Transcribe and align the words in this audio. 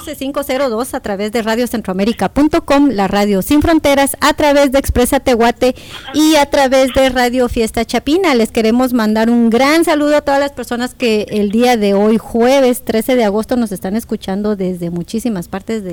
programa 0.00 0.10
Voces 0.10 0.18
502 0.18 0.94
a 0.94 1.00
través 1.00 1.32
de 1.32 1.42
radiocentroamérica.com, 1.42 2.88
la 2.90 3.06
radio 3.06 3.42
sin 3.42 3.60
fronteras, 3.60 4.16
a 4.20 4.32
través 4.32 4.72
de 4.72 4.78
Expresa 4.78 5.20
Tehuate 5.20 5.74
y 6.14 6.36
a 6.36 6.46
través 6.46 6.92
de 6.94 7.10
Radio 7.10 7.48
Fiesta 7.48 7.84
Chapina. 7.84 8.34
Les 8.34 8.50
queremos 8.50 8.92
mandar 8.92 9.28
un 9.30 9.50
gran 9.50 9.84
saludo 9.84 10.16
a 10.16 10.20
todas 10.22 10.40
las 10.40 10.52
personas 10.52 10.94
que 10.94 11.26
el 11.30 11.50
día 11.50 11.76
de 11.76 11.94
hoy, 11.94 12.16
jueves 12.18 12.82
13 12.84 13.16
de 13.16 13.24
agosto, 13.24 13.56
nos 13.56 13.72
están 13.72 13.94
escuchando 13.94 14.56
desde 14.56 14.90
muchísimas 14.90 15.48
partes 15.48 15.84
del 15.84 15.92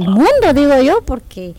mundo, 0.00 0.52
digo 0.54 0.80
yo, 0.82 1.00
porque 1.02 1.54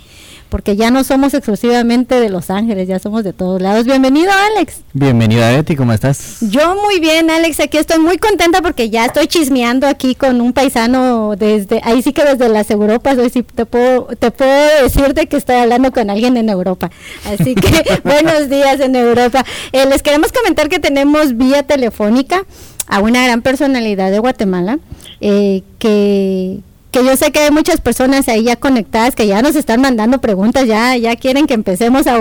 porque 0.53 0.75
ya 0.75 0.91
no 0.91 1.03
somos 1.03 1.33
exclusivamente 1.33 2.19
de 2.19 2.29
Los 2.29 2.51
Ángeles, 2.51 2.87
ya 2.87 2.99
somos 2.99 3.23
de 3.23 3.33
todos 3.33 3.59
lados. 3.59 3.85
Bienvenido, 3.85 4.29
Alex. 4.31 4.81
Bienvenida, 4.93 5.49
Betty, 5.49 5.75
¿cómo 5.75 5.93
estás? 5.93 6.37
Yo 6.41 6.75
muy 6.75 6.99
bien, 6.99 7.31
Alex, 7.31 7.59
aquí 7.59 7.79
estoy 7.79 7.97
muy 7.97 8.19
contenta 8.19 8.61
porque 8.61 8.91
ya 8.91 9.05
estoy 9.07 9.25
chismeando 9.25 9.87
aquí 9.87 10.13
con 10.13 10.41
un 10.41 10.53
paisano 10.53 11.35
desde, 11.35 11.81
ahí 11.83 12.03
sí 12.03 12.13
que 12.13 12.23
desde 12.23 12.49
las 12.49 12.69
Europas, 12.69 13.17
hoy 13.17 13.31
sí 13.31 13.41
te 13.41 13.65
puedo, 13.65 14.05
te 14.19 14.29
puedo 14.29 14.83
decir 14.83 15.15
de 15.15 15.25
que 15.25 15.37
estoy 15.37 15.55
hablando 15.55 15.91
con 15.91 16.11
alguien 16.11 16.37
en 16.37 16.47
Europa. 16.49 16.91
Así 17.25 17.55
que 17.55 17.99
buenos 18.03 18.47
días 18.47 18.79
en 18.79 18.95
Europa. 18.95 19.43
Eh, 19.71 19.87
les 19.87 20.03
queremos 20.03 20.31
comentar 20.31 20.69
que 20.69 20.77
tenemos 20.77 21.35
vía 21.35 21.63
telefónica 21.63 22.45
a 22.85 22.99
una 22.99 23.23
gran 23.23 23.41
personalidad 23.41 24.11
de 24.11 24.19
Guatemala 24.19 24.77
eh, 25.19 25.63
que 25.79 26.59
que 26.93 27.03
yo 27.03 27.17
sé 27.17 27.31
que 27.31 27.39
hay 27.39 27.51
muchas 27.51 27.81
personas 27.81 28.27
ahí 28.29 28.43
ya 28.43 28.55
conectadas 28.55 29.15
que 29.15 29.25
ya 29.25 29.41
nos 29.41 29.55
están 29.55 29.81
mandando 29.81 30.21
preguntas, 30.21 30.67
ya, 30.67 30.95
ya 30.95 31.15
quieren 31.15 31.47
que 31.47 31.55
empecemos 31.55 32.05
a, 32.05 32.17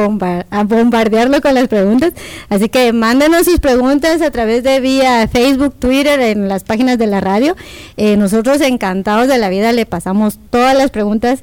a 0.51 0.65
bombardearlo 0.65 1.43
con 1.43 1.55
las 1.55 1.69
preguntas. 1.69 2.15
Así 2.49 2.71
que 2.71 2.95
mándenos 2.95 3.45
sus 3.45 3.61
preguntas 3.61 4.23
a 4.23 4.31
través 4.31 4.63
de 4.63 4.81
vía 4.81 5.29
Facebook, 5.29 5.75
Twitter, 5.79 6.19
en 6.21 6.49
las 6.49 6.65
páginas 6.65 6.97
de 6.97 7.07
la 7.07 7.21
radio. 7.21 7.55
Eh, 7.99 8.17
nosotros 8.17 8.63
encantados 8.63 9.29
de 9.29 9.37
la 9.37 9.51
vida 9.51 9.73
le 9.73 9.85
pasamos 9.85 10.39
todas 10.49 10.75
las 10.75 10.91
preguntas 10.91 11.43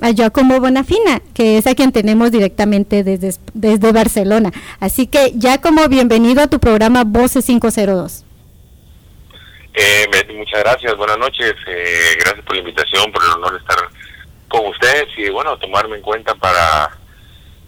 a 0.00 0.10
Giacomo 0.10 0.60
Bonafina, 0.60 1.20
que 1.34 1.58
es 1.58 1.66
a 1.66 1.74
quien 1.74 1.90
tenemos 1.90 2.30
directamente 2.30 3.02
desde, 3.02 3.34
desde 3.54 3.90
Barcelona. 3.90 4.52
Así 4.78 5.08
que 5.08 5.32
Giacomo, 5.36 5.88
bienvenido 5.88 6.42
a 6.42 6.46
tu 6.46 6.60
programa 6.60 7.02
Voces 7.02 7.44
502. 7.44 8.27
Eh, 9.80 10.08
muchas 10.34 10.58
gracias, 10.58 10.96
buenas 10.96 11.18
noches, 11.18 11.54
eh, 11.68 12.16
gracias 12.18 12.44
por 12.44 12.56
la 12.56 12.62
invitación, 12.62 13.12
por 13.12 13.22
el 13.22 13.30
honor 13.30 13.52
de 13.52 13.58
estar 13.58 13.78
con 14.48 14.66
ustedes 14.66 15.06
y 15.16 15.30
bueno, 15.30 15.56
tomarme 15.56 15.94
en 15.94 16.02
cuenta 16.02 16.34
para 16.34 16.98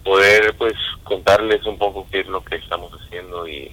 poder 0.03 0.53
pues 0.57 0.73
contarles 1.05 1.65
un 1.65 1.77
poco 1.77 2.05
qué 2.11 2.19
es 2.19 2.27
lo 2.27 2.43
que 2.43 2.57
estamos 2.57 2.91
haciendo 2.91 3.47
y, 3.47 3.71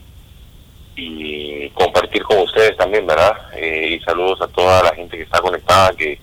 y 0.94 1.68
compartir 1.70 2.22
con 2.22 2.38
ustedes 2.38 2.76
también, 2.76 3.08
¿verdad? 3.08 3.36
Eh, 3.56 3.98
y 3.98 4.04
saludos 4.04 4.40
a 4.40 4.46
toda 4.46 4.84
la 4.84 4.94
gente 4.94 5.16
que 5.16 5.24
está 5.24 5.40
conectada, 5.40 5.90
que 5.96 6.20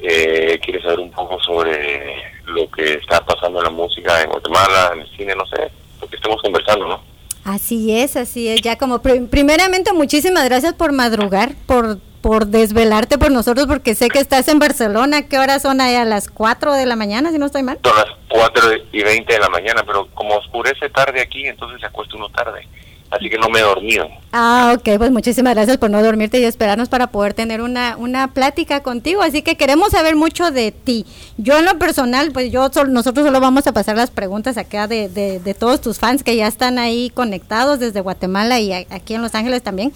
eh, 0.00 0.60
quiere 0.62 0.82
saber 0.82 1.00
un 1.00 1.10
poco 1.10 1.40
sobre 1.40 2.22
lo 2.44 2.70
que 2.70 2.94
está 2.94 3.24
pasando 3.24 3.60
en 3.60 3.64
la 3.64 3.70
música 3.70 4.20
en 4.20 4.28
Guatemala, 4.28 4.90
en 4.92 5.00
el 5.00 5.16
cine, 5.16 5.34
no 5.34 5.46
sé, 5.46 5.70
lo 6.02 6.06
que 6.06 6.16
estemos 6.16 6.42
conversando, 6.42 6.86
¿no? 6.86 7.13
Así 7.44 7.94
es, 7.94 8.16
así 8.16 8.48
es. 8.48 8.60
Ya 8.62 8.76
como 8.78 9.00
primeramente 9.00 9.92
muchísimas 9.92 10.44
gracias 10.44 10.74
por 10.74 10.92
madrugar, 10.92 11.54
por 11.66 11.98
por 12.24 12.46
desvelarte 12.46 13.18
por 13.18 13.30
nosotros, 13.30 13.66
porque 13.66 13.94
sé 13.94 14.08
que 14.08 14.18
estás 14.18 14.48
en 14.48 14.58
Barcelona. 14.58 15.28
¿Qué 15.28 15.38
horas 15.38 15.60
son 15.60 15.82
ahí? 15.82 15.94
A 15.94 16.06
las 16.06 16.30
4 16.30 16.72
de 16.72 16.86
la 16.86 16.96
mañana, 16.96 17.30
si 17.30 17.36
no 17.36 17.44
estoy 17.44 17.62
mal. 17.62 17.78
Son 17.84 17.94
las 17.94 18.06
4 18.30 18.62
y 18.92 19.02
20 19.02 19.30
de 19.30 19.38
la 19.38 19.50
mañana, 19.50 19.82
pero 19.86 20.08
como 20.14 20.36
oscurece 20.36 20.88
tarde 20.88 21.20
aquí, 21.20 21.46
entonces 21.46 21.80
se 21.80 21.86
acuesta 21.86 22.16
uno 22.16 22.30
tarde 22.30 22.66
así 23.10 23.30
que 23.30 23.38
no 23.38 23.48
me 23.48 23.60
he 23.60 23.62
dormido. 23.62 24.08
Ah, 24.32 24.74
ok, 24.76 24.98
pues 24.98 25.10
muchísimas 25.10 25.54
gracias 25.54 25.76
por 25.76 25.90
no 25.90 26.02
dormirte 26.02 26.40
y 26.40 26.44
esperarnos 26.44 26.88
para 26.88 27.08
poder 27.08 27.34
tener 27.34 27.60
una, 27.60 27.96
una 27.96 28.28
plática 28.32 28.82
contigo, 28.82 29.22
así 29.22 29.42
que 29.42 29.56
queremos 29.56 29.90
saber 29.90 30.16
mucho 30.16 30.50
de 30.50 30.72
ti. 30.72 31.06
Yo 31.36 31.58
en 31.58 31.64
lo 31.64 31.78
personal, 31.78 32.32
pues 32.32 32.50
yo 32.50 32.68
nosotros 32.88 33.24
solo 33.26 33.40
vamos 33.40 33.66
a 33.66 33.72
pasar 33.72 33.96
las 33.96 34.10
preguntas 34.10 34.56
acá 34.56 34.86
de, 34.88 35.08
de, 35.08 35.54
todos 35.54 35.80
tus 35.80 35.98
fans 35.98 36.24
que 36.24 36.36
ya 36.36 36.46
están 36.46 36.78
ahí 36.78 37.10
conectados 37.10 37.78
desde 37.78 38.00
Guatemala 38.00 38.58
y 38.60 38.72
aquí 38.72 39.14
en 39.14 39.22
Los 39.22 39.34
Ángeles 39.34 39.62
también. 39.62 39.92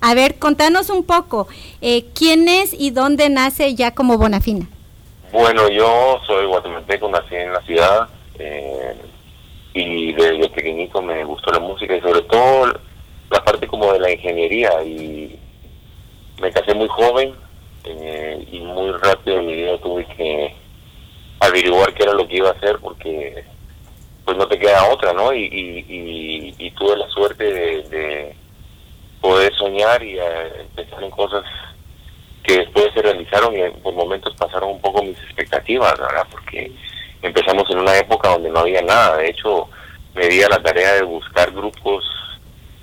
A 0.00 0.14
ver, 0.14 0.38
contanos 0.38 0.90
un 0.90 1.04
poco, 1.04 1.48
eh, 1.80 2.06
¿quién 2.14 2.48
es 2.48 2.74
y 2.74 2.90
dónde 2.90 3.28
nace 3.28 3.74
ya 3.74 3.94
como 3.94 4.18
Bonafina? 4.18 4.66
Bueno, 5.32 5.68
yo 5.68 6.20
soy 6.26 6.46
guatemalteco, 6.46 7.08
nací 7.08 7.34
en 7.34 7.52
la 7.52 7.60
ciudad, 7.62 8.08
eh, 8.38 8.94
y 9.74 10.12
desde 10.12 10.48
pequeñito 10.50 11.02
me 11.02 11.24
gustó 11.24 11.50
la 11.52 11.58
música 11.58 11.96
y 11.96 12.00
sobre 12.00 12.22
todo 12.22 12.80
la 13.30 13.44
parte 13.44 13.66
como 13.66 13.92
de 13.92 13.98
la 13.98 14.12
ingeniería 14.12 14.70
y 14.84 15.36
me 16.40 16.52
casé 16.52 16.74
muy 16.74 16.88
joven 16.88 17.34
eh, 17.84 18.46
y 18.50 18.60
muy 18.60 18.92
rápido 18.92 19.40
en 19.40 19.46
mi 19.46 19.54
vida 19.56 19.76
tuve 19.78 20.06
que 20.16 20.54
averiguar 21.40 21.92
qué 21.92 22.04
era 22.04 22.12
lo 22.14 22.26
que 22.26 22.36
iba 22.36 22.50
a 22.50 22.52
hacer 22.52 22.78
porque 22.80 23.44
pues 24.24 24.36
no 24.38 24.48
te 24.48 24.58
queda 24.58 24.88
otra, 24.88 25.12
¿no? 25.12 25.34
Y, 25.34 26.54
y, 26.58 26.70
tuve 26.70 26.96
la 26.96 27.08
suerte 27.08 27.44
de, 27.44 28.34
poder 29.20 29.54
soñar 29.54 30.02
y 30.02 30.18
eh, 30.18 30.60
empezar 30.60 31.02
en 31.02 31.10
cosas 31.10 31.44
que 32.42 32.58
después 32.58 32.88
se 32.94 33.02
realizaron 33.02 33.54
y 33.54 33.70
por 33.82 33.94
momentos 33.94 34.34
pasaron 34.36 34.70
un 34.70 34.80
poco 34.80 35.02
mis 35.02 35.18
expectativas, 35.18 35.98
¿verdad? 35.98 36.26
Porque 36.30 36.72
empezamos 37.26 37.64
en 37.70 37.78
una 37.78 37.96
época 37.96 38.28
donde 38.28 38.50
no 38.50 38.60
había 38.60 38.82
nada. 38.82 39.16
De 39.16 39.30
hecho, 39.30 39.68
me 40.14 40.28
di 40.28 40.42
a 40.42 40.48
la 40.48 40.62
tarea 40.62 40.94
de 40.94 41.02
buscar 41.02 41.50
grupos 41.52 42.04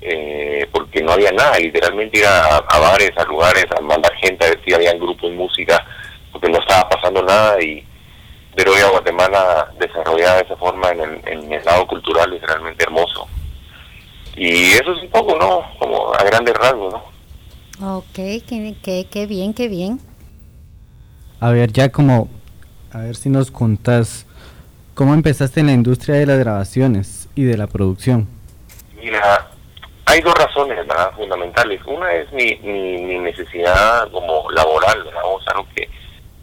eh, 0.02 0.68
porque 0.72 1.02
no 1.04 1.12
había 1.14 1.32
nada. 1.32 1.58
Literalmente 1.60 2.20
ir 2.20 2.26
a, 2.26 2.60
bares, 2.80 3.12
a 3.18 3.24
lugares, 3.26 3.66
a 3.78 3.82
mandar 3.82 4.14
gente 4.16 4.46
a 4.46 4.50
ver 4.50 4.62
si 4.66 4.74
había 4.74 4.94
grupos 4.94 5.30
de 5.30 5.38
música, 5.38 5.86
porque 6.32 6.50
no 6.50 6.60
estaba 6.60 6.90
pasando 6.90 7.22
nada. 7.24 7.62
y 7.62 7.86
Pero 8.56 8.74
hoy 8.74 8.82
a 8.82 8.90
Guatemala 8.90 9.72
desarrollada 9.80 10.38
de 10.38 10.44
esa 10.44 10.57
forma 10.57 10.90
en 10.90 11.02
el, 11.02 11.28
en 11.28 11.54
el 11.54 11.64
lado 11.64 11.86
cultural 11.88 12.33
es 12.33 12.42
realmente 12.42 12.83
hermoso. 12.83 13.28
Y 14.36 14.71
eso 14.71 14.94
es 14.94 15.04
un 15.04 15.10
poco, 15.10 15.38
¿no? 15.38 15.64
Como 15.78 16.14
a 16.14 16.24
grandes 16.24 16.56
rasgos, 16.56 16.94
¿no? 16.94 17.98
Ok, 17.98 18.14
qué, 18.14 18.76
qué, 18.81 19.07
qué 19.10 19.26
bien, 19.28 19.54
qué 19.54 19.68
bien. 19.68 20.00
A 21.40 21.52
ver, 21.52 21.71
ya 21.71 21.90
como, 21.90 22.30
a 22.92 23.00
ver 23.00 23.16
si 23.16 23.30
nos 23.30 23.50
contás 23.50 24.28
¿Cómo 25.02 25.16
empezaste 25.16 25.62
en 25.62 25.66
la 25.66 25.72
industria 25.72 26.18
de 26.18 26.28
las 26.28 26.38
grabaciones 26.38 27.28
y 27.34 27.44
de 27.44 27.58
la 27.58 27.66
producción? 27.66 28.28
Mira, 29.02 29.50
hay 30.06 30.22
dos 30.22 30.36
razones 30.36 30.78
fundamentales. 31.16 31.81
Una 31.88 32.14
es 32.14 32.31
mi, 32.31 32.56
mi, 32.58 33.18
necesidad 33.18 34.12
como 34.12 34.52
laboral, 34.52 35.04
¿verdad? 35.04 35.24
o 35.26 35.42
sea, 35.42 35.56
que 35.74 35.90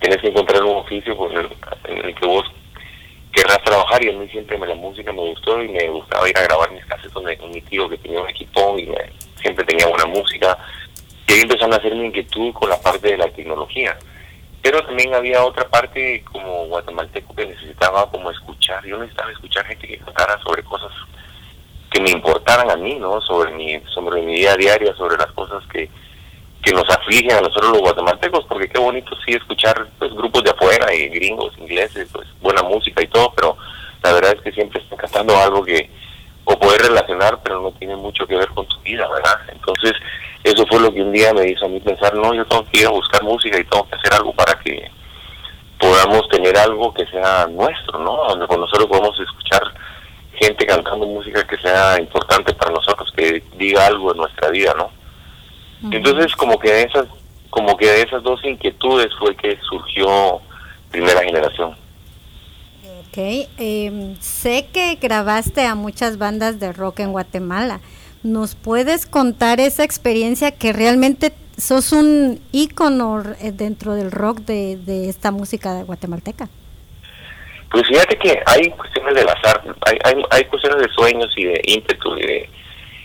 tienes 0.01 0.21
que 0.21 0.31
encontrar 0.31 0.65
un 0.65 0.79
oficio 0.79 1.15
en 1.85 1.99
el 2.05 2.15
que 2.17 2.27
vos 2.27 2.47
querrás 3.31 3.63
trabajar 3.63 4.03
y 4.03 4.09
a 4.09 4.19
mí 4.19 4.29
siempre 4.29 4.59
me, 4.59 4.67
la 4.67 4.75
música 4.75 5.13
me 5.13 5.21
gustó 5.21 5.63
y 5.63 5.69
me 5.69 5.89
gustaba 5.91 6.29
ir 6.29 6.37
a 6.37 6.43
grabar 6.43 6.73
mis 6.73 6.85
casetas 6.87 7.13
con 7.39 7.51
mi 7.53 7.61
tío 7.61 7.89
que 7.89 7.99
tenía 7.99 8.21
un 8.21 8.29
equipo 8.29 8.77
y 8.77 8.93
siempre 9.41 9.65
tenía 9.67 9.87
buena 9.87 10.07
música. 10.07 10.59
Y 11.29 11.33
ahí 11.33 11.43
a 11.49 11.77
hacer 11.77 11.95
mi 11.95 12.07
inquietud 12.07 12.53
con 12.55 12.69
la 12.69 12.81
parte 12.81 13.07
de 13.07 13.19
la 13.19 13.29
tecnología 13.29 13.97
pero 14.63 14.85
también 14.85 15.15
había 15.15 15.45
otra 15.45 15.69
parte 15.69 16.25
como 16.31 16.67
guatemalteco 16.67 17.35
que 17.35 17.47
necesitaba 17.47 18.11
como 18.11 18.31
escuchar, 18.31 18.85
yo 18.85 18.99
necesitaba 18.99 19.31
escuchar 19.33 19.67
gente 19.67 19.87
que 19.87 19.99
contara 19.99 20.39
sobre 20.43 20.63
cosas 20.63 20.93
que 21.91 22.01
me 22.01 22.11
importaran 22.11 22.71
a 22.71 22.77
mí, 22.77 22.97
¿no? 22.97 23.21
Sobre 23.23 23.53
mi, 23.53 23.81
sobre 23.95 24.23
mi 24.23 24.35
día 24.35 24.53
a 24.53 24.57
día, 24.57 24.77
sobre 24.97 25.17
las 25.17 25.33
cosas 25.33 25.65
que, 25.73 25.89
que 26.63 26.73
nos 26.73 26.89
afligen 26.91 27.33
a 27.33 27.41
nosotros 27.41 27.71
los 27.71 27.81
guatemaltecos, 27.81 28.45
porque 28.47 28.69
qué 28.69 28.79
bonito 28.79 29.17
sí 29.25 29.33
escuchar 29.33 29.89
pues 29.99 30.13
grupos 30.13 30.45
de 30.45 30.51
afuera 30.51 30.93
y 30.95 31.09
gringos, 31.09 31.57
ingleses, 31.59 32.09
pues 32.13 32.29
buena 32.41 32.63
música 32.63 33.03
y 33.03 33.07
todo, 33.07 33.33
pero 33.35 33.57
la 34.03 34.13
verdad 34.13 34.35
es 34.37 34.43
que 34.43 34.53
siempre 34.53 34.83
está 34.83 34.97
cantando 34.97 35.37
algo 35.37 35.65
que 35.65 35.91
o 36.51 36.59
poder 36.59 36.81
relacionar, 36.81 37.39
pero 37.43 37.61
no 37.61 37.73
tiene 37.73 37.95
mucho 37.95 38.27
que 38.27 38.35
ver 38.35 38.49
con 38.49 38.67
tu 38.67 38.81
vida, 38.81 39.07
¿verdad? 39.07 39.39
Entonces, 39.53 39.93
eso 40.43 40.67
fue 40.67 40.81
lo 40.81 40.91
que 40.93 41.03
un 41.03 41.13
día 41.13 41.35
me 41.35 41.47
hizo 41.47 41.67
a 41.67 41.69
mí 41.69 41.79
pensar, 41.79 42.15
no, 42.15 42.33
yo 42.33 42.47
tengo 42.47 42.65
que 42.65 42.81
ir 42.81 42.87
a 42.87 42.91
buscar 42.91 43.23
música 43.23 43.59
y 43.59 43.65
tengo 43.65 43.87
que 43.87 43.97
hacer 43.97 44.15
algo 44.15 44.33
para 44.33 44.59
que 44.59 44.91
podamos 45.79 46.27
tener 46.31 46.57
algo 46.57 46.95
que 46.95 47.05
sea 47.07 47.47
nuestro, 47.49 47.99
¿no? 47.99 48.17
Donde 48.29 48.47
nosotros 48.57 48.87
podemos 48.87 49.21
escuchar 49.21 49.63
gente 50.41 50.65
cantando 50.65 51.07
música 51.07 51.47
que 51.47 51.59
sea 51.59 52.01
importante 52.01 52.55
para 52.55 52.73
nosotros, 52.73 53.13
que 53.15 53.43
diga 53.57 53.87
algo 53.87 54.13
en 54.13 54.17
nuestra 54.17 54.49
vida, 54.49 54.75
¿no? 54.75 54.91
Entonces, 55.93 56.35
como 56.35 56.59
que 56.59 56.73
de 56.73 56.83
esas, 56.85 57.07
como 57.51 57.77
que 57.77 57.87
de 57.87 58.03
esas 58.03 58.23
dos 58.23 58.43
inquietudes 58.43 59.09
fue 59.19 59.37
que 59.37 59.59
surgió 59.69 60.41
Primera 60.91 61.21
Generación. 61.23 61.77
Ok, 63.09 63.17
eh, 63.17 64.17
sé 64.21 64.67
que 64.71 64.97
grabaste 64.97 65.63
a 65.63 65.75
muchas 65.75 66.19
bandas 66.19 66.61
de 66.61 66.73
rock 66.75 67.01
en 67.01 67.13
Guatemala. 67.13 67.81
¿Nos 68.23 68.55
puedes 68.55 69.07
contar 69.07 69.61
esa 69.61 69.83
experiencia 69.83 70.51
que 70.51 70.75
realmente 70.75 71.33
sos 71.57 71.93
un 71.93 72.39
ícono 72.53 73.23
eh, 73.41 73.53
dentro 73.53 73.95
del 73.95 74.11
rock 74.11 74.41
de, 74.41 75.09
esta 75.09 75.31
música 75.31 75.83
guatemalteca? 75.85 76.51
Pues 77.71 77.87
fíjate 77.89 78.19
que 78.19 78.43
hay 78.45 78.69
cuestiones 78.71 79.15
del 79.15 79.29
azar, 79.29 79.63
hay, 79.87 79.99
hay, 80.05 80.23
hay 80.31 80.45
cuestiones 80.45 80.83
de 80.83 80.93
sueños 80.93 81.33
y 81.37 81.45
de 81.45 81.63
ímpetu 81.65 82.15
y 82.19 82.27
de, 82.27 82.51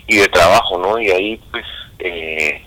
y 0.08 0.18
de 0.18 0.28
trabajo, 0.28 0.80
¿no? 0.80 1.00
Y 1.00 1.12
ahí 1.12 1.42
pues 1.50 1.66
eh, 2.00 2.62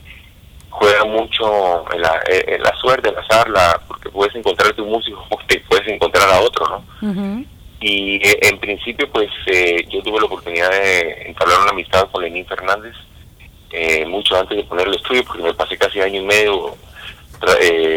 juega 0.78 1.04
mucho 1.04 1.84
en 1.92 2.02
la, 2.02 2.20
en 2.28 2.62
la 2.62 2.74
suerte, 2.76 3.08
en 3.08 3.18
azar, 3.18 3.48
la, 3.48 3.80
porque 3.88 4.10
puedes 4.10 4.34
encontrar 4.34 4.72
a 4.72 4.76
tu 4.76 4.84
músico 4.84 5.26
te 5.46 5.60
puedes 5.60 5.86
encontrar 5.88 6.28
a 6.28 6.40
otro, 6.40 6.66
¿no? 7.00 7.44
Y 7.80 8.16
eh, 8.16 8.38
en 8.42 8.58
principio, 8.58 9.08
pues 9.10 9.28
eh, 9.46 9.84
yo 9.88 10.02
tuve 10.02 10.20
la 10.20 10.26
oportunidad 10.26 10.70
de 10.70 11.28
entablar 11.28 11.60
una 11.60 11.70
amistad 11.70 12.08
con 12.10 12.22
Lenín 12.22 12.46
Fernández 12.46 12.94
eh, 13.70 14.04
mucho 14.06 14.36
antes 14.36 14.56
de 14.56 14.64
poner 14.64 14.88
el 14.88 14.94
estudio, 14.94 15.24
porque 15.24 15.42
me 15.42 15.54
pasé 15.54 15.76
casi 15.76 16.00
año 16.00 16.20
y 16.20 16.24
medio 16.24 16.76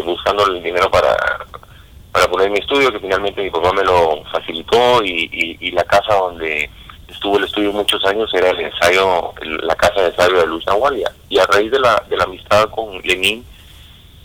buscando 0.03 0.45
el 0.47 0.61
dinero 0.61 0.91
para, 0.91 1.15
para 2.11 2.27
poner 2.27 2.49
mi 2.49 2.59
estudio, 2.59 2.91
que 2.91 2.99
finalmente 2.99 3.41
mi 3.41 3.49
papá 3.49 3.71
me 3.71 3.83
lo 3.83 4.21
facilitó 4.31 5.01
y, 5.03 5.57
y, 5.61 5.71
la 5.71 5.83
casa 5.85 6.13
donde 6.15 6.69
estuvo 7.11 7.37
el 7.37 7.45
estudio 7.45 7.71
muchos 7.71 8.03
años 8.05 8.29
era 8.33 8.49
el 8.49 8.59
ensayo, 8.59 9.33
la 9.41 9.75
casa 9.75 10.01
de 10.01 10.07
ensayo 10.07 10.39
de 10.39 10.47
Luz 10.47 10.65
Nahualia. 10.65 11.11
Y 11.29 11.39
a 11.39 11.45
raíz 11.45 11.71
de 11.71 11.79
la, 11.79 12.03
de 12.09 12.17
la 12.17 12.23
amistad 12.23 12.69
con 12.69 12.99
Lenín, 13.03 13.45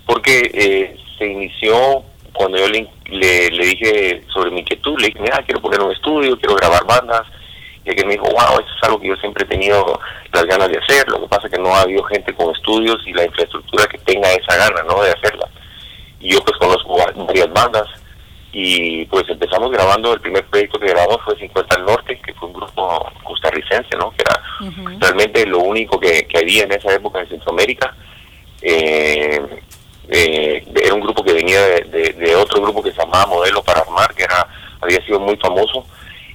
porque 0.06 0.96
se 1.18 1.26
inició 1.26 2.02
cuando 2.34 2.58
yo 2.58 2.68
le, 2.68 2.90
le, 3.06 3.66
dije 3.66 4.24
sobre 4.32 4.50
mi 4.50 4.60
inquietud, 4.60 5.00
le 5.00 5.06
dije, 5.06 5.20
mira, 5.20 5.42
quiero 5.44 5.60
poner 5.60 5.80
un 5.80 5.92
estudio, 5.92 6.36
quiero 6.38 6.56
grabar 6.56 6.84
bandas, 6.84 7.22
y 7.84 7.94
que 7.94 8.04
me 8.04 8.14
dijo, 8.14 8.24
wow, 8.24 8.58
eso 8.58 8.74
es 8.76 8.82
algo 8.82 9.00
que 9.00 9.08
yo 9.08 9.16
siempre 9.16 9.44
he 9.44 9.48
tenido 9.48 10.00
las 10.32 10.44
ganas 10.44 10.68
de 10.68 10.78
hacer, 10.78 11.08
lo 11.08 11.20
que 11.20 11.28
pasa 11.28 11.46
es 11.46 11.52
que 11.52 11.60
no 11.60 11.74
ha 11.74 11.82
habido 11.82 12.02
gente 12.04 12.34
con 12.34 12.54
estudios 12.54 12.98
y 13.06 13.12
la 13.12 13.24
infraestructura 13.24 13.86
que 13.86 13.98
tenga 13.98 14.28
esa 14.32 14.56
gana, 14.56 14.82
¿no?, 14.82 15.02
de 15.02 15.12
hacerla. 15.12 15.48
Y 16.18 16.32
yo 16.32 16.40
pues 16.40 16.58
conozco 16.58 16.96
varias 17.26 17.52
bandas, 17.52 17.86
y 18.56 19.04
pues 19.06 19.24
empezamos 19.28 19.72
grabando, 19.72 20.14
el 20.14 20.20
primer 20.20 20.44
proyecto 20.46 20.78
que 20.78 20.86
grabamos 20.86 21.20
fue 21.24 21.36
50 21.36 21.74
al 21.74 21.86
Norte, 21.86 22.20
que 22.24 22.32
fue 22.34 22.48
un 22.48 22.54
grupo 22.54 23.10
costarricense, 23.24 23.96
¿no?, 23.98 24.12
que 24.12 24.22
era 24.22 24.40
realmente 25.00 25.44
lo 25.44 25.58
único 25.58 25.98
que, 25.98 26.22
que 26.28 26.38
había 26.38 26.62
en 26.62 26.70
esa 26.70 26.94
época 26.94 27.20
en 27.20 27.30
Centroamérica. 27.30 27.92
Eh, 28.62 29.40
eh, 30.08 30.64
era 30.72 30.94
un 30.94 31.00
grupo 31.00 31.24
que 31.24 31.32
venía 31.32 31.60
de, 31.66 32.36
otro 32.36 32.62
grupo 32.62 32.80
que 32.80 32.92
se 32.92 32.98
llamaba 32.98 33.26
Modelo 33.26 33.60
para 33.64 33.80
Armar, 33.80 34.14
que 34.14 34.22
era 34.22 34.46
había 34.80 35.04
sido 35.04 35.18
muy 35.18 35.36
famoso, 35.36 35.84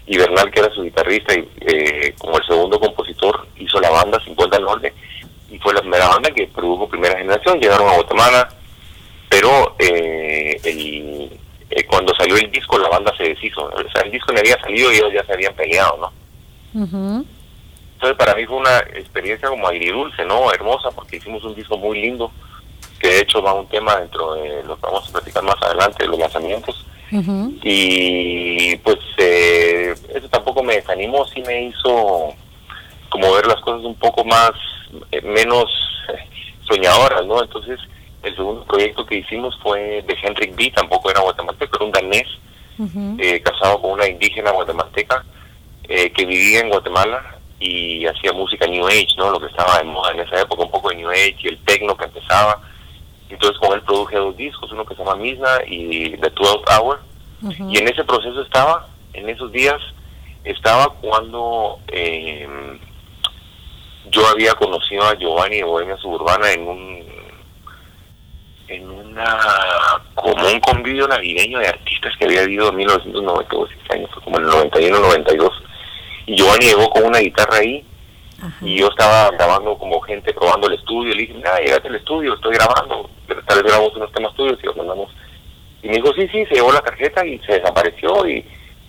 y 0.05 0.17
Bernal, 0.17 0.51
que 0.51 0.59
era 0.59 0.73
su 0.73 0.83
guitarrista, 0.83 1.33
y 1.33 1.47
eh, 1.61 2.15
como 2.17 2.37
el 2.37 2.45
segundo 2.45 2.81
compositor, 2.81 3.47
hizo 3.55 3.79
la 3.79 3.91
banda 3.91 4.19
50 4.25 4.57
al 4.57 4.63
Norte, 4.63 4.93
y 5.49 5.57
fue 5.59 5.73
la 5.73 5.81
primera 5.81 6.09
banda 6.09 6.31
que 6.31 6.47
produjo 6.47 6.89
primera 6.89 7.17
generación, 7.17 7.61
llegaron 7.61 7.87
a 7.87 7.93
Guatemala, 7.93 8.49
pero 9.29 9.75
eh, 9.79 10.59
eh, 11.69 11.85
cuando 11.85 12.13
salió 12.15 12.35
el 12.37 12.51
disco 12.51 12.77
la 12.77 12.89
banda 12.89 13.13
se 13.15 13.23
deshizo, 13.23 13.65
o 13.65 13.91
sea, 13.91 14.01
el 14.01 14.11
disco 14.11 14.31
no 14.31 14.39
había 14.39 14.59
salido 14.59 14.91
y 14.91 14.95
ellos 14.95 15.13
ya 15.13 15.23
se 15.25 15.33
habían 15.33 15.53
peleado, 15.53 15.97
¿no? 15.97 17.25
Entonces 17.93 18.17
para 18.17 18.35
mí 18.35 18.45
fue 18.45 18.57
una 18.57 18.77
experiencia 18.95 19.49
como 19.49 19.67
agridulce, 19.67 20.23
¿no? 20.25 20.51
Hermosa, 20.51 20.89
porque 20.91 21.17
hicimos 21.17 21.43
un 21.43 21.55
disco 21.55 21.77
muy 21.77 22.01
lindo, 22.01 22.31
que 22.99 23.07
de 23.07 23.19
hecho 23.21 23.41
va 23.41 23.53
un 23.53 23.67
tema 23.67 23.97
dentro 23.97 24.35
de 24.35 24.63
lo 24.63 24.75
que 24.75 24.81
vamos 24.81 25.07
a 25.09 25.11
platicar 25.11 25.43
más 25.43 25.61
adelante, 25.61 26.03
de 26.03 26.09
los 26.09 26.19
lanzamientos. 26.19 26.85
Y 27.63 28.75
pues 28.77 28.99
eh, 29.17 29.95
eso 30.13 30.29
tampoco 30.29 30.63
me 30.63 30.75
desanimó, 30.75 31.25
sí 31.27 31.41
me 31.41 31.63
hizo 31.63 32.33
como 33.09 33.33
ver 33.33 33.47
las 33.47 33.59
cosas 33.61 33.83
un 33.83 33.95
poco 33.95 34.23
más, 34.23 34.51
eh, 35.11 35.21
menos 35.21 35.65
soñadoras, 36.67 37.25
¿no? 37.25 37.41
Entonces, 37.41 37.79
el 38.23 38.35
segundo 38.35 38.63
proyecto 38.65 39.05
que 39.05 39.17
hicimos 39.17 39.57
fue 39.61 40.03
de 40.05 40.17
Henrik 40.21 40.55
B, 40.55 40.71
tampoco 40.75 41.09
era 41.09 41.21
guatemalteco, 41.21 41.77
era 41.77 41.85
un 41.85 41.91
danés, 41.91 42.27
eh, 43.19 43.41
casado 43.41 43.81
con 43.81 43.91
una 43.91 44.07
indígena 44.07 44.51
guatemalteca 44.51 45.25
que 45.83 46.25
vivía 46.25 46.61
en 46.61 46.69
Guatemala 46.69 47.39
y 47.59 48.05
hacía 48.05 48.31
música 48.31 48.67
New 48.67 48.85
Age, 48.85 49.15
¿no? 49.17 49.31
Lo 49.31 49.39
que 49.39 49.47
estaba 49.47 49.79
de 49.79 49.85
moda 49.85 50.11
en 50.11 50.19
esa 50.19 50.41
época, 50.41 50.63
un 50.63 50.71
poco 50.71 50.89
de 50.89 50.97
New 50.97 51.09
Age 51.09 51.35
y 51.39 51.47
el 51.47 51.57
techno 51.65 51.97
que 51.97 52.05
empezaba 52.05 52.61
entonces 53.29 53.59
con 53.59 53.73
él 53.73 53.81
produje 53.83 54.15
dos 54.17 54.35
discos, 54.35 54.71
uno 54.71 54.85
que 54.85 54.95
se 54.95 55.03
llama 55.03 55.15
Misna 55.15 55.59
y 55.67 56.17
The 56.17 56.29
12 56.31 56.65
Hour. 56.71 56.99
Y 57.69 57.77
en 57.77 57.87
ese 57.87 58.03
proceso 58.03 58.41
estaba, 58.41 58.87
en 59.13 59.29
esos 59.29 59.51
días, 59.51 59.77
estaba 60.43 60.89
cuando 60.99 61.79
em, 61.87 62.79
yo 64.09 64.27
había 64.27 64.53
conocido 64.55 65.03
a 65.03 65.13
Giovanni 65.13 65.57
de 65.57 65.63
Bohemia 65.63 65.95
Suburbana 65.97 66.51
en 66.51 66.67
un 66.67 67.05
en 68.69 68.89
una 68.89 69.37
como 70.15 70.47
un 70.47 70.59
convivio 70.59 71.07
navideño 71.07 71.59
de 71.59 71.67
artistas 71.67 72.13
que 72.17 72.25
había 72.25 72.41
habido 72.41 72.69
en 72.69 72.75
1992, 72.75 73.69
años, 73.89 74.09
fue 74.13 74.23
como 74.23 74.37
en 74.37 74.43
el 74.43 74.49
91, 74.49 74.99
92. 74.99 75.63
Y 76.27 76.35
Giovanni 76.35 76.65
llegó 76.65 76.89
con 76.89 77.05
una 77.05 77.19
guitarra 77.19 77.57
ahí 77.57 77.85
y 78.61 78.77
yo 78.77 78.87
estaba 78.87 79.31
grabando 79.31 79.77
como 79.77 79.99
gente 80.01 80.33
probando 80.33 80.67
el 80.67 80.75
estudio. 80.75 81.13
Le 81.13 81.21
dije, 81.21 81.33
mira, 81.33 81.59
llegate 81.59 81.87
al 81.87 81.95
estudio, 81.95 82.33
estoy 82.35 82.55
grabando. 82.55 83.09
Tal 83.27 83.61
vez 83.61 83.63
grabamos 83.63 83.95
unos 83.95 84.11
temas 84.11 84.33
tuyos 84.35 84.59
y 84.61 84.65
los 84.65 84.77
mandamos. 84.77 85.11
Y 85.81 85.87
me 85.87 85.95
dijo, 85.95 86.13
sí, 86.13 86.27
sí, 86.31 86.45
se 86.45 86.55
llevó 86.55 86.71
la 86.71 86.81
tarjeta 86.81 87.25
y 87.25 87.39
se 87.39 87.53
desapareció. 87.53 88.27
Y 88.27 88.45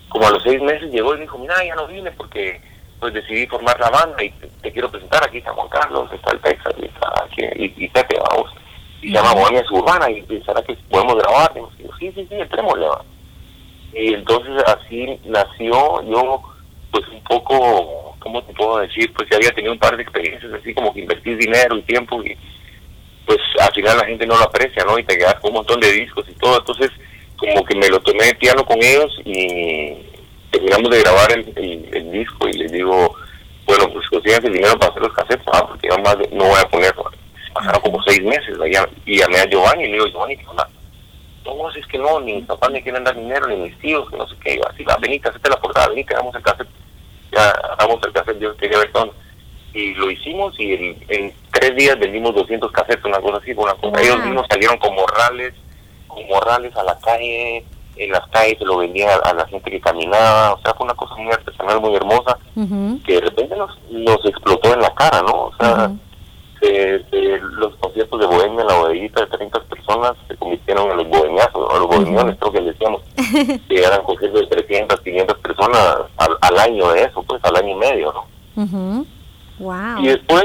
como 0.09 0.27
a 0.27 0.31
los 0.31 0.43
seis 0.43 0.61
meses 0.61 0.91
llegó 0.91 1.15
y 1.15 1.19
me 1.19 1.23
dijo, 1.23 1.39
mira, 1.39 1.65
ya 1.65 1.75
no 1.75 1.87
vine 1.87 2.11
porque 2.13 2.61
pues 3.01 3.15
decidí 3.15 3.47
formar 3.47 3.81
la 3.81 3.89
banda 3.89 4.23
y 4.23 4.31
te, 4.31 4.73
quiero 4.73 4.91
presentar. 4.91 5.25
Aquí 5.25 5.39
está 5.39 5.53
Juan 5.53 5.69
Carlos, 5.69 6.13
está 6.13 6.33
el 6.33 6.41
Texas 6.41 6.75
y 6.81 6.85
está 6.85 7.13
aquí, 7.25 7.43
y, 7.57 7.89
Pepe, 7.89 8.19
vamos. 8.31 8.53
Se 9.01 9.09
llama 9.09 9.35
Bohemia 9.35 9.65
Suburbana 9.65 10.11
y 10.11 10.23
pensará 10.23 10.63
que 10.63 10.75
podemos 10.91 11.17
grabar. 11.17 11.53
Y 11.55 11.83
digo, 11.83 11.91
sí, 11.99 12.13
sí, 12.15 12.27
sí, 12.29 12.35
entrémosle. 12.35 12.87
Y 13.95 14.15
entonces 14.15 14.63
así 14.67 15.19
nació 15.25 16.03
yo, 16.03 16.43
pues 16.93 17.09
un 17.09 17.23
poco 17.25 18.11
¿cómo 18.21 18.43
te 18.45 18.53
puedo 18.53 18.79
decir? 18.79 19.13
Pues 19.15 19.29
ya 19.31 19.37
había 19.37 19.51
tenido 19.51 19.73
un 19.73 19.79
par 19.79 19.97
de 19.97 20.03
experiencias 20.03 20.53
así 20.53 20.73
como 20.73 20.93
que 20.93 21.01
invertís 21.01 21.39
dinero 21.39 21.77
y 21.77 21.83
tiempo 21.83 22.23
y 22.23 22.37
pues 23.27 23.39
al 23.61 23.73
final 23.73 23.99
la 23.99 24.07
gente 24.07 24.27
no 24.27 24.37
lo 24.37 24.45
aprecia, 24.45 24.85
¿no? 24.85 24.99
Y 24.99 25.05
te 25.05 25.17
quedas 25.17 25.35
con 25.41 25.51
un 25.51 25.57
montón 25.57 25.81
de 25.81 25.93
discos 25.93 26.27
y 26.29 26.35
todo, 26.35 26.59
entonces 26.59 26.91
como 27.37 27.65
que 27.65 27.77
me 27.77 27.89
lo 27.89 28.01
tomé 28.01 28.27
de 28.27 28.35
piano 28.35 28.65
con 28.65 28.79
ellos 28.83 29.11
y 29.25 29.97
terminamos 30.51 30.91
de 30.91 31.01
grabar 31.01 31.33
el, 31.33 32.13
disco 32.13 32.49
y 32.49 32.53
les 32.55 32.73
digo, 32.73 33.15
bueno, 33.67 33.89
pues 33.93 34.07
consigan 34.09 34.45
el 34.45 34.53
dinero 34.53 34.79
para 34.79 34.91
hacer 34.91 35.03
los 35.03 35.15
cassettes, 35.15 35.47
ah, 35.53 35.67
porque 35.67 35.89
yo 35.89 35.99
más 35.99 36.17
no 36.33 36.45
voy 36.45 36.61
a 36.61 36.69
poner, 36.69 36.95
pasaron 37.61 37.83
como 37.83 38.03
seis 38.03 38.23
meses, 38.23 38.57
y 39.07 39.19
llamé 39.19 39.39
a 39.39 39.47
Giovanni 39.47 39.85
y 39.85 39.89
le 39.89 39.93
digo, 39.95 40.07
Giovanni, 40.07 40.37
¿qué 40.37 40.47
onda? 40.47 40.69
No, 41.45 41.71
es 41.71 41.87
que 41.87 41.99
no, 41.99 42.21
ni 42.21 42.35
mis 42.35 42.47
papás 42.47 42.71
me 42.71 42.83
quieren 42.83 43.05
dar 43.05 43.15
dinero, 43.15 43.47
ni 43.49 43.57
mis 43.57 43.79
tíos, 43.79 44.09
que 44.11 44.17
no 44.17 44.27
sé 44.29 44.35
qué, 44.43 44.61
así, 44.69 44.85
va, 44.85 44.97
venite, 44.97 45.29
hacete 45.29 45.51
la 45.51 45.61
portada, 45.61 45.89
venite, 45.89 46.15
hagamos 46.15 46.35
el 46.35 46.43
cassette 46.43 46.69
ya 47.33 47.51
hagamos 47.79 48.01
el 48.05 48.13
cassette 48.13 48.41
yo 48.41 48.57
quería 48.57 48.79
ver 48.79 48.91
con 48.91 49.11
y 49.73 49.95
lo 49.95 50.11
hicimos 50.11 50.59
y 50.59 50.73
en, 50.73 51.33
tres 51.53 51.77
días 51.77 51.97
vendimos 51.99 52.35
200 52.35 52.73
cassettes, 52.73 53.05
una 53.05 53.21
cosa 53.21 53.39
así, 53.39 53.53
una 53.53 53.75
cosa. 53.75 54.01
Ellos 54.03 54.19
mismos 54.25 54.47
salieron 54.51 54.77
como 54.79 55.03
morrales, 55.03 55.55
como 56.09 56.27
morrales 56.27 56.75
a 56.77 56.83
la 56.83 56.99
calle, 56.99 57.65
en 57.97 58.11
las 58.11 58.27
calles 58.31 58.59
se 58.59 58.65
lo 58.65 58.79
vendían 58.79 59.21
a, 59.23 59.33
la 59.33 59.47
gente 59.47 59.71
que 59.71 59.81
caminaba, 59.81 60.55
o 60.55 60.61
sea, 60.63 60.75
fue 60.75 60.87
una 60.87 60.95
cosa 60.95 61.15
muy 61.15 61.33
artesanal, 61.33 61.81
muy 61.81 61.95
hermosa, 61.95 62.37
que 63.07 63.15
de 63.15 63.21
repente 63.21 63.55
nos, 63.55 63.79
nos 63.91 64.25
explotó 64.27 64.75
en 64.75 64.81
la 64.81 64.93
cara, 64.95 65.23
¿no? 65.23 65.35
O 65.35 65.53
sea, 65.57 65.93
los 66.61 67.75
conciertos 67.77 68.21
de 68.21 68.27
Bohemia, 68.27 68.65
la 68.65 68.75
bodegita 68.75 69.21
de 69.23 69.39
30 69.39 69.61
personas, 69.65 70.13
se 70.29 70.37
convirtieron 70.37 70.91
en 70.91 70.97
los 70.99 71.09
bohemiazos, 71.09 71.75
a 71.75 71.79
los 71.79 71.87
bohemiones, 71.87 72.37
creo 72.39 72.53
que 72.53 72.61
decíamos, 72.61 73.03
que 73.69 73.83
eran 73.83 74.03
conciertos 74.03 74.41
de 74.41 74.47
300, 74.47 75.01
500 75.01 75.39
personas 75.39 75.97
al, 76.17 76.59
año 76.59 76.93
de 76.93 77.05
eso, 77.05 77.23
pues 77.23 77.43
al 77.45 77.57
año 77.57 77.71
y 77.71 77.75
medio, 77.75 78.13
¿no? 78.13 79.07
Y 80.01 80.09
después, 80.09 80.45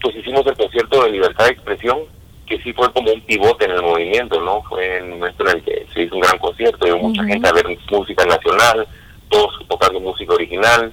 pues 0.00 0.16
hicimos 0.16 0.46
el 0.46 0.56
concierto 0.56 1.02
de 1.04 1.10
libertad 1.10 1.44
de 1.44 1.52
expresión, 1.52 1.98
que 2.46 2.60
sí 2.62 2.72
fue 2.72 2.92
como 2.92 3.12
un 3.12 3.20
pivote 3.22 3.64
en 3.64 3.72
el 3.72 3.82
movimiento, 3.82 4.40
¿no? 4.40 4.62
Fue 4.62 4.98
el 4.98 5.06
momento 5.06 5.44
en 5.48 5.56
el 5.56 5.62
que 5.62 5.86
se 5.92 6.02
hizo 6.02 6.14
un 6.14 6.20
gran 6.20 6.38
concierto, 6.38 6.84
llegó 6.84 6.98
mucha 6.98 7.24
gente 7.24 7.48
a 7.48 7.52
ver 7.52 7.66
música 7.90 8.24
nacional, 8.24 8.86
todos 9.28 9.58
tocando 9.68 10.00
música 10.00 10.34
original. 10.34 10.92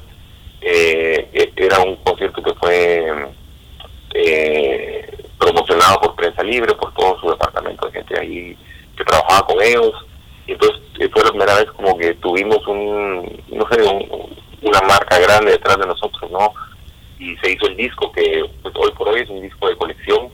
Eh, 0.62 1.28
e, 1.34 1.52
era 1.56 1.80
un 1.80 1.96
concierto 1.98 2.42
que 2.44 2.54
fue 2.54 3.32
eh, 4.14 5.26
promocionado 5.40 6.02
por 6.02 6.16
Prensa 6.16 6.44
Libre, 6.44 6.74
por 6.76 6.94
todo 6.94 7.20
su 7.20 7.30
departamento 7.30 7.88
de 7.88 7.94
gente 7.94 8.20
ahí 8.20 8.58
que 8.98 9.04
trabajaba 9.04 9.48
con 9.48 9.62
ellos. 9.62 9.94
Y 10.48 10.54
entonces 10.54 10.82
eh, 11.00 11.10
fue 11.12 11.24
la 11.24 11.30
primera 11.30 11.56
vez 11.56 11.66
como 11.72 11.98
que 11.98 12.14
tuvimos 12.16 12.66
un, 12.68 13.44
no 13.50 13.68
sé, 13.70 13.82
una 14.62 14.82
marca 14.82 15.20
grande 15.20 15.52
detrás 15.52 15.78
de 15.78 15.88
nosotros, 15.88 16.32
¿no? 16.32 16.54
Y 17.20 17.36
se 17.38 17.52
hizo 17.52 17.68
el 17.68 17.78
disco 17.78 18.12
que 18.12 18.44
pues, 18.62 18.74
hoy 18.76 18.92
por 18.92 19.10
hoy 19.10 19.22
es 19.22 19.30
un 19.30 19.42
disco 19.42 19.68
de 19.68 19.78
colección 19.78 20.30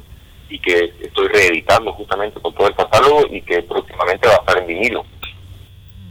y 0.50 0.60
que 0.60 0.94
estoy 1.02 1.28
reeditando 1.28 1.92
justamente 1.94 2.40
con 2.40 2.54
todo 2.54 2.68
el 2.68 2.76
catálogo 2.76 3.26
y 3.30 3.42
que 3.42 3.62
próximamente 3.64 4.28
va 4.28 4.36
a 4.36 4.38
estar 4.38 4.58
en 4.58 4.68
vinilo. 4.68 5.06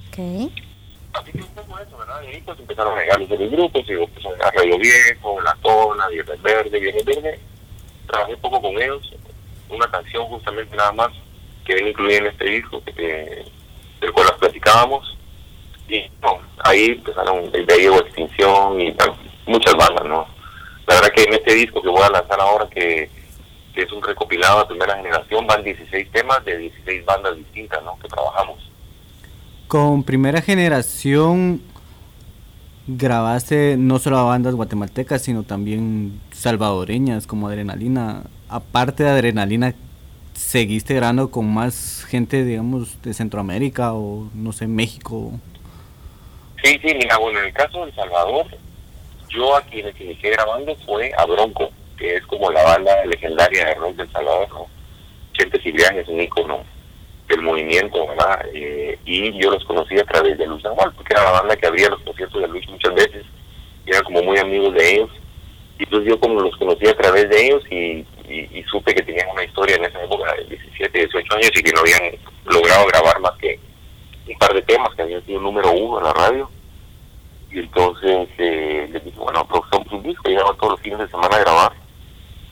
Okay. 0.09 0.53
Así 1.15 1.33
que 1.33 1.39
un 1.39 1.55
poco 1.55 1.79
eso, 1.79 1.97
¿verdad? 1.97 2.21
Y 2.31 2.41
pues 2.43 2.59
empezaron 2.61 2.99
a 2.99 3.01
llegar 3.01 3.21
los 3.21 3.29
de 3.29 3.49
grupos, 3.49 3.83
y 3.89 4.07
pues 4.07 4.27
a 4.27 4.51
Radio 4.51 4.79
Viejo, 4.79 5.41
La 5.41 5.57
Tona, 5.63 6.09
Viernes 6.09 6.43
Verde, 6.43 6.79
Viernes 6.79 7.05
Verde. 7.05 7.41
Trabajé 8.07 8.37
poco 8.37 8.61
con 8.61 8.81
ellos, 8.81 9.13
una 9.69 9.91
canción 9.91 10.27
justamente 10.27 10.77
nada 10.77 10.93
más 10.93 11.09
que 11.65 11.75
viene 11.75 11.91
incluida 11.91 12.19
en 12.19 12.27
este 12.27 12.45
disco, 12.45 12.83
que, 12.85 13.45
del 14.01 14.13
cual 14.13 14.27
las 14.27 14.39
platicábamos. 14.39 15.17
Y 15.89 16.05
no, 16.23 16.39
ahí 16.65 16.97
empezaron, 16.97 17.51
el 17.53 17.67
de 17.67 17.77
llegó 17.77 17.99
Extinción 17.99 18.81
y 18.81 18.95
muchas 19.47 19.75
bandas, 19.75 20.05
¿no? 20.05 20.27
La 20.87 20.95
verdad 20.95 21.11
que 21.15 21.23
en 21.25 21.35
este 21.35 21.55
disco 21.55 21.83
que 21.83 21.89
voy 21.89 22.03
a 22.03 22.11
lanzar 22.11 22.41
ahora, 22.41 22.69
que 22.69 23.11
que 23.77 23.83
es 23.83 23.93
un 23.93 24.03
recopilado 24.03 24.61
de 24.61 24.67
primera 24.69 24.97
generación, 24.97 25.47
van 25.47 25.63
16 25.63 26.11
temas 26.11 26.45
de 26.47 26.57
16 26.57 27.05
bandas 27.05 27.37
distintas, 27.37 27.85
¿no? 27.85 27.97
Que 28.01 28.09
trabajamos. 28.09 28.59
Con 29.69 30.03
primera 30.03 30.41
generación 30.41 31.61
grabaste 32.87 33.77
no 33.77 33.99
solo 33.99 34.19
a 34.19 34.23
bandas 34.23 34.55
guatemaltecas, 34.55 35.23
sino 35.23 35.43
también 35.43 36.21
salvadoreñas 36.47 37.27
como 37.27 37.49
Adrenalina. 37.49 38.23
Aparte 38.49 39.03
de 39.03 39.11
Adrenalina, 39.11 39.75
¿seguiste 40.35 40.95
grabando 40.95 41.29
con 41.29 41.53
más 41.53 42.07
gente, 42.09 42.45
digamos, 42.45 43.03
de 43.03 43.15
Centroamérica 43.15 43.95
o, 43.95 44.31
no 44.33 44.53
sé, 44.53 44.69
México? 44.69 45.33
Sí, 46.63 46.79
sí, 46.81 46.95
mira, 46.95 47.19
bueno, 47.19 47.41
en 47.41 47.47
el 47.47 47.53
caso 47.53 47.81
de 47.81 47.91
El 47.91 47.97
Salvador, 47.97 48.47
yo 49.29 49.59
el 49.59 49.93
que 49.93 50.05
inicié 50.05 50.31
grabando 50.31 50.77
fue 50.87 51.11
a 51.19 51.27
Bronco, 51.27 51.71
que 51.99 52.15
es 52.15 52.27
como 52.27 52.53
la 52.53 52.63
banda 52.63 53.05
legendaria 53.07 53.67
de 53.67 53.75
rock 53.75 53.97
del 53.97 54.13
Salvador, 54.13 54.49
¿no? 54.51 54.67
Chente 55.33 55.61
es 55.65 56.09
un 56.09 56.21
ícono 56.21 56.61
del 57.29 57.43
movimiento, 57.43 58.07
¿verdad? 58.07 58.47
Eh, 58.55 58.97
y 59.05 59.37
yo 59.43 59.51
los 59.51 59.65
conocí 59.65 59.99
a 59.99 60.05
través 60.05 60.39
de 60.39 60.47
Luis 60.47 60.65
Anual, 60.65 60.93
porque 60.95 61.13
era 61.13 61.25
la 61.25 61.41
banda 61.41 61.57
que 61.57 61.67
abría 61.67 61.89
los 61.89 62.03
conciertos 62.03 62.41
de 62.41 62.49
Luis 62.49 62.69
muchas 62.69 62.95
veces, 62.95 63.25
y 63.85 63.91
eran 63.91 64.05
como 64.05 64.23
muy 64.23 64.39
amigos 64.39 64.73
de 64.75 64.95
ellos. 64.95 65.11
Y 65.79 65.85
entonces 65.85 66.09
yo 66.09 66.21
como 66.21 66.41
los 66.41 66.57
conocí 66.57 66.87
a 66.87 66.97
través 66.97 67.29
de 67.29 67.47
ellos 67.47 67.63
y, 67.71 68.05
supe 68.71 68.95
que 68.95 69.03
tenían 69.03 69.29
una 69.31 69.45
historia 69.45 69.77
en 69.77 69.85
esa 69.85 70.03
época 70.03 70.35
de 70.35 70.45
17, 70.45 70.99
18 70.99 71.35
años 71.35 71.51
y 71.55 71.63
que 71.63 71.73
no 71.73 71.81
habían 71.81 72.17
logrado 72.47 72.87
grabar 72.87 73.21
más 73.21 73.33
que 73.39 73.61
un 74.29 74.39
par 74.39 74.53
de 74.53 74.63
temas 74.63 74.93
que 74.95 75.03
habían 75.03 75.25
sido 75.25 75.41
número 75.41 75.71
uno 75.71 75.99
en 75.99 76.05
la 76.05 76.13
radio. 76.13 76.51
Y 77.51 77.61
entonces 77.61 78.29
eh, 78.39 78.89
les 78.91 79.05
dije, 79.05 79.19
bueno, 79.19 79.47
produjamos 79.47 79.93
un 79.93 80.03
disco, 80.03 80.29
llegamos 80.29 80.57
todos 80.59 80.73
los 80.73 80.81
fines 80.81 80.99
de 80.99 81.09
semana 81.09 81.37
a 81.37 81.41
grabar 81.41 81.87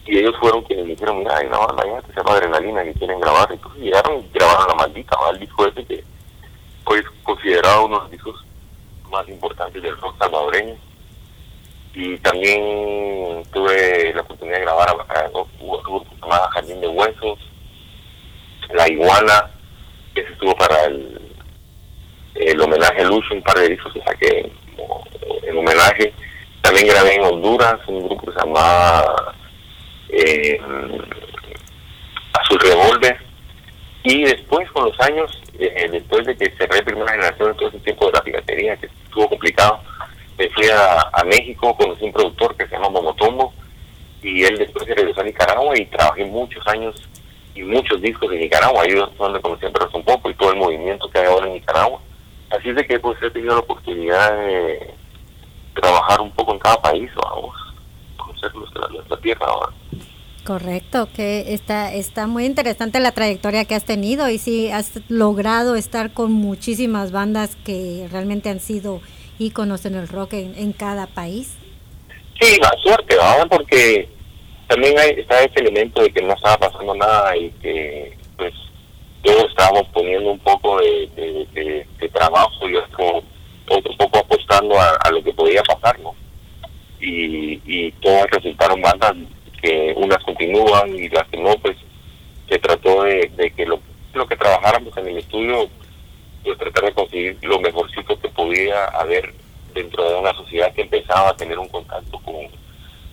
y 0.07 0.19
ellos 0.19 0.35
fueron 0.39 0.63
quienes 0.65 0.85
me 0.85 0.93
dijeron, 0.93 1.19
mira, 1.19 1.37
hay 1.37 1.47
una 1.47 1.59
banda 1.59 1.83
ya 1.87 2.01
que 2.03 2.13
se 2.13 2.19
llama 2.19 2.33
Adrenalina 2.33 2.85
que 2.85 2.95
quieren 2.95 3.21
grabar. 3.21 3.51
Entonces 3.51 3.83
llegaron 3.83 4.21
y 4.21 4.29
grabaron 4.33 4.69
la 4.69 4.75
maldita, 4.75 5.17
el 5.33 5.41
disco 5.41 5.67
ese 5.67 5.85
que 5.85 6.05
hoy 6.85 6.99
es 6.99 7.07
considerado 7.23 7.87
uno 7.87 7.97
de 7.97 8.03
los 8.03 8.11
discos 8.11 8.45
más 9.11 9.27
importantes 9.29 9.83
del 9.83 9.97
rock 9.99 10.19
salvadoreño. 10.19 10.77
Y 11.95 12.19
también 12.19 13.43
tuve 13.53 14.13
la 14.15 14.23
oportunidad 14.23 14.59
de 14.59 14.65
grabar 14.65 14.89
a, 14.89 15.29
un 15.33 15.83
grupo 15.83 16.05
llamado 16.21 16.49
Jardín 16.49 16.81
de 16.81 16.89
Huesos, 16.89 17.39
La 18.71 18.89
Iguana, 18.89 19.51
que 20.15 20.25
se 20.25 20.33
estuvo 20.33 20.57
para 20.57 20.87
el, 20.87 21.21
el 22.35 22.61
homenaje 22.61 23.03
a 23.03 23.05
Lucho, 23.05 23.35
un 23.35 23.43
par 23.43 23.57
de 23.59 23.69
discos 23.69 23.93
que 23.93 24.03
saqué 24.03 24.53
en 25.45 25.57
homenaje. 25.57 26.13
También 26.63 26.89
grabé 26.89 27.15
en 27.15 27.25
Honduras, 27.25 27.79
un 27.87 28.07
grupo 28.07 28.27
que 28.27 28.33
se 28.33 28.39
llamaba 28.47 29.35
eh, 30.09 30.61
Azul 32.33 32.61
Revolver. 32.61 33.19
Y 34.03 34.25
después, 34.25 34.71
con 34.73 34.85
los 34.85 35.01
años, 35.01 35.31
eh, 35.59 35.89
después 35.91 36.27
de 36.27 36.37
que 36.37 36.51
cerré 36.57 36.83
primera 36.83 37.13
generación, 37.13 37.57
todo 37.57 37.69
ese 37.69 37.79
tiempo 37.81 38.07
de 38.07 38.13
la 38.13 38.23
piratería, 38.23 38.77
que 38.77 38.87
estuvo 38.87 39.29
complicado, 39.29 39.81
me 40.39 40.49
fui 40.51 40.67
a, 40.69 41.25
México, 41.25 41.77
conocí 41.77 42.05
un 42.05 42.13
productor 42.13 42.57
que 42.57 42.67
se 42.67 42.73
llama 42.73 42.91
Momotombo, 42.91 43.53
y 44.23 44.43
él 44.45 44.59
después 44.59 44.87
se 44.87 44.95
regresó 44.95 45.21
a 45.21 45.25
Nicaragua 45.25 45.79
y 45.79 45.87
trabajé 45.87 46.25
muchos 46.25 46.67
años 46.67 46.95
y 47.55 47.63
muchos 47.63 48.01
discos 48.01 48.33
en 48.33 48.41
Nicaragua, 48.41 48.85
es 48.85 48.95
donde 49.17 49.41
conocí 49.41 49.67
a 49.67 49.97
un 49.97 50.05
poco 50.05 50.31
y 50.31 50.35
todo 50.35 50.53
el 50.53 50.59
movimiento 50.59 51.09
que 51.11 51.19
hay 51.19 51.27
ahora 51.27 51.47
en 51.47 51.55
Nicaragua. 51.55 52.01
Así 52.51 52.71
es 52.71 52.77
de 52.77 52.87
que 52.87 52.99
pues 52.99 53.21
he 53.23 53.31
tenido 53.31 53.55
la 53.55 53.61
oportunidad 53.61 54.37
de 54.37 54.95
trabajar 55.75 56.21
un 56.21 56.31
poco 56.33 56.53
en 56.53 56.59
cada 56.59 56.81
país, 56.81 57.11
vamos, 57.23 57.55
conocer 58.17 58.55
nuestra, 58.55 58.89
nuestra 58.89 59.17
tierra 59.19 59.47
ahora. 59.47 59.73
Correcto, 60.45 61.09
que 61.15 61.55
está, 61.55 61.93
está 61.95 62.27
muy 62.27 62.45
interesante 62.45 63.01
la 63.01 63.13
trayectoria 63.13 63.65
que 63.65 63.75
has 63.75 63.85
tenido 63.85 64.29
y 64.29 64.39
sí 64.39 64.71
has 64.71 65.01
logrado 65.09 65.75
estar 65.75 66.13
con 66.13 66.33
muchísimas 66.33 67.13
bandas 67.13 67.57
que 67.65 68.09
realmente 68.13 68.51
han 68.51 68.61
sido 68.61 69.01
íconos 69.39 69.85
en 69.87 69.95
el 69.95 70.09
rock 70.09 70.35
en, 70.35 70.73
cada 70.73 71.07
país. 71.07 71.57
Sí, 72.41 72.59
la 72.61 72.71
suerte, 72.83 73.17
¿verdad? 73.17 73.47
Porque 73.49 74.09
también 74.69 74.99
hay, 74.99 75.11
está 75.11 75.43
ese 75.43 75.61
elemento 75.61 76.03
de 76.03 76.11
que 76.11 76.23
no 76.23 76.35
estaba 76.35 76.57
pasando 76.59 76.95
nada 76.95 77.37
y 77.37 77.51
que 77.63 78.17
pues 78.37 78.53
todos 79.23 79.51
estábamos 79.51 79.89
poniendo 79.93 80.33
un 80.33 80.39
poco 80.41 80.79
de, 80.79 81.87
trabajo 82.13 82.69
y 82.69 82.77
otro, 82.77 83.23
otro 83.69 83.97
poco 83.97 84.19
apostando 84.19 84.77
a, 84.79 85.11
lo 85.11 85.23
que 85.23 85.33
podía 85.33 85.63
pasar, 85.63 85.99
¿no? 85.99 86.15
Y, 87.01 87.61
y 87.67 87.91
todas 88.01 88.31
resultaron 88.31 88.81
bandas 88.81 89.15
que 89.61 89.95
unas 89.97 90.23
continúan 90.25 90.95
y 90.95 91.09
las 91.09 91.27
que 91.29 91.39
no, 91.39 91.55
pues 91.57 91.77
se 92.49 92.59
trató 92.59 93.05
de, 93.05 93.53
que 93.57 93.65
lo, 93.65 93.81
lo 94.13 94.27
que 94.27 94.37
trabajáramos 94.37 94.97
en 94.99 95.09
el 95.09 95.19
estudio, 95.19 95.69
pues 96.45 96.59
tratar 96.59 96.85
de 96.85 96.93
conseguir 96.93 97.39
lo 97.43 97.59
mejorcito 97.61 98.19
que 98.21 98.29
podía 98.29 98.85
haber 98.87 99.33
dentro 99.75 100.09
de 100.09 100.15
una 100.17 100.33
sociedad 100.35 100.73
que 100.75 100.83
empezaba 100.83 101.31
a 101.31 101.37
tener 101.37 101.59
un 101.59 101.69
contacto 101.69 102.19
con, 102.21 102.37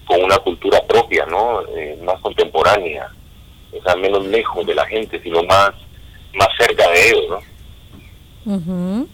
con 0.06 0.22
una 0.22 0.38
cultura 0.38 0.80
propia, 0.86 1.26
¿no? 1.26 1.62
Eh, 1.76 1.98
más 2.04 2.20
contemporánea, 2.20 3.10
o 3.72 3.82
sea, 3.82 3.96
menos 3.96 4.24
lejos 4.26 4.66
de 4.66 4.74
la 4.74 4.86
gente, 4.86 5.20
sino 5.22 5.42
más, 5.44 5.72
más 6.34 6.48
cerca 6.58 6.88
de 6.90 7.08
ellos, 7.08 7.42
¿no? 8.44 9.06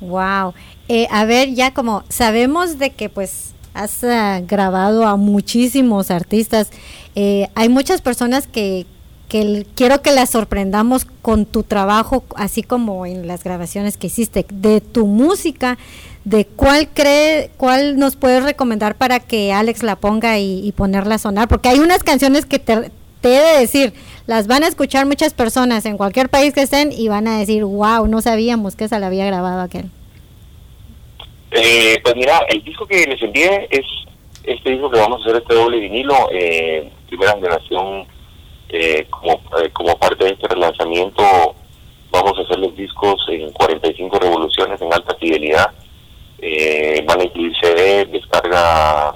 Wow. 0.00 0.54
Eh, 0.88 1.06
a 1.10 1.24
ver, 1.24 1.54
ya 1.54 1.74
como 1.74 2.04
sabemos 2.08 2.78
de 2.78 2.90
que 2.90 3.08
pues 3.08 3.54
has 3.74 4.02
eh, 4.02 4.44
grabado 4.46 5.06
a 5.06 5.16
muchísimos 5.16 6.10
artistas. 6.10 6.70
Eh, 7.14 7.48
hay 7.54 7.68
muchas 7.68 8.00
personas 8.00 8.46
que, 8.46 8.86
quiero 9.28 10.02
que 10.02 10.12
las 10.12 10.30
sorprendamos 10.30 11.04
con 11.04 11.46
tu 11.46 11.62
trabajo, 11.62 12.24
así 12.36 12.62
como 12.62 13.06
en 13.06 13.26
las 13.26 13.44
grabaciones 13.44 13.96
que 13.96 14.08
hiciste, 14.08 14.46
de 14.50 14.80
tu 14.80 15.06
música, 15.06 15.78
de 16.24 16.46
cuál 16.46 16.88
cree, 16.88 17.50
cuál 17.56 17.98
nos 17.98 18.16
puedes 18.16 18.42
recomendar 18.42 18.96
para 18.96 19.20
que 19.20 19.52
Alex 19.52 19.82
la 19.82 19.96
ponga 19.96 20.38
y, 20.38 20.72
ponerla 20.72 21.16
a 21.16 21.18
sonar, 21.18 21.48
porque 21.48 21.68
hay 21.68 21.78
unas 21.78 22.02
canciones 22.02 22.46
que 22.46 22.58
te, 22.58 22.90
te 23.20 23.36
he 23.36 23.40
de 23.40 23.60
decir, 23.60 23.92
las 24.26 24.46
van 24.46 24.64
a 24.64 24.68
escuchar 24.68 25.06
muchas 25.06 25.34
personas 25.34 25.86
en 25.86 25.96
cualquier 25.96 26.28
país 26.28 26.52
que 26.54 26.62
estén 26.62 26.92
y 26.92 27.08
van 27.08 27.28
a 27.28 27.38
decir, 27.38 27.64
wow, 27.64 28.06
no 28.06 28.20
sabíamos 28.20 28.76
que 28.76 28.84
esa 28.84 28.98
la 28.98 29.06
había 29.08 29.26
grabado 29.26 29.60
aquel. 29.60 29.90
Eh, 31.50 31.98
pues 32.02 32.14
mira, 32.14 32.40
el 32.48 32.62
disco 32.62 32.86
que 32.86 33.04
les 33.06 33.22
envié 33.22 33.68
es 33.70 33.86
este 34.44 34.70
disco 34.70 34.90
que 34.90 34.98
vamos 34.98 35.20
a 35.20 35.24
hacer, 35.24 35.42
este 35.42 35.54
doble 35.54 35.80
vinilo, 35.80 36.28
eh, 36.30 36.90
primera 37.08 37.32
generación, 37.32 38.06
eh, 38.68 39.06
como, 39.10 39.34
eh, 39.62 39.70
como 39.72 39.98
parte 39.98 40.24
de 40.24 40.30
este 40.32 40.48
relanzamiento, 40.48 41.22
vamos 42.10 42.38
a 42.38 42.42
hacer 42.42 42.58
los 42.58 42.76
discos 42.76 43.24
en 43.28 43.50
45 43.52 44.18
revoluciones 44.18 44.80
en 44.80 44.92
alta 44.92 45.14
fidelidad. 45.16 45.72
van 47.06 47.20
a 47.20 47.24
incluir 47.24 47.52
CD, 47.60 48.06
descarga 48.06 49.14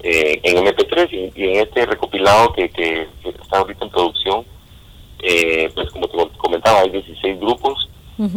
en 0.00 0.66
MP3 0.66 1.32
y, 1.34 1.44
en 1.44 1.60
este 1.60 1.86
recopilado 1.86 2.52
que, 2.52 2.68
que, 2.68 3.08
está 3.24 3.58
ahorita 3.58 3.84
en 3.84 3.90
producción, 3.90 4.44
pues 5.74 5.90
como 5.90 6.06
te 6.08 6.38
comentaba, 6.38 6.80
hay 6.80 6.90
16 6.90 7.40
grupos 7.40 7.88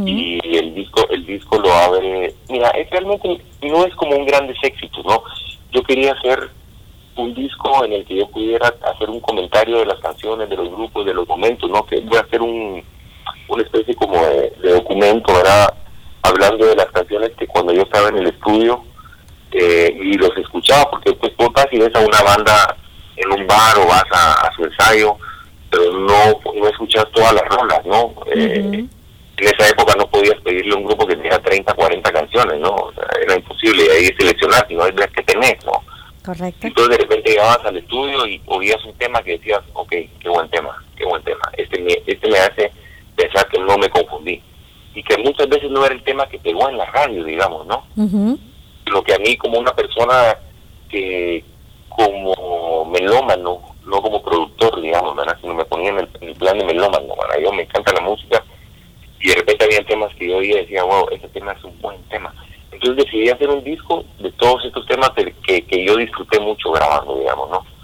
y 0.05 0.39
el 0.57 0.73
disco 0.73 1.07
el 1.09 1.25
disco 1.25 1.59
lo 1.59 1.71
abre. 1.71 2.33
Mira 2.49 2.69
es 2.69 2.89
realmente 2.89 3.41
no 3.61 3.85
es 3.85 3.93
como 3.95 4.15
un 4.15 4.25
grandes 4.25 4.57
éxitos 4.63 5.05
no 5.05 5.23
yo 5.71 5.83
quería 5.83 6.13
hacer 6.13 6.49
un 7.17 7.33
disco 7.33 7.83
en 7.85 7.93
el 7.93 8.05
que 8.05 8.17
yo 8.17 8.29
pudiera 8.29 8.67
hacer 8.67 9.09
un 9.09 9.19
comentario 9.19 9.79
de 9.79 9.85
las 9.85 9.99
canciones 9.99 10.49
de 10.49 10.55
los 10.55 10.69
grupos 10.69 11.05
de 11.05 11.13
los 11.13 11.27
momentos 11.27 11.69
no 11.69 11.85
que 11.85 11.99
voy 12.01 12.17
a 12.17 12.21
hacer 12.21 12.41
un 12.41 12.83
una 13.49 13.63
especie 13.63 13.95
como 13.95 14.15
de, 14.25 14.51
documento 14.61 15.33
verdad 15.33 15.73
hablando 16.21 16.65
de 16.65 16.75
las 16.75 16.87
canciones 16.87 17.31
que 17.37 17.47
cuando 17.47 17.73
yo 17.73 17.81
estaba 17.83 18.09
en 18.09 18.17
el 18.17 18.27
estudio 18.27 18.83
eh, 19.51 19.97
y 19.99 20.13
los 20.17 20.35
escuchaba 20.37 20.89
porque 20.91 21.13
pues 21.13 21.35
vos 21.37 21.49
vas 21.53 21.67
y 21.71 21.79
ves 21.79 21.95
a 21.95 21.99
una 21.99 22.21
banda 22.21 22.77
en 23.15 23.31
un 23.31 23.47
bar 23.47 23.77
o 23.77 23.87
vas 23.87 24.05
a, 24.11 24.51
su 24.55 24.63
ensayo 24.63 25.17
pero 25.69 25.91
no 25.93 26.39
no 26.53 26.67
escuchas 26.67 27.05
todas 27.13 27.33
las 27.33 27.43
rolas 27.45 27.85
no 27.85 28.13
eh, 28.33 28.87
en 29.37 29.47
esa 29.47 29.69
época 29.69 29.93
no 29.97 30.07
podías 30.09 30.39
pedirle 30.41 30.73
a 30.73 30.77
un 30.77 30.85
grupo 30.85 31.05
que 31.05 31.15
tenía 31.15 31.37
30, 31.37 31.71
40 31.73 32.11
canciones, 32.11 32.59
¿no? 32.59 32.69
O 32.69 32.91
sea, 32.93 33.05
era 33.21 33.35
imposible 33.35 33.85
y 33.85 33.89
ahí 33.89 34.15
seleccionar, 34.17 34.65
si 34.67 34.73
no 34.73 34.85
es 34.85 34.93
que 35.11 35.23
tenés, 35.23 35.63
¿no? 35.63 35.83
Correcto. 36.27 36.67
Entonces 36.67 36.97
de 36.97 37.03
repente 37.03 37.31
llegabas 37.31 37.63
al 37.63 37.77
estudio 37.77 38.27
y 38.27 38.41
oías 38.47 38.83
un 38.83 38.93
tema 38.95 39.21
que 39.21 39.37
decías, 39.37 39.61
ok, 39.71 39.89
qué 39.89 40.27
buen 40.27 40.49
tema, 40.49 40.83
qué 40.97 41.05
buen 41.05 41.23
tema. 41.23 41.39
Este 41.53 41.79
me, 41.79 41.93
este 42.05 42.27
me 42.29 42.37
hace 42.37 42.69
pensar 43.15 43.47
que 43.47 43.57
no 43.59 43.77
me 43.77 43.89
confundí. 43.89 44.43
Y 44.93 45.03
que 45.03 45.17
muchas 45.19 45.47
veces 45.47 45.71
no 45.71 45.85
era 45.85 45.95
el 45.95 46.03
tema 46.03 46.27
que 46.27 46.37
pegó 46.39 46.67
en 46.67 46.77
la 46.77 46.85
radio, 46.87 47.23
digamos, 47.23 47.65
¿no? 47.65 47.87
Lo 48.87 49.03
que 49.03 49.13
a 49.13 49.19
mí 49.19 49.37
como 49.37 49.57
una 49.57 49.73
persona 49.73 50.37
que 50.89 51.45
como 51.87 52.83
melómano, 52.91 53.61
no 53.85 54.01
como 54.01 54.21
productor, 54.21 54.81
digamos, 54.81 55.15
¿verdad? 55.15 55.37
Sino 55.39 55.53
me 55.53 55.63
ponía 55.63 55.91
en 55.91 55.99
el, 55.99 56.35
plan 56.35 56.57
de 56.57 56.65
melómano, 56.65 57.15
¿verdad? 57.21 57.41
Yo 57.41 57.53
me 57.53 57.63
encanta 57.63 57.93
la 57.93 58.01
música 58.01 58.43
y 59.21 59.29
de 59.29 59.35
repente 59.35 59.63
había 59.63 59.85
temas 59.85 60.13
que 60.15 60.27
yo 60.27 60.37
oía 60.39 60.57
y 60.57 60.61
decía, 60.63 60.83
wow, 60.83 61.07
ese 61.09 61.29
tema 61.29 61.53
es 61.53 61.63
un 61.63 61.79
buen 61.79 62.03
tema. 62.09 62.33
Entonces 62.77 63.05
decidí 63.05 63.29
hacer 63.29 63.49
un 63.49 63.63
disco 63.63 64.05
de 64.19 64.31
todos 64.33 64.63
estos 64.65 64.85
temas 64.85 65.09
que, 65.11 65.61
que 65.63 65.85
yo 65.85 65.97
disfruté 65.97 66.39
mucho 66.39 66.71
grabando, 66.71 67.17
digamos, 67.19 67.49
¿no? 67.49 67.77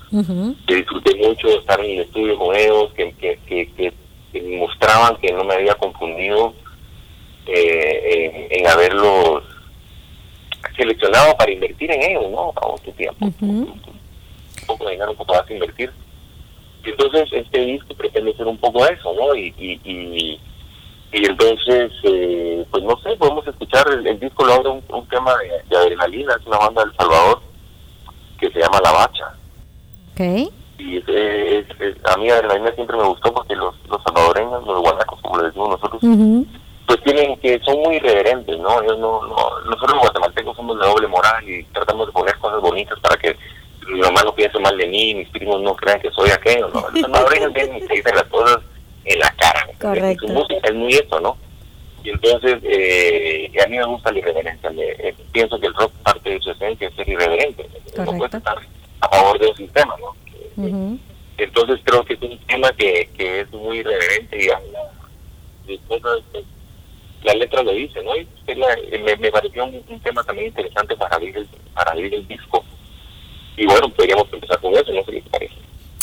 que 0.68 0.76
disfruté 0.76 1.16
mucho 1.16 1.48
estar 1.60 1.80
en 1.80 1.92
el 1.92 2.00
estudio 2.02 2.38
con 2.38 2.56
ellos, 2.56 2.94
que, 2.94 3.14
que, 3.14 3.40
que, 3.48 3.94
mostraban 4.58 5.16
que 5.18 5.32
no 5.32 5.44
me 5.44 5.56
había 5.56 5.74
confundido 5.76 6.54
eh, 7.48 8.48
en, 8.52 8.68
haberlos 8.68 9.44
seleccionado 10.76 11.36
para 11.36 11.52
invertir 11.52 11.92
en 11.92 12.02
ellos, 12.04 12.30
¿no? 12.32 12.54
A 12.56 12.68
otro 12.68 12.92
tiempo. 12.94 13.26
Un 13.42 13.80
poco 14.68 14.86
de 14.86 14.92
dinero, 14.92 15.12
un 15.12 15.18
poco 15.18 15.34
más 15.34 15.50
invertir. 15.50 15.92
Y 16.86 16.90
entonces 16.90 17.32
este 17.32 17.66
disco 17.66 17.94
pretende 17.96 18.36
ser 18.36 18.48
un 18.48 18.58
poco 18.58 18.86
eso, 18.86 19.14
¿no? 19.14 19.36
Y, 19.36 19.54
y, 19.58 19.80
y, 19.84 20.40
entonces, 21.18 21.92
eh, 22.04 22.66
pues 22.72 22.84
no 22.84 22.98
sé, 22.98 23.16
podemos 23.18 23.46
escuchar, 23.46 23.86
el, 23.88 24.20
disco 24.20 24.46
lo 24.46 24.54
abre 24.54 24.70
un, 24.70 25.08
tema 25.10 25.32
de, 25.70 25.78
adrenalina, 25.78 26.34
es 26.40 26.48
una 26.48 26.58
banda 26.58 26.84
del 26.84 26.96
Salvador 26.96 27.40
que 28.40 28.50
se 28.50 28.60
llama 28.60 28.82
La 28.84 28.92
Bacha. 28.92 29.34
Okay. 30.14 30.50
Y 30.80 30.98
es, 30.98 31.66
a 32.06 32.18
mí 32.18 32.30
adrenalina 32.32 32.72
siempre 32.74 32.98
me 32.98 33.04
gustó 33.04 33.32
porque 33.32 33.56
los, 33.56 33.76
los 33.88 34.02
salvadoreños, 34.02 34.66
los 34.66 34.82
guanacos, 34.82 35.22
como 35.22 35.38
le 35.38 35.46
decimos 35.46 35.70
nosotros, 35.70 36.02
pues 36.88 37.04
tienen 37.04 37.40
que, 37.40 37.60
son 37.60 37.80
muy 37.82 37.98
irreverentes, 37.98 38.58
¿no? 38.58 38.82
Ellos 38.82 38.98
no, 38.98 39.22
no, 39.28 39.60
nosotros 39.66 39.92
los 39.94 40.02
guatemaltecos 40.02 40.58
somos 40.58 40.80
de 40.80 40.86
doble 40.86 41.08
moral 41.08 41.48
y 41.48 41.64
tratamos 41.66 42.08
de 42.08 42.14
poner 42.14 42.36
cosas 42.40 42.60
bonitas 42.60 43.00
para 43.00 43.18
que 43.18 43.38
mi 43.88 44.00
mamá 44.00 44.24
no 44.24 44.34
piense 44.34 44.60
mal 44.60 44.76
de 44.78 44.88
mí, 44.88 45.14
mis 45.14 45.30
primos 45.30 45.62
no 45.62 45.76
crean 45.76 46.02
que 46.02 46.10
soy 46.10 46.32
aquello, 46.32 46.70
¿no? 46.74 46.90
Los 46.90 47.02
salvadoreños 47.02 47.54
vienen 47.54 47.78
y 47.78 47.82
se 47.82 47.94
dicen 47.94 48.16
las 48.16 48.26
cosas 48.26 48.60
en 49.06 49.20
la 49.20 49.30
cara. 49.32 49.68
Correcto. 49.80 50.28
Su 50.28 50.34
música 50.34 50.68
es 50.68 50.76
muy 50.76 50.94
eso, 50.94 51.20
¿no? 51.20 51.38
Y 52.04 52.10
entonces, 52.10 52.60
eh, 52.64 53.52
a 53.64 53.68
mí 53.68 53.78
me 53.78 53.86
gusta 53.86 54.12
la 54.12 54.20
irreverencia. 54.20 54.72
Eh, 54.78 55.16
pienso 55.32 55.60
que 55.60 55.68
el 55.68 55.74
rock 55.74 55.92
parte 56.04 56.32
de 56.32 56.42
su 56.42 56.52
esencia 56.52 56.88
es 56.88 56.96
ser 56.96 57.08
irreverente. 57.08 57.66
No 57.98 58.18
puede 58.18 58.38
estar 58.38 58.58
a 59.00 59.10
favor 59.10 59.40
de 59.40 59.48
un 59.48 59.56
sistema, 59.56 59.96
¿no? 60.00 60.98
Entonces 61.38 61.80
creo 61.84 62.04
que 62.06 62.14
es 62.14 62.22
un 62.22 62.38
tema 62.40 62.72
que, 62.74 63.10
que 63.18 63.42
es 63.42 63.52
muy 63.52 63.80
irreverente, 63.80 64.38
digamos. 64.38 64.70
Después, 65.66 66.02
la 67.24 67.34
letra 67.36 67.64
lo 67.64 67.72
dice, 67.72 68.04
¿no? 68.04 68.16
Y 68.18 68.28
me, 69.00 69.16
me, 69.16 69.32
pareció 69.32 69.66
un, 69.66 70.00
tema 70.02 70.24
también 70.24 70.48
interesante 70.48 70.96
para 70.96 71.16
abrir 71.16 71.38
el, 71.38 71.48
para 71.74 71.92
abrir 71.92 72.14
el 72.14 72.28
disco. 72.28 72.64
Y 73.56 73.66
bueno, 73.66 73.88
podríamos 73.90 74.32
empezar 74.32 74.60
con 74.60 74.74
eso, 74.74 74.92
no 74.92 75.04
sé 75.06 75.12
qué 75.12 75.22
te 75.22 75.30
parece. 75.30 75.56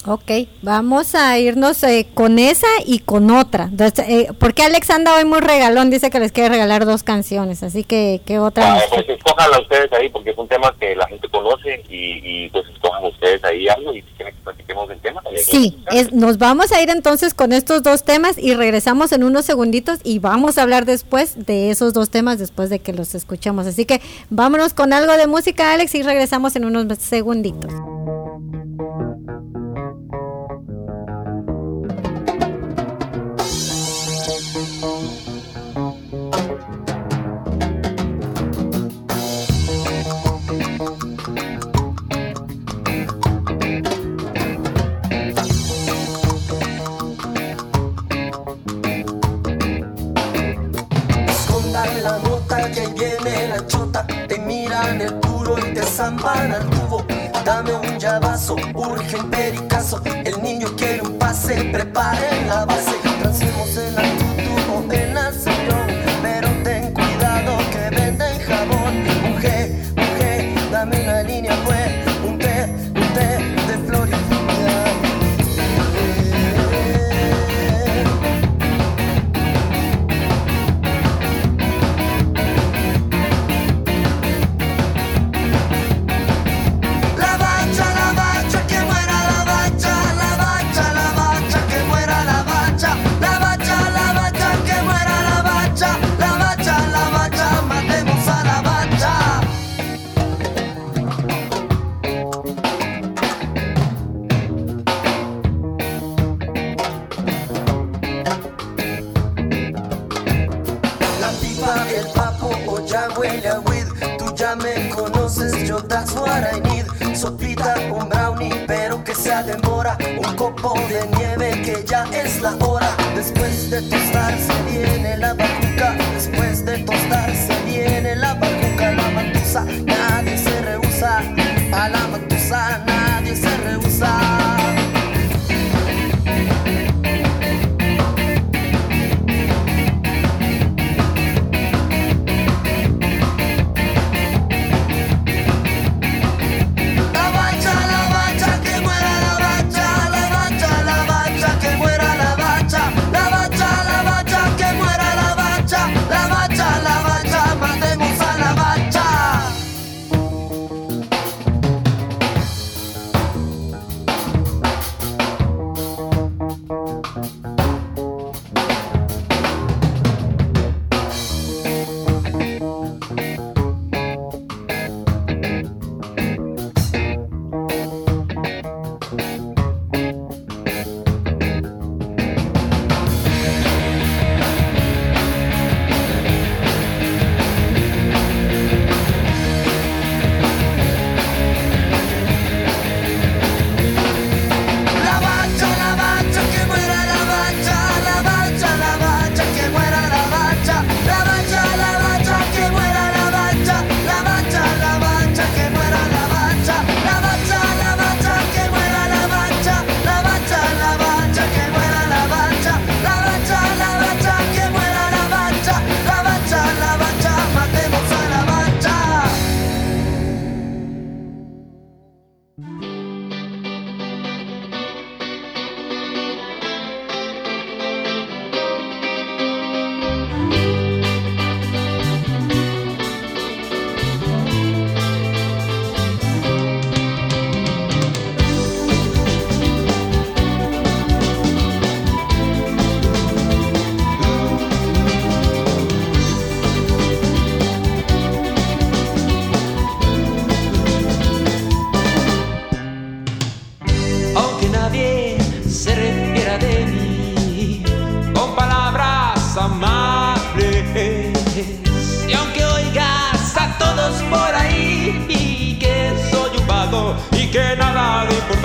Ok, 0.07 0.31
vamos 0.63 1.15
a 1.15 1.39
irnos 1.39 1.83
eh, 1.83 2.07
con 2.15 2.39
esa 2.39 2.67
y 2.87 3.01
con 3.01 3.31
otra. 3.31 3.65
Entonces, 3.65 4.09
eh, 4.09 4.29
porque 4.39 4.63
Alex 4.63 4.89
anda 4.89 5.15
hoy 5.15 5.27
muy 5.27 5.41
regalón, 5.41 5.91
dice 5.91 6.09
que 6.09 6.19
les 6.19 6.33
quiere 6.33 6.49
regalar 6.49 6.87
dos 6.87 7.03
canciones, 7.03 7.63
así 7.63 7.85
que, 7.85 8.23
¿qué 8.25 8.39
otra? 8.39 8.77
Ah, 8.77 8.81
pues 8.89 9.07
escójanla 9.07 9.61
ustedes 9.61 9.93
ahí, 9.93 10.09
porque 10.09 10.31
es 10.31 10.39
un 10.39 10.49
tema 10.49 10.75
que 10.81 10.97
la 10.97 11.07
gente 11.07 11.29
conoce 11.29 11.85
y, 11.91 12.49
pues 12.49 12.67
escojan 12.71 13.05
ustedes 13.05 13.45
ahí 13.45 13.69
algo 13.69 13.93
y 13.93 14.01
si 14.01 14.09
quieren 14.17 14.35
que 14.35 14.41
platiquemos 14.43 14.89
del 14.89 15.01
tema. 15.01 15.23
Sí, 15.37 15.79
es, 15.91 16.13
nos 16.13 16.39
vamos 16.39 16.73
a 16.73 16.83
ir 16.83 16.89
entonces 16.89 17.35
con 17.35 17.53
estos 17.53 17.83
dos 17.83 18.03
temas 18.03 18.39
y 18.39 18.55
regresamos 18.55 19.13
en 19.13 19.23
unos 19.23 19.45
segunditos 19.45 19.99
y 20.03 20.19
vamos 20.19 20.57
a 20.57 20.63
hablar 20.63 20.87
después 20.87 21.45
de 21.45 21.71
esos 21.71 21.93
dos 21.93 22.09
temas 22.09 22.39
después 22.39 22.71
de 22.71 22.79
que 22.79 22.95
los 22.95 23.15
escuchemos. 23.15 23.67
Así 23.67 23.85
que 23.85 24.01
vámonos 24.31 24.73
con 24.73 24.95
algo 24.95 25.13
de 25.19 25.27
música, 25.27 25.75
Alex, 25.75 25.95
y 25.95 26.03
regresamos 26.03 26.57
en 26.57 26.65
unos 26.65 26.87
segunditos. 26.99 27.71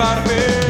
Nada 0.06 0.65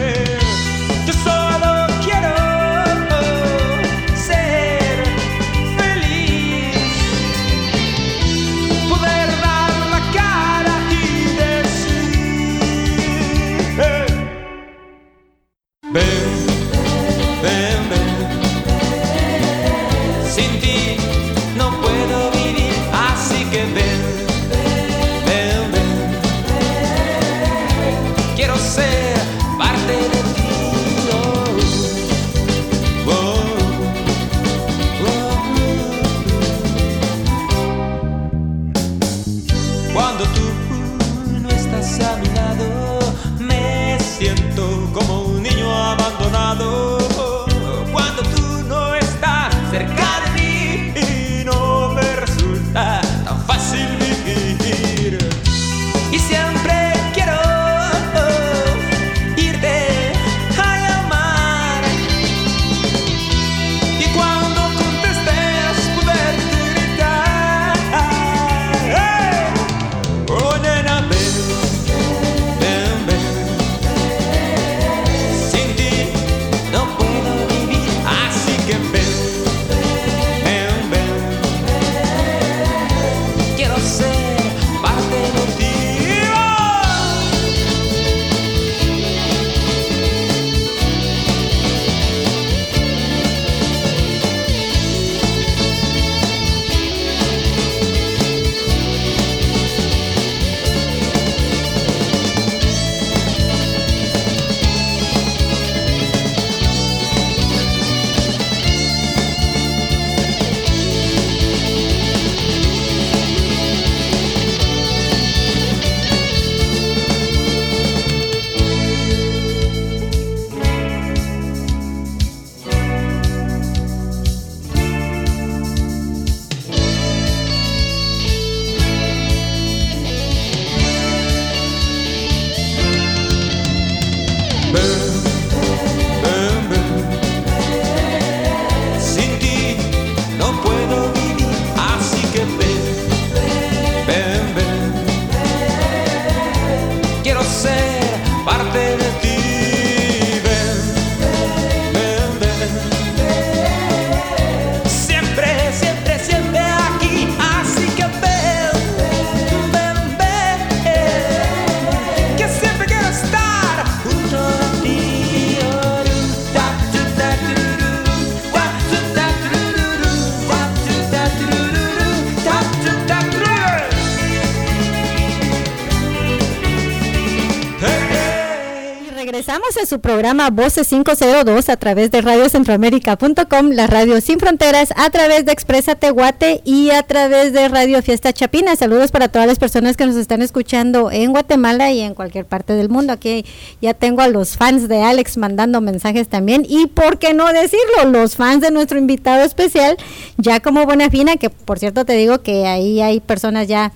su 179.87 180.01
programa 180.01 180.51
Voces 180.51 180.89
502 180.89 181.69
a 181.69 181.77
través 181.77 182.11
de 182.11 182.21
radiocentroamérica.com, 182.21 183.71
la 183.71 183.87
radio 183.87 184.21
sin 184.21 184.39
fronteras, 184.39 184.93
a 184.97 185.09
través 185.11 185.47
de 185.47 185.53
Expresa 185.53 185.95
Tehuate 185.95 186.61
y 186.65 186.91
a 186.91 187.03
través 187.05 187.53
de 187.53 187.69
Radio 187.69 188.03
Fiesta 188.03 188.33
Chapina. 188.33 188.75
Saludos 188.77 189.13
para 189.13 189.29
todas 189.29 189.47
las 189.47 189.59
personas 189.59 189.97
que 189.97 190.05
nos 190.05 190.17
están 190.17 190.43
escuchando 190.43 191.11
en 191.11 191.31
Guatemala 191.31 191.93
y 191.93 192.01
en 192.01 192.15
cualquier 192.15 192.45
parte 192.45 192.73
del 192.73 192.89
mundo. 192.89 193.13
Aquí 193.13 193.45
ya 193.81 193.95
tengo 193.95 194.23
a 194.23 194.29
los 194.29 194.57
fans 194.57 194.89
de 194.89 195.03
Alex 195.03 195.37
mandando 195.37 195.81
mensajes 195.81 196.29
también. 196.29 196.67
Y 196.69 196.89
por 196.89 197.19
qué 197.19 197.33
no 197.33 197.47
decirlo, 197.53 198.11
los 198.11 198.37
fans 198.37 198.61
de 198.61 198.73
nuestro 198.73 198.99
invitado 198.99 199.45
especial, 199.45 199.97
Giacomo 200.37 200.85
Bonafina, 200.85 201.37
que 201.37 201.49
por 201.49 201.79
cierto 201.79 202.05
te 202.05 202.15
digo 202.15 202.43
que 202.43 202.67
ahí 202.67 203.01
hay 203.01 203.21
personas 203.21 203.69
ya 203.69 203.93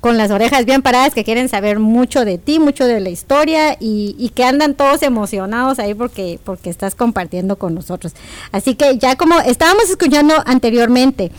con 0.00 0.16
las 0.16 0.30
orejas 0.30 0.64
bien 0.64 0.82
paradas 0.82 1.14
que 1.14 1.24
quieren 1.24 1.48
saber 1.48 1.78
mucho 1.78 2.24
de 2.24 2.38
ti, 2.38 2.58
mucho 2.58 2.86
de 2.86 3.00
la 3.00 3.08
historia 3.08 3.76
y, 3.80 4.14
y 4.18 4.28
que 4.30 4.44
andan 4.44 4.74
todos 4.74 5.02
emocionados 5.02 5.78
ahí 5.78 5.94
porque, 5.94 6.38
porque 6.44 6.70
estás 6.70 6.94
compartiendo 6.94 7.56
con 7.56 7.74
nosotros. 7.74 8.14
Así 8.52 8.74
que 8.74 8.98
ya 8.98 9.16
como 9.16 9.40
estábamos 9.40 9.90
escuchando 9.90 10.34
anteriormente, 10.46 11.32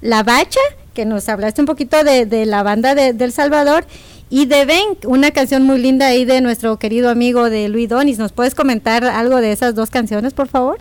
La 0.00 0.22
Bacha, 0.22 0.60
que 0.94 1.06
nos 1.06 1.28
hablaste 1.28 1.62
un 1.62 1.66
poquito 1.66 2.04
de, 2.04 2.26
de 2.26 2.44
la 2.44 2.62
banda 2.62 2.94
de, 2.94 3.14
de 3.14 3.30
Salvador, 3.30 3.86
y 4.34 4.46
de 4.46 4.64
Ben, 4.64 4.96
una 5.06 5.30
canción 5.30 5.62
muy 5.62 5.78
linda 5.78 6.06
ahí 6.06 6.24
de 6.24 6.40
nuestro 6.40 6.78
querido 6.78 7.10
amigo 7.10 7.50
de 7.50 7.68
Luis 7.68 7.90
Donis. 7.90 8.18
¿Nos 8.18 8.32
puedes 8.32 8.54
comentar 8.54 9.04
algo 9.04 9.42
de 9.42 9.52
esas 9.52 9.74
dos 9.74 9.90
canciones, 9.90 10.32
por 10.32 10.48
favor? 10.48 10.78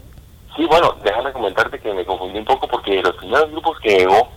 Sí, 0.56 0.66
bueno, 0.68 0.96
déjame 1.04 1.34
comentarte 1.34 1.78
que 1.80 1.94
me 1.94 2.06
confundí 2.06 2.40
un 2.40 2.46
poco 2.46 2.66
porque 2.70 3.02
los 3.02 3.14
primeros 3.18 3.52
grupos 3.52 3.78
que 3.82 3.90
llegó 3.90 4.30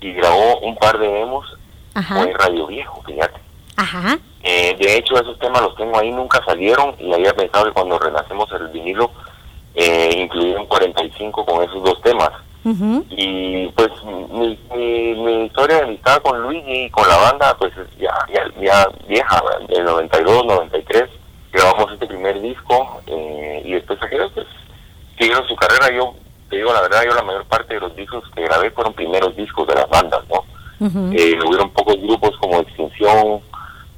y 0.00 0.12
grabó 0.12 0.60
un 0.60 0.76
par 0.76 0.98
de 0.98 1.06
demos 1.08 1.44
Ajá, 1.94 2.26
Radio 2.38 2.66
Viejo, 2.66 3.02
fíjate. 3.06 3.40
ajá, 3.76 4.18
Eh, 4.42 4.76
de 4.78 4.96
hecho, 4.98 5.14
esos 5.14 5.38
temas 5.38 5.62
los 5.62 5.74
tengo 5.76 5.98
ahí, 5.98 6.10
nunca 6.10 6.42
salieron 6.44 6.94
y 6.98 7.12
había 7.14 7.32
pensado 7.34 7.64
que 7.64 7.72
cuando 7.72 7.98
renacemos 7.98 8.50
el 8.52 8.68
vinilo 8.68 9.10
eh, 9.74 10.10
incluir 10.16 10.56
un 10.58 10.66
45 10.66 11.44
con 11.46 11.62
esos 11.64 11.82
dos 11.82 12.00
temas. 12.02 12.30
Y 13.10 13.68
pues 13.76 13.90
mi, 14.32 14.58
mi, 14.74 15.14
mi 15.16 15.44
historia 15.44 15.76
de 15.76 15.82
amistad 15.82 16.22
con 16.22 16.40
Luigi 16.40 16.84
y 16.84 16.90
con 16.90 17.06
la 17.06 17.16
banda, 17.18 17.54
pues 17.58 17.76
es 17.76 17.88
ya, 17.98 18.14
ya, 18.32 18.42
ya 18.58 18.88
vieja, 19.06 19.42
del 19.68 19.84
92, 19.84 20.46
93. 20.46 21.04
Grabamos 21.52 21.92
este 21.92 22.06
primer 22.06 22.40
disco 22.40 23.00
eh, 23.06 23.62
y 23.66 23.72
después 23.72 24.02
aquellos 24.02 24.32
pues 24.32 24.46
siguieron 25.18 25.46
su 25.46 25.54
carrera. 25.56 25.94
Yo 25.94 26.14
te 26.48 26.56
digo 26.56 26.72
la 26.72 26.80
verdad, 26.80 27.02
yo 27.04 27.14
la 27.14 27.22
mayor 27.22 27.44
parte 27.44 27.74
de 27.74 27.80
los 27.80 27.94
discos 27.96 28.24
que 28.34 28.42
grabé 28.42 28.70
fueron 28.70 28.94
primeros 28.94 29.36
discos 29.36 29.66
de 29.68 29.74
las 29.74 29.88
bandas, 29.90 30.20
¿no? 30.30 30.44
Eh, 30.80 31.38
hubieron 31.46 31.70
pocos 31.70 31.96
grupos 31.98 32.36
como 32.40 32.60
Extinción 32.60 33.40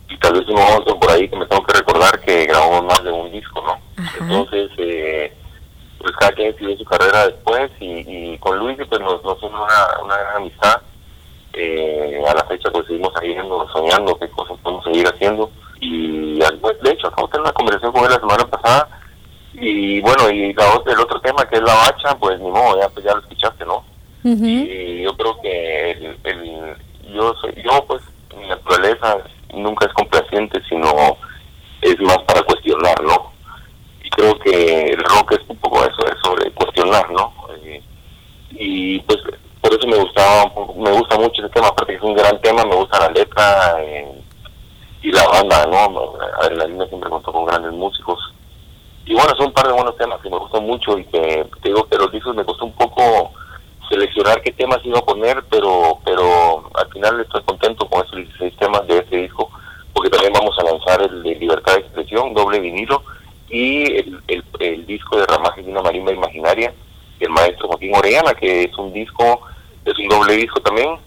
y 0.08 0.18
tal 0.18 0.34
vez 0.34 0.48
uno 0.48 0.60
otro 0.78 0.98
por 1.00 1.10
ahí 1.10 1.28
que 1.28 1.36
me 1.36 1.46
tengo 1.46 1.64
que 1.64 1.78
recordar 1.78 2.20
que 2.20 2.46
grabamos 2.46 2.84
más 2.84 3.02
de 3.02 3.10
un 3.10 3.32
disco, 3.32 3.62
¿no? 3.62 4.02
Ajá. 4.02 4.16
Entonces, 4.20 4.70
eh, 4.78 5.32
pues 5.98 6.12
cada 6.16 6.32
quien 6.32 6.56
siguió 6.56 6.76
su 6.76 6.84
carrera 6.84 7.26
después 7.26 7.70
y, 7.80 8.34
y 8.34 8.38
con 8.38 8.58
Luis 8.58 8.76
pues 8.88 9.00
nos, 9.00 9.22
nos 9.24 9.42
una, 9.42 9.66
una 10.04 10.16
gran 10.16 10.36
amistad. 10.36 10.80
Eh, 11.58 12.22
a 12.28 12.34
la 12.34 12.44
fecha 12.44 12.70
pues 12.70 12.86
seguimos 12.86 13.14
saliendo, 13.14 13.66
soñando 13.72 14.18
qué 14.18 14.28
cosas 14.28 14.58
podemos 14.62 14.84
seguir 14.84 15.06
haciendo 15.06 15.50
y 15.80 16.38
pues, 16.60 16.80
de 16.82 16.90
hecho 16.90 17.08
acabo 17.08 17.26
de 17.26 17.32
tener 17.32 17.42
una 17.44 17.52
conversación 17.52 17.92
con 17.92 18.04
él 18.04 18.10
la 18.10 18.20
semana 18.20 18.46
pasada 18.46 18.88
y 19.54 20.00
bueno 20.02 20.28
y 20.28 20.52
la 20.52 20.64
el 20.86 21.00
otro 21.00 21.18
tema 21.20 21.46
que 21.46 21.56
es 21.56 21.62
la 21.62 21.74
bacha 21.74 22.14
pues 22.18 22.38
ni 22.40 22.50
modo 22.50 22.78
ya 22.78 22.88
pues 22.90 23.06
ya 23.06 23.14
lo 23.14 23.20
escuchaste 23.20 23.64
no 23.64 23.82
Y 24.58 25.02
yo 25.04 25.16
creo 25.16 25.40
que 25.40 25.90
el, 25.92 26.18
el- 26.24 26.76
yo 27.14 27.34
soy, 27.40 27.54
yo 27.64 27.84
pues, 27.86 28.02
mi 28.36 28.48
naturaleza 28.48 29.18
nunca 29.54 29.86
es 29.86 29.92
complaciente, 29.94 30.60
sino 30.68 30.88
es 31.82 31.98
más 32.00 32.18
para 32.26 32.42
cuestionar, 32.42 33.00
¿no? 33.02 33.32
Y 34.02 34.10
creo 34.10 34.38
que 34.40 34.82
el 34.90 34.98
rock 35.04 35.32
es 35.32 35.40
un 35.48 35.56
poco 35.58 35.82
eso, 35.84 36.06
es 36.06 36.16
sobre 36.22 36.50
cuestionar, 36.52 37.10
¿no? 37.10 37.32
Eh, 37.62 37.82
y 38.50 38.98
pues 39.00 39.18
por 39.60 39.72
eso 39.74 39.86
me 39.86 39.96
gustaba, 39.96 40.52
me 40.76 40.90
gusta 40.92 41.16
mucho 41.18 41.42
ese 41.42 41.52
tema, 41.54 41.68
aparte 41.68 41.92
que 41.92 41.98
es 41.98 42.02
un 42.02 42.14
gran 42.14 42.40
tema, 42.40 42.64
me 42.64 42.74
gusta 42.76 42.98
la 43.00 43.10
letra 43.10 43.76
eh, 43.82 44.12
y 45.02 45.12
la 45.12 45.26
banda, 45.28 45.66
¿no? 45.66 46.14
Adrenalina 46.42 46.86
siempre 46.86 47.10
contó 47.10 47.32
con 47.32 47.46
grandes 47.46 47.72
músicos. 47.72 48.18
Y 49.04 49.14
bueno, 49.14 49.30
son 49.36 49.46
un 49.46 49.52
par 49.52 49.66
de 49.68 49.72
buenos 49.72 49.96
temas 49.96 50.20
que 50.20 50.30
me 50.30 50.38
gustan 50.38 50.64
mucho 50.64 50.98
y 50.98 51.04
que 51.04 51.46
te 51.62 51.68
digo 51.68 51.84
que 51.88 51.96
los 51.96 52.10
discos 52.10 52.34
me 52.34 52.44
costó 52.44 52.64
un 52.64 52.72
poco 52.72 53.32
seleccionar 53.88 54.42
qué 54.42 54.52
temas 54.52 54.80
iba 54.84 54.98
a 54.98 55.04
poner, 55.04 55.42
pero 55.50 55.98
pero 56.04 56.70
al 56.74 56.88
final 56.92 57.20
estoy 57.20 57.42
contento 57.42 57.88
con 57.88 58.04
esos 58.04 58.16
16 58.16 58.56
temas 58.56 58.86
de 58.86 58.98
este 58.98 59.16
disco, 59.16 59.50
porque 59.92 60.10
también 60.10 60.32
vamos 60.32 60.56
a 60.58 60.64
lanzar 60.64 61.02
el 61.02 61.22
de 61.22 61.34
Libertad 61.36 61.74
de 61.74 61.80
Expresión, 61.80 62.34
doble 62.34 62.60
vinilo, 62.60 63.02
y 63.48 63.84
el, 63.96 64.22
el, 64.58 64.86
disco 64.86 65.18
de 65.18 65.26
Ramaje 65.26 65.62
de 65.62 65.70
una 65.70 65.82
marimba 65.82 66.12
imaginaria, 66.12 66.72
del 67.18 67.30
maestro 67.30 67.68
Joaquín 67.68 67.94
Orellana, 67.94 68.34
que 68.34 68.64
es 68.64 68.78
un 68.78 68.92
disco, 68.92 69.40
es 69.84 69.98
un 69.98 70.08
doble 70.08 70.34
disco 70.34 70.60
también, 70.60 70.98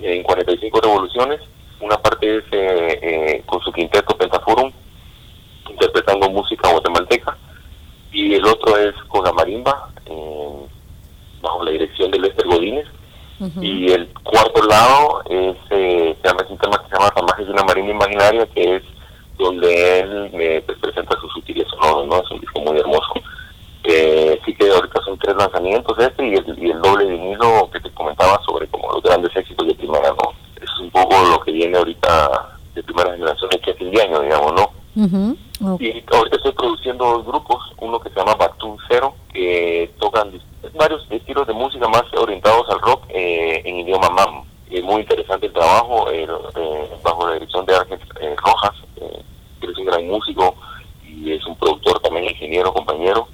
en 0.00 0.22
45 0.22 0.80
revoluciones. 0.80 1.40
Una 1.80 1.96
parte 1.96 2.38
es 2.38 2.44
eh, 2.52 2.98
eh, 3.02 3.42
con 3.46 3.60
su 3.60 3.72
quinteto 3.72 4.16
Pentaforum, 4.16 4.70
interpretando 5.68 6.30
música 6.30 6.70
guatemalteca, 6.70 7.36
y 8.12 8.34
el 8.34 8.44
otro 8.44 8.76
es 8.76 8.94
con 9.08 9.24
la 9.24 9.32
marimba, 9.32 9.90
eh, 10.06 10.66
bajo 11.40 11.64
la 11.64 11.70
dirección 11.72 12.10
de 12.10 12.18
Lester 12.18 12.46
Godínez. 12.46 12.86
Y 13.62 13.90
el 13.90 14.06
cuarto 14.22 14.62
lado 14.64 15.22
es, 15.30 15.56
eh, 15.70 16.14
se 16.20 16.28
llama, 16.28 16.42
es 16.42 16.50
un 16.50 16.58
tema 16.58 16.76
que 16.76 16.90
se 16.90 16.94
llama 16.94 17.10
Ramajes 17.16 17.46
de 17.46 17.52
una 17.52 17.64
marimba 17.64 17.92
imaginaria, 17.92 18.46
que 18.54 18.76
es 18.76 18.82
donde 19.38 20.00
él 20.00 20.30
me 20.34 20.60
pues, 20.60 20.76
presenta 20.78 21.18
sus 21.18 21.32
sutiles 21.32 21.66
sonoros, 21.68 22.06
¿no? 22.06 22.22
Es 22.22 22.30
un 22.30 22.40
disco 22.40 22.60
muy 22.60 22.78
hermoso. 22.78 23.14
Eh, 23.84 24.38
sí 24.44 24.54
que 24.54 24.68
ahorita 24.68 25.00
son 25.02 25.18
tres 25.18 25.34
lanzamientos 25.36 25.98
este 25.98 26.26
y 26.26 26.34
el, 26.34 26.58
y 26.58 26.70
el 26.70 26.82
doble 26.82 27.06
vinilo 27.06 27.70
que 27.72 27.80
te 27.80 27.90
comentaba 27.92 28.38
sobre 28.44 28.66
como 28.66 28.92
los 28.92 29.02
grandes 29.02 29.34
éxitos 29.34 29.66
de 29.66 29.74
primera, 29.74 30.10
¿no? 30.10 30.32
Es 30.60 30.78
un 30.78 30.90
poco 30.90 31.16
lo 31.24 31.40
que 31.40 31.52
viene 31.52 31.78
ahorita 31.78 32.58
de 32.74 32.82
primera 32.82 33.12
generación 33.12 33.48
de 33.48 33.56
aquí 33.56 33.70
a 33.70 33.74
fin 33.74 33.90
de 33.90 34.02
año, 34.02 34.20
digamos, 34.20 34.52
¿no? 34.52 34.79
Ok. 35.62 35.80
Y 35.82 36.04
ahorita 36.12 36.36
estoy 36.36 36.52
produciendo 36.52 37.04
dos 37.04 37.26
grupos, 37.26 37.62
uno 37.78 38.00
que 38.00 38.10
se 38.10 38.16
llama 38.18 38.34
Batún 38.34 38.76
Cero, 38.88 39.14
que 39.32 39.92
tocan 40.00 40.32
varios 40.74 41.06
estilos 41.10 41.46
de 41.46 41.52
música 41.52 41.86
más 41.88 42.02
orientados 42.16 42.68
al 42.70 42.80
rock 42.80 43.04
eh, 43.10 43.62
en 43.64 43.78
idioma 43.78 44.10
mam. 44.10 44.44
Es 44.70 44.82
muy 44.84 45.00
interesante 45.02 45.46
el 45.46 45.52
trabajo, 45.52 46.10
eh, 46.10 46.26
eh, 46.56 46.90
bajo 47.02 47.26
la 47.26 47.34
dirección 47.34 47.66
de 47.66 47.76
Ángel 47.76 47.98
eh, 48.20 48.34
Rojas, 48.36 48.72
eh, 48.96 49.22
que 49.60 49.66
es 49.66 49.78
un 49.78 49.84
gran 49.86 50.06
músico 50.06 50.54
y 51.04 51.32
es 51.32 51.44
un 51.46 51.56
productor 51.56 52.00
también, 52.00 52.24
ingeniero, 52.26 52.72
compañero. 52.72 53.28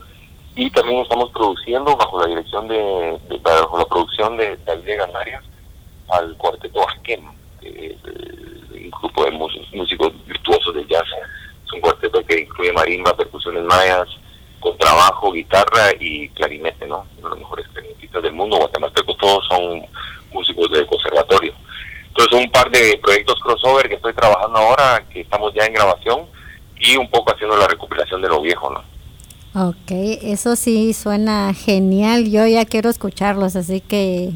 Y 0.54 0.70
también 0.70 1.00
estamos 1.00 1.30
produciendo 1.32 1.94
bajo 1.96 2.20
la 2.20 2.26
dirección 2.28 2.66
de, 2.68 3.18
bajo 3.42 3.78
la 3.78 3.84
producción 3.84 4.36
de 4.38 4.56
David 4.64 4.96
Ganarias 4.98 5.42
al 6.08 6.34
cuarteto 6.38 6.86
Asquem, 6.88 7.20
eh, 7.62 7.96
un 8.72 8.90
grupo 8.90 9.24
de 9.24 9.30
mus- 9.32 9.72
músicos 9.74 10.12
virtuosos 10.26 10.74
de 10.74 10.86
jazz. 10.86 11.04
Es 11.66 11.72
un 11.72 11.80
cuarteto 11.80 12.24
que 12.24 12.40
incluye 12.40 12.72
marimba, 12.72 13.16
percusiones 13.16 13.64
mayas, 13.64 14.06
contrabajo, 14.60 15.32
guitarra 15.32 15.90
y 16.00 16.28
clarinete, 16.30 16.86
¿no? 16.86 17.06
Uno 17.18 17.28
de 17.28 17.30
los 17.30 17.38
mejores 17.40 17.66
clarinetistas 17.72 18.22
del 18.22 18.32
mundo, 18.32 18.56
guatemaltecos, 18.58 19.16
todos 19.18 19.44
son 19.48 19.82
músicos 20.32 20.70
de 20.70 20.86
conservatorio. 20.86 21.52
Entonces, 22.08 22.38
un 22.44 22.50
par 22.50 22.70
de 22.70 22.98
proyectos 23.02 23.38
crossover 23.42 23.88
que 23.88 23.96
estoy 23.96 24.14
trabajando 24.14 24.58
ahora, 24.58 25.04
que 25.12 25.20
estamos 25.20 25.52
ya 25.54 25.66
en 25.66 25.74
grabación, 25.74 26.20
y 26.78 26.96
un 26.96 27.08
poco 27.10 27.32
haciendo 27.34 27.56
la 27.56 27.66
recopilación 27.68 28.22
de 28.22 28.28
lo 28.28 28.40
viejo, 28.40 28.70
¿no? 28.70 29.68
Ok, 29.68 29.90
eso 29.90 30.54
sí 30.56 30.92
suena 30.92 31.52
genial. 31.54 32.30
Yo 32.30 32.46
ya 32.46 32.64
quiero 32.66 32.90
escucharlos, 32.90 33.56
así 33.56 33.80
que 33.80 34.30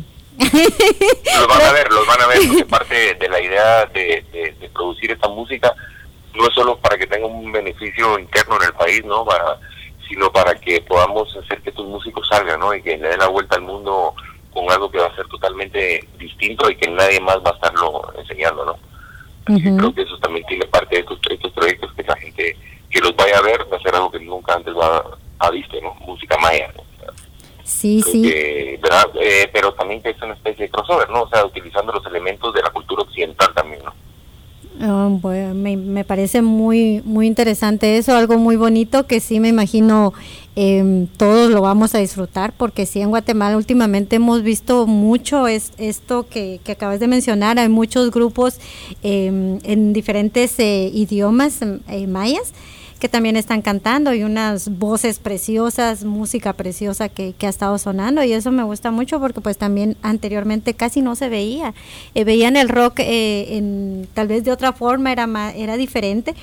los 1.36 1.46
van 1.48 1.62
a 1.62 1.72
ver, 1.74 1.92
los 1.92 2.06
van 2.06 2.20
a 2.22 2.26
ver, 2.26 2.38
porque 2.48 2.64
parte 2.64 3.14
de 3.14 3.28
la 3.28 3.40
idea 3.40 3.86
de, 3.86 4.24
de- 4.32 4.52
de 4.58 4.68
producir 4.70 5.10
esta 5.10 5.28
música 5.28 5.74
no 6.34 6.46
es 6.46 6.54
solo 6.54 6.76
para 6.78 6.96
que 6.96 7.06
tenga 7.06 7.26
un 7.26 7.50
beneficio 7.52 8.18
interno 8.18 8.56
en 8.56 8.68
el 8.68 8.74
país, 8.74 9.04
¿no? 9.04 9.24
Para, 9.24 9.58
sino 10.08 10.30
para 10.32 10.54
que 10.54 10.80
podamos 10.82 11.34
hacer 11.36 11.60
que 11.62 11.70
estos 11.70 11.86
músicos 11.86 12.26
salgan, 12.28 12.60
¿no? 12.60 12.74
Y 12.74 12.82
que 12.82 12.96
le 12.96 13.08
den 13.08 13.18
la 13.18 13.28
vuelta 13.28 13.56
al 13.56 13.62
mundo 13.62 14.14
con 14.52 14.70
algo 14.70 14.90
que 14.90 14.98
va 14.98 15.06
a 15.06 15.16
ser 15.16 15.26
totalmente 15.28 16.06
distinto 16.18 16.70
y 16.70 16.76
que 16.76 16.90
nadie 16.90 17.20
más 17.20 17.38
va 17.38 17.50
a 17.50 17.54
estarlo 17.54 18.12
enseñando, 18.18 18.64
¿no? 18.64 18.78
Así 19.46 19.62
creo 19.76 19.94
que 19.94 20.02
eso 20.02 20.18
también 20.18 20.44
tiene 20.46 20.66
parte 20.66 20.96
de 20.96 21.00
estos, 21.00 21.18
estos 21.28 21.52
proyectos 21.52 21.92
que 21.94 22.02
la 22.02 22.16
gente 22.16 22.56
que 22.90 23.00
los 23.00 23.14
vaya 23.16 23.38
a 23.38 23.42
ver 23.42 23.66
va 23.72 23.76
a 23.76 23.80
ser 23.80 23.94
algo 23.94 24.10
que 24.10 24.20
nunca 24.20 24.54
antes 24.54 24.74
va 24.74 25.04
a 25.38 25.50
visto, 25.50 25.80
¿no? 25.80 25.94
Música 26.06 26.36
maya, 26.38 26.72
¿no? 26.76 26.84
sí, 27.64 28.00
Creo 28.02 28.12
sí. 28.12 28.22
que, 28.22 28.78
¿verdad? 28.82 29.06
Eh, 29.20 29.48
pero 29.52 29.72
también 29.74 30.02
que 30.02 30.10
es 30.10 30.22
una 30.22 30.34
especie 30.34 30.66
de 30.66 30.70
crossover, 30.70 31.08
¿no? 31.10 31.22
O 31.22 31.28
sea, 31.28 31.44
utilizando 31.44 31.92
los 31.92 32.04
elementos 32.06 32.52
de 32.52 32.62
la 32.62 32.70
cultura 32.70 33.02
occidental 33.02 33.52
también, 33.54 33.82
¿no? 33.84 33.94
Ah, 34.82 35.08
bueno, 35.10 35.54
me, 35.54 36.04
parece 36.04 36.40
muy 36.40 37.02
muy 37.04 37.26
interesante 37.26 37.98
eso, 37.98 38.16
algo 38.16 38.38
muy 38.38 38.56
bonito 38.56 39.06
que 39.06 39.20
sí 39.20 39.38
me 39.38 39.48
imagino 39.48 40.14
em, 40.56 41.06
todos 41.06 41.50
lo 41.50 41.60
vamos 41.60 41.94
a 41.94 41.98
disfrutar 41.98 42.54
porque 42.56 42.86
sí 42.86 43.02
en 43.02 43.10
Guatemala 43.10 43.58
últimamente 43.58 44.16
hemos 44.16 44.42
visto 44.42 44.86
mucho 44.86 45.48
es, 45.48 45.72
esto 45.76 46.26
que, 46.26 46.60
que 46.64 46.72
acabas 46.72 46.98
de 46.98 47.08
mencionar, 47.08 47.58
hay 47.58 47.68
muchos 47.68 48.10
grupos 48.10 48.58
em, 49.02 49.58
en 49.64 49.92
diferentes 49.92 50.58
eh, 50.58 50.90
idiomas 50.94 51.60
em, 51.60 51.80
eh, 51.88 52.06
mayas 52.06 52.54
que 53.00 53.08
también 53.08 53.36
están 53.36 53.62
cantando 53.62 54.14
y 54.14 54.22
unas 54.22 54.78
voces 54.78 55.18
preciosas, 55.18 56.04
música 56.04 56.52
preciosa 56.52 57.08
que, 57.08 57.34
ha 57.42 57.48
estado 57.48 57.78
sonando 57.78 58.22
y 58.22 58.32
eso 58.32 58.52
me 58.52 58.62
gusta 58.62 58.90
mucho 58.90 59.18
porque 59.18 59.40
pues 59.40 59.56
también 59.56 59.96
anteriormente 60.02 60.74
casi 60.74 61.00
no 61.00 61.16
se 61.16 61.28
veía. 61.28 61.74
Eh, 62.14 62.24
veían 62.24 62.56
el 62.56 62.68
rock 62.68 63.00
eh, 63.00 63.56
en, 63.56 64.06
tal 64.14 64.28
vez 64.28 64.44
de 64.44 64.52
otra 64.52 64.72
forma, 64.72 65.10
era, 65.10 65.26
ma- 65.26 65.52
era 65.52 65.76
diferente, 65.78 66.34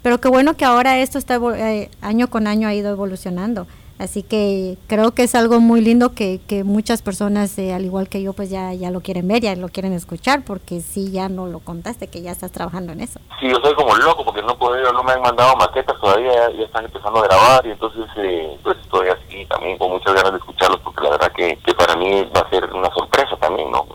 pero 0.00 0.20
qué 0.20 0.28
bueno 0.28 0.56
que 0.56 0.64
ahora 0.64 1.00
esto 1.00 1.18
está 1.18 1.40
eh, 1.56 1.90
año 2.00 2.30
con 2.30 2.46
año 2.46 2.68
ha 2.68 2.74
ido 2.74 2.90
evolucionando. 2.90 3.66
Así 3.98 4.22
que 4.22 4.76
creo 4.86 5.12
que 5.12 5.22
es 5.22 5.34
algo 5.34 5.60
muy 5.60 5.80
lindo 5.80 6.12
que, 6.12 6.40
que 6.46 6.64
muchas 6.64 7.02
personas, 7.02 7.58
eh, 7.58 7.72
al 7.72 7.84
igual 7.84 8.08
que 8.08 8.22
yo, 8.22 8.32
pues 8.32 8.50
ya, 8.50 8.74
ya 8.74 8.90
lo 8.90 9.00
quieren 9.00 9.26
ver, 9.26 9.40
ya 9.40 9.56
lo 9.56 9.68
quieren 9.68 9.92
escuchar, 9.92 10.44
porque 10.44 10.80
sí, 10.80 11.10
ya 11.10 11.28
no 11.28 11.46
lo 11.46 11.60
contaste, 11.60 12.08
que 12.08 12.20
ya 12.20 12.30
estás 12.30 12.52
trabajando 12.52 12.92
en 12.92 13.00
eso. 13.00 13.20
Sí, 13.40 13.48
yo 13.48 13.56
soy 13.62 13.74
como 13.74 13.96
loco 13.96 14.24
porque 14.24 14.42
no 14.42 14.58
puedo, 14.58 14.92
no 14.92 15.02
me 15.02 15.12
han 15.12 15.22
mandado 15.22 15.56
maquetas 15.56 15.98
todavía, 16.00 16.50
ya, 16.58 16.64
están 16.64 16.84
empezando 16.84 17.20
a 17.20 17.26
grabar 17.26 17.66
y 17.66 17.70
entonces 17.70 18.04
eh, 18.16 18.58
pues 18.62 18.76
estoy 18.82 19.08
así 19.08 19.46
también 19.46 19.78
con 19.78 19.90
muchas 19.90 20.14
ganas 20.14 20.32
de 20.32 20.38
escucharlos 20.38 20.80
porque 20.80 21.04
la 21.04 21.10
verdad 21.10 21.32
que, 21.34 21.58
que 21.64 21.74
para 21.74 21.96
mí 21.96 22.28
va 22.36 22.40
a 22.40 22.50
ser 22.50 22.64
una 22.72 22.90
sorpresa 22.92 23.36
también, 23.40 23.70
¿no? 23.70 23.86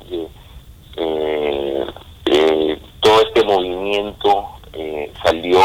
Eh, 0.98 1.86
eh, 2.26 2.82
todo 3.00 3.22
este 3.22 3.44
movimiento 3.44 4.50
eh, 4.74 5.12
salió 5.24 5.60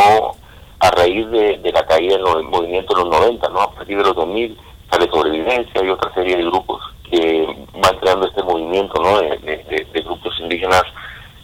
a 0.81 0.91
raíz 0.91 1.29
de, 1.31 1.59
de 1.59 1.73
la 1.73 1.87
caída 1.87 2.17
del 2.19 2.45
movimiento 2.45 2.95
de 2.95 3.03
los 3.05 3.11
90, 3.11 3.49
¿no? 3.51 3.61
A 3.63 3.75
partir 3.75 3.97
de 3.97 4.05
los 4.05 4.15
2000 4.15 4.59
sale 4.91 5.09
Sobrevivencia 5.11 5.83
y 5.85 5.89
otra 5.89 6.13
serie 6.15 6.37
de 6.37 6.45
grupos 6.45 6.83
que 7.11 7.47
van 7.75 7.99
creando 7.99 8.27
este 8.29 8.43
movimiento, 8.43 9.01
¿no? 9.03 9.21
De, 9.21 9.29
de- 9.39 9.65
de- 9.65 9.87
de 9.93 10.01
grupos 10.03 10.35
indígenas 10.41 10.83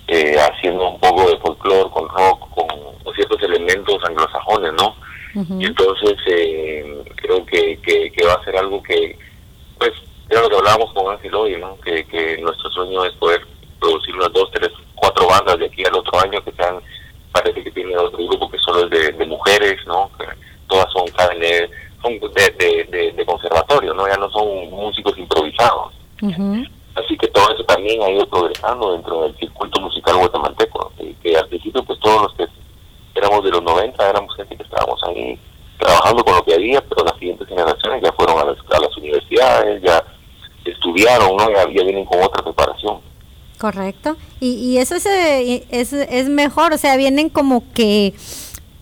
eh, 0.08 0.36
haciendo 0.38 0.90
un 0.90 1.00
poco 1.00 1.28
de 1.30 1.36
folclore 1.38 1.90
con 1.90 2.08
rock, 2.08 2.50
con, 2.50 2.66
con 3.02 3.14
ciertos 3.14 3.42
elementos 3.42 3.96
anglosajones, 4.04 4.72
¿no? 4.74 4.94
Y 5.62 5.64
entonces 5.66 6.14
eh, 6.26 7.02
creo 7.16 7.46
que, 7.46 7.78
que, 7.80 8.12
que 8.12 8.26
va 8.26 8.34
a 8.34 8.44
ser 8.44 8.54
algo 8.58 8.82
que, 8.82 9.16
pues, 9.78 9.92
era 10.28 10.42
lo 10.42 10.48
que 10.50 10.56
hablábamos 10.56 10.92
con 10.92 11.10
Ángel 11.10 11.34
hoy, 11.34 11.56
¿no? 11.56 11.78
Que, 11.80 12.04
que 12.06 12.36
nuestro 12.38 12.70
sueño 12.70 13.04
es 13.06 13.12
poder 13.14 13.40
producir 13.80 14.14
unas 14.14 14.32
dos, 14.32 14.50
tres, 14.52 14.68
cuatro 14.94 15.26
bandas 15.28 15.58
de 15.58 15.66
aquí 15.66 15.82
al 15.84 15.94
otro 15.96 16.20
año 16.20 16.42
que 16.44 16.52
sean, 16.52 16.76
parece 17.32 17.64
que 17.64 17.70
tiene 17.70 17.96
otro 17.96 18.18
grupo 18.18 18.50
que 18.50 18.58
solo 18.58 18.84
es 18.84 18.90
de, 18.90 19.12
de 19.12 19.26
mujeres, 19.26 19.76
¿no? 19.86 20.10
Que 20.18 20.26
todas 20.68 20.86
son 20.92 21.06
KNL, 21.08 21.70
son 22.02 22.18
de, 22.34 23.12
de, 23.14 23.26
conservatorio, 23.26 23.94
¿no? 23.94 24.06
Ya 24.06 24.16
no 24.16 24.30
son 24.30 24.70
músicos 24.70 25.16
improvisados. 25.18 25.94
Así 26.94 27.16
que 27.16 27.28
todo 27.28 27.52
eso 27.54 27.64
también 27.64 28.02
ha 28.02 28.10
ido 28.10 28.26
progresando 28.26 28.92
dentro 28.92 29.22
del 29.22 29.36
circuito 29.38 29.80
musical 29.80 30.18
guatemalteco. 30.18 30.92
Y 30.98 31.14
que 31.14 31.36
al 31.36 31.48
principio, 31.48 31.82
pues 31.84 31.98
todos 32.00 32.22
los 32.22 32.34
que 32.34 32.46
éramos 33.14 33.42
de 33.44 33.50
los 33.50 33.62
90 33.62 34.10
éramos 34.10 34.36
gente 34.36 34.56
que 34.56 34.62
estábamos 34.62 35.00
ahí 35.04 35.38
trabajando 35.78 36.22
con 36.24 36.36
lo 36.36 36.44
que 36.44 36.54
había, 36.54 36.80
pero 36.82 37.04
las 37.04 37.18
siguientes 37.18 37.48
generaciones 37.48 38.02
ya 38.02 38.12
fueron 38.12 38.38
a 38.38 38.44
las, 38.44 38.58
a 38.70 38.80
las 38.80 38.96
universidades, 38.96 39.82
ya 39.82 40.04
estudiaron, 40.64 41.36
¿no? 41.36 41.50
Ya, 41.50 41.64
ya 41.64 41.82
vienen 41.82 42.04
con 42.04 42.22
otra 42.22 42.42
preparación. 42.42 43.00
Correcto. 43.62 44.16
Y, 44.40 44.54
y 44.54 44.78
eso 44.78 44.96
es, 44.96 45.06
es, 45.06 45.92
es 45.92 46.28
mejor, 46.28 46.72
o 46.72 46.78
sea, 46.78 46.96
vienen 46.96 47.28
como 47.28 47.62
que 47.74 48.12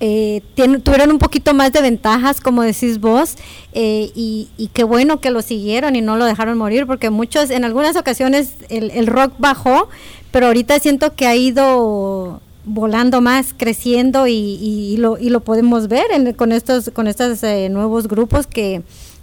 eh, 0.00 0.40
tuvieron 0.56 1.10
un 1.10 1.18
poquito 1.18 1.52
más 1.52 1.70
de 1.74 1.82
ventajas, 1.82 2.40
como 2.40 2.62
decís 2.62 2.98
vos, 2.98 3.34
eh, 3.74 4.10
y, 4.14 4.48
y 4.56 4.68
qué 4.68 4.82
bueno 4.84 5.20
que 5.20 5.30
lo 5.30 5.42
siguieron 5.42 5.96
y 5.96 6.00
no 6.00 6.16
lo 6.16 6.24
dejaron 6.24 6.56
morir, 6.56 6.86
porque 6.86 7.10
muchos, 7.10 7.50
en 7.50 7.66
algunas 7.66 7.94
ocasiones 7.96 8.54
el, 8.70 8.90
el 8.92 9.06
rock 9.06 9.34
bajó, 9.36 9.90
pero 10.30 10.46
ahorita 10.46 10.78
siento 10.78 11.14
que 11.14 11.26
ha 11.26 11.36
ido 11.36 12.40
volando 12.64 13.20
más, 13.20 13.52
creciendo 13.54 14.28
y, 14.28 14.32
y- 14.32 14.94
y 14.94 14.96
lo, 14.96 15.18
y 15.18 15.28
lo 15.28 15.40
podemos 15.40 15.88
ver 15.88 16.06
en- 16.10 16.32
con 16.32 16.52
estos, 16.52 16.88
con 16.94 17.06
estos 17.06 17.42
eh, 17.42 17.68
nuevos 17.68 18.08
grupos 18.08 18.46
que, 18.46 18.80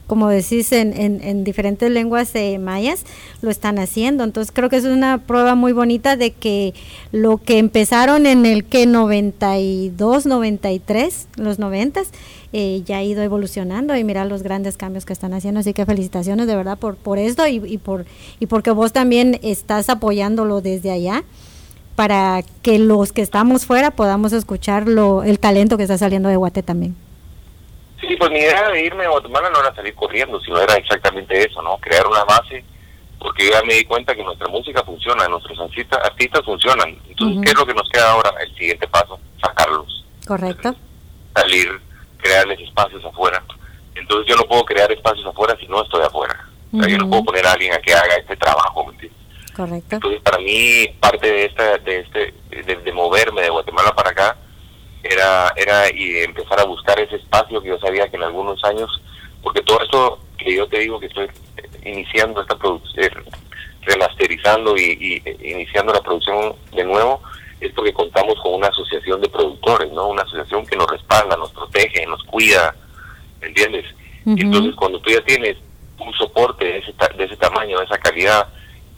como 0.08 0.30
decís, 0.30 0.72
en, 0.72 0.94
en, 0.94 1.22
en 1.22 1.44
diferentes 1.44 1.92
lenguas 1.92 2.34
eh, 2.34 2.58
mayas 2.60 3.04
lo 3.42 3.52
están 3.52 3.78
haciendo. 3.78 4.24
Entonces 4.24 4.52
creo 4.54 4.70
que 4.70 4.78
es 4.78 4.86
una 4.86 5.20
prueba 5.20 5.54
muy 5.56 5.74
bonita 5.74 6.16
de 6.16 6.32
que 6.32 6.74
lo 7.12 7.38
que 7.38 7.60
empezaron 7.60 8.26
en 8.26 8.46
el 8.46 8.64
que 8.64 8.86
92, 8.86 10.26
93, 10.26 11.28
los 11.36 11.60
90, 11.60 12.02
eh, 12.54 12.82
ya 12.86 12.98
ha 12.98 13.04
ido 13.04 13.22
evolucionando 13.22 13.96
y 13.96 14.04
mira 14.06 14.24
los 14.24 14.42
grandes 14.42 14.78
cambios 14.78 15.06
que 15.06 15.14
están 15.14 15.34
haciendo. 15.34 15.60
Así 15.60 15.74
que 15.74 15.86
felicitaciones 15.86 16.48
de 16.48 16.56
verdad 16.56 16.78
por, 16.78 16.96
por 16.96 17.20
esto 17.20 17.46
y, 17.46 17.62
y 17.66 17.78
por, 17.78 18.06
y 18.40 18.46
porque 18.46 18.72
vos 18.72 18.94
también 18.94 19.40
estás 19.44 19.90
apoyándolo 19.90 20.62
desde 20.62 20.92
allá 20.92 21.24
para 21.98 22.44
que 22.62 22.80
los 22.80 23.12
que 23.12 23.24
estamos 23.24 23.66
fuera 23.66 23.92
podamos 23.92 24.32
escuchar 24.32 24.88
lo, 24.88 25.24
el 25.24 25.40
talento 25.40 25.78
que 25.78 25.84
está 25.84 25.98
saliendo 25.98 26.30
de 26.30 26.36
Guate 26.38 26.64
también. 26.64 26.96
Sí, 28.00 28.16
pues 28.18 28.30
mi 28.32 28.40
idea 28.40 28.70
de 28.70 28.86
irme 28.86 29.06
a 29.06 29.10
Guatemala 29.10 29.50
no 29.50 29.60
era 29.60 29.74
salir 29.74 29.96
corriendo, 29.96 30.40
sino 30.42 30.60
era 30.60 30.76
exactamente 30.76 31.46
eso, 31.46 31.62
¿no? 31.62 31.78
Crear 31.78 32.06
una 32.06 32.24
base, 32.26 32.64
porque 33.20 33.46
yo 33.46 33.52
ya 33.54 33.64
me 33.64 33.74
di 33.74 33.86
cuenta 33.86 34.14
que 34.16 34.24
nuestra 34.24 34.48
música 34.48 34.84
funciona, 34.84 35.28
nuestros 35.28 35.60
artistas, 35.60 36.00
artistas 36.04 36.44
funcionan. 36.46 36.90
Entonces, 37.10 37.38
Ujú. 37.38 37.42
¿qué 37.42 37.50
es 37.52 37.58
lo 37.58 37.66
que 37.66 37.74
nos 37.74 37.90
queda 37.90 38.12
ahora? 38.12 38.32
El 38.42 38.54
siguiente 38.56 38.88
paso, 38.88 39.20
sacarlos, 39.42 40.06
¿Correcto? 40.28 40.76
salir, 41.36 41.80
crearles 42.18 42.60
espacios 42.60 43.04
afuera. 43.06 43.44
Entonces, 43.96 44.28
yo 44.28 44.36
no 44.36 44.44
puedo 44.44 44.64
crear 44.66 44.92
espacios 44.92 45.26
afuera 45.26 45.56
si 45.60 45.68
no 45.68 45.82
estoy 45.84 46.04
afuera. 46.04 46.48
O 46.74 46.80
sea, 46.80 46.90
yo 46.90 46.98
no 47.00 47.10
puedo 47.10 47.26
poner 47.26 47.48
a 47.48 47.54
alguien 47.54 47.74
a 47.74 47.80
que 47.80 47.94
haga 47.94 48.16
este 48.16 48.36
trabajo, 48.36 48.86
¿me 48.86 48.92
entiendes? 48.94 49.18
Correcto. 49.56 49.96
Entonces, 49.96 50.22
para 50.22 50.38
mí, 50.38 50.88
parte 51.00 51.32
de 51.32 51.46
esta, 51.46 51.78
de 51.80 52.00
este, 52.02 52.34
de, 52.50 52.76
de 52.76 52.92
moverme 52.94 53.42
de 53.42 53.50
Guatemala 53.50 53.96
para 53.96 54.12
acá, 54.12 54.38
era, 55.12 55.52
era 55.56 55.90
y 55.94 56.20
empezar 56.20 56.60
a 56.60 56.66
buscar 56.66 57.00
ese 57.00 57.16
espacio 57.18 57.62
que 57.62 57.70
yo 57.70 57.80
sabía 57.80 58.08
que 58.10 58.18
en 58.18 58.24
algunos 58.24 58.64
años, 58.64 58.90
porque 59.44 59.62
todo 59.62 59.82
esto 59.82 60.20
que 60.38 60.56
yo 60.56 60.68
te 60.68 60.80
digo 60.80 61.00
que 61.00 61.08
estoy 61.08 61.26
eh, 61.26 61.70
iniciando 61.86 62.42
esta 62.42 62.58
producción, 62.58 63.10
remasterizando 63.82 64.76
y, 64.78 64.82
y, 65.00 65.22
eh, 65.30 65.38
iniciando 65.44 65.94
la 65.94 66.02
producción 66.02 66.56
de 66.74 66.84
nuevo, 66.84 67.22
es 67.60 67.72
porque 67.74 67.94
contamos 67.94 68.36
con 68.42 68.54
una 68.56 68.68
asociación 68.68 69.22
de 69.22 69.30
productores, 69.30 69.92
¿no? 69.92 70.08
Una 70.10 70.22
asociación 70.24 70.66
que 70.66 70.76
nos 70.76 70.88
respalda, 70.92 71.36
nos 71.38 71.52
protege, 71.52 72.06
nos 72.06 72.24
cuida, 72.26 72.76
¿me 73.42 73.48
entiendes? 73.48 73.86
Ujú. 74.26 74.36
Entonces, 74.40 74.76
cuando 74.76 75.00
tú 75.00 75.10
ya 75.10 75.22
tienes 75.22 75.58
un 76.00 76.14
soporte 76.14 76.66
de 76.66 76.78
ese, 76.80 76.94
ta- 76.94 77.10
de 77.18 77.24
ese 77.26 77.36
tamaño, 77.38 77.80
de 77.80 77.86
esa 77.86 77.98
calidad, 77.98 78.48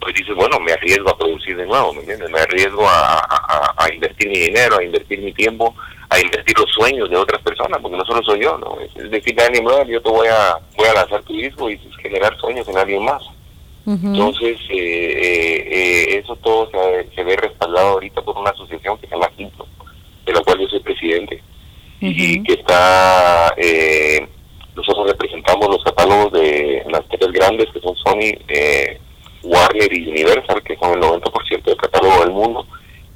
pues 0.00 0.14
dices, 0.14 0.34
bueno, 0.34 0.58
me 0.60 0.72
arriesgo 0.72 1.10
a 1.10 1.16
producir 1.18 1.56
de 1.56 1.66
nuevo, 1.66 1.92
¿me 1.94 2.00
entiendes? 2.00 2.30
Me 2.30 2.40
arriesgo 2.40 2.86
a- 2.88 3.74
a 3.76 3.94
invertir 3.94 4.28
mi 4.28 4.38
dinero, 4.38 4.78
a 4.78 4.84
invertir 4.84 5.20
mi 5.20 5.32
tiempo, 5.32 5.74
a 6.10 6.20
invertir 6.20 6.58
los 6.58 6.70
sueños 6.72 7.08
de 7.08 7.16
otras 7.16 7.40
personas, 7.42 7.78
porque 7.80 7.96
no 7.96 8.04
solo 8.04 8.22
soy 8.22 8.42
yo, 8.42 8.58
¿no? 8.58 8.78
Es, 8.80 8.94
es 8.96 9.10
decir, 9.10 9.34
Dani, 9.34 9.60
brother, 9.60 9.86
yo 9.86 10.02
te 10.02 10.10
voy 10.10 10.26
a, 10.26 10.58
voy 10.76 10.88
a 10.88 10.94
lanzar 10.94 11.22
tu 11.22 11.32
disco 11.32 11.70
y 11.70 11.78
generar 12.02 12.36
sueños 12.38 12.68
en 12.68 12.78
alguien 12.78 13.04
más. 13.04 13.22
Entonces, 13.86 14.56
eh, 14.68 14.76
eh, 14.76 15.68
eh, 15.68 16.22
eso 16.22 16.36
todo 16.36 16.70
se, 16.70 17.10
se 17.12 17.24
ve 17.24 17.34
respaldado 17.34 17.88
ahorita 17.88 18.22
por 18.22 18.38
una 18.38 18.50
asociación 18.50 18.96
que 18.98 19.08
se 19.08 19.14
llama 19.14 19.30
Quinto, 19.36 19.66
de 20.26 20.32
la 20.32 20.40
cual 20.42 20.60
yo 20.60 20.68
soy 20.68 20.80
presidente, 20.80 21.42
y 22.00 22.42
que 22.42 22.54
está, 22.54 23.52
eh, 23.56 24.26
nosotros 24.74 25.08
representamos 25.08 25.68
los 25.68 25.84
catálogos 25.84 26.32
de 26.32 26.82
las 26.90 27.02
tres 27.08 27.30
grandes, 27.32 27.68
que 27.72 27.80
son 27.80 27.94
Sony, 27.96 28.32
eh, 28.48 28.98
Warner 29.42 29.92
y 29.92 30.08
Universal, 30.08 30.62
que 30.62 30.76
son 30.76 30.94
el 30.94 31.00
90% 31.00 31.62
del 31.64 31.76
catálogo 31.76 32.20
del 32.20 32.30
mundo, 32.30 32.66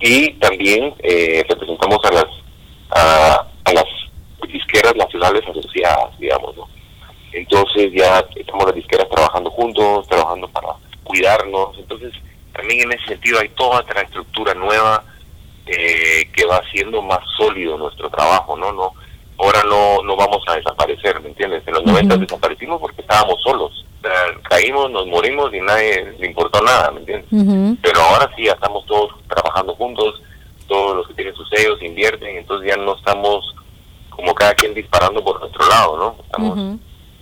y 0.01 0.32
también 0.34 0.95
eh, 1.03 1.45
representamos 1.49 1.99
a 2.05 2.12
las, 2.12 2.26
a, 2.95 3.47
a 3.64 3.72
las 3.72 3.84
disqueras 4.49 4.95
nacionales 4.97 5.42
asociadas, 5.49 6.18
digamos, 6.18 6.57
¿no? 6.57 6.68
Entonces 7.32 7.92
ya 7.92 8.24
estamos 8.36 8.66
las 8.66 8.74
disqueras 8.76 9.09
trabajando 9.09 9.51
juntos, 9.51 10.07
trabajando 10.09 10.49
para 10.49 10.68
cuidarnos. 11.03 11.76
Entonces 11.78 12.12
también 12.53 12.82
en 12.82 12.92
ese 12.92 13.07
sentido 13.07 13.40
hay 13.40 13.49
toda 13.51 13.80
otra 13.80 14.03
estructura 14.03 14.55
nueva 14.55 15.05
eh, 15.66 16.30
que 16.32 16.45
va 16.45 16.59
haciendo 16.59 17.03
más 17.03 17.20
sólido 17.36 17.76
nuestro 17.76 18.09
trabajo, 18.09 18.57
¿no? 18.57 18.72
no 18.72 18.92
Ahora 19.36 19.64
no 19.64 20.01
no 20.05 20.14
vamos 20.16 20.42
a 20.47 20.55
desaparecer, 20.55 21.20
¿me 21.20 21.30
entiendes? 21.30 21.66
En 21.66 21.74
los 21.74 21.84
90 21.84 22.18
desaparecimos 22.18 22.80
porque 22.80 23.01
estábamos 23.01 23.42
solos. 23.42 23.84
O 23.99 24.07
sea, 24.07 24.12
caímos, 24.49 24.90
nos 24.92 25.07
morimos 25.09 25.53
y 25.53 25.61
nadie 25.61 26.14
le 26.18 26.26
importó 26.26 26.62
nada, 26.62 26.92
¿me 26.92 27.01
entiendes? 27.01 27.78
Pero 27.82 28.01
ahora 28.01 28.30
sí, 28.36 28.45
ya 28.45 28.53
estamos 28.53 28.86
todos 28.86 29.11
trabajando 29.28 29.74
juntos, 29.74 30.22
todos 30.67 30.97
los 30.97 31.07
que 31.09 31.15
tienen 31.15 31.35
sus 31.35 31.49
sellos 31.49 31.83
invierten, 31.83 32.37
entonces 32.37 32.69
ya 32.69 32.77
no 32.77 32.97
estamos 32.97 33.55
como 34.11 34.35
cada 34.35 34.55
quien 34.55 34.75
disparando 34.75 35.23
por 35.25 35.41
nuestro 35.41 35.67
lado, 35.69 35.97
¿no? 35.97 36.17
Estamos 36.25 36.59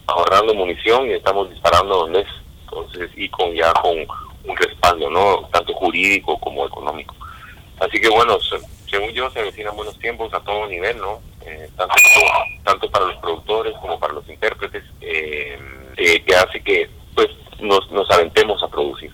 ahorrando 0.06 0.54
munición 0.54 1.06
y 1.08 1.12
estamos 1.12 1.48
disparando 1.50 1.96
donde 1.98 2.20
es. 2.20 2.28
Entonces, 2.64 3.10
y 3.16 3.28
con 3.28 3.52
ya 3.54 3.72
con 3.74 3.96
un 3.98 4.56
respaldo, 4.56 5.08
¿no? 5.10 5.48
Tanto 5.52 5.72
jurídico 5.74 6.38
como 6.38 6.66
económico. 6.66 7.14
Así 7.80 8.00
que 8.00 8.08
bueno, 8.08 8.38
se- 8.40 8.60
según 8.90 9.10
yo 9.12 9.30
se 9.30 9.40
avecinan 9.40 9.74
buenos 9.76 9.98
tiempos 9.98 10.32
a 10.34 10.40
todo 10.40 10.66
nivel, 10.66 10.98
¿no? 10.98 11.20
Eh, 11.46 11.68
tanto, 11.76 11.94
tanto 12.64 12.90
para 12.90 13.06
los 13.06 13.16
productores 13.16 13.74
como 13.80 13.98
para 13.98 14.12
los 14.14 14.28
intérpretes, 14.28 14.84
eh, 15.00 15.58
eh, 15.96 16.22
que 16.24 16.34
hace 16.36 16.62
que 16.62 16.88
pues 17.14 17.28
nos, 17.60 17.90
nos 17.90 18.10
aventemos 18.10 18.62
a 18.62 18.68
producir. 18.68 19.12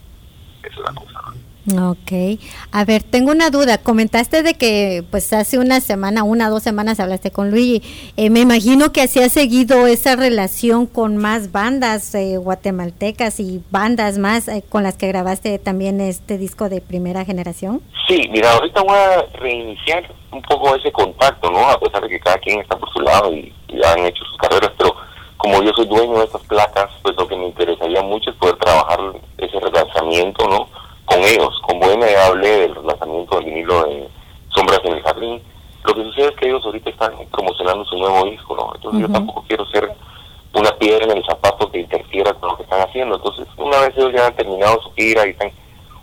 Esa 0.62 0.74
es 0.74 0.80
la 0.80 0.92
cosa. 0.94 1.20
¿no? 1.26 1.34
Ok. 1.76 2.40
A 2.72 2.84
ver, 2.84 3.02
tengo 3.02 3.30
una 3.30 3.50
duda. 3.50 3.78
Comentaste 3.78 4.42
de 4.42 4.54
que 4.54 5.04
pues 5.10 5.32
hace 5.32 5.58
una 5.58 5.80
semana, 5.80 6.22
una 6.22 6.48
dos 6.48 6.62
semanas 6.62 7.00
hablaste 7.00 7.30
con 7.30 7.50
Luigi. 7.50 7.82
Eh, 8.16 8.30
me 8.30 8.40
imagino 8.40 8.92
que 8.92 9.02
así 9.02 9.20
ha 9.20 9.28
seguido 9.28 9.86
esa 9.86 10.16
relación 10.16 10.86
con 10.86 11.16
más 11.16 11.52
bandas 11.52 12.14
eh, 12.14 12.38
guatemaltecas 12.38 13.40
y 13.40 13.62
bandas 13.70 14.18
más 14.18 14.48
eh, 14.48 14.64
con 14.68 14.82
las 14.82 14.96
que 14.96 15.08
grabaste 15.08 15.58
también 15.58 16.00
este 16.00 16.38
disco 16.38 16.68
de 16.68 16.80
primera 16.80 17.24
generación. 17.24 17.82
Sí, 18.06 18.28
mira, 18.30 18.52
ahorita 18.52 18.82
voy 18.82 18.96
a 18.96 19.26
reiniciar 19.38 20.10
un 20.32 20.42
poco 20.42 20.74
ese 20.76 20.90
contacto, 20.92 21.50
¿no? 21.50 21.68
A 21.68 21.78
pesar 21.78 22.02
de 22.02 22.08
que 22.08 22.20
cada 22.20 22.38
quien 22.38 22.60
está 22.60 22.78
por 22.78 22.90
su 22.92 23.00
lado 23.00 23.32
y, 23.32 23.52
y 23.68 23.84
han 23.84 24.06
hecho 24.06 24.24
sus 24.24 24.38
carreras, 24.38 24.72
pero 24.78 24.94
como 25.36 25.62
yo 25.62 25.70
soy 25.74 25.86
dueño 25.86 26.18
de 26.18 26.24
estas 26.24 26.42
placas, 26.42 26.90
pues 27.02 27.14
lo 27.16 27.26
que 27.26 27.36
me 27.36 27.46
interesaría 27.46 28.02
mucho 28.02 28.30
es 28.30 28.36
poder 28.36 28.56
trabajar 28.56 28.98
ese 29.38 29.60
relanzamiento, 29.60 30.48
¿no? 30.48 30.68
Con 31.08 31.20
ellos. 31.24 31.60
Con 31.62 31.80
Bohemia 31.80 32.26
hablé 32.26 32.48
del 32.48 32.74
lanzamiento 32.84 33.36
del 33.36 33.44
vinilo 33.46 33.84
de 33.84 34.08
Sombras 34.48 34.80
en 34.84 34.92
el 34.94 35.02
Jardín. 35.02 35.42
Lo 35.84 35.94
que 35.94 36.02
sucede 36.02 36.28
es 36.28 36.36
que 36.36 36.48
ellos 36.48 36.64
ahorita 36.64 36.90
están 36.90 37.12
promocionando 37.32 37.84
su 37.84 37.96
nuevo 37.96 38.24
disco, 38.26 38.56
¿no? 38.56 38.72
Entonces 38.74 39.00
yo 39.00 39.08
tampoco 39.08 39.44
quiero 39.48 39.64
ser 39.66 39.90
una 40.52 40.70
piedra 40.72 41.04
en 41.04 41.16
el 41.16 41.24
zapato 41.24 41.70
que 41.70 41.80
interfiera 41.80 42.32
con 42.34 42.50
lo 42.50 42.56
que 42.56 42.64
están 42.64 42.80
haciendo. 42.80 43.16
Entonces, 43.16 43.46
una 43.56 43.80
vez 43.80 43.96
ellos 43.96 44.12
ya 44.14 44.26
han 44.26 44.36
terminado 44.36 44.80
su 44.82 44.92
gira 44.92 45.26
y 45.26 45.30
están 45.30 45.50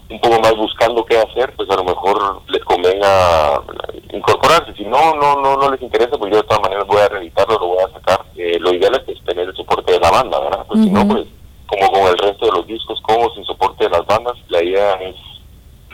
un 0.10 0.20
poco 0.20 0.40
más 0.40 0.56
buscando 0.56 1.04
qué 1.06 1.18
hacer, 1.18 1.54
pues 1.56 1.70
a 1.70 1.76
lo 1.76 1.84
mejor 1.84 2.42
les 2.48 2.64
convenga 2.64 3.62
incorporarse. 4.14 4.74
Si 4.74 4.86
no, 4.86 5.16
no, 5.16 5.42
no, 5.42 5.58
no 5.58 5.72
les 5.72 5.82
interesa, 5.82 6.18
pues 6.18 6.32
yo 6.32 6.38
de 6.38 6.48
todas 6.48 6.62
maneras 6.62 6.86
voy 6.88 7.02
a 7.02 7.10
reeditarlo, 7.10 7.58
lo 7.60 7.68
voy 7.68 7.84
a 7.84 7.92
sacar. 7.92 8.24
Eh, 8.36 8.58
lo 8.60 8.74
ideal 8.74 8.96
es 8.96 9.02
pues, 9.04 9.24
tener 9.24 9.50
el 9.50 9.56
soporte 9.56 9.94
de 9.94 10.00
la 10.00 10.12
banda, 10.12 10.40
¿verdad? 10.40 10.66
Pues 10.68 10.84
si 10.84 10.90
no, 10.90 11.08
pues 11.08 11.26
como 11.68 11.92
con 11.92 12.02
el 12.08 12.18
resto 12.18 12.46
de 12.46 12.52
los 12.52 12.68
discos, 12.68 13.02
como 13.02 13.30
sin 13.34 13.44
soporte 13.46 13.86
de 13.86 13.90
las 13.90 14.06
bandas, 14.06 14.34
la 14.50 14.64
idea 14.64 14.94
es 14.96 15.16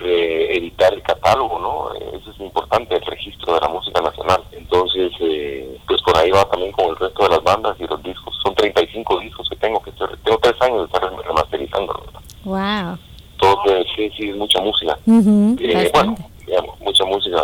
eh, 0.03 0.57
editar 0.57 0.93
el 0.93 1.01
catálogo, 1.03 1.59
¿no? 1.59 1.93
Eso 2.17 2.31
es 2.31 2.39
importante, 2.39 2.95
el 2.95 3.05
registro 3.05 3.53
de 3.53 3.61
la 3.61 3.67
música 3.67 4.01
nacional. 4.01 4.43
Entonces, 4.51 5.11
eh, 5.19 5.79
pues 5.87 6.01
por 6.01 6.17
ahí 6.17 6.31
va 6.31 6.43
también 6.45 6.71
con 6.71 6.89
el 6.89 6.95
resto 6.95 7.23
de 7.23 7.29
las 7.29 7.43
bandas 7.43 7.75
y 7.79 7.85
los 7.85 8.01
discos. 8.01 8.35
Son 8.43 8.55
35 8.55 9.19
discos 9.19 9.47
que 9.49 9.55
tengo, 9.57 9.81
que 9.81 9.91
tengo 9.91 10.39
tres 10.41 10.55
años 10.61 10.79
de 10.79 10.85
estar 10.85 11.25
remasterizando. 11.25 12.03
Wow. 12.43 12.97
Entonces, 13.33 13.87
sí, 13.95 14.11
sí, 14.17 14.29
es 14.29 14.35
mucha 14.35 14.59
música. 14.61 14.97
Eh, 15.07 15.91
bueno, 15.93 16.15
digamos, 16.45 16.79
mucha 16.79 17.05
música 17.05 17.41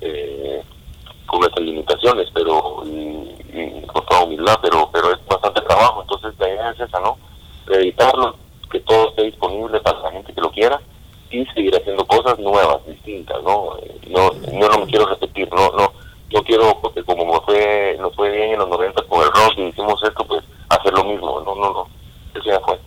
eh, 0.00 0.62
con 1.26 1.42
estas 1.44 1.64
limitaciones, 1.64 2.28
pero 2.32 2.82
y, 2.86 3.34
y 3.52 3.86
con 3.86 4.04
toda 4.06 4.24
humildad, 4.24 4.58
pero 4.62 4.88
pero 4.92 5.12
es 5.12 5.18
bastante 5.26 5.60
trabajo. 5.62 6.02
Entonces, 6.02 6.34
la 6.38 6.48
idea 6.48 6.70
es 6.70 6.80
esa, 6.80 7.00
¿no? 7.00 7.16
Editarlo, 7.70 8.36
que 8.70 8.80
todo 8.80 9.08
esté 9.10 9.24
disponible 9.24 9.80
para 9.80 10.00
la 10.00 10.10
gente 10.12 10.32
que 10.32 10.40
lo 10.40 10.50
quiera 10.50 10.80
y 11.30 11.44
seguir 11.46 11.74
haciendo 11.76 12.04
cosas 12.06 12.38
nuevas, 12.38 12.84
distintas, 12.86 13.42
¿no? 13.42 13.76
Eh, 13.82 13.94
no, 14.08 14.32
yo 14.32 14.68
no 14.68 14.78
me 14.78 14.86
quiero 14.86 15.06
repetir, 15.06 15.48
no, 15.52 15.70
no, 15.72 15.92
no 16.32 16.42
quiero, 16.42 16.78
porque 16.80 17.02
como 17.04 17.24
me 17.26 17.40
fue, 17.40 17.96
nos 18.00 18.14
fue 18.14 18.30
bien 18.30 18.52
en 18.52 18.58
los 18.60 18.68
90 18.68 19.02
con 19.04 19.20
el 19.22 19.26
rock 19.32 19.52
y 19.58 19.62
hicimos 19.62 20.02
esto, 20.04 20.24
pues 20.26 20.42
hacer 20.68 20.92
lo 20.92 21.04
mismo, 21.04 21.40
no, 21.40 21.54
no, 21.54 21.72
no, 21.72 21.88
eso 22.34 22.44
ya 22.44 22.60
fue. 22.60 22.78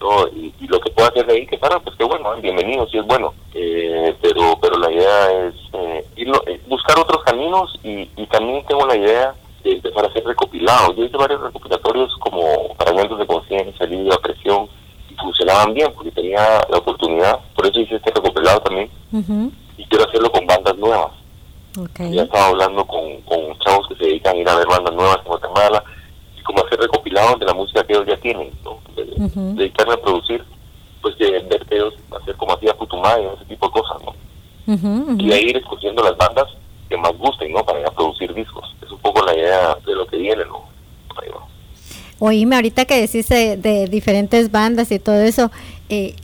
¿no? 0.00 0.26
Y, 0.28 0.52
y 0.60 0.66
lo 0.66 0.80
que 0.80 0.90
pueda 0.90 1.08
hacer 1.08 1.26
de 1.26 1.34
ahí 1.34 1.46
que 1.46 1.58
para, 1.58 1.78
pues 1.78 1.94
que 1.96 2.04
bueno, 2.04 2.34
bienvenido, 2.40 2.86
si 2.88 2.98
es 2.98 3.06
bueno, 3.06 3.34
eh, 3.54 4.14
pero 4.20 4.58
pero 4.60 4.76
la 4.78 4.90
idea 4.90 5.46
es 5.46 5.54
eh, 5.74 6.04
irlo- 6.16 6.42
eh, 6.48 6.60
buscar 6.66 6.98
otros 6.98 7.22
caminos 7.22 7.72
y, 7.84 8.08
y 8.16 8.26
también 8.26 8.64
tengo 8.66 8.84
la 8.86 8.96
idea 8.96 9.34
de 9.64 9.72
empezar 9.72 10.04
a 10.04 10.08
hacer 10.08 10.24
recopilados. 10.24 10.96
Yo 10.96 11.04
hice 11.04 11.16
varios 11.16 11.40
recopilatorios 11.40 12.14
como 12.18 12.74
fragmentos 12.78 13.18
de 13.18 13.26
conciencia, 13.26 13.86
alivio, 13.86 14.18
presión, 14.22 14.68
y 15.10 15.14
funcionaban 15.14 15.74
bien 15.74 15.92
porque 15.94 16.10
tenía 16.10 16.60
la 16.68 16.78
oportunidad. 16.78 17.38
Por 17.54 17.66
eso 17.66 17.80
hice 17.80 17.96
este 17.96 18.10
recopilado 18.12 18.60
también, 18.60 18.90
Ujú. 19.12 19.52
y 19.76 19.84
quiero 19.86 20.04
hacerlo 20.08 20.30
con 20.32 20.46
bandas 20.46 20.76
nuevas. 20.78 21.12
Ya 22.10 22.22
estaba 22.24 22.48
hablando 22.48 22.84
con, 22.86 23.20
con 23.22 23.58
chavos 23.60 23.88
que 23.88 23.94
se 23.96 24.04
dedican 24.04 24.36
a 24.36 24.38
ir 24.40 24.48
a 24.48 24.56
ver 24.56 24.66
bandas 24.66 24.94
nuevas 24.94 25.16
en 25.18 25.24
Guatemala 25.24 25.82
y 26.38 26.42
como 26.42 26.64
hacer 26.64 26.78
recopilados 26.80 27.38
de 27.40 27.46
la 27.46 27.54
música 27.54 27.82
que 27.84 27.94
ellos 27.94 28.06
ya 28.06 28.16
tienen, 28.18 28.50
¿no? 28.62 28.78
De, 28.94 29.04
de- 29.06 29.54
dedicarme 29.54 29.94
a 29.94 30.02
producir, 30.02 30.44
pues 31.00 31.16
de 31.16 31.26
que 31.68 31.74
ellos 31.76 31.94
hacer 32.20 32.36
como 32.36 32.52
hacía 32.54 32.74
Putumay, 32.74 33.24
ese 33.36 33.44
tipo 33.46 33.66
de 33.68 33.72
cosas, 33.72 34.02
¿no? 34.04 34.14
Y 35.18 35.28
de 35.28 35.40
ir 35.42 35.56
escogiendo 35.56 36.02
las 36.02 36.16
bandas 36.18 36.46
que 36.92 36.98
más 36.98 37.16
gusten, 37.16 37.52
¿no? 37.52 37.64
Para 37.64 37.90
producir 37.90 38.32
discos. 38.34 38.64
Es 38.84 38.90
un 38.90 38.98
poco 38.98 39.24
la 39.24 39.34
idea 39.34 39.76
de 39.86 39.94
lo 39.94 40.06
que 40.06 40.16
viene. 40.16 40.44
Oíme, 42.18 42.54
ahorita 42.54 42.84
que 42.84 43.00
decís 43.00 43.28
de, 43.28 43.88
diferentes 43.90 44.52
bandas 44.52 44.92
y 44.92 45.00
todo 45.00 45.20
eso, 45.22 45.50
eh, 45.88 46.14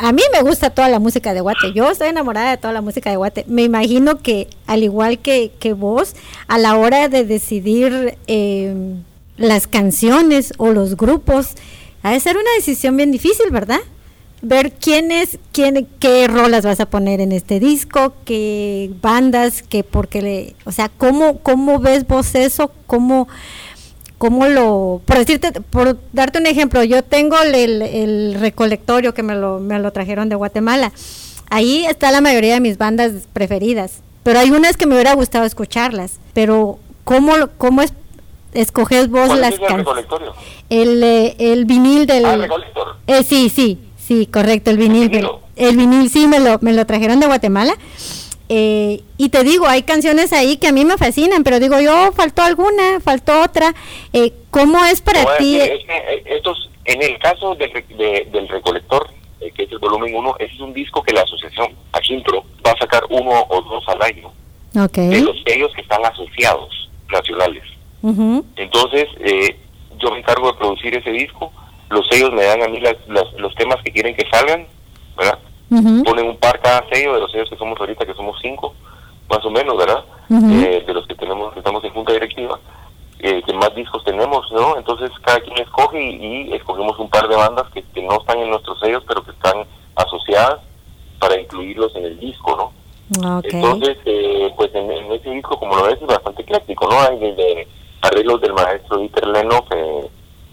a 0.00 0.12
mí 0.12 0.22
me 0.32 0.42
gusta 0.42 0.70
toda 0.70 0.88
la 0.88 1.00
música 1.00 1.34
de 1.34 1.40
Guate. 1.40 1.72
Yo 1.72 1.90
estoy 1.90 2.08
enamorada 2.08 2.50
de 2.50 2.58
toda 2.58 2.72
la 2.72 2.80
música 2.80 3.10
de 3.10 3.16
Guate. 3.16 3.44
Me 3.48 3.64
imagino 3.64 4.18
que, 4.18 4.46
al 4.68 4.84
igual 4.84 5.18
que, 5.18 5.50
que 5.58 5.72
vos, 5.72 6.14
a 6.46 6.58
la 6.58 6.76
hora 6.76 7.08
de 7.08 7.24
decidir 7.24 8.16
eh, 8.28 8.72
las 9.36 9.66
canciones 9.66 10.54
o 10.58 10.70
los 10.70 10.96
grupos, 10.96 11.56
ha 12.04 12.12
de 12.12 12.20
ser 12.20 12.36
una 12.36 12.52
decisión 12.56 12.96
bien 12.96 13.10
difícil, 13.10 13.50
¿verdad? 13.50 13.80
Ver 14.40 14.72
quién 14.72 15.10
es, 15.10 15.38
quién, 15.52 15.88
qué 15.98 16.28
rolas 16.28 16.64
vas 16.64 16.78
a 16.78 16.86
poner 16.86 17.20
en 17.20 17.32
este 17.32 17.58
disco, 17.58 18.12
qué 18.24 18.88
bandas, 19.02 19.62
qué 19.62 19.82
porque 19.82 20.22
le, 20.22 20.54
o 20.64 20.70
sea, 20.70 20.88
cómo, 20.90 21.38
cómo 21.40 21.80
ves 21.80 22.06
vos 22.06 22.34
eso, 22.36 22.70
cómo, 22.86 23.26
cómo 24.16 24.46
lo, 24.46 25.00
por 25.04 25.18
decirte, 25.18 25.50
por 25.60 25.98
darte 26.12 26.38
un 26.38 26.46
ejemplo, 26.46 26.84
yo 26.84 27.02
tengo 27.02 27.36
el, 27.40 27.82
el- 27.82 28.36
recolectorio 28.38 29.12
que 29.12 29.24
me 29.24 29.34
lo, 29.34 29.58
me 29.58 29.78
lo 29.80 29.90
trajeron 29.92 30.28
de 30.28 30.36
Guatemala. 30.36 30.92
Ahí 31.50 31.84
está 31.86 32.12
la 32.12 32.20
mayoría 32.20 32.54
de 32.54 32.60
mis 32.60 32.78
bandas 32.78 33.12
preferidas, 33.32 34.02
pero 34.22 34.38
hay 34.38 34.50
unas 34.52 34.76
que 34.76 34.86
me 34.86 34.94
hubiera 34.94 35.14
gustado 35.14 35.46
escucharlas. 35.46 36.20
Pero 36.32 36.78
cómo, 37.02 37.32
cómo 37.56 37.82
es, 37.82 37.92
escoges 38.54 39.08
vos 39.10 39.26
¿Cuál 39.28 39.40
las 39.40 39.54
es 39.54 39.60
el 39.60 39.76
recolectorio? 39.78 40.32
El, 40.70 41.02
eh, 41.02 41.34
el 41.38 41.64
vinil 41.64 42.06
del, 42.06 42.24
Ah, 42.24 42.34
el 42.34 42.42
recolector. 42.42 42.96
eh, 43.06 43.22
sí, 43.24 43.48
sí, 43.48 43.78
sí, 44.08 44.26
correcto, 44.26 44.70
el 44.70 44.78
vinil. 44.78 45.08
vinilo? 45.10 45.42
El 45.54 45.76
vinil 45.76 46.08
sí 46.10 46.26
me 46.26 46.40
lo, 46.40 46.58
me 46.62 46.72
lo 46.72 46.84
trajeron 46.86 47.20
de 47.20 47.26
Guatemala. 47.26 47.74
Eh, 48.50 49.02
y 49.18 49.28
te 49.28 49.44
digo, 49.44 49.66
hay 49.66 49.82
canciones 49.82 50.32
ahí 50.32 50.56
que 50.56 50.68
a 50.68 50.72
mí 50.72 50.84
me 50.86 50.96
fascinan, 50.96 51.44
pero 51.44 51.60
digo 51.60 51.78
yo, 51.80 52.12
faltó 52.12 52.42
alguna, 52.42 52.98
faltó 53.04 53.42
otra. 53.42 53.74
Eh, 54.14 54.32
¿Cómo 54.50 54.82
es 54.86 55.02
para 55.02 55.36
ti? 55.36 55.60
es 55.60 55.68
eh, 55.86 56.22
estos, 56.26 56.70
en 56.86 57.02
el 57.02 57.18
caso 57.18 57.54
del, 57.56 57.70
de- 57.72 58.26
del 58.32 58.48
recolector, 58.48 59.06
eh, 59.42 59.52
que 59.54 59.64
es 59.64 59.70
el 59.72 59.78
volumen 59.78 60.14
1, 60.14 60.36
es 60.38 60.58
un 60.60 60.72
disco 60.72 61.02
que 61.02 61.12
la 61.12 61.20
asociación 61.22 61.74
Agintro 61.92 62.42
va 62.66 62.70
a 62.72 62.78
sacar 62.78 63.02
uno 63.10 63.30
o 63.50 63.60
dos 63.62 63.84
al 63.88 64.00
año 64.02 64.32
de 65.10 65.20
los 65.20 65.36
sellos 65.46 65.70
que 65.74 65.82
están 65.82 66.02
asociados 66.06 66.88
nacionales. 67.12 67.64
Entonces, 68.56 69.06
eh, 69.20 69.56
yo 69.98 70.10
me 70.12 70.18
encargo 70.20 70.52
de 70.52 70.58
producir 70.58 70.94
ese 70.96 71.10
disco, 71.10 71.52
los 71.90 72.06
sellos 72.08 72.32
me 72.32 72.44
dan 72.44 72.62
a 72.62 72.68
mí 72.68 72.80
las- 72.80 72.96
las- 73.08 73.32
los 73.34 73.54
temas 73.54 73.76
que 73.84 73.92
quieren 73.92 74.14
que 74.16 74.26
salgan, 74.30 74.66
¿verdad? 75.16 75.38
Ponen 76.04 76.26
un 76.28 76.36
par 76.38 76.60
cada 76.60 76.86
sello 76.90 77.14
de 77.14 77.20
los 77.20 77.30
sellos 77.32 77.48
que 77.50 77.56
somos 77.56 77.78
ahorita, 77.78 78.04
que 78.06 78.14
somos 78.14 78.38
cinco, 78.40 78.74
más 79.28 79.44
o 79.44 79.50
menos, 79.50 79.76
¿verdad? 79.76 80.04
Eh, 80.64 80.84
de 80.86 80.94
los 80.94 81.06
que 81.06 81.14
tenemos, 81.14 81.52
que 81.52 81.58
estamos 81.60 81.82
en 81.84 81.92
junta 81.92 82.12
directiva, 82.12 82.58
eh, 83.20 83.42
que 83.44 83.52
más 83.54 83.74
discos 83.74 84.02
tenemos, 84.04 84.50
¿no? 84.52 84.76
Entonces 84.76 85.10
cada 85.22 85.40
quien 85.40 85.58
escoge 85.58 86.00
y, 86.02 86.48
y 86.50 86.54
escogemos 86.54 86.98
un 86.98 87.10
par 87.10 87.26
de 87.28 87.36
bandas 87.36 87.66
que, 87.72 87.82
que 87.82 88.02
no 88.02 88.18
están 88.20 88.38
en 88.38 88.50
nuestros 88.50 88.78
sellos, 88.80 89.02
pero 89.06 89.22
que 89.24 89.32
están 89.32 89.64
asociadas 89.96 90.60
para 91.18 91.38
incluirlos 91.40 91.94
en 91.96 92.04
el 92.04 92.18
disco, 92.20 92.56
¿no? 92.56 92.72
Entonces, 93.56 93.96
eh, 94.04 94.52
pues 94.56 94.72
en, 94.74 94.90
en 94.90 95.10
ese 95.12 95.30
disco, 95.30 95.58
como 95.58 95.74
lo 95.76 95.84
ves, 95.84 95.98
es 96.00 96.06
bastante 96.06 96.42
ecléctico, 96.42 96.86
¿no? 96.88 97.00
Hay 97.00 97.18
desde 97.18 97.66
arreglos 98.02 98.40
del 98.40 98.52
maestro 98.52 98.98
Dieter 98.98 99.26
Leno, 99.26 99.64
que, 99.68 100.08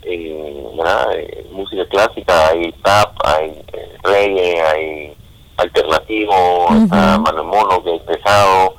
eh, 0.06 0.68
¿verdad? 0.78 1.08
Eh, 1.18 1.47
música 1.51 1.86
clásica, 1.88 2.49
hay 2.49 2.72
tap, 2.84 3.16
hay 3.26 3.51
eh, 3.74 3.97
reggae, 4.03 4.62
hay 4.62 5.14
alternativo, 5.58 6.66
Ujú. 6.66 6.84
está 6.84 7.18
mano 7.20 7.43
mono, 7.43 7.84
que 7.84 7.95
es 7.95 8.01
pesado. 8.03 8.76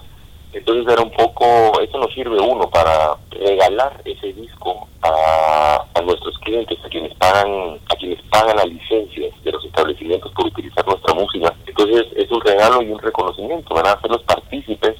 Entonces 0.52 0.90
era 0.90 1.02
un 1.02 1.10
poco, 1.10 1.80
eso 1.80 1.98
nos 1.98 2.12
sirve 2.14 2.40
uno 2.40 2.68
para 2.70 3.16
regalar 3.30 4.00
ese 4.04 4.32
disco 4.32 4.88
a, 5.02 5.84
a 5.94 6.00
nuestros 6.00 6.38
clientes, 6.38 6.78
a 6.82 6.88
quienes 6.88 7.14
pagan, 7.14 7.78
a 7.90 7.96
quienes 7.96 8.22
pagan 8.30 8.56
las 8.56 8.66
licencias 8.66 9.34
de 9.42 9.52
los 9.52 9.64
establecimientos 9.64 10.32
por 10.32 10.46
utilizar 10.46 10.86
nuestra 10.86 11.12
música. 11.14 11.52
Entonces 11.66 12.06
es 12.16 12.30
un 12.30 12.40
regalo 12.40 12.82
y 12.82 12.90
un 12.90 12.98
reconocimiento, 12.98 13.76
a 13.76 13.92
hacerlos 13.92 14.22
partícipes. 14.22 14.96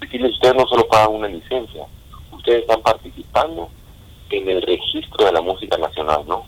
Decirles, 0.00 0.32
ustedes 0.32 0.54
no 0.54 0.66
solo 0.66 0.88
pagan 0.88 1.16
una 1.16 1.28
licencia, 1.28 1.84
ustedes 2.32 2.62
están 2.62 2.80
participando 2.80 3.68
en 4.30 4.48
el 4.48 4.62
registro 4.62 5.26
de 5.26 5.32
la 5.32 5.40
música 5.40 5.76
nacional, 5.78 6.22
¿no? 6.26 6.44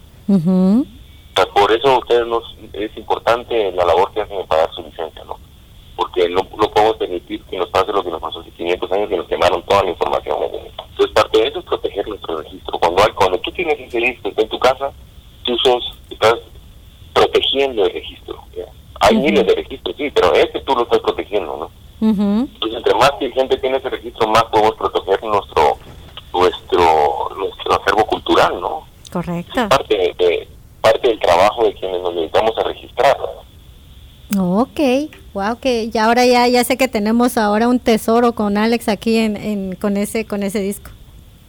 O 1.33 1.35
sea, 1.37 1.47
por 1.55 1.73
eso 1.73 1.99
ustedes 1.99 2.27
nos, 2.27 2.43
es 2.73 2.97
importante 2.97 3.73
la 3.73 3.85
labor 3.85 4.13
que 4.13 4.21
hacen 4.21 4.37
de 4.39 4.45
pagar 4.45 4.71
su 4.75 4.83
licencia, 4.83 5.25
¿no? 5.25 5.39
Porque 5.97 6.29
no, 6.29 6.41
no 6.57 6.71
podemos 6.71 6.97
permitir 6.97 7.43
que 7.45 7.57
nos 7.59 7.69
pase 7.71 7.93
lo 7.93 8.03
que 8.03 8.11
nos 8.11 8.21
pasó 8.21 8.41
hace 8.41 8.51
500 8.51 8.93
años 8.93 9.09
que 9.09 9.17
nos 9.17 9.27
quemaron 9.29 9.63
toda 9.65 9.83
la 9.85 9.91
información. 9.91 10.37
¿no? 10.41 10.47
Entonces, 10.47 11.15
parte 11.15 11.39
de 11.41 11.49
eso 11.49 11.59
es 11.61 11.65
proteger 11.67 12.09
nuestro 12.09 12.39
registro. 12.39 12.79
Cuando 12.79 13.03
hay, 13.03 13.11
cuando 13.13 13.39
tú 13.41 13.51
tienes 13.53 13.79
ese 13.81 14.01
está 14.31 14.43
en 14.43 14.49
tu 14.49 14.59
casa, 14.59 14.91
tú 15.45 15.57
sos, 15.59 15.99
estás 16.11 16.37
protegiendo 17.13 17.85
el 17.85 17.93
registro. 17.93 18.39
¿ya? 18.57 18.65
Hay 19.01 19.17
miles 19.17 19.47
de 19.47 19.55
registros, 19.55 19.95
sí, 19.97 20.11
pero 20.15 20.33
este 20.35 20.61
tú 20.61 20.75
lo 20.75 20.83
estás 20.83 21.01
protegiendo, 21.01 21.57
¿no? 21.57 21.71
Entonces, 22.03 22.79
entre 22.79 22.95
más 22.95 23.11
gente 23.33 23.57
tiene 23.59 23.77
ese 23.77 23.91
registro, 23.91 24.27
más 24.29 24.45
podemos 24.45 24.75
proteger 24.77 25.23
nuestro 25.25 25.77
nuestro 26.33 27.29
nuestro 27.37 27.75
acervo 27.81 28.07
cultural, 28.07 28.61
¿no? 28.61 28.87
correcto. 29.13 29.69
parte 29.69 29.97
de, 29.97 30.15
de- 30.25 30.49
parte 30.81 31.09
del 31.09 31.19
trabajo 31.21 31.65
de 31.65 31.75
quienes 31.75 32.01
nos 32.01 32.15
dedicamos 32.15 32.57
a 32.57 32.63
registrar. 32.63 33.17
¿no? 34.31 34.61
Ok, 34.61 34.81
wow, 35.47 35.59
que 35.59 35.89
ya 35.91 36.05
ahora 36.07 36.25
ya, 36.27 36.47
ya 36.49 36.63
sé 36.65 36.77
que 36.77 36.89
tenemos 36.89 37.37
ahora 37.39 37.69
un 37.69 37.79
tesoro 37.79 38.33
con 38.33 38.57
Alex 38.57 38.89
aquí 38.89 39.19
en, 39.19 39.37
en- 39.37 39.75
con 39.77 39.97
ese 39.97 40.27
con 40.27 40.43
ese 40.43 40.61
disco. 40.61 40.91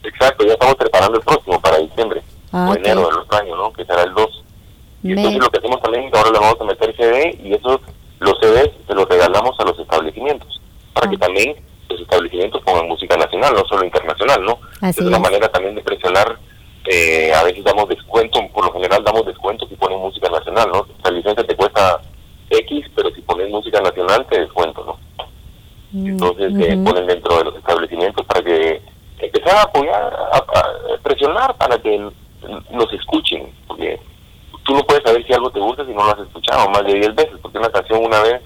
Exacto, 0.03 0.45
ya 0.45 0.53
estamos 0.53 0.75
preparando 0.75 1.17
el 1.17 1.23
próximo 1.23 1.59
para 1.61 1.77
diciembre 1.77 2.21
Ah, 2.53 2.67
o 2.69 2.75
enero 2.75 3.07
del 3.07 3.19
otro 3.19 3.37
año, 3.37 3.55
¿no? 3.55 3.71
Que 3.71 3.85
será 3.85 4.03
el 4.03 4.13
2. 4.13 4.43
Y 5.03 5.07
Me- 5.09 5.13
entonces 5.21 5.41
lo 5.41 5.49
que 5.49 5.57
hacemos 5.59 5.81
también 5.81 6.09
ahora 6.13 6.31
le 6.31 6.39
vamos 6.39 6.57
a 6.59 6.63
meter 6.65 6.95
CD 6.97 7.39
y 7.43 7.53
esos 7.53 7.79
los 8.19 8.37
CDs 8.39 8.69
se 8.87 8.93
los 8.93 9.07
regalamos 9.07 9.55
a 9.59 9.63
los 9.63 9.79
establecimientos 9.79 10.61
para 10.93 11.09
que 11.09 11.15
Ah. 11.15 11.19
también 11.21 11.55
los 11.89 12.01
establecimientos 12.01 12.61
pongan 12.63 12.87
música 12.87 13.15
nacional, 13.17 13.53
no 13.53 13.63
solo 13.67 13.83
internacional, 13.85 14.43
¿no? 14.43 14.59
Así 14.81 14.99
es 15.01 15.05
una 15.07 15.17
es. 15.17 15.23
manera 15.23 15.49
también 15.51 15.75
de 15.75 15.81
presionar. 15.81 16.37
eh, 16.85 17.31
a 17.35 17.43
veces 17.43 17.63
damos 17.63 17.87
descuento, 17.87 18.39
por 18.51 18.65
lo 18.65 18.73
general 18.73 19.03
damos 19.03 19.23
descuento 19.23 19.67
si 19.67 19.75
ponen 19.75 19.99
música 19.99 20.27
nacional, 20.29 20.67
¿no? 20.73 20.87
La 21.03 21.11
licencia 21.11 21.43
te 21.45 21.55
cuesta 21.55 22.01
X, 22.51 22.85
pero 22.95 23.09
si 23.11 23.21
pones 23.21 23.49
música 23.49 23.79
nacional 23.81 24.25
te 24.29 24.41
descuento, 24.41 24.83
¿no? 24.85 24.99
Mm, 25.91 26.07
Entonces 26.07 26.53
eh, 26.59 26.73
ujú. 26.75 26.83
ponen 26.83 27.07
dentro 27.07 27.37
de 27.37 27.43
los 27.45 27.55
establecimientos 27.55 28.25
para 28.25 28.41
que 28.43 28.81
empezar 29.19 29.55
a 29.57 29.61
apoyar, 29.63 30.13
a, 30.13 30.37
a 30.37 30.97
presionar 31.03 31.55
para 31.57 31.77
que 31.81 31.97
nos 31.97 32.93
escuchen, 32.93 33.51
porque 33.67 33.99
tú 34.65 34.73
no 34.73 34.83
puedes 34.83 35.03
saber 35.03 35.25
si 35.25 35.33
algo 35.33 35.49
te 35.51 35.59
gusta 35.59 35.85
si 35.85 35.91
no 35.91 36.03
lo 36.03 36.11
has 36.11 36.19
escuchado 36.19 36.69
más 36.69 36.83
de 36.85 36.93
10 36.93 37.15
veces, 37.15 37.33
porque 37.41 37.57
una 37.57 37.69
canción 37.69 38.03
una 38.05 38.21
vez, 38.23 38.41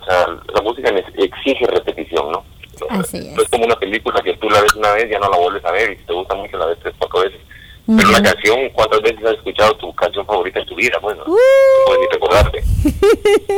o 0.00 0.04
sea, 0.04 0.26
la 0.54 0.62
música 0.62 0.90
exige 1.18 1.66
repetición, 1.66 2.32
¿no? 2.32 2.44
Así 2.90 3.18
No 3.18 3.36
es. 3.36 3.42
es 3.44 3.48
como 3.50 3.64
una 3.66 3.76
película 3.76 4.20
que 4.22 4.36
tú 4.38 4.48
la 4.50 4.60
ves 4.60 4.74
una 4.74 4.92
vez 4.92 5.08
ya 5.10 5.18
no 5.18 5.28
la 5.30 5.36
vuelves 5.36 5.64
a 5.64 5.70
ver 5.72 5.92
y 5.92 5.96
si 5.98 6.04
te 6.04 6.12
gusta 6.14 6.34
mucho 6.34 6.56
la 6.56 6.66
ves 6.66 6.78
tres, 6.82 6.94
cuatro 6.98 7.20
veces. 7.20 7.40
Pero 7.86 7.98
Ujú. 8.08 8.12
la 8.12 8.22
canción, 8.22 8.58
¿cuántas 8.74 9.00
veces 9.02 9.24
has 9.24 9.32
escuchado 9.34 9.76
tu 9.76 9.92
canción 9.94 10.24
favorita 10.26 10.60
en 10.60 10.66
tu 10.66 10.74
vida? 10.76 10.96
Bueno, 11.02 11.22
Uh. 11.26 11.30
no 11.30 11.84
puedes 11.86 12.00
ni 12.00 12.08
recordarte. 12.12 12.62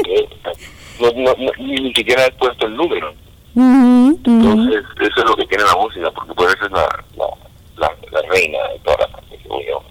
Eh, 0.07 0.29
no, 1.01 1.11
no, 1.12 1.35
no, 1.39 1.51
ni, 1.59 1.93
siquiera 1.95 2.22
has 2.25 2.31
puesto 2.33 2.66
el 2.66 2.77
número. 2.77 3.12
Entonces, 3.57 4.85
eso 5.01 5.20
es 5.20 5.25
lo 5.29 5.37
que 5.37 5.47
tiene 5.47 5.64
la 5.64 5.77
música, 5.77 6.11
porque 6.12 6.35
por 6.35 6.47
eso 6.49 6.64
es 6.66 6.70
la, 6.72 6.87
la, 7.16 7.27
la, 7.77 7.91
la 8.12 8.29
reina 8.29 8.59
de 8.72 8.79
todas 8.81 9.01
las 9.11 9.20
yo. 9.66 9.83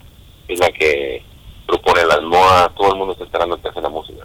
Es 0.47 0.59
la 0.59 0.69
que 0.71 1.21
propone 1.67 2.05
las 2.05 2.21
modas, 2.21 2.73
todo 2.75 2.91
el 2.93 2.97
mundo 2.97 3.13
está 3.13 3.25
esperando 3.25 3.61
que 3.61 3.67
hace 3.69 3.81
la 3.81 3.89
música 3.89 4.23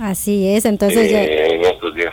Así 0.00 0.48
es, 0.48 0.64
entonces 0.64 1.10
ya- 1.10 1.22
eh, 1.24 1.54
en 1.54 1.60
estos 1.62 1.94
días. 1.94 2.12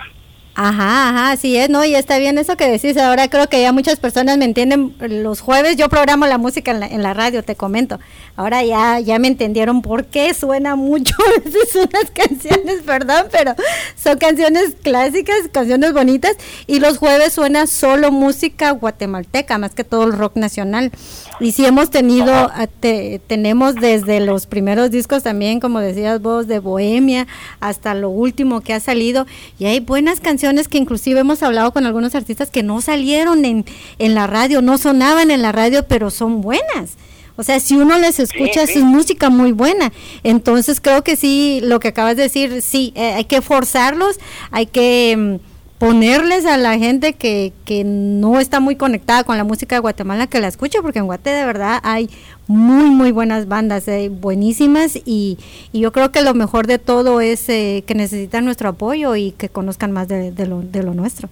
Ajá, 0.56 1.10
ajá, 1.10 1.32
así 1.32 1.58
es, 1.58 1.70
¿no? 1.70 1.84
Y 1.84 1.96
está 1.96 2.20
bien 2.20 2.38
eso 2.38 2.56
que 2.56 2.70
decís. 2.70 2.96
Ahora 2.98 3.28
creo 3.28 3.50
que 3.50 3.60
ya 3.60 3.72
muchas 3.72 4.00
personas 4.00 4.38
me 4.38 4.46
entienden. 4.46 4.96
Los 5.00 5.42
jueves 5.42 5.78
yo 5.78 5.90
programo 5.90 6.28
la 6.28 6.38
música 6.38 6.70
en 6.70 6.80
la, 6.80 6.86
en 6.86 7.02
la 7.02 7.16
radio, 7.16 7.44
te 7.44 7.56
comento. 7.56 8.00
Ahora 8.36 8.64
ya, 8.64 9.00
ya 9.00 9.20
me 9.20 9.28
entendieron 9.28 9.84
por 9.84 10.06
qué 10.06 10.34
suena 10.34 10.76
mucho 10.76 11.14
veces 11.46 11.76
unas 11.76 12.10
canciones, 12.12 12.82
perdón, 12.84 13.28
pero 13.32 13.54
son 13.96 14.18
canciones 14.18 14.76
clásicas, 14.82 15.36
canciones 15.52 15.94
bonitas. 15.94 16.36
Y 16.66 16.80
los 16.80 16.98
jueves 16.98 17.34
suena 17.34 17.68
solo 17.68 18.12
música 18.12 18.72
guatemalteca, 18.72 19.60
más 19.60 19.76
que 19.76 19.84
todo 19.84 20.06
el 20.06 20.14
rock 20.14 20.36
nacional. 20.38 20.92
Y 21.40 21.52
sí 21.52 21.64
hemos 21.66 21.92
tenido, 21.92 22.52
te- 22.80 23.22
tenemos 23.28 23.76
desde 23.76 24.20
los 24.20 24.48
primeros 24.48 24.90
discos 24.90 25.22
también, 25.22 25.60
como 25.60 25.80
decías 25.80 26.22
vos, 26.22 26.48
de 26.48 26.58
Bohemia, 26.60 27.28
hasta 27.60 27.94
lo 27.94 28.10
último 28.10 28.62
que 28.62 28.74
ha 28.74 28.80
salido. 28.80 29.28
Y 29.60 29.66
hay 29.66 29.80
buenas 29.80 30.20
canciones 30.20 30.68
que 30.68 30.80
inclusive 30.80 31.20
hemos 31.20 31.44
hablado 31.44 31.72
con 31.72 31.86
algunos 31.86 32.16
artistas 32.16 32.50
que 32.50 32.64
no 32.64 32.82
salieron 32.82 33.46
en, 33.46 33.66
en 34.00 34.16
la 34.16 34.26
radio, 34.26 34.62
no 34.64 34.80
sonaban 34.80 35.30
en 35.30 35.42
la 35.44 35.52
radio, 35.52 35.86
pero 35.88 36.10
son 36.10 36.42
buenas. 36.42 36.98
O 37.36 37.44
sea, 37.44 37.60
si 37.60 37.76
uno 37.76 37.98
les 37.98 38.20
escucha, 38.20 38.68
sí. 38.68 38.80
es 38.80 38.84
música 38.84 39.30
muy 39.30 39.52
buena. 39.52 39.92
Entonces 40.24 40.80
creo 40.80 41.04
que 41.04 41.16
sí, 41.16 41.62
lo 41.64 41.80
que 41.80 41.90
acabas 41.90 42.16
de 42.16 42.24
decir, 42.24 42.62
sí, 42.62 42.94
eh, 42.96 43.14
hay 43.14 43.26
que 43.26 43.42
forzarlos, 43.42 44.20
hay 44.52 44.68
que 44.68 45.16
mm, 45.18 45.54
ponerles 45.84 46.46
a 46.46 46.58
la 46.58 46.78
gente 46.78 47.14
que, 47.14 47.52
que 47.66 47.84
no 47.84 48.40
está 48.40 48.60
muy 48.60 48.76
conectada 48.76 49.24
con 49.24 49.36
la 49.36 49.44
música 49.44 49.76
de 49.76 49.82
Guatemala 49.82 50.28
que 50.28 50.40
la 50.40 50.48
escuche, 50.48 50.82
porque 50.82 51.00
en 51.00 51.06
Guate 51.08 51.32
de 51.32 51.46
verdad 51.46 51.82
hay 51.84 52.10
muy, 52.48 52.90
muy 52.90 53.12
buenas 53.12 53.48
bandas, 53.48 53.88
eh, 53.88 54.10
buenísimas, 54.10 54.96
y, 54.96 55.38
y 55.74 55.82
yo 55.82 55.92
creo 55.92 56.12
que 56.12 56.22
lo 56.22 56.34
mejor 56.36 56.68
de 56.68 56.80
todo 56.80 57.20
es 57.20 57.50
eh, 57.50 57.84
que 57.86 57.96
necesitan 57.96 58.46
nuestro 58.46 58.70
apoyo 58.70 59.16
y 59.16 59.32
que 59.32 59.50
conozcan 59.50 59.92
más 59.92 60.08
de, 60.08 60.32
de 60.32 60.48
lo, 60.48 60.62
de 60.62 60.84
lo 60.84 60.94
nuestro. 60.94 61.28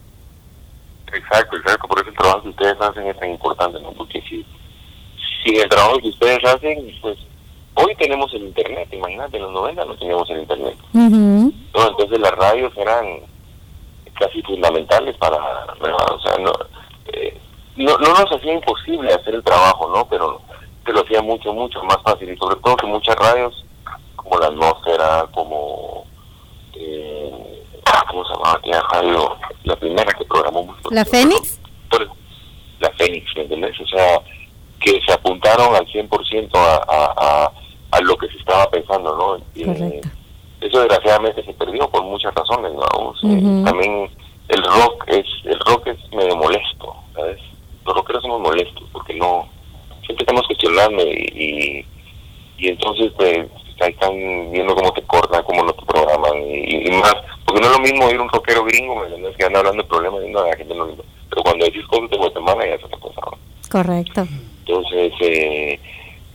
Exacto, 1.14 1.58
exacto, 1.58 1.88
por 1.88 2.00
eso 2.00 2.10
el 2.10 2.16
trabajo 2.16 2.44
que 2.44 2.50
ustedes 2.50 2.76
hacen 2.82 3.08
es 3.08 3.20
tan 3.20 3.30
importante, 3.30 3.80
¿no? 3.82 3.92
Porque 3.94 4.22
si, 4.30 4.46
si 5.44 5.58
el 5.58 5.70
trabajo 5.70 6.00
que 6.00 6.10
ustedes 6.10 6.44
hacen, 6.44 6.92
pues 7.02 7.18
hoy 7.76 7.96
tenemos 7.96 8.34
el 8.34 8.44
Internet, 8.44 8.90
imagínate, 8.92 9.38
en 9.38 9.44
los 9.44 9.52
90 9.54 9.86
no 9.86 9.96
teníamos 9.96 10.30
el 10.30 10.40
Internet. 10.40 10.76
¿no? 10.94 11.52
Entonces 11.74 12.20
las 12.20 12.32
radios 12.32 12.74
eran 12.78 13.22
casi 14.20 14.42
fundamentales 14.44 15.18
para, 15.18 15.38
¿verdad? 15.82 16.12
o 16.12 16.20
sea, 16.20 16.38
no, 16.38 16.52
eh, 17.14 17.38
no, 17.76 17.98
no 17.98 18.10
nos 18.10 18.32
hacía 18.32 18.54
imposible 18.54 19.14
hacer 19.14 19.36
el 19.36 19.44
trabajo, 19.44 19.90
¿no? 19.96 20.08
Pero 20.08 20.42
te 20.86 20.94
lo 20.94 21.02
hacía 21.02 21.22
mucho, 21.22 21.54
mucho 21.54 21.82
más 21.84 21.98
fácil 22.04 22.32
y 22.32 22.38
sobre 22.38 22.56
todo 22.58 22.76
que 22.78 22.88
muchas 22.88 23.16
radios, 23.16 23.66
como 24.16 24.38
la 24.40 24.48
Atmósfera, 24.48 25.28
como, 25.34 26.06
eh, 26.76 27.64
¿cómo 28.10 28.26
se 28.26 28.34
llamaba 28.34 28.58
aquella 28.58 28.82
radio? 28.92 29.38
La 29.64 29.76
primera 29.76 30.12
que 30.14 30.26
programó. 30.26 30.76
¿La 30.90 31.06
Fénix? 31.06 31.60
La 32.80 32.90
Fénix, 32.98 33.26
¿me 33.36 33.44
entiendes? 33.44 33.80
O 33.80 33.88
sea, 33.88 34.22
que 34.82 35.00
se 35.06 35.14
apuntaron 35.14 35.76
al 35.76 35.86
100% 35.88 36.50
a, 36.56 36.76
a, 36.76 37.14
a, 37.46 37.52
a 37.92 38.02
lo 38.02 38.18
que 38.18 38.28
se 38.28 38.38
estaba 38.38 38.70
pensando, 38.70 39.16
¿no? 39.16 39.38
Eh, 39.56 39.66
Correcto. 39.66 40.10
eso 40.62 40.80
desgraciadamente 40.80 41.44
se 41.46 41.54
perdió 41.54 41.88
por 41.90 42.04
muchas 42.04 42.34
razones, 42.34 42.74
¿no? 42.74 42.82
O 43.10 43.16
sea, 43.16 43.30
Ujú. 43.30 43.64
También 43.64 44.10
el 44.50 44.64
rock 44.64 45.06
es 45.08 45.26
el 45.46 45.60
rock 45.62 45.88
es 45.88 45.98
medio 46.14 46.36
molesto, 46.36 46.96
¿sabes? 47.16 47.40
Los 47.86 47.96
rockeros 47.96 48.22
somos 48.24 48.42
molestos 48.42 48.84
porque 48.92 49.14
no 49.14 49.48
siempre 50.06 50.24
estamos 50.24 50.46
cuestionando 50.48 51.04
y, 51.04 51.32
y, 51.34 51.86
y 52.58 52.68
entonces 52.70 53.12
pues 53.16 53.48
ahí 53.82 53.92
están 53.92 54.14
viendo 54.52 54.76
cómo 54.76 54.92
te 54.94 55.02
cortan, 55.04 55.44
cómo 55.44 55.64
no 55.64 55.74
te 55.74 55.86
programan 55.86 56.38
y, 56.44 56.88
y 56.88 56.92
más, 56.92 57.16
porque 57.46 57.62
no 57.62 57.68
es 57.68 57.74
lo 57.78 57.80
mismo 57.80 58.10
ir 58.10 58.20
un 58.20 58.30
rockero 58.30 58.64
gringo, 58.66 58.96
¿me 58.96 59.04
entiendes? 59.04 59.36
Que 59.38 59.46
anda 59.46 59.60
hablando 59.60 59.84
de 59.84 59.90
problemas 59.90 60.24
y 60.26 60.30
no, 60.30 60.46
la 60.46 60.56
gente 60.56 60.76
no 60.76 60.88
pero 61.30 61.44
cuando 61.44 61.66
decís 61.66 61.86
cosas 61.88 62.10
de 62.10 62.18
Guatemala 62.18 62.66
ya 62.66 62.74
es 62.76 62.84
otra 62.84 63.00
cosa, 63.00 63.22
¿no? 63.32 63.38
Correcto. 63.72 64.28
Entonces, 64.76 65.12
eh, 65.22 65.80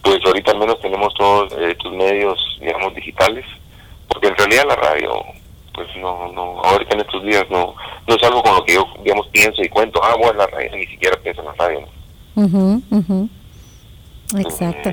pues 0.02 0.18
ahorita 0.26 0.52
al 0.52 0.58
menos 0.58 0.78
tenemos 0.80 1.12
todos 1.14 1.52
eh, 1.54 1.70
estos 1.72 1.92
medios, 1.92 2.38
digamos, 2.60 2.94
digitales, 2.94 3.44
porque 4.08 4.28
en 4.28 4.36
realidad 4.36 4.64
la 4.68 4.76
radio, 4.76 5.10
pues 5.74 5.88
no, 6.00 6.30
no, 6.32 6.60
ahorita 6.62 6.94
en 6.94 7.00
estos 7.00 7.22
días 7.24 7.44
no, 7.50 7.74
no 8.06 8.14
es 8.14 8.22
algo 8.22 8.42
con 8.42 8.54
lo 8.56 8.64
que 8.64 8.74
yo, 8.74 8.84
digamos, 9.02 9.26
pienso 9.28 9.62
y 9.62 9.68
cuento, 9.68 10.00
ah, 10.04 10.14
bueno, 10.18 10.34
la 10.34 10.46
radio, 10.48 10.76
ni 10.76 10.86
siquiera 10.86 11.16
pienso 11.22 11.40
en 11.40 11.46
la 11.46 11.54
radio. 11.54 11.80
¿no? 11.80 12.42
Ujú. 12.44 12.82
Exacto. 14.38 14.90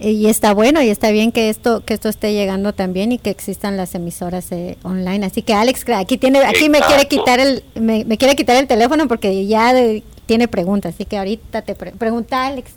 Eh, 0.00 0.10
Y 0.10 0.26
está 0.28 0.52
bueno 0.54 0.82
y 0.82 0.88
está 0.90 1.10
bien 1.10 1.32
que 1.32 1.48
esto 1.48 1.82
que 1.84 1.94
esto 1.94 2.08
esté 2.10 2.32
llegando 2.34 2.74
también 2.74 3.12
y 3.12 3.18
que 3.18 3.30
existan 3.30 3.76
las 3.78 3.94
emisoras 3.94 4.50
eh, 4.52 4.76
online. 4.82 5.24
Así 5.24 5.40
que 5.42 5.54
Alex, 5.54 5.88
aquí 5.90 6.18
tiene 6.18 6.40
aquí 6.40 6.68
me 6.68 6.80
quiere 6.88 7.08
quitar 7.08 7.40
el 7.40 7.64
me, 7.74 8.04
me 8.04 8.18
quiere 8.18 8.36
quitar 8.36 8.56
el 8.56 8.66
teléfono 8.66 9.08
porque 9.08 9.46
ya 9.46 9.72
de- 9.72 10.02
tiene 10.26 10.48
preguntas. 10.48 10.94
Así 10.94 11.04
que 11.04 11.18
ahorita 11.18 11.62
te 11.62 11.74
pre- 11.74 11.92
pregunta 11.92 12.46
Alex. 12.46 12.74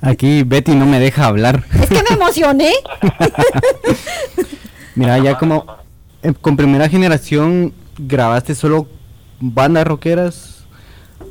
Aquí 0.00 0.42
Betty 0.42 0.74
no 0.74 0.84
me 0.84 0.98
deja 0.98 1.26
hablar. 1.26 1.62
Es 1.80 1.88
que 1.88 2.02
me 2.02 2.10
emocioné. 2.16 2.72
Mira, 4.94 5.18
ya 5.18 5.38
como 5.38 5.64
eh, 6.22 6.32
con 6.40 6.56
primera 6.56 6.88
generación 6.88 7.72
grabaste 7.98 8.54
solo 8.54 8.86
bandas 9.40 9.86
rockeras 9.86 10.66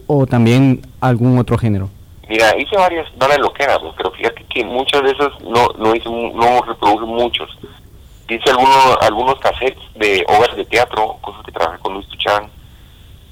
o 0.08 0.26
también 0.26 0.82
algún 1.00 1.38
otro 1.38 1.58
género. 1.58 1.90
Mira, 2.28 2.58
hice 2.58 2.76
varias 2.78 3.08
bandas 3.18 3.80
pues, 3.82 3.94
pero 3.98 4.12
fíjate 4.12 4.46
que 4.54 4.64
muchas 4.64 5.04
de 5.04 5.12
esas 5.12 5.30
no, 5.44 5.68
no 5.78 5.94
hice, 5.96 6.10
no 6.10 6.62
reproduje 6.62 7.06
muchos. 7.06 7.50
Hice 8.30 8.50
algunos, 8.50 8.98
algunos 9.02 9.36
cassettes 9.40 9.84
de 9.96 10.24
obras 10.30 10.56
de 10.56 10.64
teatro, 10.66 11.18
cosas 11.22 11.44
que 11.46 11.52
trabajé 11.52 11.80
con 11.80 11.94
Luis 11.96 12.08
Tuchán. 12.08 12.50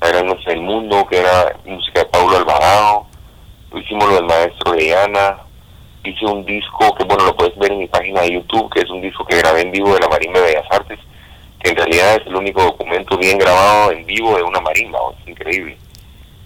Era 0.02 0.24
No 0.24 0.39
sé, 0.41 0.54
El 0.54 0.62
Mundo, 0.62 1.06
que 1.10 1.18
era 1.20 1.56
música 1.66 2.02
de 2.02 2.06
Paulo 2.06 2.38
Alvarado. 2.38 3.06
Hicimos 3.76 4.10
lo 4.10 4.16
del 4.16 4.26
maestro 4.26 4.72
de 4.74 4.95
Ana. 4.95 5.38
Hice 6.04 6.26
un 6.26 6.45
disco 6.45 6.95
que, 6.95 7.04
bueno, 7.04 7.26
lo 7.26 7.36
puedes 7.36 7.58
ver 7.58 7.72
en 7.72 7.80
mi 7.80 7.88
página 7.88 8.22
de 8.22 8.34
YouTube, 8.34 8.72
que 8.74 8.82
es 8.82 8.89
un 8.89 9.02
disco 9.02 9.26
que 9.26 9.38
grabé 9.38 9.62
en 9.62 9.72
vivo 9.72 9.93
de 9.93 10.00
la 10.00 10.08
Marimba 10.08 10.39
de 10.39 10.45
Bellas 10.45 10.66
Artes, 10.72 11.00
que 11.62 11.72
en 11.72 11.76
realidad 11.76 12.16
es 12.16 12.28
el 12.28 12.36
único 12.36 12.64
documento 12.64 13.18
bien 13.18 13.38
grabado 13.38 13.91
en 13.91 14.06
vivo 14.06 14.38
de 14.38 14.43
una 14.43 14.62
marimba, 14.62 15.00
es 15.22 15.28
increíble. 15.28 15.78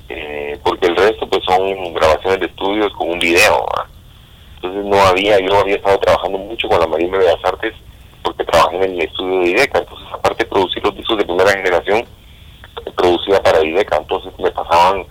Eh, 0.10 0.60
porque 0.64 0.88
el 0.88 0.96
resto 0.96 1.28
pues 1.30 1.44
son 1.46 1.94
grabaciones 1.94 2.40
de 2.40 2.48
estudios 2.48 2.92
con 2.94 3.12
un 3.12 3.20
video. 3.20 3.66
Entonces 4.56 4.86
no 4.86 5.00
había, 5.04 5.40
yo 5.40 5.60
había 5.60 5.76
estado 5.76 6.00
trabajando 6.00 6.40
mucho 6.40 6.68
con 6.68 6.80
la 6.80 6.88
Marimba 6.88 7.20
de 7.20 7.26
Bellas 7.26 7.46
Artes 7.46 7.74
porque 8.24 8.46
trabajé 8.46 8.78
en 8.78 8.84
el 8.84 9.02
estudio 9.02 9.40
de 9.40 9.50
IDECA, 9.50 9.80
entonces 9.80 10.08
aparte 10.12 10.44
de 10.44 10.50
producir 10.50 10.84
los 10.84 10.96
discos 10.96 11.18
de 11.18 11.26
primera 11.26 11.52
generación, 11.52 12.06
producía 12.96 13.42
para 13.42 13.64
IDECA, 13.64 13.98
entonces 13.98 14.32
me 14.40 14.52
pasaban 14.52 15.06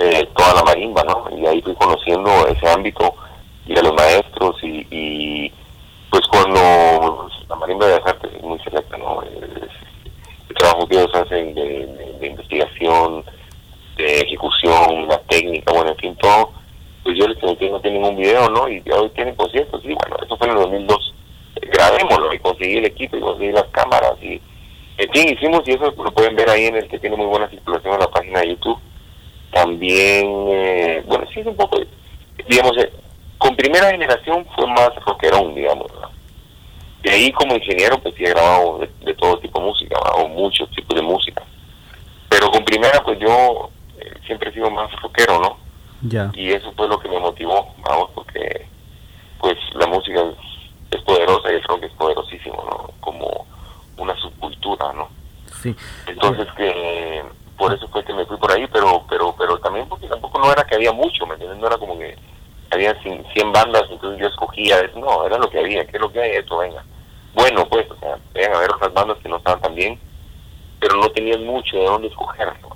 eh, 0.00 0.28
toda 0.36 0.54
la 0.54 0.62
marimba, 0.62 1.02
¿no? 1.04 1.24
Y 1.36 1.46
ahí 1.46 1.62
fui 1.62 1.74
conociendo 1.74 2.30
ese 2.48 2.68
ámbito 2.68 3.14
y 3.66 3.78
a 3.78 3.82
los 3.82 3.94
maestros 3.94 4.56
y, 4.62 4.86
y 4.90 5.52
pues 6.10 6.22
cuando 6.28 7.28
la 7.48 7.56
marimba 7.56 7.86
de 7.86 7.94
Artes 7.94 8.32
es 8.34 8.42
muy 8.42 8.58
selecta, 8.60 8.96
¿no? 8.96 9.22
El 9.22 10.54
trabajo 10.54 10.86
que 10.86 10.96
ellos 10.96 11.14
hacen 11.14 11.54
de, 11.54 12.26
investigación, 12.26 13.24
de 13.96 14.20
ejecución, 14.20 15.08
la 15.08 15.18
técnica, 15.28 15.72
bueno, 15.72 15.90
en 15.90 15.96
fin, 15.96 16.16
todo, 16.16 16.52
pues 17.04 17.16
yo 17.18 17.28
les 17.28 17.38
pregunté, 17.38 17.70
no 17.70 17.80
tienen 17.80 18.04
un 18.04 18.16
video, 18.16 18.48
¿no? 18.50 18.68
Y 18.68 18.82
hoy 18.90 19.10
tienen 19.10 19.34
conciertos, 19.34 19.82
sí, 19.82 19.94
bueno, 19.94 20.16
eso 20.24 20.36
fue 20.36 20.46
en 20.46 20.52
el 20.54 20.62
2002. 20.62 21.14
Eh, 21.56 21.70
Grabémoslo 21.72 22.32
y 22.32 22.38
conseguí 22.38 22.78
el 22.78 22.86
equipo 22.86 23.16
y 23.16 23.20
conseguí 23.20 23.52
las 23.52 23.66
cámaras 23.66 24.14
y, 24.22 24.40
en 24.98 25.12
fin, 25.12 25.28
hicimos 25.28 25.62
y 25.66 25.72
eso 25.72 25.90
lo 25.90 26.10
pueden 26.12 26.36
ver 26.36 26.48
ahí 26.48 26.66
en 26.66 26.76
el 26.76 26.88
que 26.88 26.98
tiene 26.98 27.16
muy 27.16 27.26
buena 27.26 27.48
circulación 27.50 27.94
en 27.94 28.00
la 28.00 28.10
página 28.10 28.40
de 28.40 28.48
YouTube. 28.48 28.78
También, 29.52 30.26
eh, 30.48 31.02
bueno, 31.06 31.26
sí 31.32 31.40
es 31.40 31.46
un 31.46 31.56
poco, 31.56 31.78
digamos, 32.48 32.76
eh, 32.78 32.90
con 33.38 33.54
primera 33.56 33.90
generación 33.90 34.46
fue 34.54 34.66
más 34.66 34.94
rockerón, 35.04 35.54
digamos, 35.54 35.92
¿verdad? 35.92 36.08
De 37.02 37.10
ahí 37.10 37.30
como 37.32 37.54
ingeniero 37.54 37.98
pues 37.98 38.14
sí 38.16 38.24
he 38.24 38.30
grabado 38.30 38.78
de, 38.78 38.90
de 39.04 39.14
todo 39.14 39.38
tipo 39.38 39.60
de 39.60 39.66
música, 39.66 39.98
o 40.16 40.28
muchos 40.28 40.70
tipos 40.70 40.96
de 40.96 41.02
música. 41.02 41.42
Pero 42.28 42.50
con 42.50 42.64
primera 42.64 43.02
pues 43.04 43.18
yo 43.18 43.70
eh, 43.98 44.14
siempre 44.26 44.50
he 44.50 44.54
sido 44.54 44.70
más 44.70 44.90
rockero, 45.02 45.38
¿no? 45.40 45.58
Ya. 46.02 46.30
Y 46.34 46.52
eso 46.52 46.72
fue 46.74 46.88
lo 46.88 46.98
que 46.98 47.08
me 47.08 47.20
motivó, 47.20 47.74
vamos, 47.78 48.10
porque 48.14 48.66
pues 49.38 49.56
la 49.74 49.86
música 49.86 50.20
es, 50.20 50.98
es 50.98 51.04
poderosa 51.04 51.52
y 51.52 51.56
el 51.56 51.62
rock 51.64 51.84
es 51.84 51.92
poderosísimo, 51.92 52.64
¿no? 52.64 52.90
Como 53.00 53.46
una 53.96 54.14
subcultura, 54.16 54.92
¿no? 54.92 55.08
Sí. 55.62 55.74
Entonces 56.06 56.46
que 56.56 57.22
por 57.56 57.72
eso 57.72 57.88
fue 57.88 58.04
que 58.04 58.12
me 58.12 58.26
fui 58.26 58.36
por 58.36 58.52
ahí, 58.52 58.66
pero 58.72 59.04
pero 59.08 59.34
pero 59.36 59.58
también 59.58 59.88
porque 59.88 60.06
tampoco 60.06 60.38
no 60.38 60.52
era 60.52 60.64
que 60.64 60.74
había 60.74 60.92
mucho, 60.92 61.26
¿me 61.26 61.34
entiendes? 61.34 61.58
No 61.58 61.66
era 61.66 61.78
como 61.78 61.98
que 61.98 62.16
había 62.70 62.94
100 63.02 63.24
100 63.32 63.52
bandas, 63.52 63.84
entonces 63.90 64.20
yo 64.20 64.26
escogía, 64.26 64.80
es- 64.80 64.94
no, 64.96 65.24
era 65.26 65.38
lo 65.38 65.48
que 65.48 65.58
había, 65.60 65.84
¿qué 65.86 65.96
es 65.96 66.00
lo 66.00 66.10
que 66.12 66.20
hay? 66.20 66.32
Esto, 66.32 66.58
venga. 66.58 66.84
Bueno, 67.34 67.66
pues, 67.68 67.90
o 67.90 67.96
sea, 67.98 68.16
vengan 68.34 68.54
a 68.56 68.60
ver 68.60 68.70
otras 68.74 68.92
bandas 68.92 69.18
que 69.18 69.28
no 69.28 69.36
estaban 69.36 69.60
tan 69.60 69.74
bien, 69.74 69.98
pero 70.80 70.96
no 70.96 71.08
tenían 71.10 71.44
mucho 71.44 71.76
de 71.76 71.84
dónde 71.84 72.08
escoger. 72.08 72.48
¿no? 72.62 72.74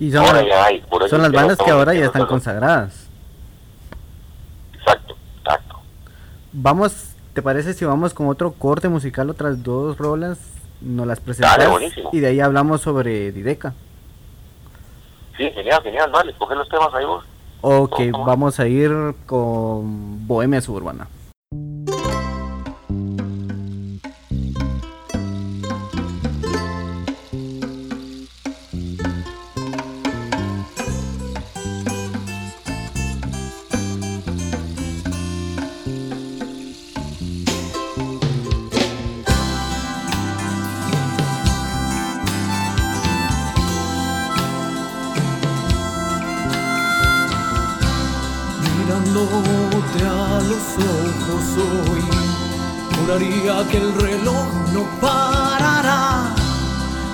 Y 0.00 0.10
son, 0.12 0.24
Ahora 0.24 0.38
las- 0.42 0.46
ya 0.48 0.64
hay, 0.64 0.80
por 0.82 1.02
eso 1.02 1.10
son 1.10 1.22
las 1.22 1.32
bandas 1.32 1.58
que 1.58 1.70
ahora 1.70 1.92
ya 1.94 2.04
están 2.06 2.26
consagradas. 2.26 3.08
Exacto, 4.74 5.16
exacto. 5.38 5.80
Vamos, 6.52 7.07
¿te 7.38 7.42
parece 7.42 7.72
si 7.72 7.84
vamos 7.84 8.14
con 8.14 8.26
otro 8.26 8.50
corte 8.50 8.88
musical, 8.88 9.30
otras 9.30 9.62
dos 9.62 9.96
rolas? 9.96 10.40
nos 10.80 11.06
las 11.06 11.20
presentas 11.20 11.56
Dale, 11.56 11.70
buenísimo. 11.70 12.10
y 12.12 12.18
de 12.18 12.26
ahí 12.26 12.40
hablamos 12.40 12.80
sobre 12.80 13.30
Dideca. 13.30 13.74
Sí, 15.36 15.48
genial, 15.52 15.80
genial, 15.84 16.10
dale, 16.10 16.34
coge 16.36 16.56
los 16.56 16.68
temas 16.68 16.92
ahí 16.94 17.04
vos. 17.04 17.24
Ok, 17.60 18.00
vamos 18.26 18.58
a 18.58 18.66
ir 18.66 18.90
con 19.26 20.26
Bohemia 20.26 20.60
Suburbana. 20.60 21.06
Juraría 53.48 53.70
que 53.70 53.76
el 53.78 53.94
reloj 53.94 54.46
no 54.72 54.84
parará. 55.00 56.34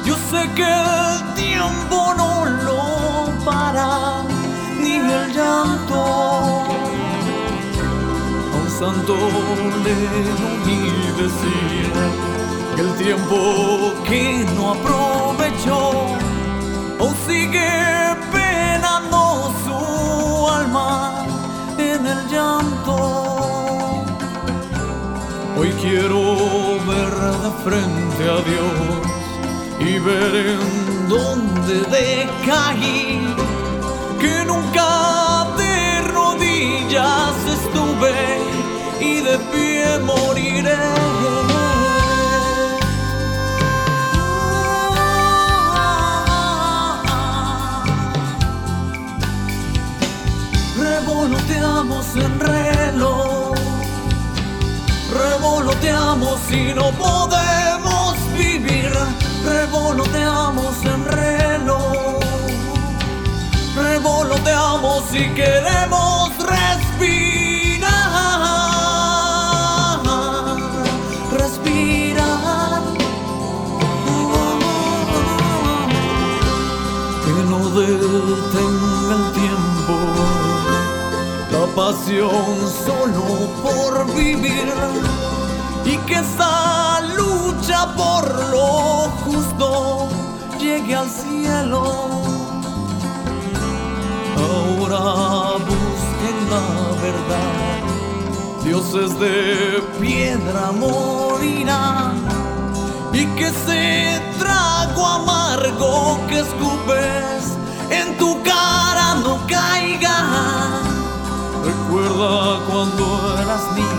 Yo 0.04 0.16
sé 0.30 0.48
que 0.54 0.64
el 0.64 1.34
tiempo 1.34 2.14
no 2.16 2.44
lo 2.64 3.44
para, 3.44 4.22
ni 4.80 4.96
el 4.96 5.32
llanto. 5.32 6.04
A 8.52 8.56
un 8.62 8.70
santo 8.78 9.16
le 9.84 9.94
oí 10.50 10.80
decir 11.22 11.92
que 12.74 12.82
el 12.82 12.94
tiempo 12.96 13.94
que 14.04 14.46
no 14.56 14.72
aprovechó 14.72 15.92
aún 17.00 17.14
sigue 17.26 17.70
penando 18.32 19.52
su 19.64 20.48
alma 20.48 21.24
en 21.78 22.06
el 22.06 22.28
llanto. 22.28 23.23
Hoy 25.64 25.72
quiero 25.80 26.78
ver 26.86 27.14
de 27.42 27.50
frente 27.64 28.22
a 28.28 28.38
Dios 28.50 29.00
y 29.80 29.98
ver 29.98 30.34
en 30.34 31.08
dónde 31.08 31.76
decaí, 31.88 33.34
que 34.20 34.44
nunca 34.44 35.46
de 35.56 36.02
rodillas 36.12 37.34
estuve 37.48 38.12
y 39.00 39.22
de 39.22 39.38
pie 39.38 39.98
moriré. 40.00 40.76
Revoloteamos 50.76 52.16
en 52.16 52.38
reloj, 52.38 53.43
revoloteamos 55.44 56.40
y 56.50 56.72
no 56.74 56.90
podemos 56.92 58.14
vivir. 58.36 58.90
Revoloteamos 59.44 60.74
en 60.84 61.04
reloj, 61.04 62.18
revoloteamos 63.76 65.02
y 65.12 65.28
queremos 65.34 66.30
respirar, 66.38 67.90
respirar. 71.30 72.82
que 77.24 77.32
no 77.50 77.60
detenga 77.68 79.14
el 79.18 79.24
tiempo, 79.32 79.94
la 81.52 81.64
pasión 81.74 82.56
solo 82.86 83.24
por 83.62 83.92
vivir 84.14 84.72
y 85.94 85.96
que 86.06 86.14
esa 86.14 87.00
lucha 87.16 87.94
por 87.94 88.24
lo 88.50 89.10
justo 89.24 90.08
llegue 90.58 90.94
al 90.94 91.08
cielo. 91.08 91.82
Ahora 94.44 95.58
busquen 95.70 96.36
la 96.54 96.66
verdad, 97.06 97.80
dioses 98.64 99.18
de 99.20 99.82
piedra 100.00 100.72
morirán 100.72 102.14
y 103.12 103.26
que 103.36 103.46
ese 103.46 104.20
trago 104.38 105.06
amargo 105.06 106.18
que 106.28 106.40
escupes 106.40 107.56
en 107.90 108.16
tu 108.18 108.42
cara 108.42 109.14
no 109.24 109.38
caiga. 109.46 110.18
Recuerda 111.64 112.60
cuando 112.68 113.04
eras 113.42 113.64
niño, 113.76 113.93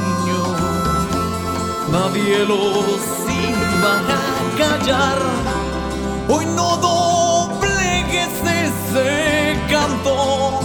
nadie 1.96 2.40
los 2.46 3.02
iba 3.48 3.94
a 4.18 4.58
callar. 4.62 5.20
Hoy 6.28 6.46
no 6.60 6.70
doblegues 6.88 8.36
ese 8.64 9.58
canto, 9.70 10.60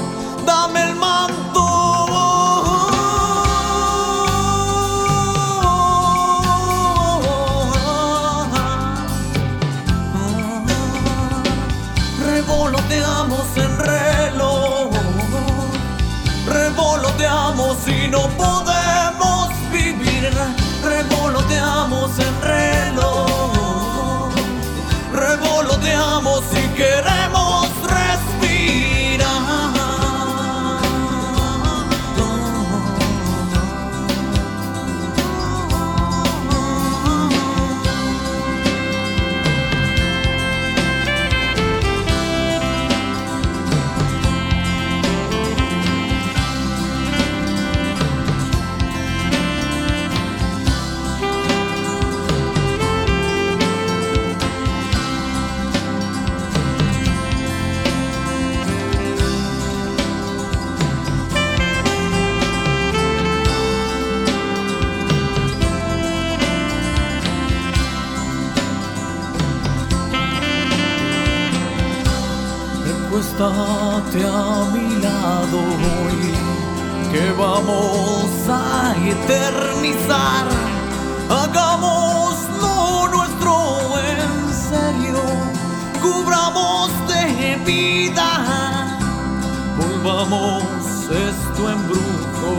esto 91.60 91.70
en 91.70 91.88
brujo. 91.88 92.52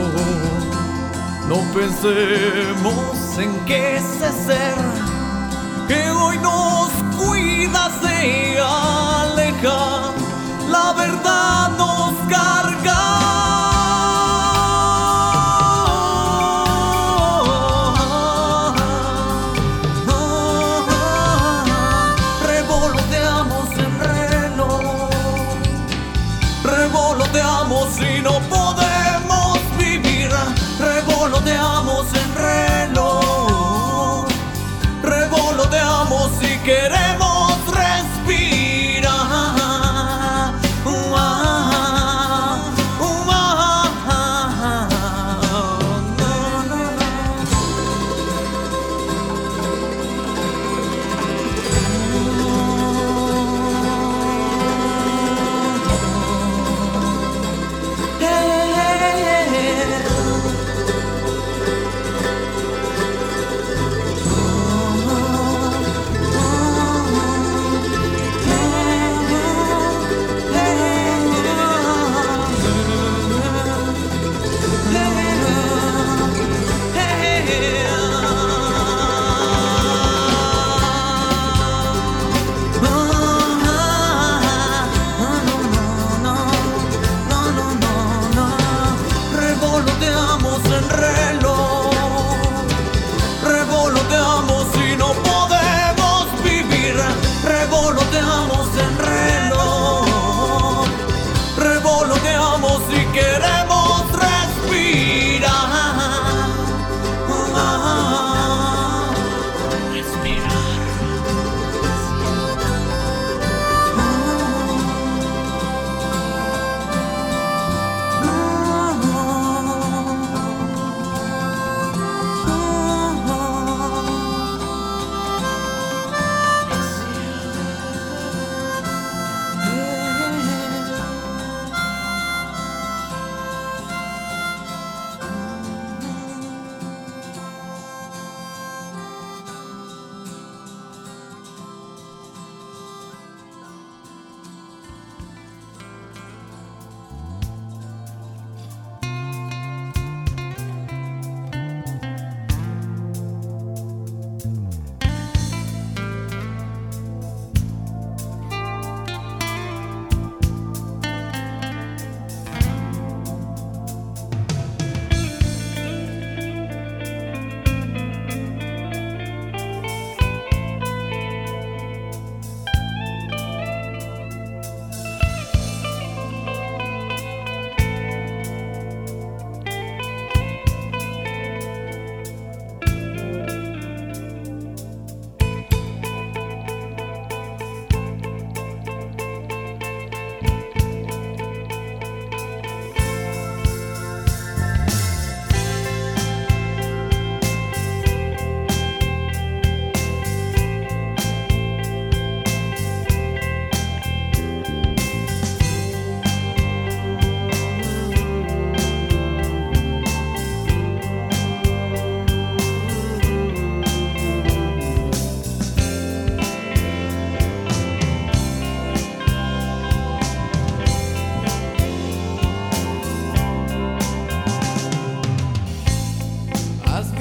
No 1.48 1.56
pensemos 1.72 3.38
en 3.38 3.64
que 3.64 3.96
ese 3.96 4.32
ser 4.32 4.74
que 5.88 6.10
hoy 6.10 6.38
nos 6.38 6.90
cuida 7.16 7.90
se 8.00 8.51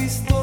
estou. 0.05 0.40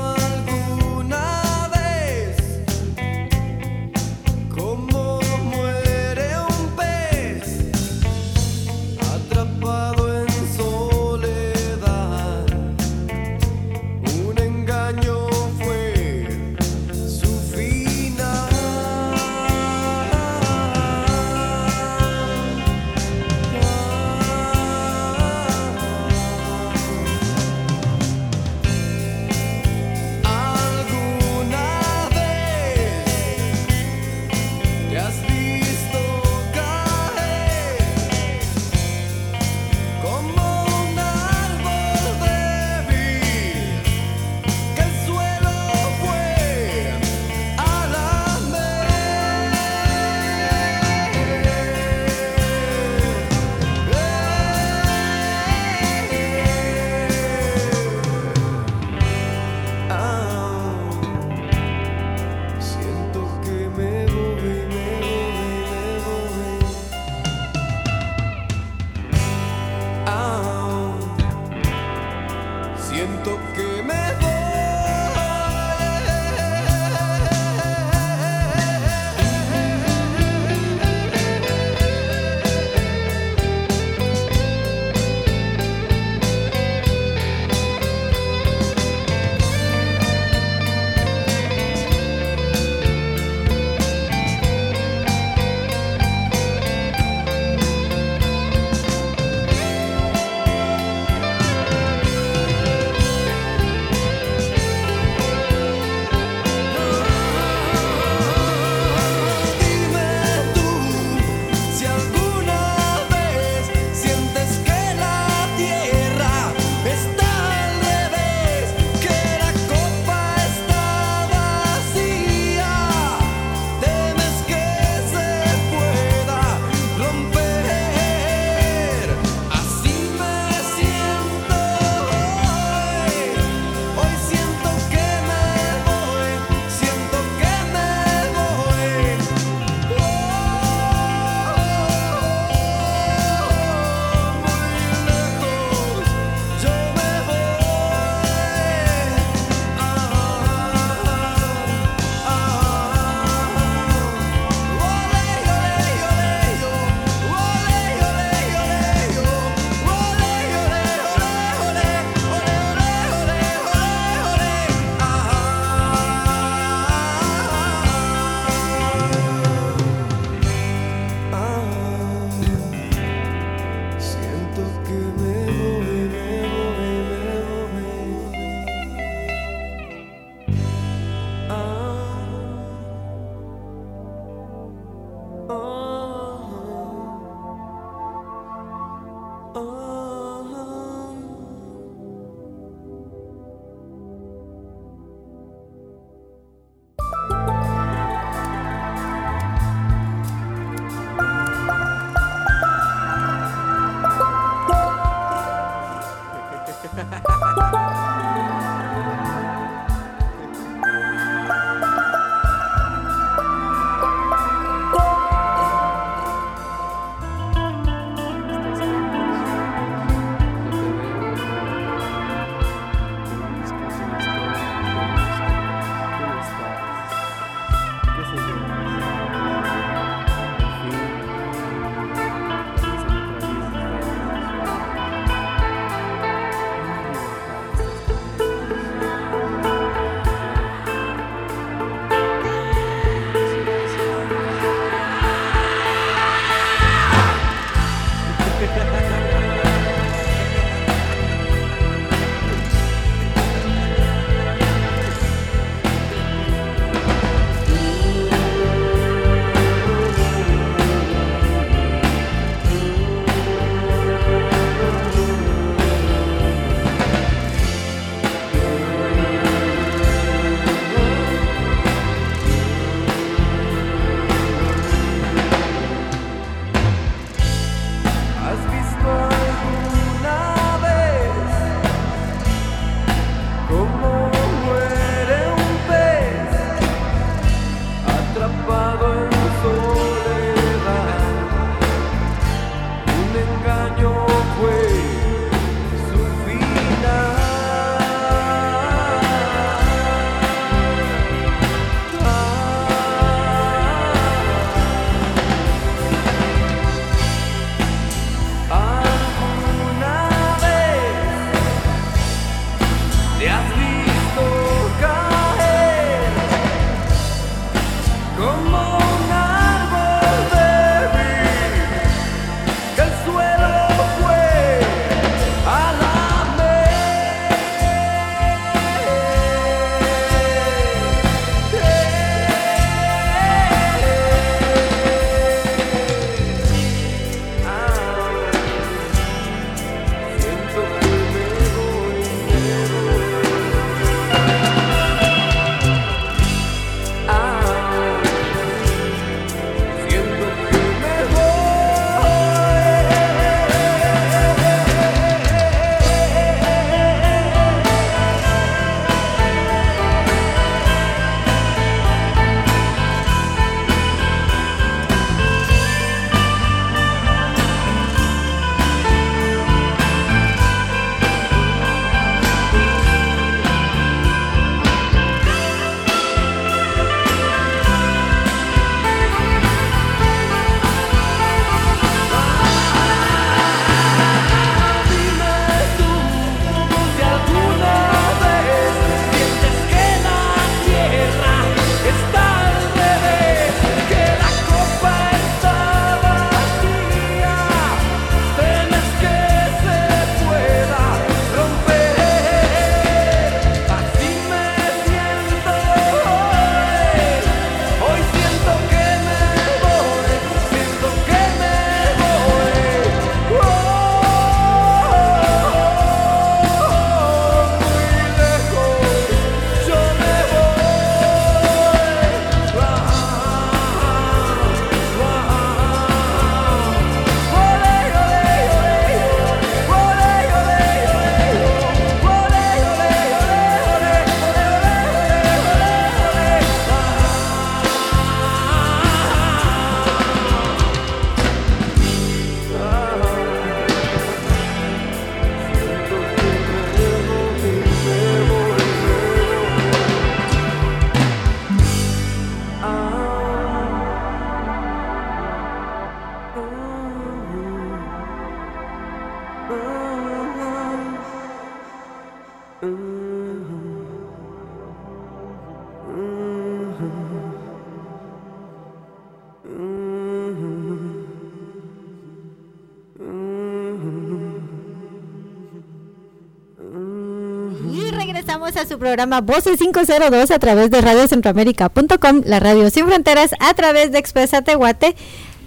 A 478.76 478.86
su 478.86 478.98
programa 478.98 479.40
Voces 479.40 479.78
502 479.78 480.50
a 480.50 480.58
través 480.58 480.90
de 480.90 481.00
radiocentroamérica.com, 481.00 482.42
la 482.44 482.60
radio 482.60 482.90
sin 482.90 483.06
fronteras, 483.06 483.52
a 483.60 483.72
través 483.72 484.12
de 484.12 484.18
Expresa 484.18 484.60
Tehuate, 484.60 485.16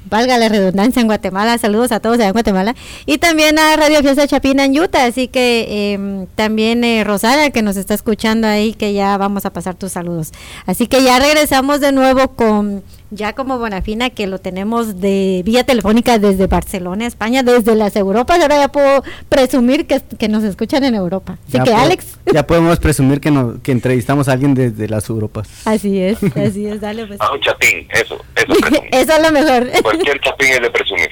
valga 0.06 0.38
la 0.38 0.50
redundancia 0.50 1.02
en 1.02 1.08
Guatemala, 1.08 1.58
saludos 1.58 1.92
a 1.92 2.00
todos 2.00 2.18
allá 2.18 2.28
en 2.28 2.34
Guatemala, 2.34 2.76
y 3.08 3.18
también 3.18 3.58
a 3.58 3.76
Radio 3.76 4.02
Fiesta 4.02 4.28
Chapina 4.28 4.66
en 4.66 4.80
Utah, 4.80 5.06
así 5.06 5.28
que 5.28 5.94
em, 5.94 6.28
también 6.36 6.84
eh, 6.84 7.04
Rosana 7.04 7.50
que 7.50 7.64
nos 7.64 7.76
está 7.76 7.96
escuchando 7.96 8.48
ahí, 8.48 8.74
que 8.74 8.94
ya 8.94 9.18
vamos 9.18 9.48
a 9.48 9.50
pasar 9.52 9.74
tus 9.74 9.94
saludos. 9.94 10.32
Así 10.68 10.86
que 10.86 11.04
ya 11.04 11.18
regresamos 11.18 11.80
de 11.80 11.92
nuevo 11.94 12.28
con 12.36 12.84
ya 13.12 13.34
como 13.34 13.60
Bonafina, 13.60 14.10
que 14.10 14.26
lo 14.26 14.40
tenemos 14.40 15.00
de 15.02 15.42
vía 15.46 15.64
telefónica 15.66 16.18
desde 16.18 16.48
Barcelona, 16.48 17.06
España, 17.06 17.44
desde 17.44 17.76
las 17.76 17.96
Europas, 17.96 18.40
ahora 18.42 18.58
ya 18.58 18.68
puedo 18.70 19.04
presumir 19.30 19.86
que, 19.86 20.02
que 20.18 20.28
nos 20.30 20.44
escuchan 20.44 20.84
en 20.86 20.96
Europa. 20.96 21.38
Así 21.48 21.58
Ya 21.58 21.64
que 21.64 21.74
Alex, 21.74 22.18
Ya 22.34 22.48
podemos 22.48 22.80
presumir 22.86 23.20
que, 23.20 23.30
nos, 23.32 23.60
que 23.60 23.72
entrevistamos 23.74 24.28
a 24.30 24.32
alguien 24.34 24.54
desde 24.54 24.88
las 24.88 25.10
Europas. 25.10 25.50
así 25.66 26.00
es, 26.02 26.18
así 26.38 26.66
es, 26.68 26.80
dale 26.82 27.06
pues. 27.06 27.20
A 27.22 27.32
un 27.34 27.40
chapín, 27.42 27.88
eso, 27.94 28.16
eso 28.36 28.54
es 28.54 28.60
presumir. 28.60 28.90
Eso 28.94 29.14
es 29.14 29.22
lo 29.22 29.32
mejor. 29.32 29.68
Cualquier 29.84 30.20
chapín 30.22 30.48
es 30.54 30.62
de 30.62 30.70
presumir. 30.72 31.10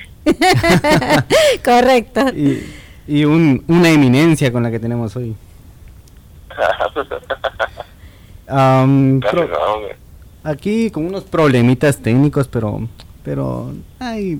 Correcto. 1.64 2.22
Y, 2.36 2.64
y 3.08 3.26
un- 3.26 3.64
una 3.68 3.90
eminencia 3.90 4.52
con 4.52 4.64
la 4.64 4.72
que 4.72 4.80
tenemos 4.80 5.16
hoy. 5.16 5.36
Gracias, 6.50 6.92
hombre. 8.48 9.96
Aquí 10.50 10.90
con 10.92 11.06
unos 11.06 11.24
problemitas 11.24 12.02
técnicos, 12.02 12.48
pero 12.48 12.88
pero 13.24 13.72
ay, 14.00 14.40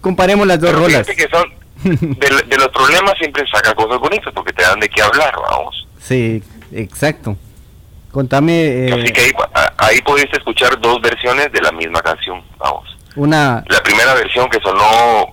comparemos 0.00 0.46
las 0.46 0.60
dos 0.60 0.70
Pero 0.70 0.82
rolas. 0.82 1.06
que 1.06 1.28
son, 1.30 1.52
de, 2.18 2.42
de 2.46 2.56
los 2.56 2.68
problemas 2.68 3.14
siempre 3.18 3.44
saca 3.52 3.74
cosas 3.74 3.98
bonitas 3.98 4.32
porque 4.34 4.52
te 4.52 4.62
dan 4.62 4.80
de 4.80 4.88
qué 4.88 5.02
hablar, 5.02 5.32
vamos. 5.50 5.86
Sí, 6.00 6.42
exacto. 6.72 7.36
Contame 8.10 8.86
eh, 8.86 8.92
Así 8.92 9.12
que 9.12 9.20
ahí, 9.20 9.32
ahí 9.78 10.00
pudiste 10.02 10.36
escuchar 10.38 10.80
dos 10.80 11.00
versiones 11.02 11.50
de 11.52 11.60
la 11.60 11.72
misma 11.72 12.00
canción, 12.00 12.42
vamos. 12.58 12.96
una 13.16 13.64
La 13.68 13.82
primera 13.82 14.14
versión 14.14 14.48
que 14.48 14.60
sonó 14.60 15.32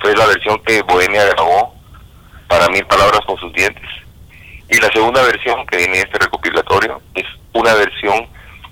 fue 0.00 0.14
la 0.16 0.26
versión 0.26 0.60
que 0.66 0.82
Bohemia 0.82 1.24
grabó 1.26 1.74
para 2.48 2.68
Mil 2.68 2.84
Palabras 2.86 3.20
con 3.26 3.36
sus 3.38 3.52
dientes. 3.52 3.84
Y 4.68 4.76
la 4.80 4.88
segunda 4.92 5.22
versión 5.22 5.66
que 5.66 5.78
viene 5.78 5.98
en 6.00 6.06
este 6.06 6.18
recopilatorio 6.18 7.00
es 7.14 7.24
una 7.52 7.74
versión... 7.74 8.26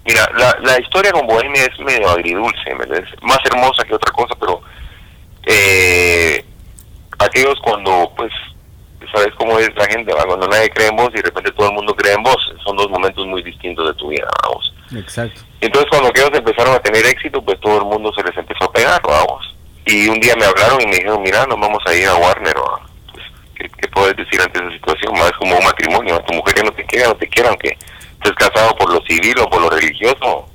Mira, 0.09 0.27
la, 0.39 0.57
la 0.63 0.81
historia 0.81 1.13
con 1.13 1.27
Bohemia 1.27 1.65
es 1.65 1.79
medio 1.81 2.09
agridulce, 2.09 2.75
¿me 2.75 2.85
entiendes? 2.85 3.11
Más 3.21 3.41
hermosa 3.45 3.85
que 3.85 3.95
otra 3.95 4.11
cosa, 4.13 4.35
pero... 4.41 4.63
Eh, 5.47 6.43
aquellos 7.19 7.59
cuando, 7.63 8.11
pues, 8.17 8.33
sabes 9.13 9.35
cómo 9.37 9.59
es 9.59 9.69
la 9.77 9.85
gente, 9.85 10.15
¿va? 10.15 10.25
cuando 10.25 10.49
nadie 10.49 10.71
cree 10.71 10.89
en 10.89 10.97
vos 10.97 11.11
y 11.13 11.17
de 11.17 11.23
repente 11.23 11.53
todo 11.53 11.69
el 11.69 11.75
mundo 11.75 11.95
cree 11.95 12.15
en 12.15 12.23
vos, 12.23 12.37
son 12.65 12.77
dos 12.79 12.89
momentos 12.89 13.27
muy 13.27 13.43
distintos 13.43 13.87
de 13.87 13.95
tu 13.95 14.09
vida, 14.09 14.27
vamos. 14.43 14.73
exacto. 14.97 15.43
Entonces 15.61 15.91
cuando 15.91 16.09
aquellos 16.09 16.33
empezaron 16.33 16.75
a 16.75 16.81
tener 16.81 17.05
éxito, 17.05 17.43
pues 17.43 17.61
todo 17.61 17.77
el 17.77 17.85
mundo 17.85 18.11
se 18.15 18.23
les 18.23 18.37
empezó 18.37 18.65
a 18.65 18.73
pegar, 18.73 19.03
vamos. 19.03 19.55
Y 19.85 20.09
un 20.09 20.21
día 20.21 20.35
me 20.37 20.47
hablaron 20.47 20.81
y 20.81 20.87
me 20.87 20.97
dijeron, 20.97 21.21
mira, 21.21 21.45
nos 21.45 21.61
vamos 21.61 21.83
a 21.87 21.95
ir 21.95 22.07
a 22.07 22.17
Warner. 22.17 22.55
Pues, 23.13 23.25
¿qué, 23.55 23.69
¿qué 23.69 23.89
puedes 23.89 24.17
decir 24.17 24.41
ante 24.41 24.59
esa 24.59 24.71
situación? 24.71 25.15
Es 25.17 25.33
como 25.33 25.57
un 25.57 25.65
matrimonio, 25.65 26.19
tu 26.27 26.35
mujer 26.35 26.57
ya 26.57 26.63
no 26.63 26.73
te 26.73 26.85
quiere, 26.87 27.07
no 27.07 27.17
te 27.17 27.29
quiere, 27.29 27.49
aunque 27.51 27.77
estés 28.19 28.35
casado 28.35 28.75
por 28.77 28.93
lo 28.93 29.01
civil 29.07 29.39
o 29.41 29.49
por 29.49 29.63
lo 29.63 29.71
religioso, 29.71 30.49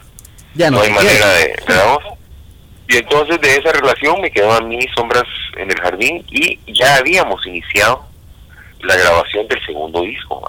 Ya 0.54 0.70
no, 0.70 0.78
no, 0.78 0.84
hay 0.84 0.92
manera 0.92 1.30
de, 1.34 1.56
¿verdad? 1.68 1.98
Y 2.88 2.98
entonces 2.98 3.40
de 3.42 3.56
esa 3.56 3.72
relación 3.72 4.22
me 4.22 4.30
quedaban 4.30 4.68
mis 4.68 4.86
sombras 4.96 5.24
en 5.58 5.72
el 5.72 5.80
jardín 5.80 6.24
y 6.30 6.60
ya 6.74 6.98
habíamos 6.98 7.46
iniciado 7.48 8.06
la 8.82 8.96
grabación 8.96 9.48
del 9.48 9.66
segundo 9.66 10.02
disco. 10.02 10.42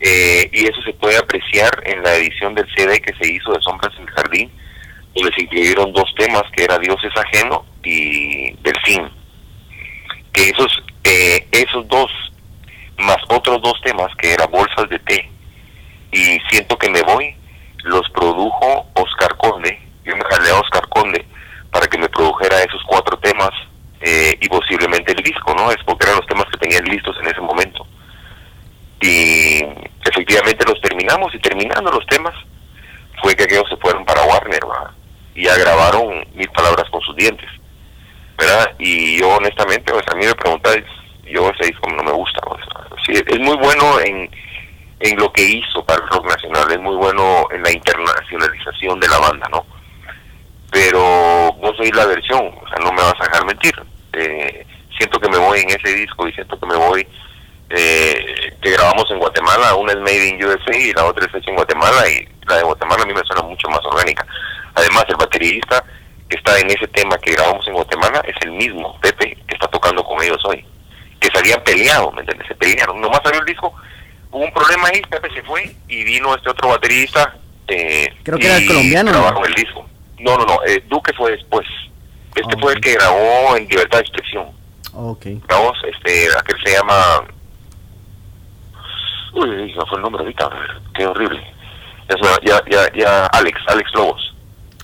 Eh, 0.00 0.48
y 0.52 0.64
eso 0.66 0.80
se 0.82 0.92
puede 0.92 1.16
apreciar 1.16 1.70
en 1.84 2.02
la 2.02 2.14
edición 2.14 2.54
del 2.54 2.66
CD 2.76 3.00
que 3.00 3.14
se 3.14 3.32
hizo 3.32 3.52
de 3.52 3.60
Sombras 3.62 3.92
en 3.96 4.02
el 4.02 4.10
Jardín, 4.10 4.50
donde 5.14 5.34
se 5.34 5.42
incluyeron 5.42 5.92
dos 5.92 6.14
temas 6.16 6.42
que 6.54 6.64
era 6.64 6.78
Dios 6.78 6.96
es 7.02 7.16
ajeno 7.16 7.64
y 7.82 8.52
Delfín. 8.62 9.08
Que 10.32 10.50
esos, 10.50 10.82
eh, 11.04 11.46
esos 11.52 11.88
dos, 11.88 12.10
más 12.98 13.18
otros 13.28 13.60
dos 13.62 13.80
temas 13.82 14.14
que 14.16 14.32
eran 14.32 14.50
Bolsas 14.50 14.88
de 14.88 14.98
té 15.00 15.33
y 16.14 16.40
Siento 16.48 16.78
que 16.78 16.88
me 16.88 17.02
voy, 17.02 17.34
los 17.82 18.08
produjo 18.10 18.86
Oscar 18.94 19.36
Conde. 19.36 19.78
Yo 20.04 20.16
me 20.16 20.24
jalé 20.24 20.50
a 20.50 20.60
Oscar 20.60 20.88
Conde 20.88 21.24
para 21.72 21.88
que 21.88 21.98
me 21.98 22.08
produjera 22.08 22.62
esos 22.62 22.80
cuatro 22.86 23.18
temas 23.18 23.50
eh, 24.00 24.36
y 24.40 24.48
posiblemente 24.48 25.12
el 25.12 25.22
disco, 25.24 25.52
¿no? 25.54 25.72
Es 25.72 25.82
porque 25.84 26.04
eran 26.06 26.18
los 26.18 26.26
temas 26.26 26.46
que 26.52 26.58
tenían 26.58 26.84
listos 26.84 27.16
en 27.20 27.26
ese 27.26 27.40
momento. 27.40 27.84
Y 29.00 29.64
efectivamente 30.06 30.64
los 30.66 30.80
terminamos 30.80 31.34
y 31.34 31.38
terminando 31.40 31.90
los 31.90 32.06
temas 32.06 32.34
fue 33.20 33.34
que 33.34 33.42
aquellos 33.42 33.68
se 33.68 33.76
fueron 33.78 34.04
para 34.04 34.22
Warner 34.22 34.64
¿va? 34.64 34.94
y 35.34 35.44
ya 35.44 35.56
grabaron 35.56 36.24
mil 36.34 36.48
palabras 36.50 36.88
con 36.90 37.00
sus 37.00 37.16
dientes. 37.16 37.50
¿verdad? 38.38 38.70
Y 38.78 39.18
yo 39.18 39.30
honestamente, 39.30 39.92
pues 39.92 40.06
a 40.08 40.14
mí 40.14 40.26
me 40.26 40.34
preguntáis, 40.34 40.84
yo 41.24 41.50
ese 41.50 41.66
disco 41.72 41.90
no 41.90 42.02
me 42.02 42.12
gusta. 42.12 42.40
sea, 42.40 42.96
sí, 43.04 43.22
es 43.26 43.40
muy 43.40 43.56
bueno 43.56 44.00
en, 44.00 44.30
en 45.00 45.18
lo 45.18 45.32
que 45.32 45.42
hizo 45.42 45.84
para 45.84 46.02
el 46.02 46.10
rock 46.10 46.28
nacional, 46.28 46.70
es 46.70 46.80
muy 46.80 46.96
bueno 46.96 47.46
en 47.50 47.62
la 47.62 47.72
internacionalización 47.72 49.00
de 49.00 49.08
la 49.08 49.18
banda, 49.18 49.48
¿no? 49.50 49.66
Pero 50.70 51.52
vos 51.60 51.76
sois 51.76 51.94
la 51.94 52.06
versión, 52.06 52.46
o 52.46 52.68
sea, 52.68 52.78
no 52.82 52.92
me 52.92 53.02
vas 53.02 53.14
a 53.20 53.24
dejar 53.24 53.44
mentir. 53.44 53.74
Eh, 54.12 54.66
siento 54.96 55.20
que 55.20 55.28
me 55.28 55.38
voy 55.38 55.60
en 55.60 55.70
ese 55.70 55.94
disco 55.94 56.26
y 56.26 56.32
siento 56.32 56.58
que 56.58 56.66
me 56.66 56.76
voy, 56.76 57.06
eh, 57.70 58.56
que 58.60 58.70
grabamos 58.70 59.10
en 59.10 59.18
Guatemala, 59.18 59.74
una 59.74 59.92
es 59.92 59.98
Made 59.98 60.28
in 60.28 60.44
USA 60.44 60.76
y 60.76 60.92
la 60.92 61.04
otra 61.04 61.26
es 61.26 61.34
hecha 61.34 61.50
en 61.50 61.56
Guatemala 61.56 62.08
y 62.08 62.28
la 62.46 62.56
de 62.56 62.62
Guatemala 62.62 63.02
a 63.02 63.06
mí 63.06 63.14
me 63.14 63.22
suena 63.24 63.42
mucho 63.42 63.68
más 63.68 63.84
orgánica. 63.84 64.26
Además, 64.74 65.04
el 65.08 65.16
baterista 65.16 65.84
que 66.28 66.36
está 66.36 66.58
en 66.58 66.70
ese 66.70 66.86
tema 66.88 67.16
que 67.18 67.32
grabamos 67.32 67.66
en 67.66 67.74
Guatemala 67.74 68.22
es 68.26 68.34
el 68.42 68.52
mismo, 68.52 68.98
Pepe, 69.00 69.36
que 69.46 69.54
está 69.54 69.68
tocando 69.68 70.02
con 70.04 70.22
ellos 70.22 70.42
hoy. 70.44 70.64
Que 71.20 71.28
se 71.28 71.38
habían 71.38 71.62
peleado, 71.62 72.10
¿me 72.12 72.20
entiendes? 72.20 72.48
Se 72.48 72.54
pelearon. 72.54 73.00
Nomás 73.00 73.20
salió 73.22 73.40
el 73.40 73.46
disco, 73.46 73.74
hubo 74.34 74.44
un 74.44 74.52
problema 74.52 74.88
ahí, 74.88 75.00
Pepe 75.08 75.32
se 75.32 75.42
fue 75.42 75.74
y 75.88 76.02
vino 76.04 76.34
este 76.34 76.50
otro 76.50 76.68
baterista. 76.68 77.36
Eh, 77.68 78.08
Creo 78.22 78.38
que 78.38 78.46
era 78.46 78.58
y 78.58 78.66
colombiano, 78.66 79.12
¿no? 79.12 79.20
Grabaron 79.22 79.46
el 79.46 79.54
disco. 79.54 79.86
No, 80.18 80.36
no, 80.36 80.44
no, 80.44 80.58
eh, 80.66 80.82
Duque 80.88 81.12
fue 81.14 81.32
después. 81.32 81.66
Este 82.34 82.58
fue 82.58 82.72
el 82.72 82.80
que 82.80 82.94
grabó 82.94 83.56
en 83.56 83.68
Libertad 83.68 83.98
de 83.98 84.04
Expresión. 84.04 84.46
Ok. 84.92 85.26
Grabó, 85.48 85.72
este, 85.88 86.28
aquel 86.36 86.56
se 86.64 86.72
llama... 86.72 86.94
Uy, 89.34 89.72
no 89.74 89.86
fue 89.86 89.96
el 89.98 90.02
nombre 90.02 90.22
ahorita, 90.22 90.48
qué 90.94 91.06
horrible. 91.06 91.40
Ya, 92.08 92.38
ya, 92.44 92.62
ya, 92.70 92.92
ya, 92.92 93.26
Alex, 93.26 93.58
Alex 93.68 93.90
Lobos. 93.94 94.34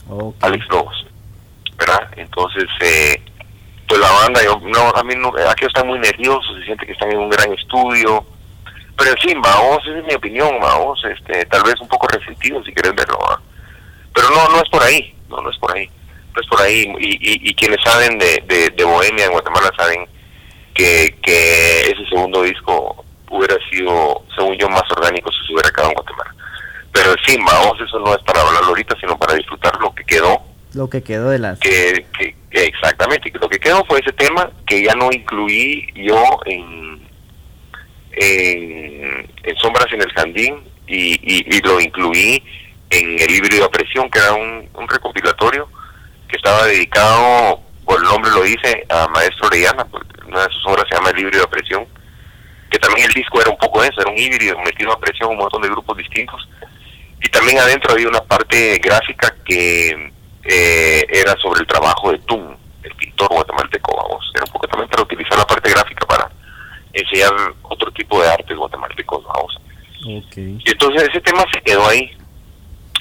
ok. 0.09 0.36
Alex 0.40 0.64
Lobos, 0.70 1.06
¿verdad? 1.77 2.09
Entonces, 2.16 2.64
eh, 2.81 3.22
pues 3.86 4.01
la 4.01 4.10
banda, 4.10 4.43
yo, 4.43 4.60
no, 4.64 4.90
a 4.90 5.02
mí 5.05 5.14
no, 5.16 5.32
aquí 5.48 5.66
están 5.66 5.86
muy 5.86 5.98
nerviosos, 5.98 6.56
se 6.59 6.64
siente 6.64 6.86
que 6.86 6.93
están 6.93 7.10
en 7.12 7.18
un 7.18 7.31
gran 7.31 7.52
estudio, 7.52 8.24
pero 9.01 9.16
fin, 9.16 9.40
vamos, 9.40 9.78
esa 9.86 9.98
es 9.98 10.05
mi 10.05 10.14
opinión, 10.14 10.60
vamos, 10.60 11.02
este, 11.05 11.47
tal 11.47 11.62
vez 11.62 11.74
un 11.81 11.89
poco 11.89 12.06
resentido 12.09 12.62
si 12.62 12.72
querés 12.72 12.94
verlo, 12.94 13.18
¿va? 13.18 13.40
pero 14.14 14.28
no, 14.28 14.48
no 14.51 14.62
es 14.62 14.68
por 14.68 14.82
ahí, 14.82 15.14
no, 15.31 15.40
no 15.40 15.51
es 15.51 15.56
por 15.56 15.74
ahí, 15.74 15.89
no 16.35 16.40
es 16.40 16.47
por 16.47 16.60
ahí, 16.60 16.93
y, 16.98 17.09
y, 17.09 17.48
y 17.51 17.55
quienes 17.55 17.78
saben 17.82 18.18
de, 18.18 18.43
de, 18.47 18.68
de 18.68 18.85
Bohemia 18.85 19.24
en 19.24 19.32
Guatemala 19.32 19.70
saben 19.74 20.06
que, 20.74 21.16
que 21.22 21.81
ese 21.81 22.05
segundo 22.10 22.43
disco 22.43 23.02
hubiera 23.31 23.56
sido, 23.70 24.22
según 24.36 24.59
yo, 24.59 24.68
más 24.68 24.82
orgánico 24.90 25.32
si 25.32 25.47
se 25.47 25.52
hubiera 25.55 25.70
quedado 25.70 25.89
en 25.89 25.94
Guatemala. 25.94 26.35
Pero 26.93 27.14
fin, 27.24 27.43
vamos, 27.43 27.81
eso 27.81 27.98
no 28.01 28.14
es 28.14 28.22
para 28.24 28.43
hablarlo 28.43 28.68
ahorita, 28.68 28.97
sino 29.01 29.16
para 29.16 29.35
disfrutar 29.35 29.81
lo 29.81 29.94
que 29.94 30.05
quedó 30.05 30.43
Lo 30.74 30.90
que 30.90 31.02
quedó 31.02 31.31
de 31.31 31.39
las 31.39 31.59
que, 31.60 32.05
que, 32.18 32.36
que 32.51 32.64
exactamente 32.64 33.32
lo 33.40 33.48
que 33.48 33.60
quedó 33.60 33.82
fue 33.86 34.01
ese 34.01 34.12
tema 34.12 34.51
que 34.66 34.82
ya 34.82 34.94
no 34.94 35.10
incluí 35.10 35.86
yo 35.94 36.40
en 36.44 37.09
en, 38.12 39.28
sombras 39.61 39.87
en 39.93 40.03
el 40.03 40.12
jardín 40.12 40.62
y, 40.87 41.19
y, 41.23 41.61
lo 41.62 41.81
incluí 41.81 42.43
en 42.91 43.20
el 43.20 43.31
híbrido 43.31 43.66
a 43.66 43.70
presión 43.70 44.11
que 44.11 44.19
era 44.19 44.32
un, 44.32 44.69
un 44.74 44.89
recopilatorio 44.89 45.69
que 46.28 46.37
estaba 46.37 46.66
dedicado 46.66 47.61
por 47.85 47.99
el 47.99 48.05
nombre 48.05 48.31
lo 48.31 48.43
dice 48.43 48.85
a 48.89 49.07
maestro 49.09 49.47
Orellana 49.47 49.85
pues, 49.85 50.05
una 50.27 50.47
de 50.47 50.53
sus 50.53 50.66
obras 50.66 50.85
se 50.89 50.97
llama 50.97 51.11
el 51.11 51.19
híbrido 51.19 51.45
a 51.45 51.51
presión 51.51 51.87
que 52.70 52.78
también 52.78 53.07
el 53.07 53.15
disco 53.15 53.41
era 53.41 53.51
un 53.51 53.59
poco 53.59 53.82
eso 53.82 54.01
era 54.01 54.11
un 54.11 54.19
híbrido 54.19 54.59
metido 54.61 54.93
a 54.93 55.01
presión 55.01 55.31
un 55.31 55.39
montón 55.39 55.62
de 55.62 55.69
grupos 55.69 55.97
distintos 55.97 56.49
y 57.23 57.28
también 57.28 57.59
adentro 57.59 57.93
había 57.93 58.09
una 58.09 58.23
parte 58.23 58.78
gráfica 58.78 59.35
que 59.45 60.11
eh, 60.45 61.07
era 61.09 61.37
sobre 61.37 61.61
el 61.61 61.66
trabajo 61.66 62.12
de 62.12 62.19
Tum, 62.20 62.57
el 62.82 62.95
pintor 62.95 63.28
guatemalteco, 63.28 63.97
vamos. 63.97 64.31
Era 64.35 64.45
un 64.45 64.53
poco 64.53 64.66
también 64.69 64.89
para 64.89 65.03
utilizar 65.03 65.37
la 65.37 65.47
parte 65.47 65.70
gráfica 65.70 66.07
para 66.07 66.31
enseñar 66.92 67.32
otro 67.62 67.90
tipo 67.92 68.20
de 68.22 68.28
artes 68.28 68.56
guatemaltecos, 68.56 69.24
vamos. 69.24 69.56
Y 70.02 70.70
entonces 70.70 71.08
ese 71.08 71.20
tema 71.20 71.44
se 71.52 71.60
quedó 71.62 71.86
ahí. 71.88 72.10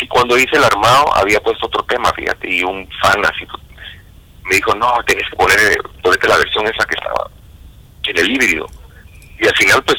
Y 0.01 0.07
cuando 0.07 0.37
hice 0.37 0.55
el 0.55 0.63
armado 0.63 1.13
había 1.15 1.39
puesto 1.41 1.67
otro 1.67 1.83
tema, 1.83 2.11
fíjate, 2.13 2.49
y 2.49 2.63
un 2.63 2.87
fan 3.01 3.23
así 3.25 3.45
me 4.45 4.55
dijo, 4.55 4.73
no, 4.75 4.91
tenés 5.05 5.29
que 5.29 5.35
poner, 5.35 5.57
ponerte 6.01 6.27
la 6.27 6.37
versión 6.37 6.65
esa 6.65 6.85
que 6.85 6.95
estaba 6.95 7.29
en 8.03 8.17
el 8.17 8.31
híbrido. 8.31 8.65
Y 9.39 9.47
al 9.47 9.55
final 9.55 9.83
pues 9.83 9.97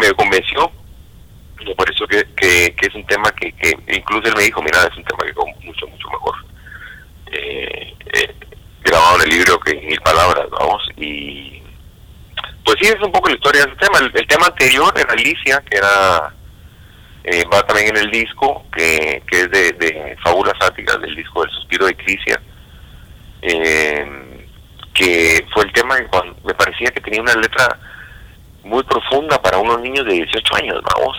me 0.00 0.10
convenció 0.12 0.72
me 1.64 1.74
pareció 1.74 2.06
que, 2.06 2.24
que, 2.36 2.74
que 2.74 2.86
es 2.86 2.94
un 2.94 3.06
tema 3.06 3.30
que, 3.32 3.52
que 3.52 3.76
incluso 3.94 4.28
él 4.28 4.34
me 4.36 4.44
dijo, 4.44 4.62
mira, 4.62 4.82
es 4.82 4.96
un 4.96 5.04
tema 5.04 5.24
que 5.24 5.34
como 5.34 5.54
mucho, 5.62 5.86
mucho 5.86 6.08
mejor 6.10 6.34
eh, 7.32 7.94
eh, 8.14 8.34
grabado 8.82 9.16
en 9.16 9.22
el 9.22 9.38
libro 9.38 9.60
que 9.60 9.72
en 9.72 9.86
mil 9.86 10.00
palabras, 10.00 10.46
vamos, 10.50 10.82
y 10.96 11.61
pues 12.64 12.76
sí, 12.80 12.86
es 12.86 13.00
un 13.02 13.12
poco 13.12 13.28
la 13.28 13.34
historia 13.34 13.64
de 13.64 13.70
ese 13.72 13.78
tema. 13.78 13.98
El, 13.98 14.10
el 14.14 14.26
tema 14.26 14.46
anterior 14.46 14.92
era 14.96 15.12
Alicia, 15.12 15.62
que 15.68 15.78
era 15.78 16.32
eh, 17.24 17.44
va 17.52 17.62
también 17.66 17.88
en 17.88 17.96
el 17.98 18.10
disco, 18.10 18.64
que, 18.74 19.22
que 19.28 19.40
es 19.42 19.50
de, 19.50 19.72
de 19.72 20.16
Fábulas 20.22 20.54
Áticas, 20.60 21.00
del 21.00 21.14
disco 21.16 21.42
del 21.42 21.50
Suspiro 21.52 21.86
de 21.86 21.96
Crisia, 21.96 22.40
eh, 23.42 24.46
que 24.94 25.46
fue 25.52 25.64
el 25.64 25.72
tema 25.72 25.96
que 25.98 26.06
cuando- 26.06 26.36
me 26.44 26.54
parecía 26.54 26.90
que 26.90 27.00
tenía 27.00 27.22
una 27.22 27.34
letra 27.34 27.78
muy 28.64 28.82
profunda 28.84 29.40
para 29.40 29.58
unos 29.58 29.80
niños 29.80 30.04
de 30.06 30.12
18 30.14 30.56
años, 30.56 30.80
vamos. 30.96 31.16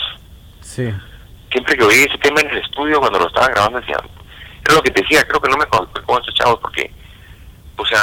Sí. 0.62 0.90
Siempre 1.52 1.76
que 1.78 1.84
oí 1.84 1.96
ese 2.04 2.18
tema 2.20 2.42
en 2.42 2.50
el 2.50 2.58
estudio, 2.60 3.00
cuando 3.00 3.20
lo 3.20 3.28
estaba 3.28 3.48
grabando, 3.50 3.80
decía, 3.80 3.98
es 4.68 4.74
lo 4.74 4.82
que 4.82 4.92
te 4.92 5.02
decía, 5.02 5.24
creo 5.28 5.42
que 5.42 5.50
no 5.50 5.58
me 5.58 5.66
conozco 5.66 6.02
con 6.04 6.20
estos 6.20 6.36
chavos, 6.36 6.60
porque, 6.62 6.90
o 7.78 7.86
sea, 7.86 8.00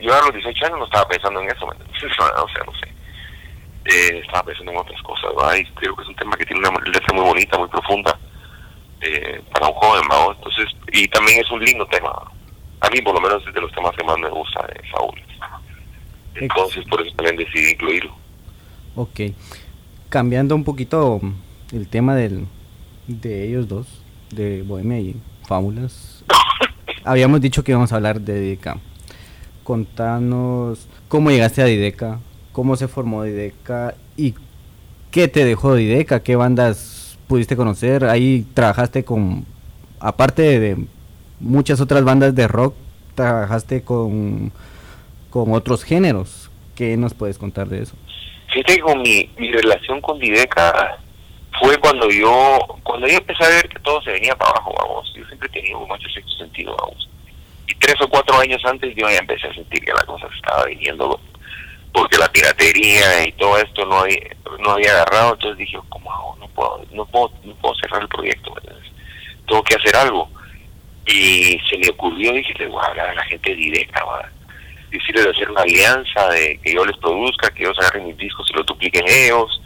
yo 0.00 0.14
a 0.14 0.20
los 0.22 0.34
18 0.34 0.66
años 0.66 0.78
no 0.78 0.84
estaba 0.84 1.08
pensando 1.08 1.40
en 1.40 1.50
eso, 1.50 1.66
o 1.66 2.48
sea, 2.48 2.64
no 2.64 2.72
sé. 2.78 2.94
Eh, 3.86 4.20
estaba 4.24 4.44
pensando 4.44 4.72
en 4.72 4.78
otras 4.78 5.02
cosas, 5.02 5.30
¿verdad? 5.36 5.56
Y 5.56 5.64
creo 5.74 5.94
que 5.96 6.02
es 6.02 6.08
un 6.08 6.16
tema 6.16 6.36
que 6.36 6.46
tiene 6.46 6.66
una 6.66 6.80
letra 6.84 7.14
muy 7.14 7.24
bonita, 7.24 7.58
muy 7.58 7.68
profunda, 7.68 8.18
eh, 9.00 9.42
para 9.52 9.68
un 9.68 9.74
joven, 9.74 10.08
¿verdad? 10.08 10.26
Entonces, 10.36 10.66
y 10.92 11.08
también 11.08 11.40
es 11.40 11.50
un 11.50 11.64
lindo 11.64 11.86
tema. 11.86 12.10
A 12.80 12.90
mí, 12.90 13.00
por 13.02 13.14
lo 13.14 13.20
menos, 13.20 13.46
es 13.46 13.54
de 13.54 13.60
los 13.60 13.72
temas 13.72 13.92
que 13.96 14.04
más 14.04 14.18
me 14.18 14.28
gusta 14.30 14.66
de 14.66 14.80
Saúl. 14.90 15.20
Entonces, 16.34 16.84
por 16.86 17.00
eso 17.00 17.14
también 17.16 17.36
decidí 17.36 17.72
incluirlo. 17.72 18.14
Ok. 18.96 19.20
Cambiando 20.08 20.54
un 20.54 20.64
poquito 20.64 21.20
el 21.72 21.88
tema 21.88 22.14
del, 22.14 22.46
de 23.06 23.48
ellos 23.48 23.68
dos, 23.68 23.86
de 24.30 24.62
Bohemia 24.62 24.98
y 24.98 25.16
Fábulas. 25.46 26.24
Habíamos 27.04 27.40
dicho 27.40 27.62
que 27.62 27.72
íbamos 27.72 27.92
a 27.92 27.96
hablar 27.96 28.20
de 28.20 28.40
Dideca. 28.40 28.78
Contanos 29.64 30.88
cómo 31.08 31.30
llegaste 31.30 31.62
a 31.62 31.64
Dideca, 31.64 32.20
cómo 32.52 32.76
se 32.76 32.86
formó 32.86 33.24
Dideca 33.24 33.94
y 34.16 34.34
qué 35.10 35.26
te 35.26 35.44
dejó 35.44 35.74
Dideca, 35.74 36.22
qué 36.22 36.36
bandas 36.36 37.18
pudiste 37.26 37.56
conocer. 37.56 38.04
Ahí 38.04 38.46
trabajaste 38.54 39.04
con, 39.04 39.46
aparte 39.98 40.60
de 40.60 40.76
muchas 41.40 41.80
otras 41.80 42.04
bandas 42.04 42.34
de 42.34 42.46
rock, 42.46 42.74
trabajaste 43.14 43.82
con, 43.82 44.52
con 45.30 45.52
otros 45.52 45.82
géneros. 45.82 46.50
¿Qué 46.74 46.96
nos 46.96 47.14
puedes 47.14 47.38
contar 47.38 47.68
de 47.68 47.82
eso? 47.82 47.96
Fíjate 48.52 48.80
con 48.80 49.00
mi, 49.02 49.30
mi 49.38 49.50
relación 49.50 50.00
con 50.00 50.18
Dideca 50.18 50.98
fue 51.60 51.78
cuando 51.78 52.10
yo 52.10 52.58
cuando 52.82 53.06
yo 53.06 53.16
empecé 53.16 53.44
a 53.44 53.48
ver 53.48 53.68
que 53.68 53.78
todo 53.80 54.02
se 54.02 54.12
venía 54.12 54.34
para 54.36 54.50
abajo, 54.50 54.74
vamos. 54.78 55.12
Yo 55.16 55.24
siempre 55.26 55.48
he 55.48 55.52
tenido 55.52 55.80
mucho 55.80 56.08
sexto 56.08 56.32
sentido, 56.36 56.76
vamos. 56.78 57.08
Y 57.66 57.74
tres 57.76 57.96
o 58.00 58.08
cuatro 58.08 58.38
años 58.38 58.62
antes 58.64 58.94
yo 58.96 59.08
ya 59.08 59.18
empecé 59.18 59.46
a 59.48 59.54
sentir 59.54 59.84
que 59.84 59.92
la 59.92 60.04
cosa 60.04 60.28
se 60.28 60.36
estaba 60.36 60.64
viniendo 60.66 61.20
porque 61.92 62.18
la 62.18 62.30
piratería 62.30 63.24
y 63.24 63.32
todo 63.32 63.56
esto 63.58 63.86
no 63.86 64.00
había, 64.00 64.18
no 64.58 64.72
había 64.72 64.90
agarrado, 64.90 65.34
entonces 65.34 65.58
dije, 65.58 65.78
¿cómo 65.88 66.12
hago? 66.12 66.36
No 66.40 66.48
puedo, 66.48 66.84
no 66.92 67.06
puedo, 67.06 67.30
no 67.44 67.54
puedo 67.54 67.74
cerrar 67.76 68.02
el 68.02 68.08
proyecto, 68.08 68.52
¿me 68.52 68.60
entiendes? 68.60 68.92
tengo 69.46 69.62
que 69.62 69.76
hacer 69.76 69.96
algo. 69.96 70.28
Y 71.06 71.60
se 71.68 71.78
me 71.78 71.88
ocurrió, 71.90 72.32
dije, 72.32 72.54
le 72.58 72.66
voy 72.66 72.82
a 72.82 72.88
hablar 72.88 73.08
a 73.10 73.14
la 73.14 73.24
gente 73.24 73.54
Dideca, 73.54 74.04
va 74.04 74.28
decirles 74.90 75.24
de 75.24 75.30
hacer 75.30 75.50
una 75.50 75.62
alianza, 75.62 76.28
de 76.30 76.58
que 76.62 76.72
yo 76.72 76.84
les 76.84 76.96
produzca, 76.98 77.50
que 77.50 77.64
ellos 77.64 77.76
agarren 77.80 78.06
mis 78.06 78.16
discos 78.16 78.48
y 78.50 78.56
lo 78.56 78.62
dupliquen 78.62 79.04
ellos. 79.08 79.60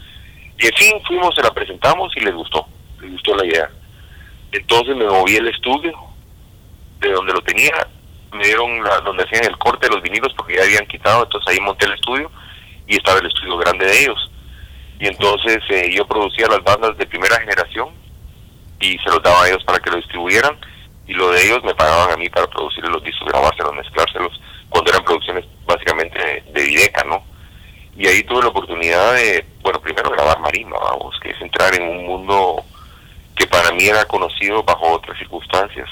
Y 0.59 0.67
en 0.67 0.73
fin, 0.73 0.95
fuimos, 1.07 1.35
se 1.35 1.43
la 1.43 1.51
presentamos 1.51 2.13
y 2.17 2.21
les 2.21 2.35
gustó, 2.35 2.67
les 3.01 3.13
gustó 3.13 3.37
la 3.37 3.47
idea. 3.47 3.71
Entonces 4.53 4.97
me 4.97 5.05
moví 5.05 5.37
al 5.37 5.49
estudio, 5.49 5.93
de 7.01 7.13
donde 7.13 7.33
lo 7.33 7.41
tenía, 7.43 7.73
me 8.33 8.45
dieron 8.45 8.83
la, 8.83 9.01
donde 9.01 9.25
hacían 9.25 9.45
el 9.45 9.59
corte 9.59 9.89
de 9.89 9.95
los 9.95 10.03
vinilos 10.03 10.33
porque 10.37 10.57
ya 10.57 10.63
habían 10.63 10.87
quitado, 10.87 11.25
entonces 11.25 11.53
ahí 11.53 11.61
monté 11.61 11.87
el 11.87 11.95
estudio 11.95 12.31
y 12.87 12.97
estaba 12.97 13.21
el 13.21 13.27
estudio 13.27 13.57
grande 13.59 13.87
de 13.87 14.03
ellos. 14.03 14.31
Y 15.01 15.07
entonces 15.07 15.59
eh, 15.71 15.91
yo 15.95 16.07
producía 16.07 16.49
las 16.49 16.63
bandas 16.63 16.97
de 16.99 17.07
primera 17.07 17.39
generación 17.39 17.91
y 18.81 18.99
se 18.99 19.11
los 19.11 19.23
daba 19.23 19.45
a 19.45 19.49
ellos 19.49 19.63
para 19.65 19.79
que 19.79 19.91
lo 19.91 19.97
distribuyeran 19.97 20.59
y 21.07 21.15
lo 21.15 21.31
de 21.31 21.47
ellos 21.47 21.63
me 21.65 21.75
pagaban 21.75 22.13
a 22.13 22.17
mí 22.17 22.29
para 22.29 22.47
producir 22.49 22.85
los 22.85 23.03
discos, 23.03 23.29
grabárselos, 23.29 23.75
mezclárselos, 23.75 24.41
cuando 24.69 24.91
eran 24.91 25.05
producciones 25.05 25.45
básicamente 25.67 26.19
de, 26.19 26.53
de 26.53 26.65
Videca, 26.65 27.05
¿no? 27.05 27.25
Y 27.97 28.07
ahí 28.07 28.23
tuve 28.25 28.43
la 28.43 28.49
oportunidad 28.49 29.15
de, 29.15 29.45
bueno, 29.63 29.81
primero 29.81 30.11
grabar 30.11 30.39
marimba, 30.41 30.79
vamos, 30.79 31.19
que 31.21 31.31
es 31.31 31.41
entrar 31.41 31.75
en 31.75 31.83
un 31.83 32.07
mundo 32.07 32.63
que 33.35 33.47
para 33.47 33.73
mí 33.73 33.85
era 33.87 34.05
conocido 34.05 34.63
bajo 34.63 34.93
otras 34.93 35.19
circunstancias 35.19 35.89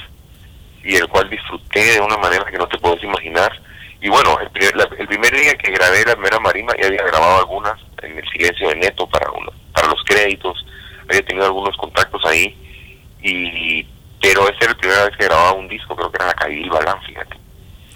y 0.86 0.96
el 0.96 1.08
cual 1.08 1.28
disfruté 1.28 1.80
de 1.94 2.00
una 2.00 2.16
manera 2.16 2.44
que 2.44 2.58
no 2.58 2.66
te 2.68 2.78
puedes 2.78 3.02
imaginar. 3.02 3.52
Y 4.00 4.08
bueno, 4.08 4.38
el 4.40 4.50
primer, 4.50 4.76
la- 4.76 4.88
el 4.98 5.06
primer 5.08 5.32
día 5.34 5.54
que 5.56 5.72
grabé 5.72 6.04
la 6.04 6.14
primera 6.14 6.38
marimba 6.38 6.74
ya 6.80 6.86
había 6.86 7.02
grabado 7.02 7.38
algunas 7.40 7.74
en 8.02 8.18
el 8.18 8.28
silencio 8.30 8.68
de 8.68 8.76
Neto 8.76 9.06
para, 9.08 9.30
uno, 9.32 9.50
para 9.72 9.88
los 9.88 10.02
créditos, 10.04 10.64
había 11.08 11.24
tenido 11.24 11.46
algunos 11.46 11.76
contactos 11.76 12.24
ahí, 12.26 12.54
y 13.22 13.84
pero 14.20 14.48
esa 14.48 14.58
era 14.60 14.72
la 14.72 14.78
primera 14.78 15.04
vez 15.06 15.16
que 15.16 15.24
grababa 15.24 15.52
un 15.52 15.68
disco, 15.68 15.94
creo 15.96 16.10
que 16.10 16.16
era 16.16 16.26
la 16.26 16.34
Cabil 16.34 16.70
Balán, 16.70 17.00
fíjate. 17.02 17.36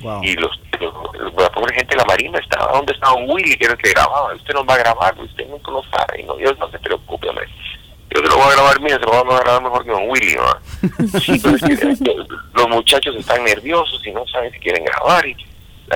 Wow. 0.00 0.22
Y 0.24 0.34
los, 0.34 0.50
los- 0.80 0.94
los- 1.18 1.34
la 1.34 1.50
pobre 1.50 1.74
gente 1.74 1.94
de 1.94 1.98
la 2.00 2.04
Marina 2.06 2.38
estaba, 2.38 2.72
¿dónde 2.72 2.92
estaba 2.92 3.14
Willy 3.14 3.56
que 3.56 3.64
era 3.64 3.74
el 3.74 3.78
que 3.80 3.90
grababa? 3.90 4.34
Usted 4.34 4.54
nos 4.54 4.66
va 4.66 4.74
a 4.74 4.78
grabar, 4.78 5.14
usted 5.18 5.46
nunca 5.48 5.70
lo 5.70 5.82
sabe, 5.84 6.20
y 6.20 6.24
no, 6.24 6.34
Dios 6.36 6.58
no 6.58 6.70
se 6.70 6.78
preocupe, 6.78 7.28
hombre. 7.28 7.46
Yo 8.12 8.20
se 8.22 8.28
lo 8.28 8.36
voy 8.36 8.48
a 8.48 8.54
grabar, 8.54 8.80
mira, 8.80 8.96
se 8.96 9.02
lo 9.02 9.24
voy 9.24 9.34
a 9.34 9.40
grabar 9.40 9.62
mejor 9.62 9.84
que 9.84 9.90
don 9.90 10.10
Willy, 10.10 10.34
¿no? 10.34 11.20
Sí, 11.20 11.40
pero 11.42 11.56
es 11.56 11.98
que 12.00 12.16
los 12.54 12.68
muchachos 12.68 13.14
están 13.16 13.44
nerviosos 13.44 14.04
y 14.04 14.10
no 14.10 14.26
saben 14.26 14.52
si 14.52 14.58
quieren 14.58 14.84
grabar. 14.84 15.26
Y, 15.26 15.34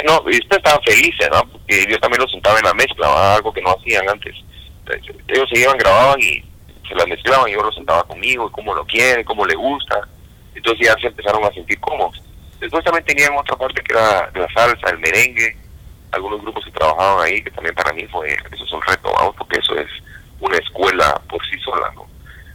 no, 0.06 0.22
y 0.26 0.38
ustedes 0.38 0.58
estaban 0.58 0.82
felices, 0.84 1.28
¿no? 1.32 1.42
Porque 1.50 1.86
yo 1.88 1.98
también 1.98 2.22
los 2.22 2.30
sentaba 2.30 2.58
en 2.58 2.64
la 2.64 2.74
mezcla, 2.74 3.08
¿va? 3.08 3.34
algo 3.34 3.52
que 3.52 3.62
no 3.62 3.70
hacían 3.70 4.08
antes. 4.08 4.34
Ellos 5.28 5.48
se 5.52 5.60
iban, 5.60 5.76
grababan 5.76 6.20
y 6.20 6.44
se 6.88 6.94
las 6.94 7.08
mezclaban 7.08 7.48
y 7.48 7.54
yo 7.54 7.62
los 7.62 7.74
sentaba 7.74 8.04
conmigo, 8.04 8.48
y 8.48 8.52
cómo 8.52 8.74
lo 8.74 8.84
quiere, 8.86 9.24
cómo 9.24 9.44
le 9.44 9.54
gusta. 9.54 10.06
Entonces 10.54 10.86
ya 10.86 10.94
se 11.00 11.08
empezaron 11.08 11.44
a 11.44 11.52
sentir 11.52 11.80
cómodos. 11.80 12.22
Después 12.60 12.84
también 12.84 13.04
tenían 13.04 13.36
otra 13.36 13.56
parte 13.56 13.82
que 13.82 13.92
era 13.92 14.30
de 14.32 14.40
la 14.40 14.48
salsa, 14.54 14.90
el 14.90 14.98
merengue, 14.98 15.56
algunos 16.12 16.40
grupos 16.42 16.64
que 16.64 16.70
trabajaban 16.70 17.26
ahí, 17.26 17.42
que 17.42 17.50
también 17.50 17.74
para 17.74 17.92
mí 17.92 18.06
fue, 18.06 18.32
eso 18.52 18.64
es 18.64 18.72
un 18.72 18.82
reto, 18.82 19.12
vamos, 19.12 19.34
porque 19.36 19.58
eso 19.58 19.74
es 19.76 19.88
una 20.44 20.58
escuela 20.58 21.20
por 21.28 21.44
sí 21.46 21.58
sola, 21.60 21.90
¿no? 21.94 22.06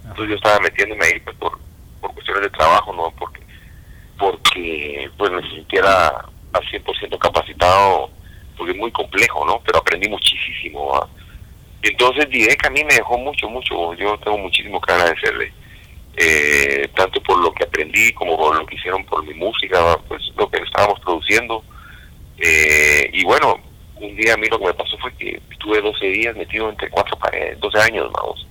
Entonces 0.03 0.29
yo 0.29 0.35
estaba 0.35 0.59
metiéndome 0.59 1.05
ahí 1.05 1.19
pues, 1.19 1.35
por, 1.37 1.59
por 1.99 2.13
cuestiones 2.13 2.43
de 2.43 2.49
trabajo, 2.51 2.93
¿no? 2.93 3.11
Porque, 3.17 3.41
porque 4.17 5.09
pues 5.17 5.31
me 5.31 5.41
sintiera 5.49 6.07
al 6.53 6.63
100% 6.63 7.17
capacitado, 7.17 8.11
porque 8.57 8.73
es 8.73 8.77
muy 8.77 8.91
complejo, 8.91 9.45
¿no? 9.45 9.61
Pero 9.65 9.79
aprendí 9.79 10.07
muchísimo, 10.07 10.87
¿va? 10.87 11.07
Entonces 11.81 12.29
Dideca 12.29 12.67
a 12.67 12.71
mí 12.71 12.83
me 12.83 12.95
dejó 12.95 13.17
mucho, 13.17 13.49
mucho, 13.49 13.93
yo 13.93 14.17
tengo 14.19 14.37
muchísimo 14.37 14.81
que 14.81 14.91
agradecerle, 14.91 15.53
eh, 16.17 16.89
tanto 16.95 17.21
por 17.23 17.39
lo 17.41 17.53
que 17.53 17.63
aprendí 17.63 18.11
como 18.13 18.37
por 18.37 18.55
lo 18.57 18.65
que 18.65 18.75
hicieron 18.75 19.05
por 19.05 19.23
mi 19.23 19.33
música, 19.33 19.97
pues 20.07 20.21
lo 20.37 20.49
que 20.49 20.61
estábamos 20.61 20.99
produciendo. 20.99 21.63
Eh, 22.37 23.09
y 23.13 23.23
bueno, 23.23 23.59
un 24.01 24.15
día 24.15 24.33
a 24.33 24.37
mí 24.37 24.47
lo 24.47 24.59
que 24.59 24.65
me 24.65 24.73
pasó 24.73 24.97
fue 24.97 25.13
que 25.13 25.41
estuve 25.51 25.81
12 25.81 26.05
días 26.05 26.35
metido 26.35 26.69
entre 26.69 26.89
cuatro 26.89 27.17
paredes, 27.17 27.59
12 27.59 27.79
años, 27.79 28.11
vamos, 28.11 28.47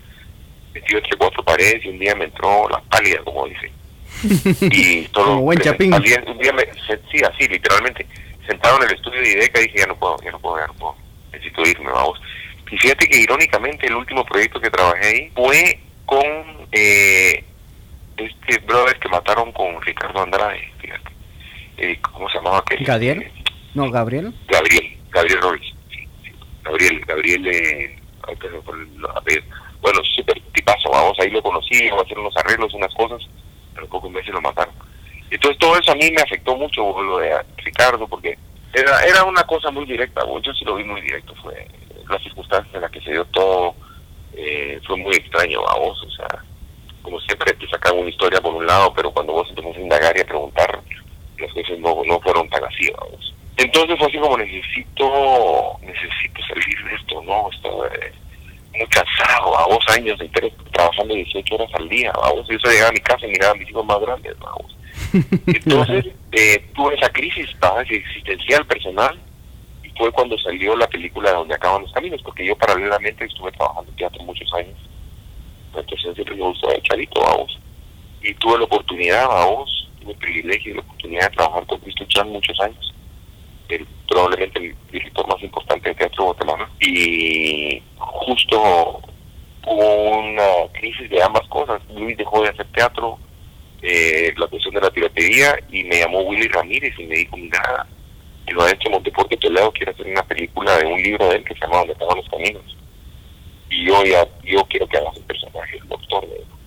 metido 0.75 0.99
entre 0.99 1.17
cuatro 1.17 1.43
paredes 1.43 1.85
y 1.85 1.89
un 1.89 1.99
día 1.99 2.15
me 2.15 2.25
entró 2.25 2.69
la 2.69 2.81
pálida, 2.83 3.23
como 3.25 3.47
dicen. 3.47 3.73
y 4.73 5.03
todo 5.09 5.39
buen 5.39 5.59
chapín. 5.61 5.93
un 5.95 6.03
día 6.03 6.53
me, 6.53 6.65
sí, 7.11 7.23
así, 7.25 7.49
literalmente, 7.49 8.07
sentado 8.47 8.79
en 8.79 8.89
el 8.89 8.95
estudio 8.97 9.21
de 9.21 9.33
Ideca 9.33 9.61
dije, 9.61 9.79
ya 9.79 9.87
no 9.87 9.97
puedo, 9.97 10.17
ya 10.25 10.31
no 10.31 10.39
puedo, 10.39 10.59
ya 10.59 10.67
no 10.67 10.75
puedo, 10.75 10.97
necesito 11.33 11.63
irme, 11.63 11.91
vamos. 11.91 12.21
Y 12.71 12.77
fíjate 12.77 13.09
que 13.09 13.19
irónicamente 13.19 13.87
el 13.87 13.95
último 13.95 14.25
proyecto 14.25 14.61
que 14.61 14.71
trabajé 14.71 15.07
ahí 15.07 15.33
fue 15.35 15.81
con 16.05 16.27
eh, 16.73 17.45
este 18.17 18.59
brother 18.67 18.99
que 18.99 19.09
mataron 19.09 19.53
con 19.53 19.81
Ricardo 19.83 20.23
Andrade, 20.23 20.73
fíjate. 20.81 21.11
Eh, 21.79 21.99
¿Cómo 22.13 22.29
se 22.29 22.39
llamaba 22.39 22.59
aquel? 22.59 22.85
¿Gadiel? 22.85 23.31
No, 23.75 23.91
Gabriel. 23.91 24.35
Gabriel, 24.49 24.98
Gabriel 25.11 25.41
sí. 25.91 26.07
Gabriel, 26.63 27.01
Gabriel, 27.07 27.47
eh, 27.49 27.99
bueno, 29.81 30.01
súper 30.05 30.41
tipazo, 30.53 30.91
vamos, 30.91 31.19
ahí 31.19 31.31
lo 31.31 31.43
conocí, 31.43 31.85
iba 31.85 31.99
a 31.99 32.03
hacer 32.03 32.19
unos 32.19 32.37
arreglos, 32.37 32.75
unas 32.75 32.93
cosas, 32.95 33.23
pero 33.75 33.89
en 34.07 34.13
meses 34.13 34.35
lo 34.35 34.41
mataron. 34.41 34.75
Entonces 35.31 35.59
todo 35.59 35.79
eso 35.79 35.93
a 35.93 35.95
mí 35.95 36.11
me 36.11 36.23
afectó 36.23 36.57
mucho, 36.57 37.03
lo 37.03 37.19
de 37.19 37.35
Ricardo, 37.59 38.07
porque 38.09 38.39
era 38.73 39.01
era 39.05 39.25
una 39.25 39.45
cosa 39.45 39.71
muy 39.71 39.87
directa, 39.87 40.23
yo 40.43 40.53
sí 40.55 40.65
lo 40.65 40.77
vi 40.77 40.85
muy 40.85 41.01
directo, 41.01 41.35
fue 41.43 41.67
las 42.09 42.23
circunstancias 42.23 42.75
en 42.75 42.81
las 42.81 42.91
que 42.91 43.01
se 43.01 43.13
dio 43.13 43.25
todo, 43.27 43.75
eh, 44.35 44.81
fue 44.87 44.97
muy 44.97 45.15
extraño, 45.15 45.63
vamos, 45.63 46.03
o 46.03 46.11
sea, 46.11 46.45
como 47.03 47.21
siempre 47.21 47.53
te 47.55 47.69
sacan 47.69 47.99
una 47.99 48.11
historia 48.11 48.41
por 48.41 48.55
un 48.55 48.67
lado, 48.67 48.93
pero 48.95 49.11
cuando 49.11 49.33
vos 49.33 49.49
empiezas 49.49 49.77
a 49.77 49.81
indagar 49.81 50.17
y 50.17 50.21
a 50.21 50.27
preguntar, 50.27 50.81
las 51.39 51.53
cosas 51.53 51.79
no, 51.79 52.03
no 52.05 52.21
fueron 52.21 52.49
tan 52.49 52.65
así, 52.65 52.91
vamos. 52.99 53.35
Entonces 53.59 53.99
fue 53.99 54.07
así 54.07 54.19
como 54.19 54.39
necesito, 54.39 55.77
necesito 55.83 56.41
salir 56.47 56.85
de 56.85 56.95
esto, 56.95 57.23
¿no? 57.23 57.51
Esto, 57.51 57.87
eh, 57.87 58.13
muy 58.79 58.87
cansado, 58.87 59.59
a 59.59 59.63
dos 59.69 59.85
años 59.89 60.17
de 60.21 60.27
interés 60.27 60.53
trabajando 60.73 61.13
18 61.13 61.55
horas 61.57 61.71
al 61.75 61.89
día, 61.89 62.13
vamos. 62.13 62.47
Yo 62.49 62.71
llegaba 62.71 62.91
a 62.91 62.93
mi 62.93 63.01
casa 63.01 63.27
y 63.27 63.31
miraba 63.31 63.53
a 63.53 63.57
mis 63.57 63.69
hijos 63.69 63.85
más 63.85 64.01
grandes, 64.01 64.39
vamos. 64.39 64.77
Entonces, 65.47 66.07
eh, 66.31 66.71
tuve 66.73 66.95
esa 66.95 67.09
crisis 67.09 67.49
¿va? 67.63 67.83
existencial 67.83 68.65
personal 68.65 69.19
y 69.83 69.89
fue 69.91 70.13
cuando 70.13 70.39
salió 70.39 70.77
la 70.77 70.87
película 70.87 71.33
Donde 71.33 71.55
acaban 71.55 71.83
los 71.83 71.93
caminos, 71.93 72.23
porque 72.23 72.47
yo 72.47 72.57
paralelamente 72.57 73.25
estuve 73.25 73.51
trabajando 73.53 73.91
en 73.91 73.97
teatro 73.97 74.23
muchos 74.23 74.55
años. 74.55 74.79
Entonces 75.75 76.15
siempre 76.15 76.37
me 76.37 76.43
gustó 76.43 76.71
el 76.73 76.83
charito, 76.83 77.21
vamos. 77.21 77.59
Y 78.23 78.33
tuve 78.35 78.59
la 78.59 78.65
oportunidad, 78.65 79.27
vamos, 79.27 79.89
tuve 80.01 80.13
el 80.13 80.19
privilegio 80.19 80.73
y 80.73 80.75
la 80.77 80.83
oportunidad 80.83 81.29
de 81.29 81.37
trabajar 81.37 81.67
con 81.67 81.79
Cristo 81.81 82.05
Chan 82.07 82.29
muchos 82.29 82.61
años. 82.61 82.95
El, 83.69 83.87
probablemente 84.09 84.59
el 84.59 84.75
director 84.91 85.27
más 85.29 85.43
importante 85.43 85.89
de 85.91 85.95
teatro 85.95 86.25
de 86.25 86.27
Guatemala. 86.31 86.71
Y 86.81 87.83
justo 87.99 89.03
hubo 89.67 90.19
una 90.19 90.73
crisis 90.73 91.11
de 91.11 91.23
ambas 91.23 91.47
cosas. 91.49 91.81
Luis 91.95 92.17
dejó 92.17 92.43
de 92.43 92.49
hacer 92.49 92.67
teatro, 92.73 93.19
eh, 93.83 94.33
la 94.37 94.47
cuestión 94.47 94.75
de 94.75 94.81
la 94.81 94.91
piratería, 94.91 95.59
y 95.71 95.85
me 95.85 95.99
llamó 96.01 96.21
Willy 96.21 96.49
Ramírez 96.49 96.95
y 96.99 97.05
me 97.05 97.17
dijo, 97.17 97.37
mira, 97.37 97.87
el 98.47 98.57
maestro 98.57 98.91
Monteporte 98.91 99.37
Toledo 99.37 99.71
quiere 99.73 99.93
hacer 99.93 100.07
una 100.07 100.23
película 100.23 100.79
de 100.79 100.87
un 100.87 101.03
libro 101.03 101.29
de 101.29 101.37
él 101.37 101.45
que 101.45 101.55
se 101.55 101.61
llama 101.61 101.79
Donde 101.79 101.93
estaban 101.93 102.17
los 102.17 102.29
caminos. 102.29 102.77
Y 103.71 103.85
yo 103.87 104.03
ya, 104.05 104.27
yo 104.45 104.65
quiero 104.65 104.87
que 104.89 104.97
hagas 104.97 105.17
el 105.17 105.25
personaje, 105.25 105.77
el 105.77 105.89
doctor. 105.89 106.27
me 106.27 106.35
dijo. 106.37 106.59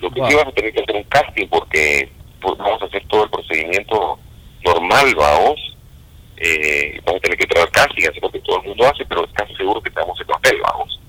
Lo 0.00 0.10
que 0.10 0.20
Wow. 0.20 0.28
sí 0.28 0.34
vas 0.36 0.46
a 0.48 0.52
tener 0.52 0.72
que 0.74 0.82
hacer 0.82 0.96
un 0.96 1.02
casting 1.04 1.48
porque 1.48 2.12
pues, 2.42 2.58
vamos 2.58 2.82
a 2.82 2.84
hacer 2.84 3.02
todo 3.08 3.24
el 3.24 3.30
procedimiento 3.30 4.18
normal, 4.66 5.14
vamos. 5.16 5.73
Eh, 6.46 7.00
vamos 7.06 7.20
a 7.20 7.22
tener 7.22 7.38
que 7.38 7.46
traer 7.46 7.70
casting, 7.70 8.02
hacer 8.02 8.22
lo 8.22 8.30
que 8.30 8.40
todo 8.40 8.60
el 8.60 8.68
mundo 8.68 8.84
hace, 8.86 9.06
pero 9.06 9.26
casi 9.32 9.54
seguro 9.54 9.80
que 9.80 9.88
te 9.88 9.98
damos 9.98 10.20
el 10.20 10.26
papel, 10.26 10.60
vamos. 10.60 11.00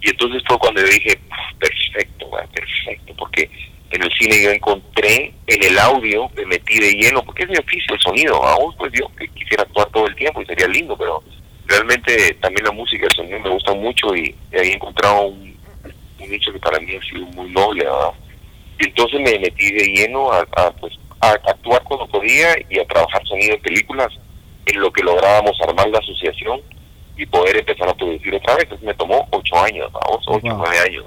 Y 0.00 0.10
entonces 0.10 0.40
fue 0.46 0.56
cuando 0.60 0.80
yo 0.80 0.86
dije, 0.86 1.18
perfecto, 1.58 2.28
güey, 2.28 2.46
perfecto, 2.46 3.12
porque 3.18 3.50
en 3.90 4.02
el 4.04 4.12
cine 4.12 4.40
yo 4.40 4.50
encontré, 4.50 5.34
en 5.48 5.62
el 5.64 5.76
audio 5.80 6.30
me 6.36 6.46
metí 6.46 6.78
de 6.78 6.92
lleno, 6.92 7.24
porque 7.24 7.42
es 7.42 7.48
mi 7.48 7.56
oficio 7.56 7.94
el 7.94 8.00
sonido, 8.00 8.40
vamos, 8.40 8.76
pues 8.78 8.92
yo 8.92 9.10
quisiera 9.34 9.64
actuar 9.64 9.90
todo 9.90 10.06
el 10.06 10.14
tiempo 10.14 10.40
y 10.40 10.46
sería 10.46 10.68
lindo, 10.68 10.96
pero 10.96 11.20
realmente 11.66 12.34
también 12.34 12.66
la 12.66 12.72
música, 12.72 13.06
el 13.06 13.16
sonido 13.16 13.40
me 13.40 13.50
gusta 13.50 13.74
mucho 13.74 14.14
y, 14.14 14.36
ahí 14.52 14.68
he 14.68 14.74
encontrado 14.74 15.22
un, 15.22 15.58
un 16.20 16.30
nicho 16.30 16.52
que 16.52 16.60
para 16.60 16.78
mí 16.78 16.94
ha 16.94 17.02
sido 17.02 17.26
muy 17.26 17.50
noble, 17.50 17.82
¿verdad? 17.82 18.12
Y 18.78 18.84
entonces 18.86 19.18
me 19.18 19.36
metí 19.40 19.72
de 19.72 19.84
lleno 19.84 20.30
a, 20.30 20.46
a, 20.54 20.70
pues, 20.70 20.96
actuar 21.18 21.82
cuando 21.82 22.06
podía 22.06 22.54
y 22.70 22.78
a 22.78 22.86
trabajar 22.86 23.26
sonido 23.26 23.56
en 23.56 23.62
películas, 23.62 24.12
en 24.66 24.80
lo 24.80 24.92
que 24.92 25.02
lográbamos 25.02 25.56
armar 25.62 25.88
la 25.88 25.98
asociación 25.98 26.60
y 27.16 27.24
poder 27.26 27.56
empezar 27.56 27.88
a 27.88 27.94
producir 27.94 28.34
otra 28.34 28.56
vez. 28.56 28.66
Me 28.82 28.94
tomó 28.94 29.26
ocho 29.30 29.56
años, 29.58 29.90
vamos, 29.92 30.24
ocho, 30.26 30.46
Wow. 30.48 30.58
nueve 30.58 30.78
años. 30.80 31.04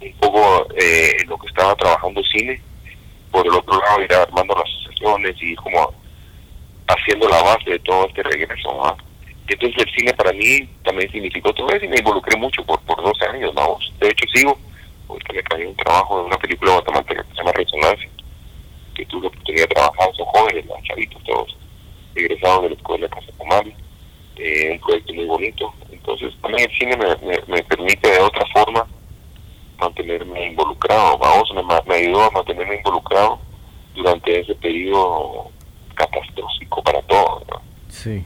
Un 0.00 0.12
poco 0.14 0.66
eh, 0.76 1.16
en 1.20 1.28
lo 1.28 1.36
que 1.38 1.48
estaba 1.48 1.74
trabajando 1.74 2.22
cine, 2.24 2.60
por 3.30 3.46
el 3.46 3.52
otro 3.54 3.78
lado 3.80 4.02
ir 4.02 4.12
armando 4.14 4.54
las 4.54 4.64
asociaciones 4.64 5.36
y 5.40 5.54
como 5.56 5.92
haciendo 6.88 7.28
la 7.28 7.42
base 7.42 7.70
de 7.70 7.78
todo 7.80 8.06
este 8.08 8.22
regreso. 8.22 8.96
Entonces 9.46 9.82
el 9.84 9.92
cine 9.94 10.14
para 10.14 10.32
mí 10.32 10.68
también 10.84 11.10
significó 11.10 11.52
todo 11.52 11.68
eso 11.70 11.84
y 11.84 11.88
me 11.88 11.98
involucré 11.98 12.36
mucho 12.36 12.64
por, 12.64 12.80
por 12.82 13.02
12 13.02 13.26
años, 13.26 13.52
vamos. 13.54 13.92
De 13.98 14.08
hecho 14.08 14.24
sigo, 14.32 14.58
porque 15.08 15.32
me 15.34 15.42
cayó 15.42 15.68
un 15.68 15.76
trabajo 15.76 16.20
de 16.20 16.24
una 16.26 16.38
película 16.38 16.72
guatemalteca 16.74 17.22
que 17.24 17.30
se 17.30 17.36
llama 17.36 17.52
Resonancia, 17.52 18.08
que 18.94 19.04
tuve 19.06 19.22
la 19.22 19.28
oportunidad 19.28 19.68
de 19.68 19.74
trabajar, 19.74 20.08
son 20.16 20.26
jóvenes, 20.26 20.66
¿no? 20.66 20.74
chavitos 20.84 21.22
todos, 21.24 21.56
egresados 22.14 22.62
de 22.62 22.68
la 22.70 22.74
escuela 22.74 23.06
de 23.06 23.10
Casa 23.10 23.30
eh, 24.36 24.70
un 24.72 24.80
proyecto 24.80 25.14
muy 25.14 25.26
bonito. 25.26 25.72
Entonces 25.90 26.32
también 26.40 26.68
el 26.68 26.76
cine 26.76 26.96
me, 26.96 27.26
me, 27.26 27.38
me 27.46 27.62
permite 27.64 28.10
de 28.10 28.20
otra 28.20 28.44
forma 28.52 28.86
mantenerme 29.78 30.46
involucrado, 30.46 31.18
vamos, 31.18 31.50
me, 31.54 31.62
me 31.62 31.94
ayudó 31.94 32.24
a 32.24 32.30
mantenerme 32.30 32.76
involucrado 32.76 33.38
durante 33.94 34.40
ese 34.40 34.54
periodo 34.54 35.50
catastrófico 35.94 36.82
para 36.82 37.00
todos. 37.02 37.42
¿no? 37.48 37.60
Sí. 37.88 38.24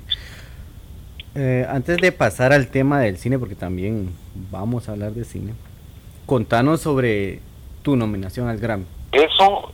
Eh, 1.37 1.67
antes 1.69 1.99
de 1.99 2.13
pasar 2.13 2.53
al 2.53 2.69
tema 2.69 3.01
del 3.01 3.17
cine, 3.19 3.39
porque 3.39 3.55
también 3.55 4.15
vamos 4.51 4.89
a 4.89 4.93
hablar 4.93 5.13
de 5.13 5.25
cine, 5.25 5.55
contanos 6.27 6.81
sobre 6.81 7.41
tu 7.83 7.97
nominación 7.97 8.49
al 8.49 8.59
Grammy. 8.59 8.87
Eso, 9.13 9.73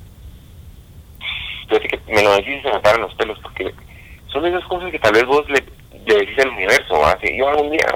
fíjate 1.69 1.89
que 1.89 2.01
me 2.13 2.23
lo 2.23 2.33
decís 2.33 2.59
y 2.59 2.63
se 2.63 2.73
me 2.73 2.81
paran 2.81 3.03
los 3.03 3.15
pelos, 3.15 3.39
porque 3.41 3.75
son 4.33 4.47
esas 4.47 4.65
cosas 4.65 4.91
que 4.91 4.99
tal 4.99 5.13
vez 5.13 5.25
vos 5.27 5.45
le, 5.49 5.61
decís 6.05 6.39
al 6.39 6.51
universo. 6.51 7.05
Así, 7.05 7.37
yo 7.37 7.49
algún 7.49 7.71
día, 7.71 7.87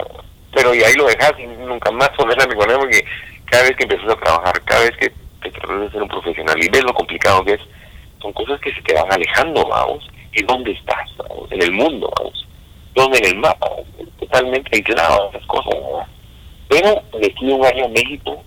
pero 0.53 0.75
y 0.75 0.83
ahí 0.83 0.95
lo 0.95 1.07
dejas 1.07 1.33
y 1.39 1.47
nunca 1.47 1.91
más 1.91 2.11
volver 2.17 2.41
a 2.41 2.47
recordar, 2.47 2.79
porque 2.79 3.05
cada 3.47 3.65
vez 3.65 3.77
que 3.77 3.85
empiezas 3.85 4.11
a 4.11 4.21
trabajar, 4.21 4.63
cada 4.65 4.83
vez 4.83 4.97
que 4.99 5.13
te 5.43 5.51
tratas 5.51 5.81
de 5.81 5.91
ser 5.91 6.03
un 6.03 6.09
profesional 6.09 6.57
y 6.63 6.69
ves 6.69 6.85
lo 6.85 6.95
complicado 6.95 7.45
que 7.45 7.55
es, 7.55 7.61
son 8.21 8.33
cosas 8.33 8.61
que 8.61 8.73
se 8.73 8.83
te 8.83 8.95
van 8.95 9.13
alejando, 9.13 9.67
vamos, 9.67 10.09
y 10.33 10.43
dónde 10.45 10.73
estás, 10.73 11.11
vamos, 11.17 11.51
en 11.53 11.63
el 11.63 11.73
mundo, 11.73 12.11
vamos, 12.19 12.47
donde 12.95 13.19
en 13.19 13.27
el 13.27 13.37
mapa, 13.37 13.69
totalmente 14.19 14.71
aislado 14.73 15.31
esas 15.31 15.47
cosas. 15.47 15.75
Pero 16.69 17.03
fui 17.39 17.53
un 17.53 17.65
año 17.65 17.85
a 17.85 17.89
México 17.89 18.43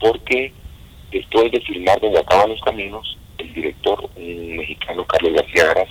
porque 0.00 0.52
después 1.10 1.50
de 1.50 1.60
filmar 1.60 2.00
Donde 2.00 2.20
acaban 2.20 2.50
los 2.50 2.60
caminos, 2.62 3.18
el 3.38 3.52
director, 3.52 4.08
un 4.16 4.56
mexicano, 4.56 5.04
Carlos 5.06 5.32
García 5.34 5.66
Gras, 5.66 5.88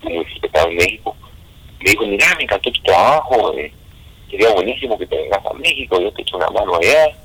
respetado 0.00 0.68
en 0.68 0.76
México, 0.76 1.16
me 1.80 1.90
dijo, 1.90 2.06
mira, 2.06 2.34
me 2.36 2.44
encantó 2.44 2.70
tu 2.70 2.82
trabajo, 2.82 3.54
eh, 3.54 3.72
sería 4.30 4.52
buenísimo 4.52 4.98
que 4.98 5.06
te 5.06 5.16
vengas 5.16 5.44
a 5.44 5.52
México, 5.54 6.00
yo 6.00 6.12
te 6.12 6.22
echo 6.22 6.36
una 6.36 6.50
mano 6.50 6.76
allá. 6.76 7.16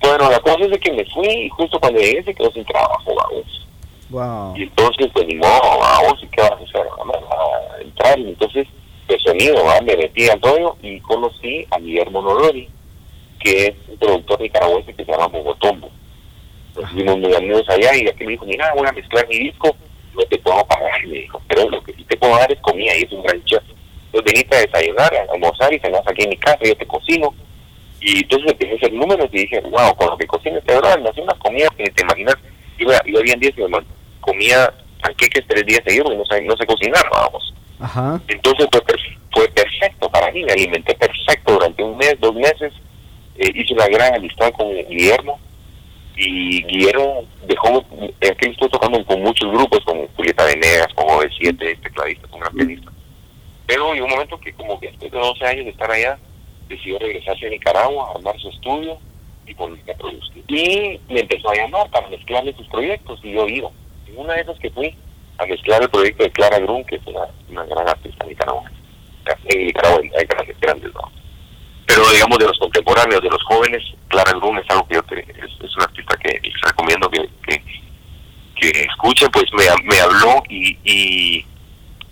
Bueno, 0.00 0.30
la 0.30 0.40
cosa 0.40 0.64
es 0.64 0.70
de 0.70 0.78
que 0.78 0.92
me 0.92 1.04
fui 1.06 1.28
y 1.28 1.48
justo 1.48 1.80
cuando 1.80 2.00
llegué 2.00 2.22
se 2.22 2.34
quedó 2.34 2.50
sin 2.52 2.64
trabajo, 2.64 3.14
vamos. 3.14 3.66
Wow. 4.10 4.56
Y 4.56 4.64
entonces, 4.64 5.10
pues 5.12 5.26
ni 5.26 5.34
modo, 5.36 5.78
vamos, 5.80 6.22
¿y 6.22 6.26
qué 6.28 6.42
vas 6.42 6.52
a 6.52 6.54
hacer? 6.54 6.86
Vamos 6.98 7.16
a 7.16 7.80
entrar. 7.80 8.18
Y 8.18 8.28
entonces, 8.28 8.68
de 9.08 9.18
sonido, 9.18 9.64
¿va? 9.64 9.80
me 9.80 9.96
metí 9.96 10.28
al 10.28 10.40
rollo 10.40 10.76
y 10.82 11.00
conocí 11.00 11.66
a 11.70 11.78
Guillermo 11.78 12.22
Nolori, 12.22 12.68
que 13.40 13.66
es 13.68 13.74
un 13.88 13.98
productor 13.98 14.40
nicaragüense 14.40 14.94
que 14.94 15.04
se 15.04 15.10
llama 15.10 15.28
Mogotombo. 15.28 15.90
Nos 16.76 16.90
fuimos 16.90 17.18
muy 17.18 17.34
amigos 17.34 17.68
allá 17.68 17.96
y 17.96 18.08
aquí 18.08 18.24
me 18.24 18.32
dijo, 18.32 18.46
mira, 18.46 18.72
voy 18.76 18.86
a 18.86 18.92
mezclar 18.92 19.26
mi 19.28 19.38
disco, 19.38 19.76
no 20.14 20.24
te 20.24 20.38
puedo 20.38 20.64
pagar, 20.66 21.06
me 21.06 21.18
dijo, 21.18 21.40
pero 21.48 21.68
lo 21.68 21.82
que 21.82 21.92
sí 21.94 22.04
te 22.04 22.16
puedo 22.16 22.36
dar 22.36 22.50
es 22.50 22.60
comida 22.60 22.96
y 22.96 23.02
es 23.02 23.12
un 23.12 23.22
gran 23.22 23.42
chef. 23.44 23.62
Entonces 24.06 24.32
veniste 24.32 24.56
a 24.56 24.60
desayunar, 24.60 25.14
a 25.14 25.32
almorzar 25.32 25.72
y 25.72 25.80
cenás 25.80 26.02
aquí 26.06 26.22
en 26.22 26.30
mi 26.30 26.36
casa, 26.36 26.58
yo 26.62 26.76
te 26.76 26.86
cocino. 26.86 27.34
Y 28.00 28.18
entonces 28.18 28.52
empecé 28.52 28.72
a 28.72 28.76
hacer 28.76 28.92
números 28.92 29.28
y 29.32 29.38
dije, 29.38 29.60
wow, 29.60 29.94
con 29.96 30.10
lo 30.10 30.16
que 30.16 30.26
cocina 30.26 30.58
este 30.58 30.76
brother, 30.76 31.00
me 31.00 31.08
hace 31.08 31.22
unas 31.22 31.38
comidas 31.38 31.70
que 31.76 31.84
te 31.84 32.02
imaginas, 32.02 32.36
iba, 32.78 33.00
iba 33.06 33.20
bien 33.22 33.40
días 33.40 33.54
que 33.54 33.66
me 33.66 33.78
comía 34.20 34.72
panqueques 35.02 35.44
tres 35.48 35.66
días 35.66 35.80
seguidos 35.84 36.12
y 36.12 36.16
no 36.16 36.24
sé, 36.26 36.42
no 36.42 36.56
sé 36.56 36.66
cocinar, 36.66 37.04
vamos. 37.10 37.54
Ajá. 37.80 38.20
Entonces 38.28 38.68
fue, 38.70 38.82
fue 39.32 39.48
perfecto 39.48 40.08
para 40.10 40.30
mí, 40.32 40.44
me 40.44 40.52
alimenté 40.52 40.94
perfecto 40.94 41.54
durante 41.54 41.82
un 41.82 41.96
mes, 41.96 42.14
dos 42.20 42.34
meses. 42.34 42.72
Eh, 43.36 43.50
hice 43.54 43.74
una 43.74 43.88
gran 43.88 44.14
amistad 44.14 44.52
con 44.52 44.68
Guillermo 44.88 45.40
y 46.16 46.62
Guillermo 46.64 47.24
dejó, 47.46 47.84
es 48.20 48.32
que 48.36 48.50
estuvo 48.50 48.68
tocando 48.68 49.04
con 49.04 49.22
muchos 49.22 49.50
grupos, 49.50 49.80
con 49.84 50.06
Julieta 50.08 50.44
Venegas, 50.44 50.88
con 50.94 51.06
OV7, 51.06 51.80
tecladista, 51.80 52.28
con 52.28 52.40
gran 52.40 52.54
pianista. 52.54 52.92
Pero 53.66 53.92
hay 53.92 54.00
un 54.00 54.10
momento 54.10 54.38
que 54.38 54.52
como 54.52 54.78
que 54.78 54.88
después 54.88 55.10
de 55.10 55.18
12 55.18 55.44
años 55.44 55.64
de 55.64 55.70
estar 55.70 55.90
allá, 55.90 56.18
decidió 56.68 56.98
regresarse 56.98 57.46
a 57.46 57.50
Nicaragua, 57.50 58.08
a 58.08 58.16
armar 58.16 58.38
su 58.38 58.48
estudio 58.48 58.98
y 59.46 59.54
ponerse 59.54 59.90
a 59.90 59.96
producir. 59.96 60.44
Y 60.48 61.00
me 61.08 61.20
empezó 61.20 61.50
a 61.50 61.56
llamar 61.56 61.90
para 61.90 62.08
mezclarle 62.08 62.54
sus 62.54 62.68
proyectos 62.68 63.20
y 63.22 63.32
yo 63.32 63.48
iba. 63.48 63.70
En 64.06 64.18
una 64.18 64.34
de 64.34 64.42
esas 64.42 64.58
que 64.58 64.70
fui 64.70 64.94
a 65.38 65.46
mezclar 65.46 65.82
el 65.82 65.90
proyecto 65.90 66.22
de 66.22 66.30
Clara 66.30 66.58
Grun, 66.60 66.84
que 66.84 66.96
es 66.96 67.06
una, 67.06 67.26
una 67.48 67.64
gran 67.64 67.88
artista 67.88 68.24
nicaragüensa. 68.24 68.72
En 69.46 69.66
Nicaragua 69.66 70.00
hay 70.18 70.26
grandes, 70.26 70.60
grandes, 70.60 70.94
¿no? 70.94 71.23
Pero 71.86 72.08
digamos 72.10 72.38
de 72.38 72.46
los 72.46 72.58
contemporáneos, 72.58 73.22
de 73.22 73.30
los 73.30 73.42
jóvenes, 73.44 73.82
Clara 74.08 74.32
Grun 74.32 74.58
es 74.58 74.64
algo 74.70 74.86
que 74.88 74.94
yo 74.94 75.02
te, 75.02 75.20
es, 75.20 75.50
es 75.62 75.70
artista 75.82 76.16
que 76.16 76.40
recomiendo 76.62 77.10
que, 77.10 77.28
que, 77.46 77.62
escuchen, 78.88 79.28
pues 79.30 79.44
me, 79.52 79.64
me 79.84 80.00
habló 80.00 80.42
y, 80.48 80.78
y 80.84 81.44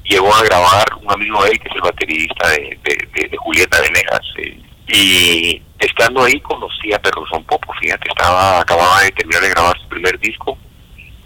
llegó 0.05 0.35
a 0.35 0.43
grabar 0.43 0.85
un 1.01 1.11
amigo 1.11 1.43
de 1.45 1.53
él 1.53 1.59
que 1.61 1.69
es 1.71 1.75
el 1.77 1.81
baterista 1.81 2.49
de, 2.51 2.79
de, 2.85 3.09
de- 3.15 3.29
de 3.29 3.37
Julieta 3.39 3.81
Venegas 3.81 4.21
eh, 4.39 4.59
y 4.89 5.63
estando 5.79 6.25
ahí 6.25 6.39
conocí 6.41 6.93
a 6.93 6.99
Perruzón 7.01 7.43
Popo, 7.45 7.73
fíjate, 7.81 8.09
estaba, 8.11 8.61
acababa 8.61 9.01
de 9.03 9.11
terminar 9.13 9.43
de 9.43 9.49
grabar 9.51 9.79
su 9.81 9.89
primer 9.89 10.19
disco 10.21 10.59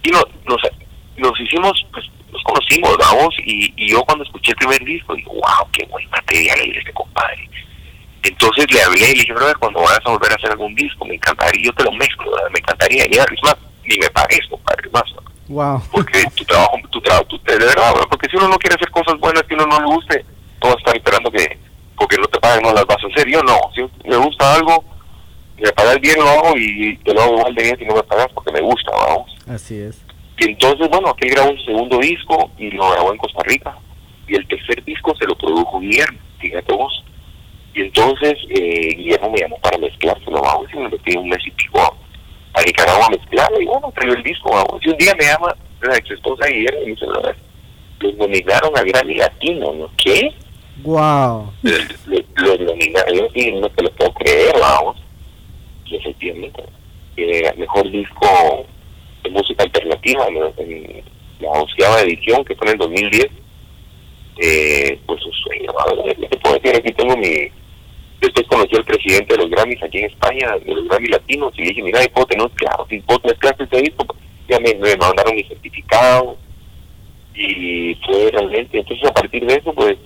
y 0.05 0.10
no, 0.10 0.20
nos, 0.44 0.60
nos 1.16 1.40
hicimos, 1.40 1.85
pues 1.93 2.05
nos 2.31 2.43
conocimos, 2.44 2.97
vamos, 2.98 3.35
y, 3.44 3.73
y 3.77 3.90
yo 3.90 4.02
cuando 4.05 4.23
escuché 4.24 4.52
el 4.52 4.56
primer 4.59 4.85
disco 4.85 5.14
dije, 5.14 5.28
wow, 5.28 5.68
qué 5.73 5.85
buen 5.86 6.09
material 6.10 6.60
es 6.60 6.77
este 6.77 6.93
compadre. 6.93 7.48
Entonces 8.27 8.66
le 8.73 8.82
hablé 8.82 9.11
y 9.11 9.15
le 9.15 9.20
dije, 9.20 9.32
brother, 9.32 9.57
cuando 9.59 9.81
vayas 9.81 10.01
a 10.05 10.11
volver 10.11 10.32
a 10.32 10.35
hacer 10.35 10.51
algún 10.51 10.74
disco, 10.74 11.05
me 11.05 11.15
encantaría, 11.15 11.62
yo 11.65 11.73
te 11.74 11.85
lo 11.85 11.93
mezclo, 11.93 12.31
¿verdad? 12.32 12.48
me 12.53 12.59
encantaría, 12.59 13.07
y 13.09 13.12
es 13.15 13.43
más, 13.43 13.57
ni 13.85 13.98
me 13.98 14.11
pagues, 14.11 14.40
compadre, 14.51 14.89
más, 14.90 15.05
Wow. 15.48 15.81
porque 15.93 16.24
tu 16.35 16.44
trabajo, 16.44 16.77
tu 16.90 17.01
trabajo, 17.01 17.24
tu, 17.27 17.39
de 17.44 17.57
verdad, 17.57 17.93
¿verdad? 17.94 18.07
porque 18.11 18.28
si 18.28 18.36
uno 18.36 18.48
no 18.48 18.59
quiere 18.59 18.74
hacer 18.74 18.90
cosas 18.90 19.16
buenas 19.20 19.44
que 19.44 19.55
uno 19.55 19.66
no 19.66 19.78
le 19.78 19.86
guste, 19.86 20.24
todo 20.61 20.77
está 20.77 20.90
esperando 20.93 21.31
que, 21.31 21.57
porque 21.97 22.16
no 22.19 22.27
te 22.27 22.40
paguen, 22.40 22.62
no 22.65 22.73
las 22.73 22.85
vas 22.86 22.98
a 23.03 23.07
hacer. 23.07 23.28
Yo 23.31 23.40
no, 23.44 23.57
si 23.74 24.09
me 24.09 24.16
gusta 24.16 24.55
algo, 24.55 24.85
me 25.59 25.70
pagas 25.73 26.01
bien 26.01 26.16
lo 26.19 26.28
hago 26.28 26.57
y 26.57 26.97
te 26.98 27.15
lo 27.15 27.23
hago 27.23 27.36
igual 27.39 27.55
de 27.55 27.62
bien 27.62 27.78
si 27.78 27.85
no 27.85 27.94
me 27.94 28.03
pagas 28.03 28.27
porque 28.35 28.51
me 28.53 28.61
gusta, 28.61 28.90
vamos. 28.90 29.36
Así 29.48 29.78
es. 29.78 30.03
Y 30.39 30.51
entonces, 30.51 30.89
bueno, 30.90 31.11
aquel 31.11 31.31
grabó 31.31 31.51
un 31.51 31.65
segundo 31.65 31.98
disco 31.98 32.51
y 32.59 32.70
lo 32.73 32.90
grabó 32.90 33.12
en 33.12 33.19
Costa 33.19 33.43
Rica. 33.44 33.77
Y 34.27 34.35
el 34.35 34.47
tercer 34.48 34.82
disco 34.85 35.15
se 35.16 35.27
lo 35.27 35.36
produjo 35.39 35.78
Guillermo, 35.78 36.19
fíjate 36.40 36.74
vos. 36.74 37.05
Y 37.77 37.82
entonces 37.82 38.32
eh, 38.48 38.94
Guillermo 38.97 39.31
me 39.31 39.39
llamó 39.40 39.59
para 39.59 39.77
mezclárselo, 39.77 40.40
vamos, 40.40 40.66
y 40.73 40.78
me 40.78 40.89
metí 40.89 41.15
un 41.15 41.28
mes 41.28 41.47
y 41.47 41.51
pico 41.51 41.78
a, 42.55 42.62
Nicaragua 42.62 43.05
a 43.07 43.11
mezclarlo. 43.11 43.61
Y 43.61 43.66
bueno, 43.66 43.93
traigo 43.94 44.15
el 44.15 44.23
disco, 44.23 44.51
vamos. 44.51 44.81
Y 44.82 44.89
un 44.89 44.97
día 44.97 45.15
me 45.19 45.27
llama 45.27 45.55
la 45.82 45.97
ex 45.98 46.11
esposa 46.11 46.47
Guillermo 46.47 46.81
y 46.81 46.85
me 46.86 46.90
dice, 46.93 47.07
"No, 47.07 47.20
los 48.01 48.15
nominaron 48.16 48.78
a 48.78 48.82
Grammy 48.82 49.16
Latino, 49.16 49.74
¿no? 49.74 49.90
¿Qué? 50.03 50.32
Wow. 50.85 51.53
Los- 51.62 52.61
nominaron, 52.61 53.15
yo 53.15 53.28
sí, 53.35 53.53
no 53.53 53.69
te 53.69 53.82
lo 53.82 53.90
puedo 53.90 54.15
creer, 54.15 54.55
vamos. 54.59 54.97
Y 55.85 55.97
efectivamente, 55.97 56.62
eh, 57.19 57.53
mejor 57.59 57.90
disco 57.90 58.66
de 59.23 59.31
música 59.31 59.65
alternativa 59.65 60.27
en, 60.28 60.36
en 60.57 61.05
la 61.40 61.51
onceava 61.51 62.01
edición 62.01 62.43
que 62.43 62.55
fue 62.57 62.69
en 62.69 62.73
el 62.73 62.78
2010 62.78 63.27
eh, 64.39 64.98
pues 65.05 65.23
un 65.27 65.32
sueño. 65.32 65.73
Yo 66.19 66.28
te 66.28 66.39
puedo 66.39 66.55
decir 66.59 66.74
aquí 66.77 66.93
tengo 66.94 67.16
mi 67.19 67.51
después 68.20 68.47
conocí 68.48 68.76
al 68.76 68.84
presidente 68.84 69.34
de 69.34 69.43
los 69.43 69.51
Grammys 69.51 69.82
aquí 69.82 69.98
en 69.98 70.06
España 70.06 70.56
de 70.64 70.74
los 70.74 70.88
Grammys 70.88 71.10
latinos 71.10 71.52
y 71.56 71.62
dije 71.62 71.82
mira 71.82 72.01
puedo 72.14 72.26
tener 72.26 72.48
claro 72.51 72.86
si 72.88 72.98
puedo 73.01 73.20
mezclar 73.24 73.55
este 73.59 73.80
disco 73.82 74.06
ya 74.48 74.59
me, 74.60 74.74
me 74.74 74.97
mandaron 74.97 75.34
mi 75.34 75.43
certificado 75.44 76.36
y 77.34 77.94
fue 78.06 78.30
realmente 78.32 78.78
entonces 78.78 79.09
a 79.09 79.12
partir 79.14 79.44
de 79.44 79.55
eso 79.55 79.72
pues 79.74 79.97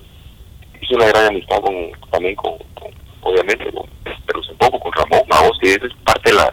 hice 0.83 0.95
una 0.97 1.07
gran 1.07 1.27
amistad 1.27 1.61
con 1.61 1.75
también 2.11 2.35
con, 2.37 2.59
con- 2.75 2.93
obviamente 3.23 3.71
con 3.73 3.89
pero 4.27 4.41
un 4.51 4.57
poco 4.59 4.81
con 4.81 4.93
Ramón 4.93 5.23
vamos 5.29 5.53
que 5.61 5.75
es 5.75 5.81
parte 6.05 6.31
de 6.31 6.37
la 6.37 6.53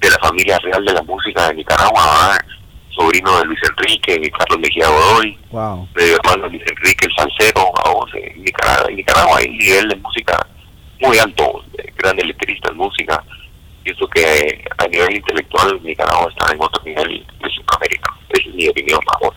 de 0.00 0.10
la 0.10 0.18
familia 0.18 0.58
real 0.58 0.84
de 0.84 0.92
la 0.92 1.02
música 1.02 1.48
de 1.48 1.54
Nicaragua 1.54 2.02
¿verdad? 2.02 2.46
sobrino 2.90 3.38
de 3.40 3.44
Luis 3.46 3.58
Enrique 3.68 4.20
y 4.22 4.30
Carlos 4.30 4.58
Mejía 4.60 4.88
Godoy 4.88 5.36
Wow. 5.50 5.88
medio 5.96 6.16
hermano 6.16 6.48
Luis 6.48 6.62
Enrique 6.68 7.06
el 7.06 7.14
Salcero 7.16 7.72
vamos 7.84 8.10
en 8.14 8.44
Nicaragua, 8.44 8.88
en 8.90 8.96
Nicaragua 8.96 9.38
hay 9.38 9.48
nivel 9.48 9.88
de 9.88 9.96
música 9.96 10.46
muy 11.00 11.18
alto 11.18 11.64
de 11.76 11.92
grandes 11.96 12.26
letristas 12.26 12.74
música. 12.74 13.22
Y 13.84 13.90
eso 13.92 14.06
que 14.08 14.64
a 14.78 14.86
nivel 14.88 15.16
intelectual 15.16 15.78
Nicaragua 15.82 16.28
está 16.30 16.52
en 16.52 16.62
otro 16.62 16.82
nivel 16.84 17.26
de 17.42 17.50
Centroamérica 17.50 18.14
esa 18.30 18.48
es 18.48 18.54
mi 18.54 18.66
opinión 18.68 18.98
vamos 19.20 19.36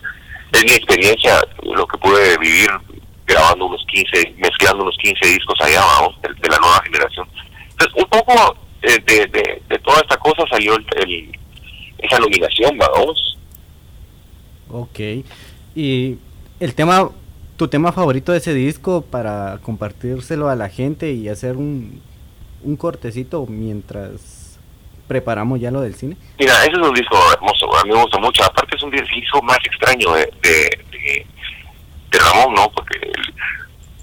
es 0.52 0.64
mi 0.64 0.70
experiencia 0.70 1.38
lo 1.62 1.86
que 1.86 1.98
pude 1.98 2.38
vivir 2.38 2.70
grabando 3.26 3.66
unos 3.66 3.84
15 3.86 4.34
mezclando 4.38 4.84
unos 4.84 4.96
15 5.02 5.26
discos 5.26 5.54
allá 5.60 5.80
vamos 5.82 6.14
de, 6.22 6.48
la 6.48 6.56
nueva 6.58 6.80
generación. 6.82 7.28
Entonces 7.70 7.94
un 8.02 8.08
poco 8.08 8.56
eh, 8.82 8.98
de, 9.04 9.26
de, 9.68 9.78
toda 9.80 10.00
esta 10.00 10.16
cosa 10.16 10.44
salió 10.50 10.74
el, 10.76 10.86
el- 10.96 11.38
esa 11.98 12.18
nominación 12.18 12.78
vamos. 12.78 13.36
Ok. 14.70 14.98
Y 15.74 16.16
el 16.60 16.74
tema, 16.74 17.10
tu 17.58 17.66
tema 17.66 17.90
favorito 17.90 18.30
de 18.30 18.38
ese 18.38 18.54
disco 18.54 19.02
para 19.02 19.58
compartírselo 19.62 20.48
a 20.48 20.54
la 20.54 20.68
gente 20.68 21.12
y 21.12 21.28
hacer 21.28 21.56
un, 21.56 22.00
un 22.62 22.76
cortecito 22.76 23.46
mientras 23.46 24.58
preparamos 25.08 25.58
ya 25.58 25.72
lo 25.72 25.80
del 25.80 25.94
cine. 25.94 26.16
Mira, 26.38 26.54
ese 26.64 26.70
es 26.70 26.78
un 26.78 26.94
disco 26.94 27.16
hermoso, 27.32 27.76
a 27.76 27.82
mí 27.82 27.90
me 27.90 28.00
gusta 28.00 28.18
mucho. 28.20 28.44
Aparte 28.44 28.76
es 28.76 28.82
un 28.82 28.92
disco 28.92 29.42
más 29.42 29.58
extraño 29.64 30.14
de, 30.14 30.32
de, 30.40 30.70
de, 30.92 31.26
de 32.12 32.18
Ramón, 32.18 32.54
¿no? 32.54 32.70
Porque 32.70 32.96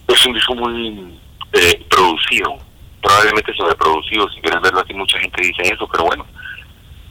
es 0.07 0.25
un 0.25 0.33
disco 0.33 0.53
muy 0.53 1.17
eh, 1.53 1.85
producido, 1.89 2.57
probablemente 3.01 3.53
sobreproducido. 3.55 4.29
Si 4.31 4.41
quieres 4.41 4.61
verlo 4.61 4.81
así, 4.81 4.93
mucha 4.93 5.17
gente 5.19 5.41
dice 5.41 5.61
eso, 5.73 5.87
pero 5.89 6.03
bueno, 6.03 6.25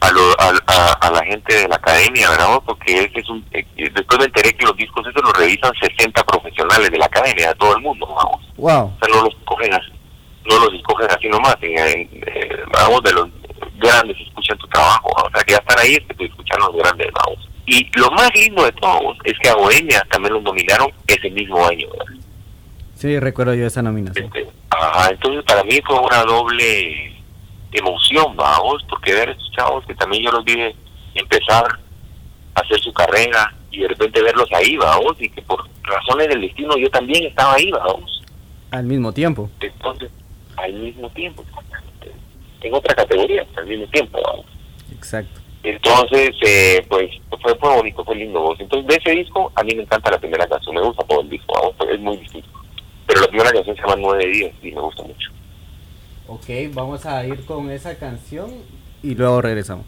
a, 0.07 0.11
lo, 0.13 0.23
a, 0.41 0.53
a, 0.67 0.93
a 1.09 1.11
la 1.11 1.25
gente 1.25 1.55
de 1.55 1.69
la 1.69 1.77
academia, 1.77 2.31
¿verdad? 2.31 2.59
Porque 2.67 2.99
ese 3.05 3.21
es 3.21 3.29
un, 3.29 3.45
eh, 3.53 3.65
después 3.77 4.19
me 4.19 4.27
enteré 4.27 4.53
que 4.55 4.65
los 4.67 4.77
discos 4.77 5.07
esos 5.07 5.23
los 5.23 5.33
revisan 5.39 5.73
60 5.81 6.23
profesionales 6.25 6.91
de 6.91 6.99
la 6.99 7.07
academia, 7.07 7.49
de 7.49 7.55
todo 7.55 7.77
el 7.77 7.83
mundo, 7.83 8.07
vamos. 8.07 8.41
Wow. 8.57 8.93
O 8.95 8.99
sea, 8.99 9.15
no 9.17 9.23
los 9.25 9.35
cogen 9.45 9.73
así, 9.75 9.91
no 10.45 10.59
los 10.59 10.75
escogen 10.75 11.09
así 11.11 11.29
nomás. 11.29 11.57
En, 11.63 11.79
en- 11.79 12.09
eh, 12.27 12.49
vamos, 12.73 13.03
de 13.03 13.13
los 13.13 13.29
grandes 13.79 14.17
escuchan 14.21 14.59
tu 14.59 14.67
trabajo. 14.69 15.09
O 15.25 15.31
sea, 15.33 15.43
que 15.45 15.53
ya 15.53 15.59
están 15.59 15.79
ahí, 15.79 15.95
es 15.95 16.17
que 16.17 16.25
escuchan 16.27 16.59
los 16.61 16.75
grandes, 16.77 17.09
vamos. 17.13 17.49
Y 17.67 17.89
lo 17.99 18.11
más 18.11 18.31
lindo 18.35 18.63
de 18.65 18.73
todo 18.73 19.15
es 19.25 19.33
que 19.43 19.49
a 19.49 19.55
Bohemia 19.55 20.07
también 20.11 20.35
los 20.35 20.43
nominaron 20.43 20.91
ese 21.07 21.31
mismo 21.31 21.67
año. 21.67 21.87
¿verdad? 21.91 22.15
Sí, 22.95 23.19
recuerdo 23.19 23.55
yo 23.55 23.67
esa 23.67 23.81
nominación. 23.83 24.27
Este, 24.27 24.47
ajá, 24.71 25.11
entonces 25.11 25.43
para 25.45 25.65
mí 25.65 25.81
fue 25.87 25.99
una 25.99 26.23
doble 26.25 27.14
emoción, 27.79 28.37
vamos, 28.37 28.85
porque 28.89 29.13
ver 29.13 29.29
a 29.29 29.33
estos 29.33 29.51
chavos 29.53 29.85
que 29.87 29.95
también 29.95 30.25
yo 30.25 30.31
los 30.33 30.45
vi 30.45 30.75
empezar 31.15 31.65
a 32.55 32.61
hacer 32.61 32.81
su 32.81 32.93
carrera 32.93 33.55
y 33.71 33.81
de 33.81 33.89
repente 33.89 34.23
verlos 34.23 34.49
ahí, 34.53 34.77
vamos, 34.77 35.15
y 35.21 35.29
que 35.29 35.43
por 35.43 35.65
razones 35.83 36.29
del 36.29 36.41
destino 36.41 36.77
yo 36.77 36.89
también 36.91 37.25
estaba 37.25 37.55
ahí, 37.55 37.71
vamos. 37.71 38.23
Al 38.71 38.85
mismo 38.85 39.13
tiempo. 39.13 39.51
Entonces, 39.61 40.11
al 40.57 40.73
mismo 40.73 41.09
tiempo, 41.11 41.45
en 42.61 42.75
otra 42.75 42.95
categoría, 42.95 43.47
al 43.57 43.67
mismo 43.67 43.87
tiempo, 43.89 44.19
vamos. 44.25 44.47
Exacto. 44.93 45.41
Entonces, 45.63 46.31
eh, 46.47 46.85
pues 46.89 47.11
fue, 47.43 47.55
fue 47.57 47.77
bonito, 47.77 48.05
fue 48.05 48.17
lindo. 48.17 48.41
vos. 48.41 48.61
Entonces, 48.61 48.87
de 48.87 48.97
ese 48.97 49.11
disco, 49.19 49.51
a 49.55 49.63
mí 49.65 49.75
me 49.75 49.83
encanta 49.83 50.11
la 50.11 50.19
primera 50.19 50.47
canción, 50.47 50.75
me 50.75 50.83
gusta 50.83 51.05
todo 51.05 51.23
el 51.23 51.31
disco, 51.31 51.55
vamos, 51.55 51.75
es 51.91 52.01
muy 52.01 52.17
distinto. 52.19 52.49
Pero 53.07 53.21
la 53.21 53.29
primera 53.29 53.51
canción 53.51 53.77
se 53.77 53.83
llama 53.83 53.97
Nueve 53.97 54.27
Días 54.27 54.53
y 54.63 54.73
me 54.73 54.81
gusta 54.81 55.03
mucho. 55.03 55.31
Ok, 56.27 56.73
vamos 56.73 57.05
a 57.05 57.27
ir 57.27 57.45
con 57.45 57.71
esa 57.71 57.97
canción 57.97 58.51
y 59.03 59.15
luego 59.15 59.43
regresamos. 59.43 59.85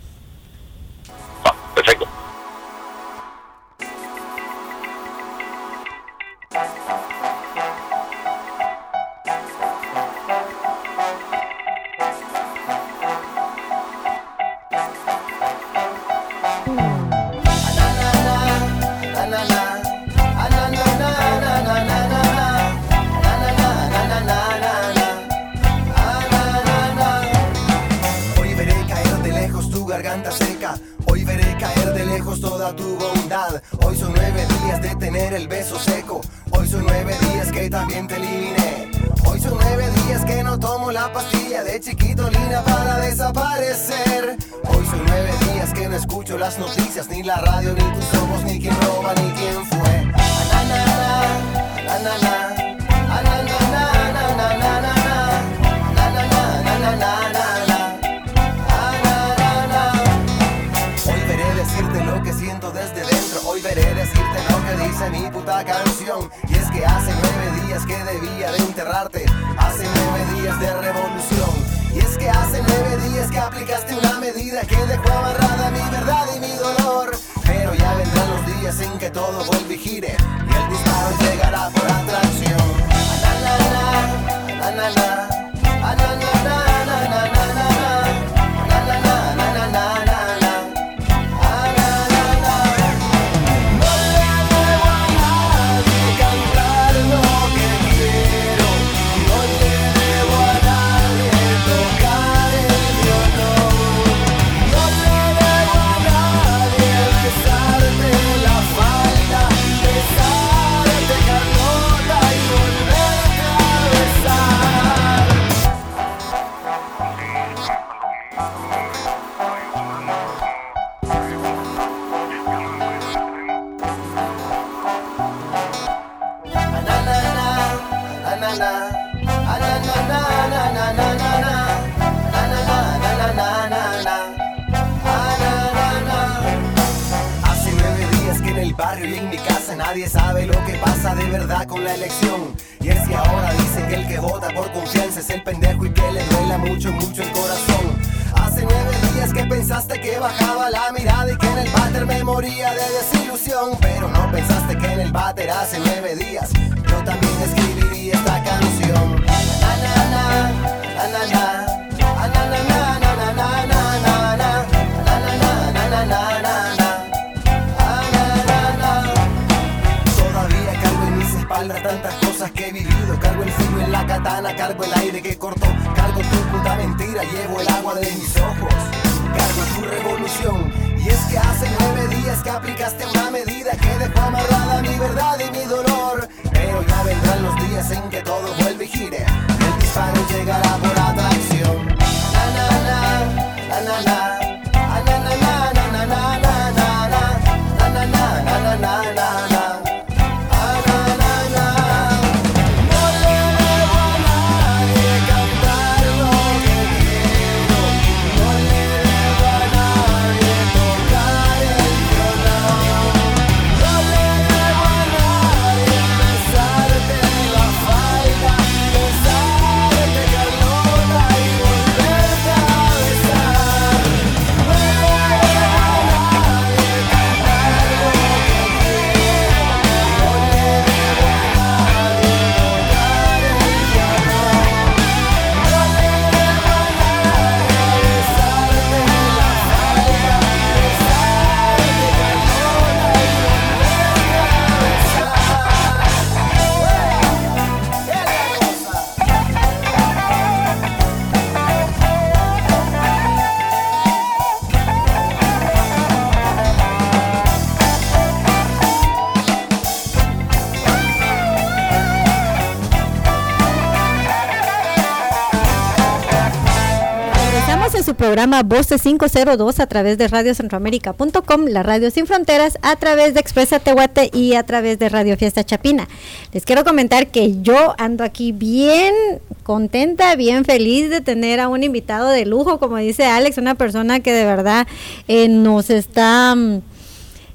Programa 268.37 268.63
Voces 268.65 269.01
502 269.01 269.81
a 269.81 269.87
través 269.87 270.19
de 270.19 270.29
radiocentroamérica.com, 270.29 271.65
la 271.69 271.83
radio 271.83 272.11
sin 272.11 272.27
fronteras, 272.27 272.77
a 272.83 272.95
través 272.97 273.33
de 273.33 273.41
Expresa 273.41 273.79
Tehuate 273.79 274.29
y 274.31 274.57
a 274.57 274.63
través 274.63 274.99
de 274.99 275.09
Radio 275.09 275.39
Fiesta 275.39 275.65
Chapina. 275.65 276.07
Les 276.53 276.67
quiero 276.67 276.85
comentar 276.85 277.29
que 277.29 277.63
yo 277.63 277.95
ando 277.97 278.25
aquí 278.25 278.53
bien 278.53 279.15
contenta, 279.63 280.37
bien 280.37 280.67
feliz 280.67 281.09
de 281.09 281.23
tener 281.23 281.61
a 281.61 281.69
un 281.69 281.83
invitado 281.83 282.29
de 282.29 282.45
lujo, 282.45 282.79
como 282.79 282.99
dice 282.99 283.25
Alex, 283.25 283.57
una 283.57 283.75
persona 283.75 284.21
que 284.21 284.35
de 284.35 284.45
verdad 284.45 284.87
eh, 285.29 285.49
nos 285.49 285.89
está... 285.89 286.55
mm, 286.55 286.83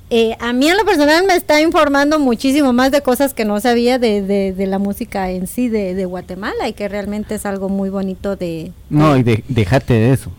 eh, 0.10 0.36
a 0.40 0.52
mí 0.52 0.68
en 0.68 0.78
lo 0.78 0.84
personal 0.84 1.24
me 1.28 1.36
está 1.36 1.62
informando 1.62 2.18
muchísimo 2.18 2.74
más 2.74 2.92
de 2.92 3.02
cosas 3.02 3.36
que 3.36 3.46
no 3.46 3.60
sabía 3.60 4.00
de, 4.00 4.24
de- 4.24 4.52
de 4.52 4.66
la 4.66 4.80
música 4.80 5.30
en 5.30 5.46
sí 5.46 5.70
de, 5.70 5.94
de 5.94 6.06
Guatemala 6.06 6.68
y 6.68 6.74
que 6.74 6.90
realmente 6.90 7.36
es 7.36 7.46
algo 7.46 7.70
muy 7.70 7.90
bonito 7.92 8.36
de, 8.36 8.72
No, 8.90 9.16
y 9.16 9.22
déjate 9.48 9.94
de 9.94 10.14
eso. 10.14 10.32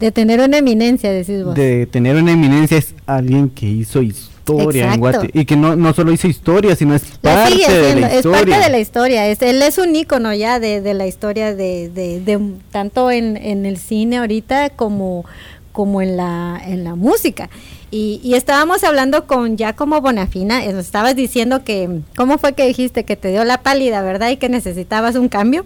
De 0.00 0.10
tener 0.10 0.40
una 0.40 0.58
eminencia, 0.58 1.12
decís 1.12 1.44
vos. 1.44 1.54
De 1.54 1.86
tener 1.86 2.16
una 2.16 2.32
eminencia 2.32 2.78
es 2.78 2.94
alguien 3.06 3.50
que 3.50 3.66
hizo 3.66 4.02
historia 4.02 4.94
en. 4.94 4.98
Guate. 5.00 5.30
Y 5.32 5.44
que 5.44 5.54
no, 5.54 5.76
no 5.76 5.92
solo 5.92 6.10
hizo 6.10 6.26
historia, 6.26 6.74
sino 6.74 6.94
es 6.94 7.02
parte 7.20 7.52
sigue 7.52 7.68
de 7.70 8.00
la 8.00 8.06
es 8.08 8.16
historia. 8.16 8.38
parte 8.40 8.64
de 8.64 8.70
la 8.70 8.78
historia. 8.80 9.26
Es, 9.28 9.42
él 9.42 9.62
es 9.62 9.78
un 9.78 9.94
ícono 9.94 10.34
ya 10.34 10.58
de, 10.58 10.80
de 10.80 10.94
la 10.94 11.06
historia 11.06 11.54
de, 11.54 11.88
de, 11.90 12.20
de- 12.20 12.40
tanto 12.72 13.10
en, 13.12 13.36
en 13.36 13.66
el 13.66 13.76
cine 13.76 14.18
ahorita 14.18 14.70
como, 14.70 15.24
como 15.72 16.02
en 16.02 16.16
la, 16.16 16.60
en 16.66 16.82
la 16.82 16.96
música. 16.96 17.48
Y, 17.92 18.20
y 18.24 18.34
estábamos 18.34 18.82
hablando 18.84 19.26
con 19.26 19.56
Giacomo 19.56 20.00
Bonafina, 20.00 20.64
eh, 20.64 20.72
nos 20.72 20.86
estabas 20.86 21.16
diciendo 21.16 21.62
que, 21.64 22.00
¿cómo 22.16 22.38
fue 22.38 22.52
que 22.54 22.66
dijiste 22.66 23.04
que 23.04 23.16
te 23.16 23.28
dio 23.30 23.44
la 23.44 23.62
pálida, 23.62 24.00
verdad? 24.02 24.30
Y 24.30 24.36
que 24.36 24.48
necesitabas 24.48 25.16
un 25.16 25.28
cambio 25.28 25.64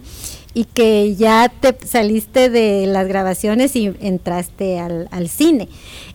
y 0.55 0.64
que 0.64 1.14
ya 1.16 1.48
te 1.48 1.76
saliste 1.86 2.48
de 2.48 2.86
las 2.86 3.06
grabaciones 3.09 3.74
y 3.76 3.94
entraste 4.01 4.78
al, 4.78 5.09
al 5.10 5.28
cine. 5.28 5.68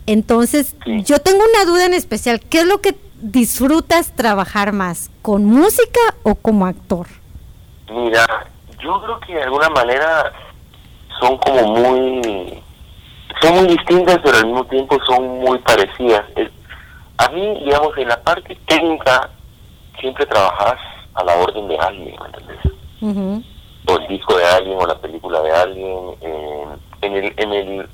Entonces, 0.06 0.76
Sí. 0.86 1.04
yo 1.04 1.20
tengo 1.20 1.40
una 1.44 1.66
duda 1.70 1.86
en 1.86 1.94
especial, 1.94 2.40
¿qué 2.40 2.60
es 2.62 2.66
lo 2.66 2.80
que 2.82 2.96
disfrutas 3.22 4.14
trabajar 4.16 4.72
más, 4.72 5.12
con 5.22 5.44
música 5.46 6.00
o 6.24 6.36
como 6.36 6.66
actor? 6.66 7.08
Mira, 7.92 8.26
yo 8.82 9.02
creo 9.02 9.20
que 9.20 9.34
de 9.34 9.44
alguna 9.44 9.70
manera 9.70 10.32
son 11.20 11.38
como 11.38 11.74
muy 11.76 12.64
son 13.42 13.56
muy 13.56 13.68
distintas 13.68 14.20
pero 14.24 14.38
al 14.38 14.46
mismo 14.48 14.64
tiempo 14.66 14.98
son 15.06 15.40
muy 15.40 15.60
parecidas. 15.60 16.24
A 17.18 17.30
mí, 17.30 17.60
digamos, 17.66 17.98
en 17.98 18.08
la 18.08 18.22
parte 18.24 18.58
técnica 18.68 19.30
siempre 20.00 20.26
trabajas 20.26 20.80
a 21.14 21.24
la 21.26 21.36
orden 21.36 21.68
de 21.68 21.78
alguien, 21.78 22.16
¿me 22.22 22.26
entiendes? 22.28 22.60
Ujú, 23.02 23.44
o 23.90 24.00
el 24.00 24.08
disco 24.08 24.36
de 24.38 24.46
alguien 24.46 24.78
o 24.80 24.86
la 24.86 25.00
película 25.00 25.42
de 25.42 25.52
alguien. 25.52 26.18
eh, 26.22 26.66
en 27.02 27.16
el, 27.16 27.34
en 27.38 27.54
el, 27.54 27.90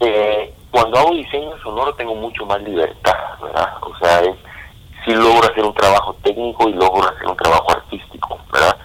eh, 0.00 0.54
cuando 0.70 0.98
hago 0.98 1.10
diseño 1.14 1.56
sonoro 1.62 1.94
tengo 1.94 2.14
mucho 2.14 2.44
más 2.46 2.60
libertad, 2.62 3.38
¿verdad? 3.42 3.74
O 3.82 3.96
sea, 3.98 4.20
es, 4.20 4.36
si 5.04 5.14
logro 5.14 5.48
hacer 5.50 5.64
un 5.64 5.74
trabajo 5.74 6.16
técnico 6.22 6.68
y 6.68 6.72
logro 6.72 7.08
hacer 7.08 7.26
un 7.26 7.36
trabajo 7.36 7.70
artístico, 7.70 8.38
¿verdad? 8.52 8.76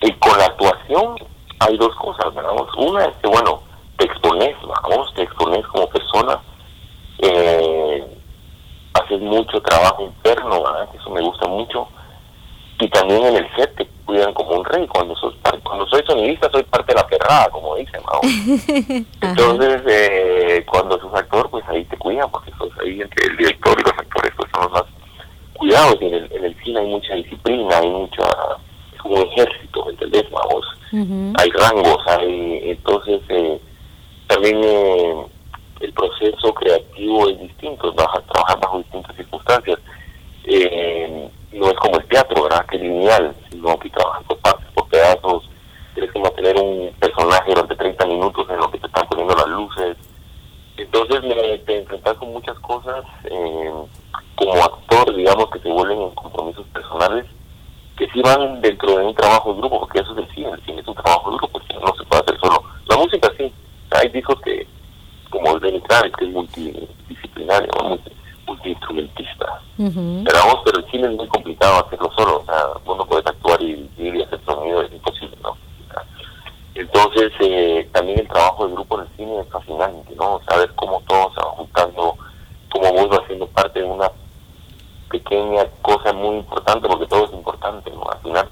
Y 0.00 0.12
con 0.14 0.38
la 0.38 0.46
actuación 0.46 1.16
hay 1.60 1.76
dos 1.76 1.94
cosas, 1.96 2.34
¿verdad? 2.34 2.52
Una 2.76 3.04
es 3.04 3.16
que, 3.16 3.28
bueno, 3.28 3.62
te 3.96 4.06
expones, 4.06 4.56
vamos, 4.62 5.12
te 5.14 5.22
expones 5.22 5.66
como 5.68 5.88
persona, 5.88 6.40
eh, 7.18 8.04
haces 8.94 9.20
mucho 9.20 9.60
trabajo 9.62 10.02
interno, 10.04 10.62
¿verdad? 10.62 10.88
Eso 10.94 11.10
me 11.10 11.20
gusta 11.20 11.48
mucho 11.48 11.88
y 12.80 12.88
también 12.88 13.24
en 13.26 13.36
el 13.36 13.46
set 13.56 13.74
te 13.76 13.86
cuidan 14.04 14.34
como 14.34 14.58
un 14.58 14.64
rey. 14.64 14.86
Cuando 14.88 15.14
sos 15.16 15.34
cuando 15.62 15.86
soy 15.88 16.02
sonidista 16.06 16.50
soy 16.50 16.62
parte 16.64 16.92
de 16.92 17.00
la 17.00 17.06
perrada, 17.06 17.48
como 17.50 17.76
dicen. 17.76 18.00
¿no? 18.02 18.20
Entonces, 19.28 19.82
eh, 19.88 20.64
cuando 20.70 20.98
sos 21.00 21.14
actor, 21.14 21.48
pues 21.50 21.64
ahí 21.68 21.84
te 21.84 21.96
cuidan, 21.96 22.30
porque 22.30 22.50
sos 22.58 22.70
ahí 22.82 23.00
entre 23.00 23.26
el 23.28 23.36
director 23.36 23.76
y 23.78 23.82
los 23.82 23.92
actores, 23.92 24.32
pues 24.36 24.50
son 24.52 24.62
los 24.64 24.72
más 24.72 24.84
cuidados. 25.54 25.96
Y 26.00 26.06
en 26.06 26.14
el, 26.14 26.32
en 26.32 26.44
el 26.44 26.56
cine 26.64 26.80
hay 26.80 26.86
mucha 26.86 27.14
disciplina, 27.14 27.78
hay 27.78 27.88
mucha. 27.88 28.22
es 28.94 29.00
como 29.00 29.14
un 29.16 29.22
ejército, 29.28 29.84
¿me 29.86 29.92
entendés? 29.92 30.24
Vamos, 30.30 30.64
hay 31.40 31.50
rangos, 31.50 31.98
hay. 32.06 32.60
Entonces, 32.70 33.20
eh, 33.28 33.60
también 34.26 34.60
eh, 34.62 35.26
el 35.80 35.92
proceso 35.92 36.52
creativo 36.54 37.28
es 37.28 37.40
distinto, 37.40 37.92
baja- 37.94 38.20
trabajar 38.32 38.60
bajo 38.60 38.78
distintas 38.78 39.16
circunstancias. 39.16 39.78
Eh, 40.44 41.28
no 41.54 41.70
es 41.70 41.76
como 41.78 41.98
el 41.98 42.06
teatro, 42.06 42.42
¿verdad? 42.42 42.66
Que 42.66 42.78
lineal, 42.78 43.34
sino 43.50 43.78
que 43.78 43.90
trabajas 43.90 44.24
por 44.24 44.38
partes, 44.38 44.66
por 44.74 44.88
pedazos. 44.88 45.48
Tienes 45.94 46.12
que 46.12 46.18
mantener 46.18 46.56
un 46.56 46.92
personaje 46.98 47.50
durante 47.50 47.76
30 47.76 48.06
minutos 48.06 48.46
en 48.50 48.56
lo 48.56 48.70
que 48.70 48.78
te 48.78 48.86
están 48.86 49.06
poniendo 49.08 49.34
las 49.34 49.48
luces. 49.48 49.96
Entonces 50.76 51.22
me, 51.22 51.58
te 51.58 51.78
enfrentas 51.78 52.16
con 52.18 52.32
muchas 52.32 52.58
cosas 52.58 53.04
eh, 53.24 53.72
como 54.34 54.64
actor, 54.64 55.14
digamos, 55.14 55.50
que 55.50 55.60
se 55.60 55.68
vuelven 55.70 56.00
en 56.00 56.10
compromisos 56.10 56.66
personales 56.68 57.26
que 57.96 58.08
sí 58.10 58.20
van 58.22 58.60
dentro 58.60 58.98
de 58.98 59.04
un 59.04 59.14
trabajo 59.14 59.52
de 59.52 59.60
grupo, 59.60 59.80
porque 59.80 60.00
eso 60.00 60.12
es 60.12 60.18
el 60.18 60.34
cine, 60.34 60.50
el 60.50 60.64
cine 60.64 60.80
es 60.80 60.88
un 60.88 60.94
trabajo 60.94 61.30
de 61.30 61.36
grupo, 61.36 61.52
porque 61.52 61.74
no 61.74 61.94
se 61.94 62.04
puede 62.04 62.22
hacer 62.22 62.38
solo. 62.40 62.62
La 62.86 62.96
música 62.96 63.32
sí, 63.38 63.52
hay 63.90 64.08
discos 64.08 64.40
que, 64.42 64.66
como 65.30 65.54
el 65.54 65.60
de 65.60 65.72
Nitraves, 65.72 66.12
que 66.18 66.24
es 66.24 66.30
multidisciplinario. 66.32 67.70
Multi, 68.46 68.68
multiinstrumentista. 68.68 69.60
Pero 69.76 70.38
vamos, 70.38 70.60
pero 70.64 70.78
el 70.78 70.90
cine 70.90 71.08
es 71.08 71.14
muy 71.16 71.28
complicado 71.28 71.84
hacerlo 71.84 72.10
solo, 72.16 72.40
o 72.40 72.44
sea, 72.44 72.66
vos 72.84 72.96
no 72.98 73.06
puedes 73.06 73.26
actuar 73.26 73.60
y, 73.62 73.90
y 73.98 74.22
hacer 74.22 74.40
sonido, 74.44 74.82
es 74.82 74.92
imposible, 74.92 75.36
¿no? 75.42 75.56
Entonces, 76.74 77.32
eh, 77.40 77.88
también 77.92 78.18
el 78.18 78.28
trabajo 78.28 78.66
de 78.66 78.74
grupo 78.74 78.96
en 79.00 79.06
el 79.06 79.16
cine 79.16 79.40
es 79.40 79.48
fascinante, 79.48 80.14
¿no? 80.16 80.40
Saber 80.48 80.72
cómo 80.74 81.00
todo 81.06 81.32
se 81.32 81.40
va 81.40 81.50
juntando, 81.52 82.16
cómo 82.72 82.92
vos 82.92 83.08
vas 83.10 83.26
siendo 83.26 83.46
parte 83.48 83.80
de 83.80 83.86
una 83.86 84.10
pequeña 85.10 85.64
cosa 85.82 86.12
muy 86.12 86.36
importante, 86.38 86.88
porque 86.88 87.06
todo 87.06 87.26
es 87.26 87.32
importante, 87.32 87.90
¿no? 87.90 88.02
Al 88.10 88.18
final. 88.20 88.48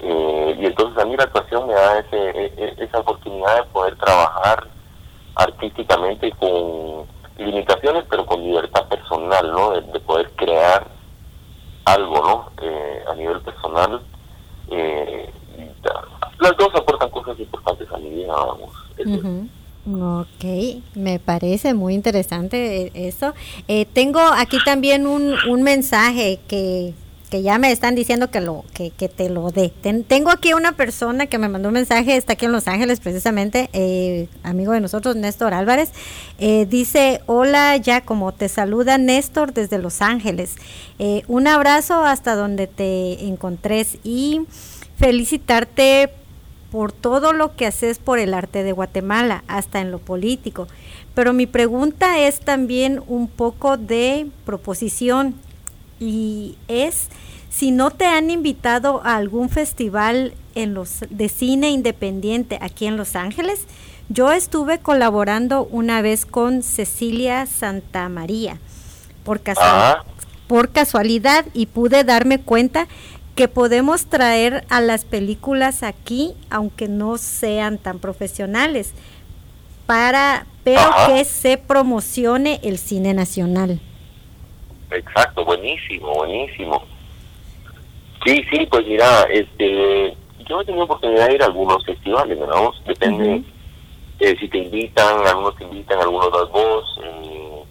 Eh, 0.00 0.56
y 0.60 0.66
entonces 0.66 1.00
a 1.02 1.06
mí 1.06 1.16
la 1.16 1.24
actuación 1.24 1.66
me 1.68 1.74
da 1.74 1.98
ese, 1.98 2.30
e- 2.30 2.52
e- 2.56 2.84
esa 2.84 2.98
oportunidad 2.98 3.56
de 3.56 3.70
poder 3.70 3.96
trabajar 3.96 4.66
artísticamente 5.36 6.32
con 6.32 7.06
limitaciones, 7.40 8.04
pero 8.08 8.26
con 8.26 8.42
libertad 8.42 8.86
personal, 8.88 9.50
¿no? 9.50 9.72
De, 9.72 9.80
de 9.80 10.00
poder 10.00 10.30
crear 10.36 10.86
algo, 11.84 12.16
¿no? 12.16 12.50
Eh, 12.62 13.02
a 13.10 13.14
nivel 13.14 13.40
personal. 13.40 14.00
Eh, 14.70 15.30
las 16.38 16.56
dos 16.56 16.74
aportan 16.74 17.10
cosas 17.10 17.38
importantes 17.38 17.88
a 17.92 17.98
mi 17.98 18.10
vida, 18.10 18.32
vamos. 18.32 18.70
Ok, 19.86 20.44
me 20.94 21.18
parece 21.18 21.74
muy 21.74 21.94
interesante 21.94 22.82
eh, 22.82 22.92
eso. 22.94 23.32
Eh, 23.66 23.86
tengo 23.86 24.20
aquí 24.20 24.58
también 24.64 25.06
un, 25.06 25.34
un 25.48 25.62
mensaje 25.62 26.40
que, 26.48 26.94
que 27.30 27.42
ya 27.42 27.58
me 27.58 27.70
están 27.70 27.94
diciendo 27.94 28.28
que 28.30 28.40
lo 28.40 28.64
que, 28.74 28.90
que 28.90 29.08
te 29.08 29.30
lo 29.30 29.50
dé. 29.52 29.72
Ten- 29.82 30.02
tengo 30.02 30.30
aquí 30.30 30.52
una 30.52 30.72
persona 30.72 31.26
que 31.26 31.38
me 31.38 31.48
mandó 31.48 31.68
un 31.68 31.74
mensaje, 31.74 32.16
está 32.16 32.32
aquí 32.32 32.46
en 32.46 32.52
Los 32.52 32.66
Ángeles 32.66 32.98
precisamente, 32.98 33.70
eh, 33.72 34.26
amigo 34.42 34.72
de 34.72 34.80
nosotros, 34.80 35.14
Néstor 35.14 35.54
Álvarez. 35.54 35.90
Eh, 36.38 36.66
dice, 36.68 37.20
hola 37.26 37.76
ya 37.76 38.00
como 38.00 38.32
te 38.32 38.48
saluda 38.48 38.98
Néstor 38.98 39.54
desde 39.54 39.78
Los 39.78 40.02
Ángeles. 40.02 40.56
Eh, 40.98 41.22
un 41.28 41.46
abrazo 41.46 42.04
hasta 42.04 42.34
donde 42.34 42.66
te 42.66 43.24
encontres 43.24 43.98
y 44.02 44.40
felicitarte 44.96 46.10
por 46.72 46.92
todo 46.92 47.32
lo 47.32 47.56
que 47.56 47.66
haces 47.66 47.98
por 47.98 48.18
el 48.18 48.34
arte 48.34 48.62
de 48.62 48.72
Guatemala, 48.72 49.42
hasta 49.48 49.80
en 49.80 49.90
lo 49.90 49.98
político. 49.98 50.68
Pero 51.14 51.32
mi 51.32 51.46
pregunta 51.46 52.18
es 52.20 52.40
también 52.40 53.00
un 53.08 53.26
poco 53.28 53.76
de 53.76 54.28
proposición 54.44 55.34
y 56.00 56.56
es 56.66 57.08
si 57.50 57.70
no 57.70 57.90
te 57.90 58.06
han 58.06 58.30
invitado 58.30 59.02
a 59.04 59.16
algún 59.16 59.48
festival 59.50 60.34
en 60.54 60.74
los 60.74 61.00
de 61.10 61.28
cine 61.28 61.70
independiente 61.70 62.58
aquí 62.60 62.86
en 62.86 62.96
Los 62.96 63.14
Ángeles. 63.14 63.66
Yo 64.08 64.32
estuve 64.32 64.78
colaborando 64.80 65.64
una 65.70 66.02
vez 66.02 66.26
con 66.26 66.62
Cecilia 66.62 67.46
Santamaría 67.46 68.58
por 69.24 69.40
casualidad 69.40 69.98
Ah, 70.00 70.04
por 70.48 70.70
casualidad 70.70 71.44
y 71.54 71.66
pude 71.66 72.02
darme 72.02 72.40
cuenta 72.40 72.88
que 73.36 73.46
podemos 73.46 74.06
traer 74.06 74.64
a 74.68 74.80
las 74.80 75.04
películas 75.04 75.84
aquí, 75.84 76.34
aunque 76.50 76.88
no 76.88 77.18
sean 77.18 77.78
tan 77.78 78.00
profesionales, 78.00 78.90
para 79.86 80.46
pero 80.64 80.80
Ajá. 80.80 81.06
que 81.06 81.24
se 81.24 81.56
promocione 81.56 82.58
el 82.64 82.78
cine 82.78 83.14
nacional. 83.14 83.80
Exacto, 84.90 85.44
buenísimo, 85.44 86.14
buenísimo. 86.14 86.82
Sí, 88.24 88.44
sí, 88.50 88.66
pues 88.70 88.86
mira, 88.86 89.22
este, 89.30 90.16
yo 90.48 90.60
he 90.60 90.64
tenido 90.64 90.84
oportunidad 90.84 91.28
de 91.28 91.34
ir 91.34 91.42
a 91.42 91.46
algunos 91.46 91.84
festivales, 91.84 92.38
¿no? 92.38 92.72
Depende 92.86 93.42
eh, 94.20 94.36
si 94.38 94.48
te 94.48 94.58
invitan, 94.58 95.26
algunos 95.26 95.56
te 95.56 95.64
invitan, 95.64 95.98
algunos 95.98 96.30
das 96.30 96.50
vos, 96.50 97.00
eh, 97.02 97.64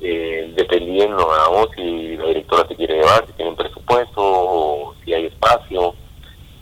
eh, 0.00 0.52
dependiendo, 0.56 1.16
¿no? 1.16 1.68
Si 1.74 2.16
la 2.16 2.26
directora 2.26 2.66
te 2.66 2.74
quiere 2.74 2.94
llevar, 2.94 3.24
si 3.26 3.32
tiene 3.34 3.52
un 3.52 3.56
presupuesto, 3.56 4.20
o 4.20 4.94
si 5.04 5.14
hay 5.14 5.26
espacio. 5.26 5.94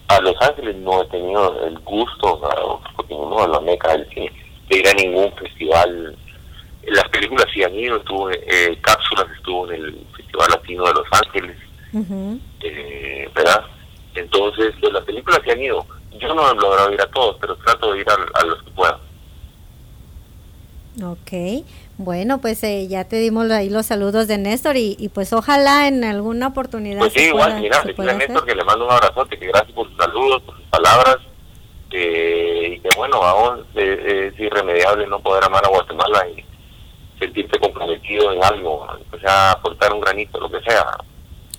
A 0.08 0.20
Los 0.20 0.36
Ángeles 0.40 0.76
no 0.76 1.02
he 1.02 1.06
tenido 1.06 1.64
el 1.66 1.78
gusto, 1.80 2.38
¿no? 2.42 2.80
porque 2.94 3.14
no 3.14 3.42
es 3.42 3.48
la 3.48 3.60
meca 3.60 3.92
del 3.92 4.08
cine, 4.10 4.30
de 4.68 4.78
ir 4.78 4.86
a 4.86 4.92
ningún 4.92 5.32
festival 5.32 6.16
las 6.86 7.08
películas 7.08 7.46
sí 7.52 7.62
han 7.62 7.74
ido, 7.74 7.96
estuvo 7.96 8.30
eh, 8.30 8.78
Cápsulas 8.82 9.26
estuvo 9.36 9.70
en 9.70 9.82
el 9.84 10.06
Festival 10.16 10.48
Latino 10.50 10.84
de 10.86 10.92
Los 10.94 11.06
Ángeles, 11.12 11.56
Ujú. 11.92 12.38
eh, 12.62 13.28
¿verdad? 13.34 13.64
Entonces, 14.14 14.78
de 14.80 14.92
las 14.92 15.04
películas 15.04 15.40
sí 15.44 15.50
han 15.50 15.60
ido. 15.62 15.86
Yo 16.18 16.34
no 16.34 16.50
he 16.50 16.54
logrado 16.54 16.92
ir 16.92 17.00
a 17.00 17.10
todos, 17.10 17.36
pero 17.40 17.56
trato 17.56 17.92
de 17.92 18.00
ir 18.00 18.06
a, 18.08 18.38
a 18.40 18.44
los 18.44 18.62
que 18.62 18.70
pueda. 18.70 18.98
Ok, 21.04 21.64
bueno, 21.98 22.40
pues 22.40 22.62
eh, 22.64 22.88
ya 22.88 23.04
te 23.04 23.16
dimos 23.16 23.50
ahí 23.50 23.68
los 23.68 23.84
saludos 23.84 24.28
de 24.28 24.38
Néstor 24.38 24.76
y, 24.78 24.96
y 24.98 25.10
pues 25.10 25.34
ojalá 25.34 25.88
en 25.88 26.04
alguna 26.04 26.46
oportunidad 26.48 27.00
Pues 27.00 27.12
sí, 27.12 27.24
igual, 27.24 27.48
pueda- 27.50 27.60
mira, 27.60 27.82
decirle 27.82 28.10
a 28.12 28.14
Néstor 28.14 28.36
hacer. 28.38 28.48
que 28.48 28.54
le 28.54 28.64
mando 28.64 28.86
un 28.86 28.92
abrazote, 28.92 29.38
que 29.38 29.46
gracias 29.46 29.72
por 29.72 29.86
sus 29.88 29.96
saludos, 29.98 30.42
por 30.44 30.56
sus 30.56 30.64
palabras, 30.68 31.18
eh, 31.90 32.76
y 32.76 32.80
que 32.80 32.88
bueno, 32.96 33.16
aún 33.22 33.66
eh, 33.74 34.30
es 34.32 34.40
irremediable 34.40 35.06
no 35.06 35.20
poder 35.20 35.44
amar 35.44 35.66
a 35.66 35.68
Guatemala 35.68 36.26
y 36.34 36.42
sentirte 37.18 37.58
comprometido 37.58 38.32
en 38.32 38.42
algo, 38.42 38.86
o 39.12 39.18
sea, 39.18 39.52
aportar 39.52 39.92
un 39.92 40.00
granito, 40.00 40.38
lo 40.38 40.50
que 40.50 40.60
sea. 40.62 40.96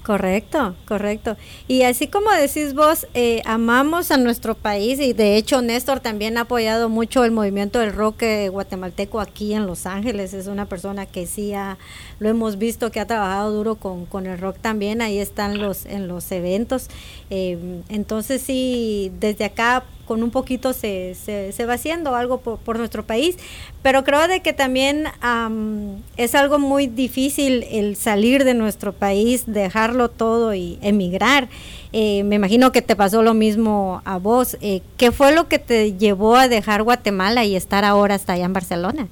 Correcto, 0.07 0.73
correcto. 0.87 1.35
Y 1.67 1.81
así 1.81 2.07
como 2.07 2.31
decís 2.31 2.73
vos, 2.73 3.07
eh, 3.13 3.41
amamos 3.43 4.09
a 4.09 4.15
nuestro 4.15 4.55
país 4.55 5.01
y 5.01 5.11
de 5.11 5.35
hecho 5.35 5.61
Néstor 5.61 5.99
también 5.99 6.37
ha 6.37 6.41
apoyado 6.41 6.87
mucho 6.87 7.25
el 7.25 7.31
movimiento 7.31 7.79
del 7.79 7.91
rock 7.91 8.21
eh, 8.21 8.47
guatemalteco 8.47 9.19
aquí 9.19 9.53
en 9.53 9.67
Los 9.67 9.85
Ángeles. 9.85 10.33
Es 10.33 10.47
una 10.47 10.65
persona 10.65 11.07
que 11.07 11.27
sí 11.27 11.53
ha, 11.53 11.77
lo 12.19 12.29
hemos 12.29 12.57
visto 12.57 12.89
que 12.89 13.01
ha 13.01 13.05
trabajado 13.05 13.51
duro 13.51 13.75
con, 13.75 14.05
con 14.05 14.27
el 14.27 14.39
rock 14.39 14.55
también. 14.61 15.01
Ahí 15.01 15.19
están 15.19 15.57
los 15.57 15.85
en 15.85 16.07
los 16.07 16.31
eventos. 16.31 16.87
Eh, 17.29 17.81
entonces 17.89 18.41
sí, 18.41 19.11
desde 19.19 19.43
acá 19.43 19.83
con 20.07 20.23
un 20.23 20.31
poquito 20.31 20.73
se, 20.73 21.13
se, 21.15 21.65
va 21.65 21.73
haciendo 21.73 22.15
algo 22.15 22.39
por, 22.39 22.57
por 22.59 22.77
nuestro 22.79 23.03
país, 23.03 23.37
pero 23.83 24.03
creo 24.03 24.27
de 24.27 24.41
que 24.41 24.53
también 24.53 25.05
am, 25.21 26.01
es 26.15 26.33
algo 26.33 26.57
muy 26.57 26.87
difícil 26.87 27.65
el 27.69 27.95
salir 27.95 28.43
de 28.43 28.53
nuestro 28.53 28.93
país, 28.93 29.43
dejarlo 29.45 30.09
todo 30.09 30.53
y 30.53 30.79
emigrar. 30.81 31.49
Eh, 31.93 32.23
me 32.23 32.35
imagino 32.35 32.71
que 32.71 32.81
te 32.81 32.95
pasó 32.95 33.21
lo 33.21 33.33
mismo 33.33 34.01
a 34.05 34.17
vos. 34.17 34.57
Eh, 34.61 34.81
¿Qué 34.97 35.11
fue 35.11 35.33
lo 35.33 35.47
que 35.47 35.59
te 35.59 35.93
llevó 35.93 36.35
a 36.35 36.47
dejar 36.47 36.83
Guatemala 36.83 37.45
y 37.45 37.55
estar 37.55 37.85
ahora 37.85 38.15
hasta 38.15 38.33
allá 38.33 38.45
en 38.45 38.53
Barcelona? 38.53 39.07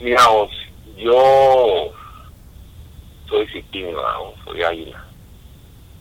Mira 0.00 0.26
vos, 0.28 0.50
yo 0.98 1.92
soy 3.28 3.46
vamos, 3.92 4.34
soy 4.44 4.62
águila. 4.62 5.03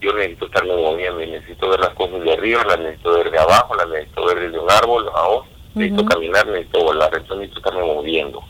Yo 0.04 0.12
necesito 0.14 0.48
estarme 0.48 0.76
moviendo 0.76 1.22
y 1.24 1.28
necesito 1.28 1.70
ver 1.70 1.80
las 1.80 1.92
cosas 1.92 2.22
de 2.22 2.34
arriba, 2.34 2.62
las 2.66 2.80
necesito 2.80 3.14
ver 3.14 3.32
de 3.32 3.40
abajo, 3.40 3.74
las 3.76 3.88
necesito 3.88 4.26
ver 4.26 4.40
desde 4.42 4.60
un 4.60 4.70
árbol, 4.70 5.10
vamos. 5.14 5.46
Necesito 5.76 6.02
Ujú. 6.02 6.12
caminar, 6.12 6.46
necesito 6.46 6.84
volar, 6.84 7.10
entonces 7.14 7.38
necesito 7.38 7.60
estarme 7.60 7.86
moviendo. 7.86 8.44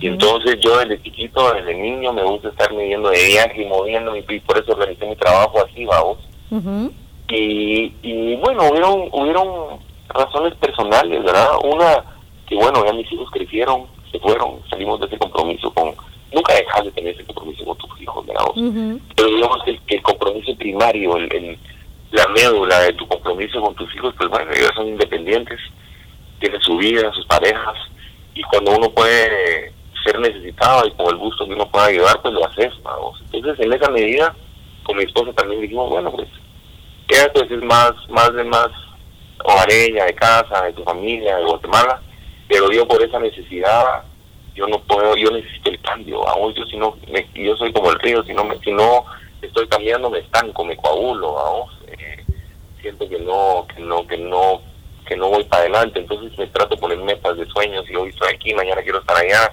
Y 0.00 0.06
entonces 0.06 0.60
yo 0.60 0.78
desde 0.78 1.02
chiquito, 1.02 1.52
desde 1.54 1.74
niño, 1.74 2.12
me 2.12 2.22
gusta 2.22 2.48
estarme 2.50 2.86
yendo 2.88 3.08
de 3.08 3.26
viaje 3.26 3.62
y 3.62 3.66
moviéndome 3.66 4.22
y 4.28 4.40
por 4.40 4.58
eso 4.58 4.72
organicé 4.72 5.06
mi 5.06 5.16
trabajo 5.16 5.64
así, 5.64 5.84
vamos. 5.84 6.18
Ujú. 6.50 6.92
Y, 7.30 7.92
y 8.02 8.36
bueno, 8.36 8.68
hubieron, 8.70 9.08
hubieron 9.12 9.80
razones 10.08 10.54
personales, 10.56 11.24
¿verdad? 11.24 11.48
Una, 11.64 12.04
que 12.46 12.54
bueno, 12.54 12.84
ya 12.84 12.92
mis 12.92 13.10
hijos 13.10 13.30
crecieron, 13.32 13.86
se 14.12 14.20
fueron, 14.20 14.60
salimos 14.68 15.00
de 15.00 15.06
ese 15.06 15.18
compromiso 15.18 15.72
con... 15.72 15.94
Nunca 16.32 16.54
dejas 16.54 16.84
de 16.84 16.92
tener 16.92 17.14
ese 17.14 17.24
compromiso 17.24 17.64
con 17.64 17.76
tus 17.78 18.00
hijos, 18.00 18.26
¿verdad? 18.26 18.44
vos? 18.46 18.56
Ujú. 18.56 19.00
Pero 19.16 19.28
digamos 19.28 19.64
que 19.64 19.70
el, 19.72 19.80
que 19.82 19.96
el 19.96 20.02
compromiso 20.02 20.54
primario, 20.56 21.16
el, 21.16 21.34
el- 21.34 21.58
la 22.12 22.26
médula 22.28 22.80
de 22.80 22.92
tu 22.94 23.06
compromiso 23.06 23.60
con 23.60 23.74
tus 23.76 23.94
hijos, 23.94 24.12
pues 24.16 24.28
bueno, 24.28 24.50
ellos 24.52 24.70
son 24.74 24.88
independientes, 24.88 25.60
tienen 26.40 26.60
su 26.60 26.76
vida, 26.76 27.12
sus 27.12 27.24
parejas, 27.26 27.76
y 28.34 28.42
cuando 28.42 28.72
uno 28.72 28.90
puede 28.90 29.72
ser 30.04 30.18
necesitado 30.18 30.86
y 30.88 30.90
con 30.92 31.06
el 31.08 31.16
gusto 31.18 31.46
que 31.46 31.52
uno 31.54 31.70
pueda 31.70 31.86
ayudar, 31.86 32.20
pues 32.22 32.34
lo 32.34 32.44
haces, 32.46 32.72
vamos. 32.82 33.22
Entonces, 33.32 33.64
en 33.64 33.72
esa 33.72 33.90
medida, 33.90 34.34
con 34.82 34.96
mi 34.96 35.04
esposa 35.04 35.32
también 35.34 35.60
dijimos, 35.60 35.88
bueno, 35.88 36.10
pues, 36.10 36.26
ella 37.08 37.30
pues 37.32 37.48
es 37.50 37.62
más, 37.62 37.92
más 38.08 38.32
de 38.34 38.42
más 38.44 38.68
hogareña, 39.44 40.04
de 40.06 40.14
casa, 40.14 40.64
de 40.64 40.72
tu 40.72 40.82
familia, 40.84 41.36
de 41.36 41.44
Guatemala, 41.44 42.00
pero 42.48 42.70
yo 42.72 42.86
por 42.88 43.00
esa 43.02 43.18
necesidad, 43.20 44.02
yo 44.60 44.66
no 44.68 44.78
puedo, 44.82 45.16
yo 45.16 45.30
necesito 45.30 45.70
el 45.70 45.80
cambio, 45.80 46.20
vamos, 46.20 46.54
yo 46.54 46.64
si 46.66 46.76
no, 46.76 46.96
me- 47.10 47.26
yo 47.34 47.56
soy 47.56 47.72
como 47.72 47.90
el 47.90 47.98
río, 47.98 48.22
si 48.24 48.34
no, 48.34 48.44
me, 48.44 48.58
si 48.58 48.70
no 48.72 49.04
estoy 49.40 49.66
cambiando 49.68 50.10
me 50.10 50.18
estanco, 50.18 50.64
me 50.64 50.76
coagulo, 50.76 51.66
eh, 51.88 52.24
siento 52.82 53.08
que 53.08 53.18
no, 53.20 53.66
que 53.74 53.80
no, 53.82 54.06
que 54.06 54.18
no, 54.18 54.60
que 55.06 55.16
no 55.16 55.28
voy 55.30 55.44
para 55.44 55.62
adelante, 55.62 55.98
entonces 56.00 56.36
me 56.38 56.46
trato 56.48 56.74
de 56.74 56.80
poner 56.80 56.98
metas 56.98 57.38
de 57.38 57.46
sueños 57.46 57.84
y 57.88 57.96
hoy 57.96 58.10
estoy 58.10 58.34
aquí, 58.34 58.52
mañana 58.54 58.82
quiero 58.82 58.98
estar 59.00 59.16
allá, 59.16 59.50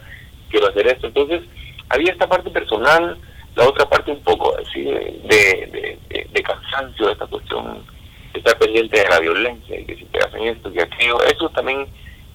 quiero 0.49 0.67
hacer 0.67 0.87
esto, 0.87 1.07
entonces 1.07 1.41
había 1.89 2.11
esta 2.11 2.27
parte 2.27 2.49
personal, 2.49 3.17
la 3.55 3.65
otra 3.67 3.87
parte 3.89 4.11
un 4.11 4.21
poco 4.23 4.53
así 4.57 4.81
de, 4.83 5.19
de, 5.23 5.97
de, 6.09 6.27
de 6.31 6.43
cansancio 6.43 7.07
de 7.07 7.13
esta 7.13 7.27
cuestión, 7.27 7.85
de 8.33 8.39
estar 8.39 8.57
pendiente 8.59 8.99
de 8.99 9.07
la 9.09 9.19
violencia 9.19 9.79
y 9.79 9.85
que 9.85 9.95
si 9.95 10.05
te 10.05 10.19
hacen 10.19 10.43
esto 10.43 10.69
y 10.69 10.79
aquello, 10.79 11.21
eso 11.23 11.49
también 11.49 11.87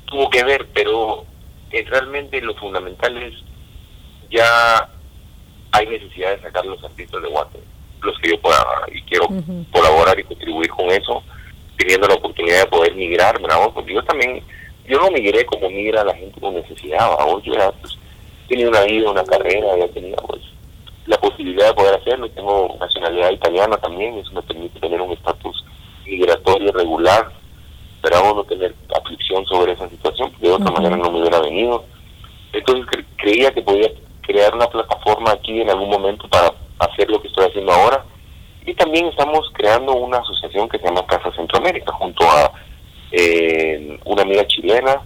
tuvo 0.06 0.28
que 0.30 0.42
ver, 0.42 0.66
pero 0.74 1.24
realmente 1.86 2.40
lo 2.40 2.54
fundamental 2.54 3.16
es 3.16 3.34
ya 4.30 4.88
hay 5.72 5.86
necesidad 5.86 6.36
de 6.36 6.42
sacar 6.42 6.64
los 6.66 6.82
artistas 6.84 7.22
de 7.22 7.28
Guate, 7.28 7.60
los 8.02 8.18
que 8.18 8.30
yo 8.30 8.40
pueda 8.40 8.64
y 8.92 9.02
quiero 9.02 9.28
colaborar 9.72 10.18
y 10.18 10.24
contribuir 10.24 10.68
con 10.70 10.90
eso, 10.90 11.22
teniendo 11.76 12.08
la 12.08 12.14
oportunidad 12.14 12.60
de 12.60 12.66
poder 12.66 12.94
migrar, 12.94 13.40
bravo, 13.40 13.72
porque 13.72 13.94
yo 13.94 14.02
también, 14.04 14.42
yo 14.86 14.98
no 14.98 15.10
migré 15.10 15.44
como 15.46 15.70
migra 15.70 16.04
la 16.04 16.14
gente 16.14 16.40
con 16.40 16.54
necesidad, 16.54 17.10
¿va? 17.10 17.26
yo 17.42 17.54
ya 17.54 17.72
pues, 17.72 17.96
tenía 18.48 18.68
una 18.68 18.82
vida, 18.82 19.10
una 19.10 19.24
carrera, 19.24 19.78
ya 19.78 19.88
tenía 19.88 20.16
pues 20.16 20.42
la 21.06 21.18
posibilidad 21.18 21.68
de 21.68 21.74
poder 21.74 21.94
hacerlo, 22.00 22.30
tengo 22.30 22.76
nacionalidad 22.78 23.32
italiana 23.32 23.76
también, 23.78 24.18
eso 24.18 24.32
me 24.32 24.42
permite 24.42 24.78
tener 24.78 25.00
un 25.00 25.12
estatus 25.12 25.64
migratorio 26.04 26.72
regular, 26.72 27.32
esperamos 28.02 28.34
no 28.34 28.44
tener 28.44 28.74
aflicción 29.00 29.46
sobre 29.46 29.72
esa 29.72 29.88
situación, 29.88 30.32
porque 30.32 30.48
de 30.48 30.54
otra 30.54 30.72
manera 30.72 30.96
no 30.96 31.10
me 31.10 31.20
hubiera 31.20 31.40
venido. 31.40 31.84
Entonces 32.52 32.84
cre- 32.86 33.06
creía 33.16 33.52
que 33.52 33.62
podía 33.62 33.88
crear 34.22 34.52
una 34.54 34.66
plataforma 34.66 35.30
aquí 35.30 35.60
en 35.60 35.70
algún 35.70 35.88
momento 35.88 36.26
para 36.28 36.52
hacer 36.80 37.08
lo 37.08 37.22
que 37.22 37.28
estoy 37.28 37.46
haciendo 37.46 37.72
ahora. 37.72 38.04
Y 38.66 38.74
también 38.74 39.06
estamos 39.06 39.48
creando 39.54 39.92
una 39.94 40.18
asociación 40.18 40.68
que 40.68 40.78
se 40.78 40.84
llama 40.84 41.06
Casa 41.06 41.32
Centroamérica, 41.36 41.92
junto 41.92 42.24
a 42.28 42.52
eh, 43.12 43.98
una 44.04 44.22
amiga 44.22 44.46
chilena, 44.48 45.00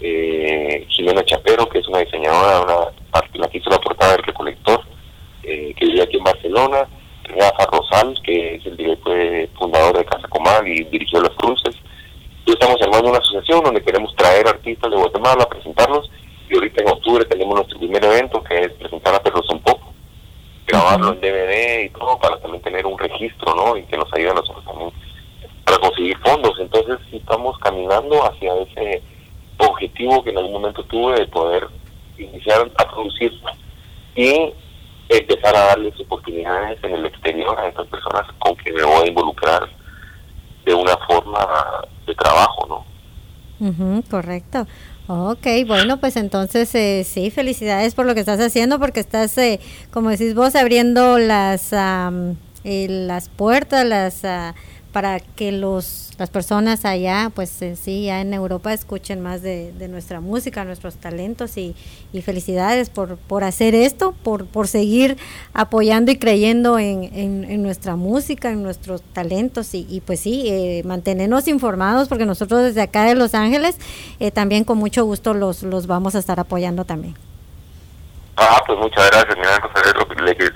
eh, 0.00 0.86
Jimena 0.90 1.24
Chapero, 1.24 1.66
que 1.68 1.78
es 1.78 1.88
una 1.88 2.00
diseñadora, 2.00 2.60
una 2.62 2.76
la 3.34 3.48
que 3.48 3.58
hizo 3.58 3.70
la 3.70 3.78
portada 3.78 4.12
del 4.12 4.24
recolector, 4.24 4.80
eh, 5.42 5.74
que 5.76 5.86
vive 5.86 6.02
aquí 6.02 6.16
en 6.18 6.24
Barcelona, 6.24 6.86
Rafa 7.24 7.66
Rosal, 7.72 8.18
que 8.22 8.56
es 8.56 8.66
el 8.66 8.76
director 8.76 9.16
fundador 9.58 9.96
de 9.98 10.04
Casa 10.04 10.28
Comal 10.28 10.66
y 10.68 10.84
dirigió 10.84 11.20
Las 11.20 11.34
Cruces. 11.36 11.76
Y 12.44 12.52
estamos 12.52 12.80
armando 12.82 13.10
una 13.10 13.18
asociación 13.18 13.62
donde 13.62 13.82
queremos 13.82 14.14
traer 14.16 14.46
artistas 14.48 14.90
de 14.90 14.96
Guatemala 14.96 15.44
a 15.44 15.48
presentarlos. 15.48 16.10
Y 16.48 16.54
ahorita 16.54 16.82
en 16.82 16.90
octubre 16.90 17.24
tenemos 17.24 17.54
nuestro 17.54 17.78
primer 17.78 18.04
evento, 18.04 18.42
que 18.42 18.58
es 18.60 18.72
presentar 18.72 19.14
a 19.14 19.22
Perros 19.22 19.46
en 19.50 19.60
Poco, 19.60 19.92
grabarlo 20.66 21.12
en 21.12 21.20
DVD 21.20 21.84
y 21.84 21.90
todo, 21.90 22.18
para 22.18 22.38
también 22.40 22.62
tener 22.62 22.84
un 22.84 22.98
registro, 22.98 23.54
¿no? 23.54 23.76
Y 23.76 23.84
que 23.84 23.96
nos 23.96 24.12
ayude 24.12 24.30
a 24.30 24.34
nosotros 24.34 24.64
también 24.64 24.90
para 25.64 25.78
conseguir 25.78 26.18
fondos. 26.18 26.58
Entonces, 26.58 26.98
estamos 27.12 27.58
caminando 27.58 28.22
hacia 28.24 28.54
ese 28.56 29.02
objetivo 29.58 30.22
que 30.22 30.30
en 30.30 30.38
algún 30.38 30.52
momento 30.52 30.84
tuve 30.84 31.20
de 31.20 31.26
poder 31.28 31.68
iniciar 32.18 32.70
a 32.76 32.90
producir 32.90 33.32
y 34.14 34.52
empezar 35.08 35.54
a 35.56 35.66
darles 35.66 35.98
oportunidades 36.00 36.82
en 36.82 36.94
el 36.94 37.06
exterior 37.06 37.58
a 37.58 37.68
estas 37.68 37.86
personas 37.86 38.26
con 38.38 38.56
que 38.56 38.72
me 38.72 38.82
voy 38.82 39.04
a 39.04 39.08
involucrar 39.08 39.68
de 40.64 40.74
una 40.74 40.96
forma 41.06 41.46
de 42.06 42.14
trabajo, 42.14 42.66
¿no? 42.68 43.68
Ujú, 43.68 44.02
correcto. 44.10 44.66
Ok, 45.08 45.46
bueno, 45.66 45.98
pues 45.98 46.16
entonces 46.16 46.74
eh, 46.74 47.04
sí, 47.04 47.30
felicidades 47.30 47.94
por 47.94 48.06
lo 48.06 48.14
que 48.14 48.20
estás 48.20 48.40
haciendo, 48.40 48.78
porque 48.78 49.00
estás, 49.00 49.36
eh, 49.38 49.60
como 49.92 50.10
decís 50.10 50.34
vos, 50.34 50.54
abriendo 50.54 51.18
las 51.18 51.72
am, 51.72 52.36
eh, 52.64 52.86
las 52.88 53.28
puertas, 53.28 53.84
las 53.84 54.24
ah, 54.24 54.54
para 54.92 55.20
que 55.20 55.52
los 55.52 56.10
las 56.18 56.30
personas 56.30 56.84
allá, 56.84 57.32
pues 57.34 57.60
eh, 57.62 57.74
sí, 57.74 58.04
ya 58.04 58.20
en 58.20 58.32
Europa 58.34 58.72
escuchen 58.72 59.20
más 59.20 59.42
de, 59.42 59.72
de 59.72 59.88
nuestra 59.88 60.20
música, 60.20 60.64
nuestros 60.64 60.94
talentos 60.96 61.56
y, 61.56 61.74
y 62.12 62.22
felicidades 62.22 62.90
por, 62.90 63.16
por 63.16 63.42
hacer 63.42 63.74
esto, 63.74 64.12
por, 64.22 64.46
por 64.46 64.68
seguir 64.68 65.16
apoyando 65.54 66.12
y 66.12 66.16
creyendo 66.18 66.78
en, 66.78 67.04
en- 67.14 67.62
nuestra 67.62 67.96
música, 67.96 68.50
en 68.50 68.62
nuestros 68.62 69.02
talentos 69.14 69.74
y, 69.74 69.86
y 69.88 70.00
pues 70.00 70.20
sí, 70.20 70.44
eh, 70.46 70.82
mantenernos 70.84 71.48
informados 71.48 72.08
porque 72.08 72.26
nosotros 72.26 72.62
desde 72.62 72.82
acá 72.82 73.04
de 73.04 73.14
Los 73.14 73.34
Ángeles 73.34 73.78
eh, 74.20 74.30
también 74.30 74.64
con 74.64 74.78
mucho 74.78 75.04
gusto 75.04 75.34
los, 75.34 75.62
los 75.62 75.86
vamos 75.86 76.14
a 76.14 76.18
estar 76.18 76.38
apoyando 76.38 76.84
también. 76.84 77.16
Ah, 78.36 78.62
pues 78.66 78.78
muchas 78.78 79.10
gracias, 79.10 79.36
mira, 79.36 79.58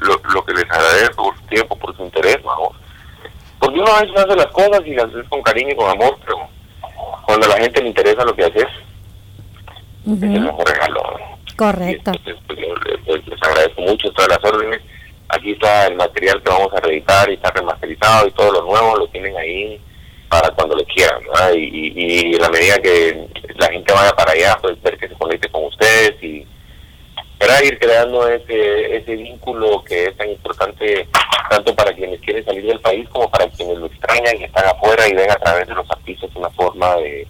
lo, 0.01 0.21
lo 0.33 0.45
que 0.45 0.53
les 0.55 0.65
agradezco 0.65 1.25
por 1.25 1.37
su 1.37 1.47
tiempo, 1.47 1.77
por 1.77 1.97
su 1.97 2.05
interés, 2.05 2.43
vamos. 2.43 2.77
Porque 3.77 3.91
uno 3.91 3.97
a 3.97 4.03
veces 4.03 4.17
hace 4.17 4.37
las 4.37 4.47
cosas 4.47 4.81
y 4.87 4.95
las 4.95 5.07
hace 5.07 5.29
con 5.29 5.43
cariño 5.43 5.71
y 5.73 5.77
con 5.77 5.91
amor, 5.91 6.17
pero 6.25 6.49
cuando 7.27 7.47
a 7.47 7.51
la 7.51 7.57
gente 7.59 7.83
le 7.83 7.89
interesa 7.89 8.25
lo 8.25 8.35
que 8.35 8.45
haces, 8.45 8.67
es 10.07 10.23
el 10.23 10.41
mejor 10.41 10.69
regalo. 10.69 11.03
Correcto. 11.57 12.13
Entonces, 12.13 12.37
pues, 12.47 12.59
pues, 13.05 13.27
les 13.27 13.43
agradezco 13.43 13.83
mucho 13.83 14.11
todas 14.13 14.31
las 14.31 14.53
órdenes. 14.53 14.81
Aquí 15.29 15.53
está 15.53 15.89
el 15.89 15.97
material 15.97 16.43
que 16.43 16.51
vamos 16.51 16.73
a 16.73 16.81
reeditar 16.81 17.29
y 17.29 17.35
está 17.35 17.51
remasterizado 17.51 18.29
y 18.29 18.31
todo 18.33 18.53
lo 18.53 18.63
nuevo 18.63 18.97
lo 18.97 19.09
tienen 19.09 19.37
ahí 19.37 19.81
para 20.29 20.51
cuando 20.51 20.77
lo 20.77 20.85
quieran. 20.85 21.21
Y, 21.55 21.59
y, 21.59 21.93
y 21.97 22.33
la 22.35 22.49
medida 22.49 22.79
que 22.79 23.27
la 23.57 23.69
gente 23.69 23.93
vaya 23.93 24.13
para 24.13 24.33
allá, 24.33 24.57
pues 24.63 24.81
ver 24.83 24.97
que 24.97 25.09
se 25.09 25.15
conecte 25.15 25.49
con 25.49 25.65
ustedes 25.65 26.23
y 26.23 26.47
¿verdad? 27.39 27.63
ir 27.63 27.79
creando 27.79 28.29
ese, 28.29 28.97
ese 28.97 29.17
vínculo 29.17 29.83
que 29.85 30.05
es 30.05 30.17
tan 30.17 30.31
importante 30.31 31.09
tanto 31.51 31.75
para 31.75 31.93
quienes 31.93 32.21
quieren 32.21 32.45
salir 32.45 32.67
del 32.67 32.81
país 32.81 33.09
como 33.11 33.31
para 33.31 33.49
quienes 33.49 33.79
lo 33.79 33.87
extrañan 33.87 34.37
y 34.41 34.45
están 34.45 34.67
afuera 34.67 35.07
y 35.07 35.15
ven 35.15 35.31
a 35.31 35.37
través 35.37 35.69
de 35.69 35.75
los 35.75 35.89
artistas 35.91 36.31
una 36.35 36.51
forma 36.51 36.97
de, 36.97 37.27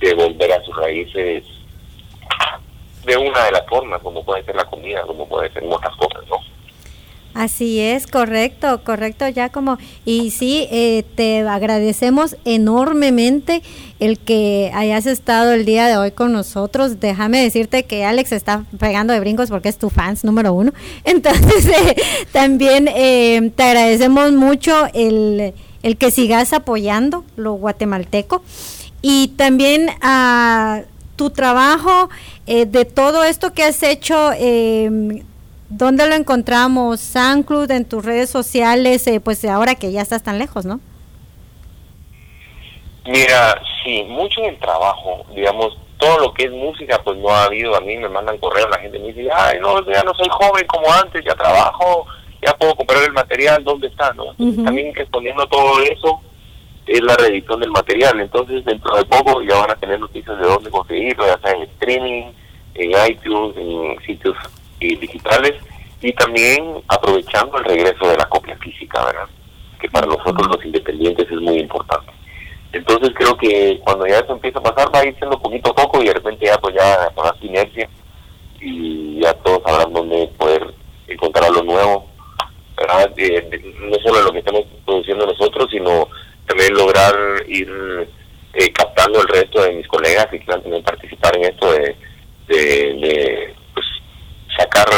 de 0.00 0.14
volver 0.14 0.52
a 0.52 0.62
sus 0.64 0.76
raíces 0.76 1.44
de 3.04 3.16
una 3.16 3.44
de 3.44 3.52
las 3.52 3.66
formas, 3.66 4.02
como 4.02 4.24
puede 4.24 4.44
ser 4.44 4.54
la 4.54 4.64
comida, 4.64 5.02
como 5.02 5.26
puede 5.26 5.50
ser 5.52 5.64
otras 5.64 5.96
cosas, 5.96 6.26
¿no? 6.28 6.36
Así 7.34 7.78
es, 7.78 8.06
correcto, 8.06 8.82
correcto, 8.84 9.28
ya 9.28 9.48
como, 9.50 9.78
y 10.04 10.30
sí, 10.30 10.66
eh, 10.70 11.04
te 11.14 11.40
agradecemos 11.40 12.36
enormemente 12.44 13.62
el 14.00 14.18
que 14.18 14.72
hayas 14.74 15.06
estado 15.06 15.52
el 15.52 15.64
día 15.64 15.86
de 15.86 15.96
hoy 15.96 16.10
con 16.10 16.32
nosotros. 16.32 17.00
Déjame 17.00 17.42
decirte 17.42 17.84
que 17.84 18.04
Alex 18.04 18.32
está 18.32 18.64
pegando 18.78 19.12
de 19.12 19.20
brincos 19.20 19.50
porque 19.50 19.68
es 19.68 19.78
tu 19.78 19.90
fans 19.90 20.24
número 20.24 20.52
uno. 20.52 20.72
Entonces, 21.04 21.66
eh, 21.66 21.96
también 22.32 22.88
eh, 22.88 23.52
te 23.54 23.62
agradecemos 23.62 24.32
mucho 24.32 24.86
el, 24.94 25.54
el 25.82 25.96
que 25.96 26.10
sigas 26.10 26.52
apoyando 26.52 27.24
lo 27.36 27.52
guatemalteco 27.52 28.42
y 29.00 29.28
también 29.36 29.90
a 30.00 30.82
tu 31.14 31.30
trabajo 31.30 32.08
eh, 32.46 32.66
de 32.66 32.84
todo 32.84 33.22
esto 33.22 33.52
que 33.52 33.64
has 33.64 33.82
hecho. 33.82 34.32
¿Dónde 35.68 36.08
lo 36.08 36.14
encontramos? 36.14 37.00
SoundCloud, 37.00 37.70
en 37.70 37.84
tus 37.84 38.04
redes 38.04 38.30
sociales, 38.30 39.06
eh, 39.06 39.20
pues 39.20 39.44
ahora 39.44 39.74
que 39.74 39.92
ya 39.92 40.00
estás 40.00 40.22
tan 40.22 40.38
lejos, 40.38 40.64
¿no? 40.64 40.80
Mira, 43.04 43.60
sí, 43.84 44.04
mucho 44.08 44.40
en 44.40 44.50
el 44.50 44.58
trabajo, 44.58 45.26
digamos, 45.34 45.78
todo 45.98 46.20
lo 46.20 46.34
que 46.34 46.44
es 46.44 46.52
música, 46.52 47.00
pues 47.04 47.18
no 47.18 47.28
ha 47.30 47.44
habido, 47.44 47.74
a 47.76 47.80
mí 47.80 47.96
me 47.96 48.08
mandan 48.08 48.38
correos, 48.38 48.68
la 48.70 48.78
gente 48.78 48.98
me 48.98 49.12
dice, 49.12 49.28
ay, 49.34 49.58
no, 49.60 49.84
ya 49.84 50.02
no 50.02 50.14
soy 50.14 50.28
joven 50.30 50.66
como 50.66 50.92
antes, 50.92 51.24
ya 51.24 51.34
trabajo, 51.34 52.06
ya 52.40 52.54
puedo 52.56 52.74
comprar 52.74 53.02
el 53.04 53.12
material, 53.12 53.64
¿dónde 53.64 53.88
está? 53.88 54.12
¿no? 54.14 54.34
También 54.64 54.94
respondiendo 54.94 55.42
a 55.42 55.48
todo 55.48 55.82
eso, 55.82 56.20
es 56.86 57.02
la 57.02 57.16
reedición 57.16 57.60
del 57.60 57.70
material, 57.70 58.20
entonces 58.20 58.64
dentro 58.64 58.96
de 58.96 59.04
poco 59.04 59.42
ya 59.42 59.56
van 59.56 59.70
a 59.72 59.76
tener 59.76 60.00
noticias 60.00 60.38
de 60.38 60.46
dónde 60.46 60.70
conseguirlo, 60.70 61.26
ya 61.26 61.38
sea 61.40 61.52
en 61.52 61.62
streaming, 61.62 62.24
en 62.74 63.10
iTunes, 63.10 63.56
en 63.56 64.00
sitios 64.06 64.36
eh, 64.80 64.96
digitales, 64.98 65.54
y 66.00 66.12
también 66.12 66.82
aprovechando 66.88 67.58
el 67.58 67.64
regreso 67.64 68.08
de 68.08 68.16
la 68.16 68.28
copia 68.28 68.56
física, 68.58 69.04
¿verdad? 69.04 69.28
Que 69.80 69.88
para 69.88 70.06
nosotros 70.06 70.46
los 70.46 70.64
independientes 70.64 71.26
es 71.30 71.40
muy 71.40 71.58
importante. 71.58 72.12
Entonces 72.72 73.10
creo 73.14 73.36
que 73.36 73.80
cuando 73.84 74.06
ya 74.06 74.18
eso 74.18 74.32
empieza 74.32 74.58
a 74.58 74.62
pasar 74.62 74.94
va 74.94 75.00
a 75.00 75.06
ir 75.06 75.16
siendo 75.16 75.40
poquito 75.40 75.70
a 75.70 75.74
poco 75.74 76.02
y 76.02 76.06
de 76.06 76.14
repente 76.14 76.46
ya 76.46 76.58
pues 76.58 76.74
ya 76.74 77.04
agarras 77.04 77.42
inercia 77.42 77.88
y 78.60 79.20
ya 79.20 79.32
todos 79.34 79.62
sabrán 79.64 79.92
dónde 79.92 80.28
poder 80.36 80.74
encontrar 81.06 81.50
lo 81.50 81.62
nuevo, 81.62 82.06
¿verdad? 82.76 83.10
Eh, 83.16 83.74
no 83.80 83.96
solo 84.04 84.22
lo 84.22 84.32
que 84.32 84.40
estamos 84.40 84.64
produciendo 84.84 85.26
nosotros, 85.26 85.68
sino 85.70 86.08
también 86.46 86.74
lograr 86.74 87.14
ir 87.48 88.08
eh, 88.52 88.72
captando 88.72 89.20
el 89.20 89.28
resto 89.28 89.62
de 89.62 89.72
mis 89.72 89.88
colegas 89.88 90.26
que 90.26 90.38
quieran 90.38 90.62
también 90.62 90.82
participar 90.82 91.36
en 91.36 91.44
esto 91.44 91.72
de, 91.72 91.96
de, 92.48 92.56
de, 92.56 93.54
sacar 94.58 94.88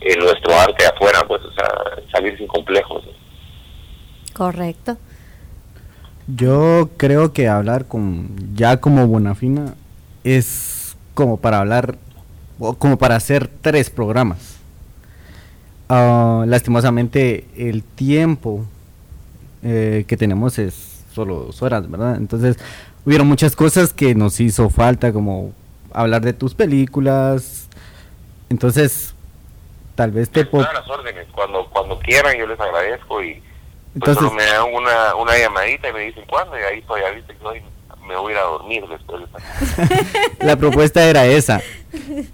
eh, 0.00 0.16
nuestro 0.18 0.58
arte 0.58 0.86
afuera, 0.86 1.24
pues, 1.26 1.42
o 1.42 1.52
sea, 1.52 1.68
salir 2.12 2.36
sin 2.36 2.46
complejos. 2.46 3.04
¿no? 3.04 3.12
Correcto. 4.34 4.98
Yo 6.26 6.90
creo 6.96 7.32
que 7.32 7.48
hablar 7.48 7.86
con 7.86 8.54
ya 8.54 8.80
como 8.80 9.06
Bonafina 9.06 9.74
es 10.24 10.96
como 11.12 11.36
para 11.36 11.60
hablar 11.60 11.96
o 12.58 12.74
como 12.74 12.98
para 12.98 13.16
hacer 13.16 13.48
tres 13.60 13.90
programas. 13.90 14.58
Ah, 15.88 16.44
lastimosamente 16.46 17.46
el 17.56 17.82
tiempo 17.82 18.64
eh, 19.62 20.04
que 20.08 20.16
tenemos 20.16 20.58
es 20.58 21.04
solo 21.12 21.44
dos 21.44 21.62
horas, 21.62 21.90
¿verdad? 21.90 22.16
Entonces 22.16 22.56
hubieron 23.04 23.26
muchas 23.26 23.54
cosas 23.54 23.92
que 23.92 24.14
nos 24.14 24.40
hizo 24.40 24.70
falta 24.70 25.12
como 25.12 25.52
hablar 25.92 26.22
de 26.22 26.32
tus 26.32 26.54
películas. 26.54 27.63
Entonces 28.48 29.14
tal 29.94 30.10
vez 30.10 30.30
te... 30.30 30.44
Todas 30.44 30.72
las 30.72 30.88
órdenes, 30.88 31.26
cuando 31.32 31.68
cuando 31.70 31.98
quieran 31.98 32.36
yo 32.36 32.46
les 32.46 32.58
agradezco 32.58 33.22
y 33.22 33.34
pues 33.34 33.44
Entonces- 33.94 34.24
solo 34.24 34.32
me 34.32 34.44
dan 34.44 34.72
una, 34.72 35.14
una 35.16 35.38
llamadita 35.38 35.88
y 35.88 35.92
me 35.92 36.00
dicen 36.00 36.24
cuándo 36.28 36.58
y 36.58 36.62
ahí 36.62 36.78
estoy, 36.80 37.00
ya 37.00 37.10
viste 37.10 37.36
que 37.36 37.46
hoy 37.46 37.62
me 38.06 38.16
voy 38.16 38.32
a 38.32 38.34
ir 38.34 38.38
a 38.38 38.42
dormir 38.42 38.84
después 38.88 39.22
de 39.22 40.06
La 40.46 40.56
propuesta 40.56 41.08
era 41.08 41.26
esa, 41.26 41.62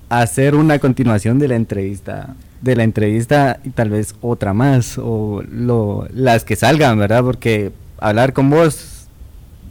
hacer 0.08 0.54
una 0.54 0.78
continuación 0.78 1.38
de 1.38 1.48
la 1.48 1.54
entrevista, 1.56 2.34
de 2.60 2.76
la 2.76 2.82
entrevista 2.82 3.60
y 3.62 3.70
tal 3.70 3.90
vez 3.90 4.14
otra 4.20 4.52
más 4.52 4.98
o 4.98 5.42
lo, 5.48 6.06
las 6.12 6.44
que 6.44 6.56
salgan, 6.56 6.98
¿verdad? 6.98 7.22
Porque 7.22 7.72
hablar 7.98 8.32
con 8.32 8.50
vos, 8.50 9.06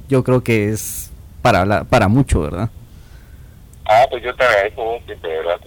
yo 0.07 0.23
creo 0.23 0.43
que 0.43 0.69
es 0.69 1.11
para 1.41 1.61
hablar, 1.61 1.85
para 1.85 2.07
mucho, 2.07 2.41
¿verdad? 2.41 2.69
Ah, 3.85 4.05
pues 4.09 4.23
yo 4.23 4.33
te 4.35 4.43
agradezco 4.43 4.99
de 5.07 5.15
verdad, 5.15 5.59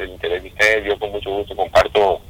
el 0.00 0.10
interés 0.10 0.42
de 0.42 0.48
ustedes. 0.48 0.84
Yo 0.86 0.98
con 0.98 1.12
mucho 1.12 1.30
gusto 1.30 1.56
comparto 1.56 2.20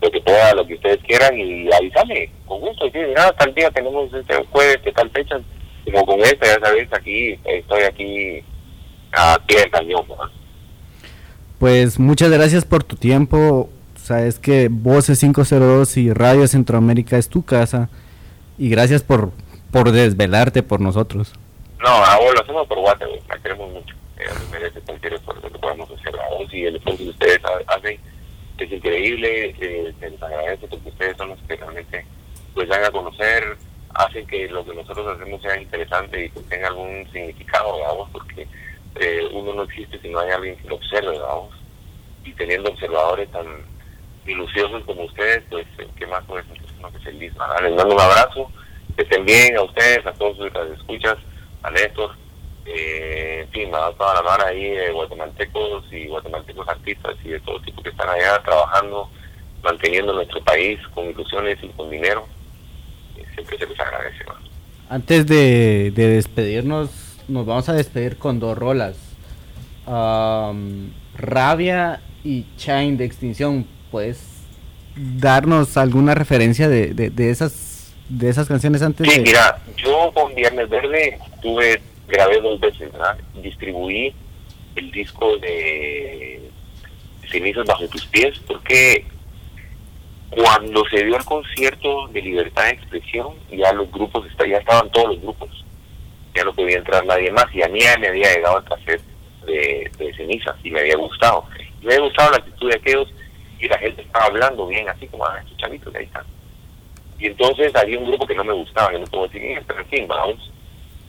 lo 0.00 0.10
que 0.10 0.20
pueda, 0.20 0.54
lo 0.54 0.66
que 0.66 0.74
ustedes 0.74 0.98
quieran 1.06 1.38
y 1.38 1.72
avísame, 1.72 2.30
con 2.46 2.60
gusto. 2.60 2.86
Sí, 2.92 2.98
mira, 2.98 3.32
tal 3.32 3.54
día 3.54 3.70
tenemos 3.70 4.12
este 4.12 4.34
jueves, 4.50 4.78
que 4.78 4.92
tal 4.92 5.10
fecha, 5.10 5.40
como 5.84 6.06
con 6.06 6.20
esta, 6.20 6.46
ya 6.46 6.60
sabes, 6.60 6.88
aquí, 6.92 7.38
estoy 7.44 7.82
aquí 7.82 8.44
a 9.12 9.38
pie 9.46 9.60
del 9.60 9.70
cañón. 9.70 10.04
¿no? 10.08 10.16
Pues 11.58 11.98
muchas 11.98 12.30
gracias 12.30 12.64
por 12.64 12.84
tu 12.84 12.96
tiempo. 12.96 13.70
Sabes 13.96 14.38
que 14.38 14.68
Voces 14.70 15.20
502 15.20 15.96
y 15.96 16.12
Radio 16.12 16.46
Centroamérica 16.46 17.16
es 17.16 17.28
tu 17.28 17.44
casa. 17.44 17.88
Y 18.58 18.68
gracias 18.68 19.02
por, 19.02 19.32
por 19.70 19.90
desvelarte 19.90 20.62
por 20.62 20.80
nosotros. 20.80 21.32
No, 21.82 21.88
a 21.88 22.18
vos 22.18 22.34
lo 22.34 22.42
hacemos 22.42 22.66
por 22.66 22.78
WhatsApp, 22.78 23.08
la 23.28 23.38
queremos 23.38 23.72
mucho. 23.72 23.94
Merece 24.50 24.80
cualquier 24.82 25.14
esfuerzo 25.14 25.50
que 25.50 25.58
podamos 25.58 25.90
hacer 25.90 26.14
a 26.20 26.28
vos 26.30 26.52
y 26.54 26.64
el 26.66 26.76
esfuerzo 26.76 27.02
que 27.02 27.10
ustedes 27.10 27.40
ha- 27.44 27.74
hacen 27.74 27.98
es 28.58 28.70
increíble, 28.72 29.54
eh, 29.60 29.92
se 29.98 30.10
les 30.10 30.22
agradece 30.22 30.68
porque 30.68 30.88
ustedes 30.88 31.16
son 31.16 31.30
los 31.30 31.38
que 31.40 31.56
realmente 31.56 32.06
pues 32.54 32.68
dan 32.68 32.84
a 32.84 32.90
conocer, 32.92 33.56
hacen 33.94 34.24
que 34.28 34.48
lo 34.48 34.64
que 34.64 34.74
nosotros 34.74 35.06
hacemos 35.18 35.42
sea 35.42 35.60
interesante 35.60 36.26
y 36.26 36.30
que 36.30 36.40
tenga 36.42 36.68
algún 36.68 37.04
significado, 37.12 37.80
vamos, 37.80 38.08
porque 38.12 38.46
eh, 39.00 39.28
uno 39.32 39.54
no 39.54 39.62
existe 39.64 39.98
si 39.98 40.08
no 40.08 40.20
hay 40.20 40.30
alguien 40.30 40.56
que 40.58 40.68
lo 40.68 40.76
observe, 40.76 41.18
vamos. 41.18 41.52
Y 42.24 42.32
teniendo 42.34 42.70
observadores 42.70 43.28
tan 43.32 43.46
minuciosos 44.24 44.84
como 44.84 45.02
ustedes, 45.04 45.42
pues 45.50 45.66
eh, 45.78 45.88
qué 45.96 46.06
más 46.06 46.24
puede 46.24 46.44
ser 46.44 46.58
uno 46.78 46.92
que 46.92 46.98
feliz, 47.00 47.34
¿verdad? 47.34 47.60
Les 47.62 47.74
mando 47.74 47.94
un 47.96 48.00
abrazo, 48.00 48.50
que 48.96 49.02
estén 49.02 49.24
bien 49.24 49.56
a 49.56 49.62
ustedes, 49.62 50.06
a 50.06 50.12
todos 50.14 50.36
sus 50.36 50.52
escuchas, 50.78 51.16
a 51.64 51.70
Néstor, 51.72 52.14
eh, 52.66 53.40
en 53.44 53.48
fin, 53.50 53.74
a 53.74 53.90
toda 53.92 54.14
la 54.14 54.22
mara 54.22 54.46
ahí 54.48 54.70
de 54.70 54.90
guatemaltecos 54.92 55.84
y 55.92 56.06
guatemaltecos 56.06 56.68
artistas 56.68 57.14
y 57.24 57.28
de 57.30 57.40
todo 57.40 57.60
tipo 57.60 57.82
que 57.82 57.90
están 57.90 58.08
allá 58.08 58.42
trabajando, 58.44 59.08
manteniendo 59.62 60.12
nuestro 60.12 60.42
país 60.44 60.78
con 60.94 61.06
ilusiones 61.10 61.58
y 61.62 61.68
con 61.68 61.90
dinero, 61.90 62.26
eh, 63.16 63.24
siempre 63.34 63.58
se 63.58 63.66
les 63.66 63.78
agradece. 63.80 64.24
¿no? 64.26 64.34
Antes 64.88 65.26
de, 65.26 65.90
de 65.94 66.08
despedirnos, 66.08 66.90
nos 67.28 67.46
vamos 67.46 67.68
a 67.68 67.72
despedir 67.74 68.16
con 68.18 68.40
dos 68.40 68.56
rolas. 68.56 68.96
Am, 69.86 70.92
Rabia 71.16 72.00
y 72.22 72.46
Chain 72.56 72.96
de 72.96 73.04
Extinción. 73.04 73.66
¿Puedes 73.90 74.20
darnos 74.96 75.76
alguna 75.76 76.14
referencia 76.14 76.68
de, 76.68 76.94
de, 76.94 77.10
de 77.10 77.30
esas 77.30 77.92
de 78.08 78.28
esas 78.28 78.46
canciones 78.48 78.82
antes 78.82 79.08
Sí, 79.08 79.16
de...? 79.16 79.22
mira, 79.22 79.58
yo 79.76 80.12
con 80.12 80.34
Viernes 80.34 80.68
Verde 80.68 81.18
tuve, 81.40 81.80
grabé 82.08 82.40
dos 82.40 82.60
veces, 82.60 82.92
¿verdad? 82.92 83.18
Distribuí 83.34 84.14
el 84.76 84.90
disco 84.90 85.36
de 85.38 86.50
Cenizas 87.30 87.66
Bajo 87.66 87.86
Tus 87.88 88.06
Pies, 88.06 88.38
porque 88.46 89.06
cuando 90.30 90.84
se 90.86 91.04
dio 91.04 91.16
el 91.16 91.24
concierto 91.24 92.08
de 92.08 92.22
Libertad 92.22 92.64
de 92.64 92.70
Expresión, 92.70 93.34
ya 93.50 93.72
los 93.72 93.90
grupos, 93.90 94.26
ya 94.48 94.58
estaban 94.58 94.90
todos 94.90 95.10
los 95.10 95.20
grupos, 95.20 95.64
ya 96.34 96.44
no 96.44 96.52
podía 96.52 96.78
entrar 96.78 97.04
nadie 97.06 97.30
más, 97.30 97.46
y 97.54 97.62
a 97.62 97.68
mí 97.68 97.80
ya 97.80 97.96
me 97.98 98.08
había 98.08 98.34
llegado 98.34 98.58
el 98.58 98.64
cassette 98.64 99.02
de, 99.46 99.90
de 99.98 100.14
Cenizas, 100.14 100.56
y 100.64 100.70
me 100.70 100.80
había 100.80 100.96
gustado. 100.96 101.44
Y 101.80 101.86
me 101.86 101.94
había 101.94 102.06
gustado 102.06 102.32
la 102.32 102.38
actitud 102.38 102.68
de 102.68 102.76
aquellos, 102.76 103.08
y 103.60 103.68
la 103.68 103.78
gente 103.78 104.02
estaba 104.02 104.26
hablando 104.26 104.66
bien, 104.66 104.88
así 104.88 105.06
como, 105.06 105.24
ah, 105.24 105.38
estos 105.40 105.56
chavitos 105.58 105.92
que 105.92 105.98
ahí 105.98 106.04
están. 106.06 106.24
Y 107.18 107.26
entonces 107.26 107.74
había 107.76 107.98
un 107.98 108.06
grupo 108.06 108.26
que 108.26 108.34
no 108.34 108.44
me 108.44 108.52
gustaba, 108.52 108.90
que 108.90 108.98
no 108.98 109.06
puedo 109.06 109.28
decir 109.28 109.62
pero 109.66 109.80
en 109.80 109.86
fin, 109.86 110.08
vamos. 110.08 110.50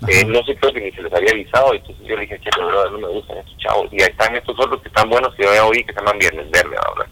Eh, 0.07 0.25
no 0.25 0.43
sé, 0.43 0.55
creo 0.55 0.73
que 0.73 0.81
ni 0.81 0.91
se 0.91 1.01
les 1.01 1.13
había 1.13 1.31
avisado, 1.31 1.73
entonces 1.73 2.05
yo 2.05 2.15
le 2.15 2.21
dije, 2.21 2.39
che, 2.39 2.49
pero 2.55 2.89
no 2.91 2.97
me 2.97 3.07
gustan 3.07 3.37
estos 3.37 3.57
chavos. 3.57 3.87
Y 3.91 4.01
ahí 4.01 4.09
están 4.09 4.35
estos 4.35 4.59
otros 4.59 4.81
que 4.81 4.87
están 4.87 5.09
buenos 5.09 5.33
que 5.35 5.43
yo 5.43 5.53
ya 5.53 5.65
oí 5.65 5.83
que 5.83 5.93
se 5.93 5.99
llaman 5.99 6.19
Viernes 6.19 6.49
Verde 6.51 6.75
ahora. 6.85 7.07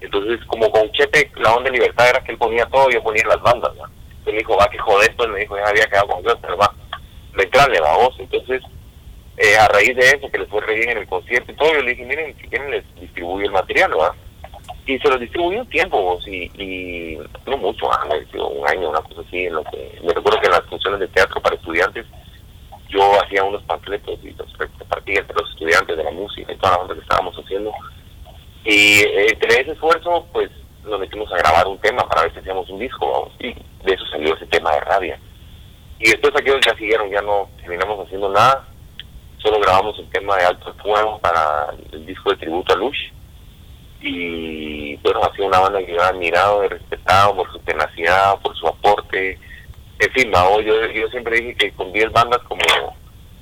Entonces, 0.00 0.44
como 0.46 0.70
con 0.70 0.90
Chepe, 0.92 1.30
la 1.36 1.54
onda 1.54 1.70
de 1.70 1.78
libertad 1.78 2.08
era 2.08 2.24
que 2.24 2.32
él 2.32 2.38
ponía 2.38 2.66
todo 2.66 2.90
yo 2.90 3.02
ponía 3.02 3.24
las 3.26 3.40
bandas, 3.40 3.74
¿no? 3.76 3.84
Entonces 3.84 4.34
me 4.34 4.38
dijo, 4.38 4.56
va, 4.56 4.68
que 4.68 4.78
joder, 4.78 5.14
pues 5.16 5.28
me 5.30 5.40
dijo, 5.40 5.56
ya 5.56 5.66
había 5.66 5.86
quedado 5.86 6.08
con 6.08 6.22
Dios, 6.22 6.38
pero 6.40 6.56
va, 6.56 6.74
entrarle, 7.36 7.80
va, 7.80 7.96
vos. 7.96 8.14
Entonces, 8.18 8.62
eh, 9.36 9.56
a 9.56 9.68
raíz 9.68 9.96
de 9.96 10.10
eso, 10.10 10.30
que 10.30 10.38
les 10.38 10.48
fue 10.48 10.60
re 10.60 10.74
bien 10.74 10.90
en 10.90 10.98
el 10.98 11.06
concierto 11.06 11.52
y 11.52 11.56
todo, 11.56 11.72
yo 11.72 11.82
le 11.82 11.90
dije, 11.90 12.04
miren, 12.04 12.36
si 12.38 12.48
quieren 12.48 12.70
les 12.70 12.84
distribuyo 12.96 13.46
el 13.46 13.52
material, 13.52 13.92
¿va? 13.98 14.14
Y 14.86 14.98
se 14.98 15.08
los 15.08 15.20
distribuí 15.20 15.56
un 15.56 15.68
tiempo, 15.68 16.00
vos, 16.00 16.26
y, 16.26 17.18
no 17.46 17.56
mucho, 17.56 17.90
ah, 17.92 18.06
dio 18.32 18.48
un 18.48 18.68
año, 18.68 18.90
una 18.90 19.00
cosa 19.02 19.20
así, 19.26 19.46
en 19.46 19.54
lo 19.54 19.64
que, 19.64 19.98
me 20.02 20.12
recuerdo 20.12 20.40
que 20.40 20.46
en 20.46 20.52
las 20.52 20.64
funciones 20.66 21.00
de 21.00 21.08
teatro 21.08 21.40
para 21.40 21.54
estudiantes, 21.54 22.06
yo 22.92 23.20
hacía 23.22 23.42
unos 23.42 23.62
panfletos 23.64 24.18
y 24.22 24.30
los 24.30 24.58
repartía 24.58 25.20
entre 25.20 25.36
los 25.36 25.50
estudiantes 25.50 25.96
de 25.96 26.04
la 26.04 26.10
música 26.10 26.52
y 26.52 26.56
toda 26.56 26.76
la 26.76 26.82
onda 26.82 26.94
que 26.94 27.00
estábamos 27.00 27.34
haciendo. 27.36 27.72
Y 28.64 29.00
eh, 29.00 29.26
entre 29.32 29.60
ese 29.60 29.72
esfuerzo, 29.72 30.26
pues 30.32 30.50
nos 30.84 31.00
metimos 31.00 31.32
a 31.32 31.38
grabar 31.38 31.66
un 31.66 31.78
tema 31.78 32.06
para 32.08 32.22
ver 32.22 32.32
si 32.32 32.40
hacíamos 32.40 32.68
un 32.68 32.78
disco, 32.78 33.10
vamos, 33.10 33.32
y 33.40 33.54
de 33.84 33.94
eso 33.94 34.04
salió 34.06 34.34
ese 34.34 34.46
tema 34.46 34.72
de 34.72 34.80
rabia. 34.80 35.18
Y 35.98 36.10
después 36.10 36.34
aquellos 36.36 36.60
ya 36.66 36.76
siguieron, 36.76 37.10
ya 37.10 37.22
no 37.22 37.48
terminamos 37.58 38.04
haciendo 38.04 38.28
nada, 38.28 38.66
solo 39.38 39.58
grabamos 39.60 39.98
el 39.98 40.08
tema 40.10 40.36
de 40.36 40.44
Alto 40.44 40.74
Fuego 40.82 41.18
para 41.18 41.74
el 41.92 42.06
disco 42.06 42.30
de 42.30 42.36
tributo 42.36 42.72
a 42.72 42.76
Lush. 42.76 43.10
Y 44.00 44.96
bueno, 44.96 45.20
ha 45.22 45.42
una 45.42 45.60
banda 45.60 45.78
que 45.78 45.92
yo 45.92 46.02
admirado, 46.02 46.64
he 46.64 46.68
respetado 46.68 47.36
por 47.36 47.52
su 47.52 47.58
tenacidad, 47.60 48.38
por 48.40 48.56
su 48.56 48.66
aporte. 48.66 49.38
En 50.02 50.10
fin, 50.10 50.30
Mao, 50.30 50.60
yo, 50.60 50.84
yo 50.86 51.06
siempre 51.10 51.38
dije 51.38 51.54
que 51.54 51.72
con 51.74 51.92
10 51.92 52.10
bandas 52.10 52.40
como, 52.48 52.60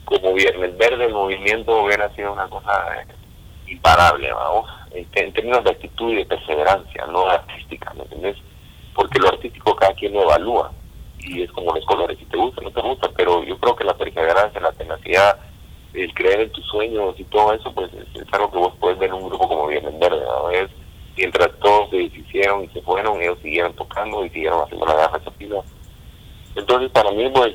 como 0.04 0.34
Viernes 0.34 0.76
Verde, 0.76 1.06
el 1.06 1.14
movimiento 1.14 1.84
hubiera 1.84 2.14
sido 2.14 2.34
una 2.34 2.46
cosa 2.50 3.00
eh, 3.00 3.06
imparable, 3.66 4.30
vamos, 4.30 4.68
en, 4.90 5.32
términos 5.32 5.64
de 5.64 5.70
actitud 5.70 6.12
y 6.12 6.16
de 6.16 6.26
perseverancia, 6.26 7.06
no 7.06 7.26
artística, 7.30 7.94
¿me 7.94 8.02
entendés? 8.02 8.36
Porque 8.94 9.18
lo 9.20 9.28
artístico 9.28 9.74
cada 9.74 9.94
quien 9.94 10.12
lo 10.12 10.24
evalúa 10.24 10.70
y 11.20 11.40
es 11.40 11.50
como 11.52 11.74
los 11.74 11.86
colores, 11.86 12.18
si 12.18 12.26
te 12.26 12.36
gusta, 12.36 12.60
no 12.60 12.70
te 12.70 12.82
gusta, 12.82 13.08
pero 13.16 13.42
yo 13.42 13.56
creo 13.58 13.74
que 13.74 13.84
la 13.84 13.96
perseverancia, 13.96 14.60
la 14.60 14.72
tenacidad, 14.72 15.38
el 15.94 16.12
creer 16.12 16.40
en 16.40 16.52
tus 16.52 16.66
sueños 16.66 17.14
y 17.18 17.24
todo 17.24 17.54
eso, 17.54 17.72
pues 17.72 17.90
es, 17.94 18.20
es 18.20 18.34
algo 18.34 18.50
que 18.50 18.58
vos 18.58 18.74
puedes 18.78 18.98
ver 18.98 19.08
en 19.08 19.14
un 19.14 19.30
grupo 19.30 19.48
como 19.48 19.66
Viernes 19.68 19.98
Verde, 19.98 20.26
¿no? 20.26 20.50
Es, 20.50 20.68
mientras 21.16 21.58
todos 21.60 21.88
se 21.88 21.96
deshicieron 21.96 22.64
y 22.64 22.68
se 22.68 22.82
fueron, 22.82 23.22
ellos 23.22 23.38
siguieron 23.40 23.74
tocando 23.76 24.26
y 24.26 24.28
siguieron 24.28 24.62
haciendo 24.62 24.84
la 24.84 24.94
garra 24.94 25.24
chapila. 25.24 25.62
Entonces, 26.54 26.90
para 26.90 27.10
mí, 27.12 27.28
pues, 27.32 27.54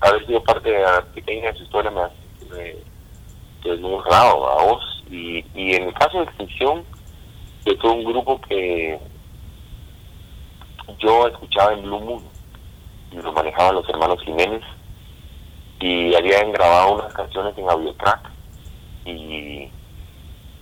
haber 0.00 0.26
sido 0.26 0.42
parte 0.42 0.70
de 0.70 0.80
la 0.80 1.02
pequeña 1.14 1.50
historia 1.50 1.90
me 1.90 2.02
hace 2.02 2.84
pues, 3.62 3.80
muy 3.80 3.94
honrado 3.94 4.48
a 4.48 4.64
vos. 4.64 5.04
Y, 5.10 5.44
y 5.54 5.74
en 5.74 5.84
el 5.84 5.94
caso 5.94 6.18
de 6.18 6.24
Extinción, 6.24 6.84
que 7.64 7.76
fue 7.76 7.90
un 7.90 8.04
grupo 8.04 8.40
que 8.42 8.98
yo 10.98 11.26
escuchaba 11.28 11.72
en 11.74 11.82
Blue 11.82 12.00
Moon 12.00 12.24
y 13.12 13.16
lo 13.16 13.32
manejaban 13.32 13.74
los 13.74 13.88
hermanos 13.88 14.22
Jiménez 14.24 14.62
y 15.80 16.14
habían 16.14 16.52
grabado 16.52 16.94
unas 16.94 17.12
canciones 17.14 17.56
en 17.56 17.68
Audiotrack 17.68 18.30
y 19.04 19.70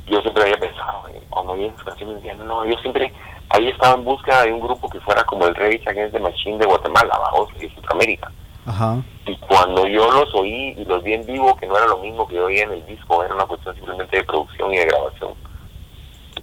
yo 0.07 0.20
siempre 0.20 0.45
había 0.45 0.59
pensado, 0.59 1.09
eh, 1.09 1.23
cuando 1.31 1.55
vi 1.55 1.65
esas 1.65 1.85
canciones 1.85 2.16
decía, 2.16 2.35
no, 2.35 2.65
yo 2.65 2.77
siempre 2.78 3.12
había 3.51 3.70
estado 3.70 3.97
en 3.97 4.05
busca 4.05 4.44
de 4.44 4.52
un 4.52 4.60
grupo 4.60 4.89
que 4.89 5.01
fuera 5.01 5.24
como 5.24 5.47
el 5.47 5.55
Rage 5.55 5.82
Against 5.86 6.14
the 6.14 6.20
Machine 6.20 6.59
de 6.59 6.66
Guatemala, 6.66 7.18
de 7.59 7.70
Centroamérica. 7.70 8.31
Ajá. 8.66 9.02
Y 9.27 9.36
cuando 9.36 9.86
yo 9.86 10.10
los 10.10 10.35
oí 10.35 10.74
y 10.77 10.85
los 10.85 11.02
vi 11.02 11.14
en 11.14 11.24
vivo, 11.24 11.56
que 11.56 11.66
no 11.66 11.77
era 11.77 11.86
lo 11.86 11.98
mismo 11.98 12.27
que 12.27 12.35
yo 12.35 12.47
oía 12.47 12.64
en 12.64 12.73
el 12.73 12.86
disco, 12.86 13.23
era 13.23 13.35
una 13.35 13.47
cuestión 13.47 13.74
simplemente 13.77 14.16
de 14.16 14.24
producción 14.24 14.74
y 14.74 14.78
de 14.78 14.86
grabación, 14.86 15.35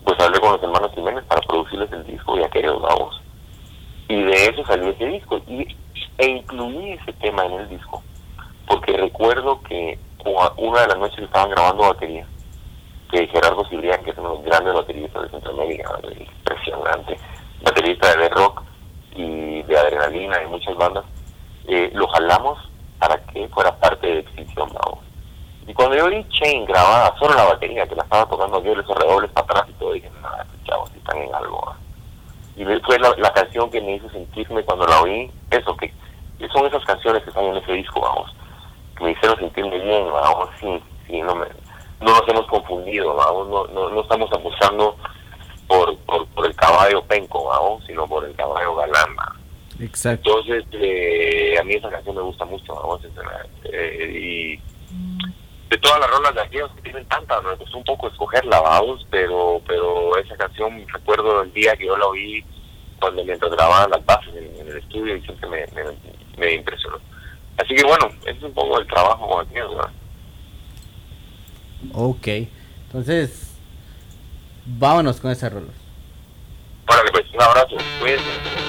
pues 0.03 0.19
hablé 0.19 0.39
con 0.39 0.53
los 0.53 0.63
hermanos 0.63 0.91
Jiménez 0.95 1.23
para 1.25 1.41
producirles 1.41 1.91
el 1.91 2.05
disco 2.05 2.37
y 2.37 2.43
aquellos 2.43 2.81
vamos. 2.81 3.21
Y 4.07 4.21
de 4.21 4.47
eso 4.47 4.65
salió 4.65 4.89
ese 4.89 5.05
disco. 5.05 5.41
Y, 5.47 5.67
e 6.17 6.27
incluí 6.27 6.91
ese 6.91 7.11
tema 7.13 7.45
en 7.45 7.53
el 7.53 7.69
disco, 7.69 8.03
porque 8.67 8.93
recuerdo 8.93 9.59
que 9.63 9.97
una 10.57 10.81
de 10.81 10.87
las 10.87 10.97
noches 10.97 11.19
estaban 11.19 11.49
grabando 11.49 11.83
batería, 11.83 12.27
que 13.13 13.27
Gerardo 13.27 13.63
Cibrián, 13.69 14.03
que 14.03 14.09
es 14.09 14.17
uno 14.17 14.29
de 14.29 14.35
los 14.37 14.45
grandes 14.45 14.73
bateristas 14.73 15.21
de 15.21 15.29
Centroamérica, 15.29 15.99
impresionante, 16.17 17.19
baterista 17.61 18.17
de 18.17 18.29
rock 18.29 18.63
y 19.15 19.61
de 19.61 19.77
adrenalina 19.77 20.41
y 20.41 20.47
muchas 20.47 20.75
bandas, 20.75 21.05
eh, 21.67 21.91
lo 21.93 22.07
jalamos 22.07 22.57
para 22.97 23.17
que 23.25 23.47
fuera 23.49 23.77
parte 23.77 24.07
de 24.07 24.19
Extinción, 24.19 24.67
vamos. 24.73 25.05
Y 25.67 25.73
cuando 25.75 25.95
yo 25.95 26.09
vi 26.09 26.25
Chain 26.29 26.65
grabada, 26.65 27.15
solo 27.19 27.35
la 27.35 27.45
batería 27.45 27.85
que 27.85 27.95
la 27.95 28.03
estaba 28.03 28.25
tocando 28.25 28.63
yo, 28.63 28.73
esos 28.73 28.97
redobles 28.97 29.31
para 29.31 29.45
atrás 29.45 29.65
y 29.69 29.73
todo, 29.73 29.93
dije, 29.93 30.09
nada, 30.21 30.47
chavos 30.65 30.91
están 30.95 31.17
en 31.19 31.35
algo. 31.35 31.69
¿ah?". 31.69 31.77
Y 32.55 32.65
fue 32.65 32.97
la, 32.97 33.13
la 33.17 33.31
canción 33.31 33.69
que 33.69 33.79
me 33.79 33.95
hizo 33.95 34.09
sentirme 34.09 34.63
cuando 34.63 34.87
la 34.87 35.01
oí, 35.01 35.31
eso, 35.51 35.77
que 35.77 35.93
son 36.51 36.65
esas 36.65 36.83
canciones 36.85 37.21
que 37.23 37.29
están 37.29 37.45
en 37.45 37.57
ese 37.57 37.73
disco, 37.73 38.01
vamos, 38.01 38.35
que 38.97 39.03
me 39.03 39.11
hicieron 39.11 39.37
sentirme 39.37 39.79
bien, 39.79 40.11
vamos, 40.11 40.49
sí, 40.59 40.83
sí, 41.07 41.21
no, 41.21 41.35
me, 41.35 41.45
no 42.03 42.11
nos 42.11 42.27
hemos 42.27 42.47
confundido, 42.47 43.15
vamos, 43.15 43.47
no, 43.47 43.67
no, 43.67 43.89
no 43.89 44.01
estamos 44.01 44.31
apostando 44.31 44.95
por, 45.67 45.97
por, 45.99 46.27
por 46.27 46.45
el 46.45 46.55
caballo 46.55 47.03
penco, 47.05 47.45
vamos, 47.45 47.83
sino 47.85 48.05
por 48.07 48.25
el 48.25 48.35
caballo 48.35 48.75
galán, 48.75 49.15
¿va? 49.17 49.35
Exacto. 49.79 50.39
Entonces, 50.39 50.65
eh, 50.73 51.57
a 51.59 51.63
mí 51.63 51.73
esa 51.73 51.89
canción 51.89 52.15
me 52.15 52.21
gusta 52.21 52.45
mucho, 52.45 52.75
vamos, 52.75 53.01
eh, 53.65 54.11
y 54.13 54.73
de 55.69 55.77
todas 55.79 55.99
las 55.99 56.09
rolas 56.11 56.35
de 56.35 56.41
aquellos 56.41 56.71
que 56.75 56.81
tienen 56.83 57.05
tantas, 57.07 57.43
me 57.43 57.57
costó 57.57 57.77
un 57.77 57.83
poco 57.83 58.07
escogerla, 58.07 58.61
vamos, 58.61 59.05
pero 59.09 59.61
pero 59.65 60.15
esa 60.17 60.35
canción, 60.35 60.85
recuerdo 60.93 61.41
el 61.41 61.51
día 61.53 61.75
que 61.75 61.87
yo 61.87 61.97
la 61.97 62.05
oí, 62.05 62.43
cuando 62.99 63.23
mientras 63.23 63.51
grababan 63.51 63.89
las 63.89 64.05
bases 64.05 64.35
en, 64.35 64.61
en 64.61 64.67
el 64.67 64.77
estudio, 64.77 65.15
y 65.15 65.21
siempre 65.21 65.49
me, 65.49 65.65
me, 65.73 65.83
me 66.37 66.53
impresionó. 66.53 66.97
Así 67.57 67.75
que 67.75 67.83
bueno, 67.83 68.07
ese 68.21 68.37
es 68.37 68.43
un 68.43 68.53
poco 68.53 68.79
el 68.79 68.87
trabajo 68.87 69.27
con 69.27 69.45
aquellos. 69.45 69.73
Ok. 71.91 72.27
Entonces, 72.87 73.51
vámonos 74.65 75.19
con 75.19 75.31
esa 75.31 75.49
rola. 75.49 75.73
Órale, 76.87 77.11
pues, 77.11 77.25
un 77.33 77.41
abrazo, 77.41 77.75
cuídense. 77.99 78.62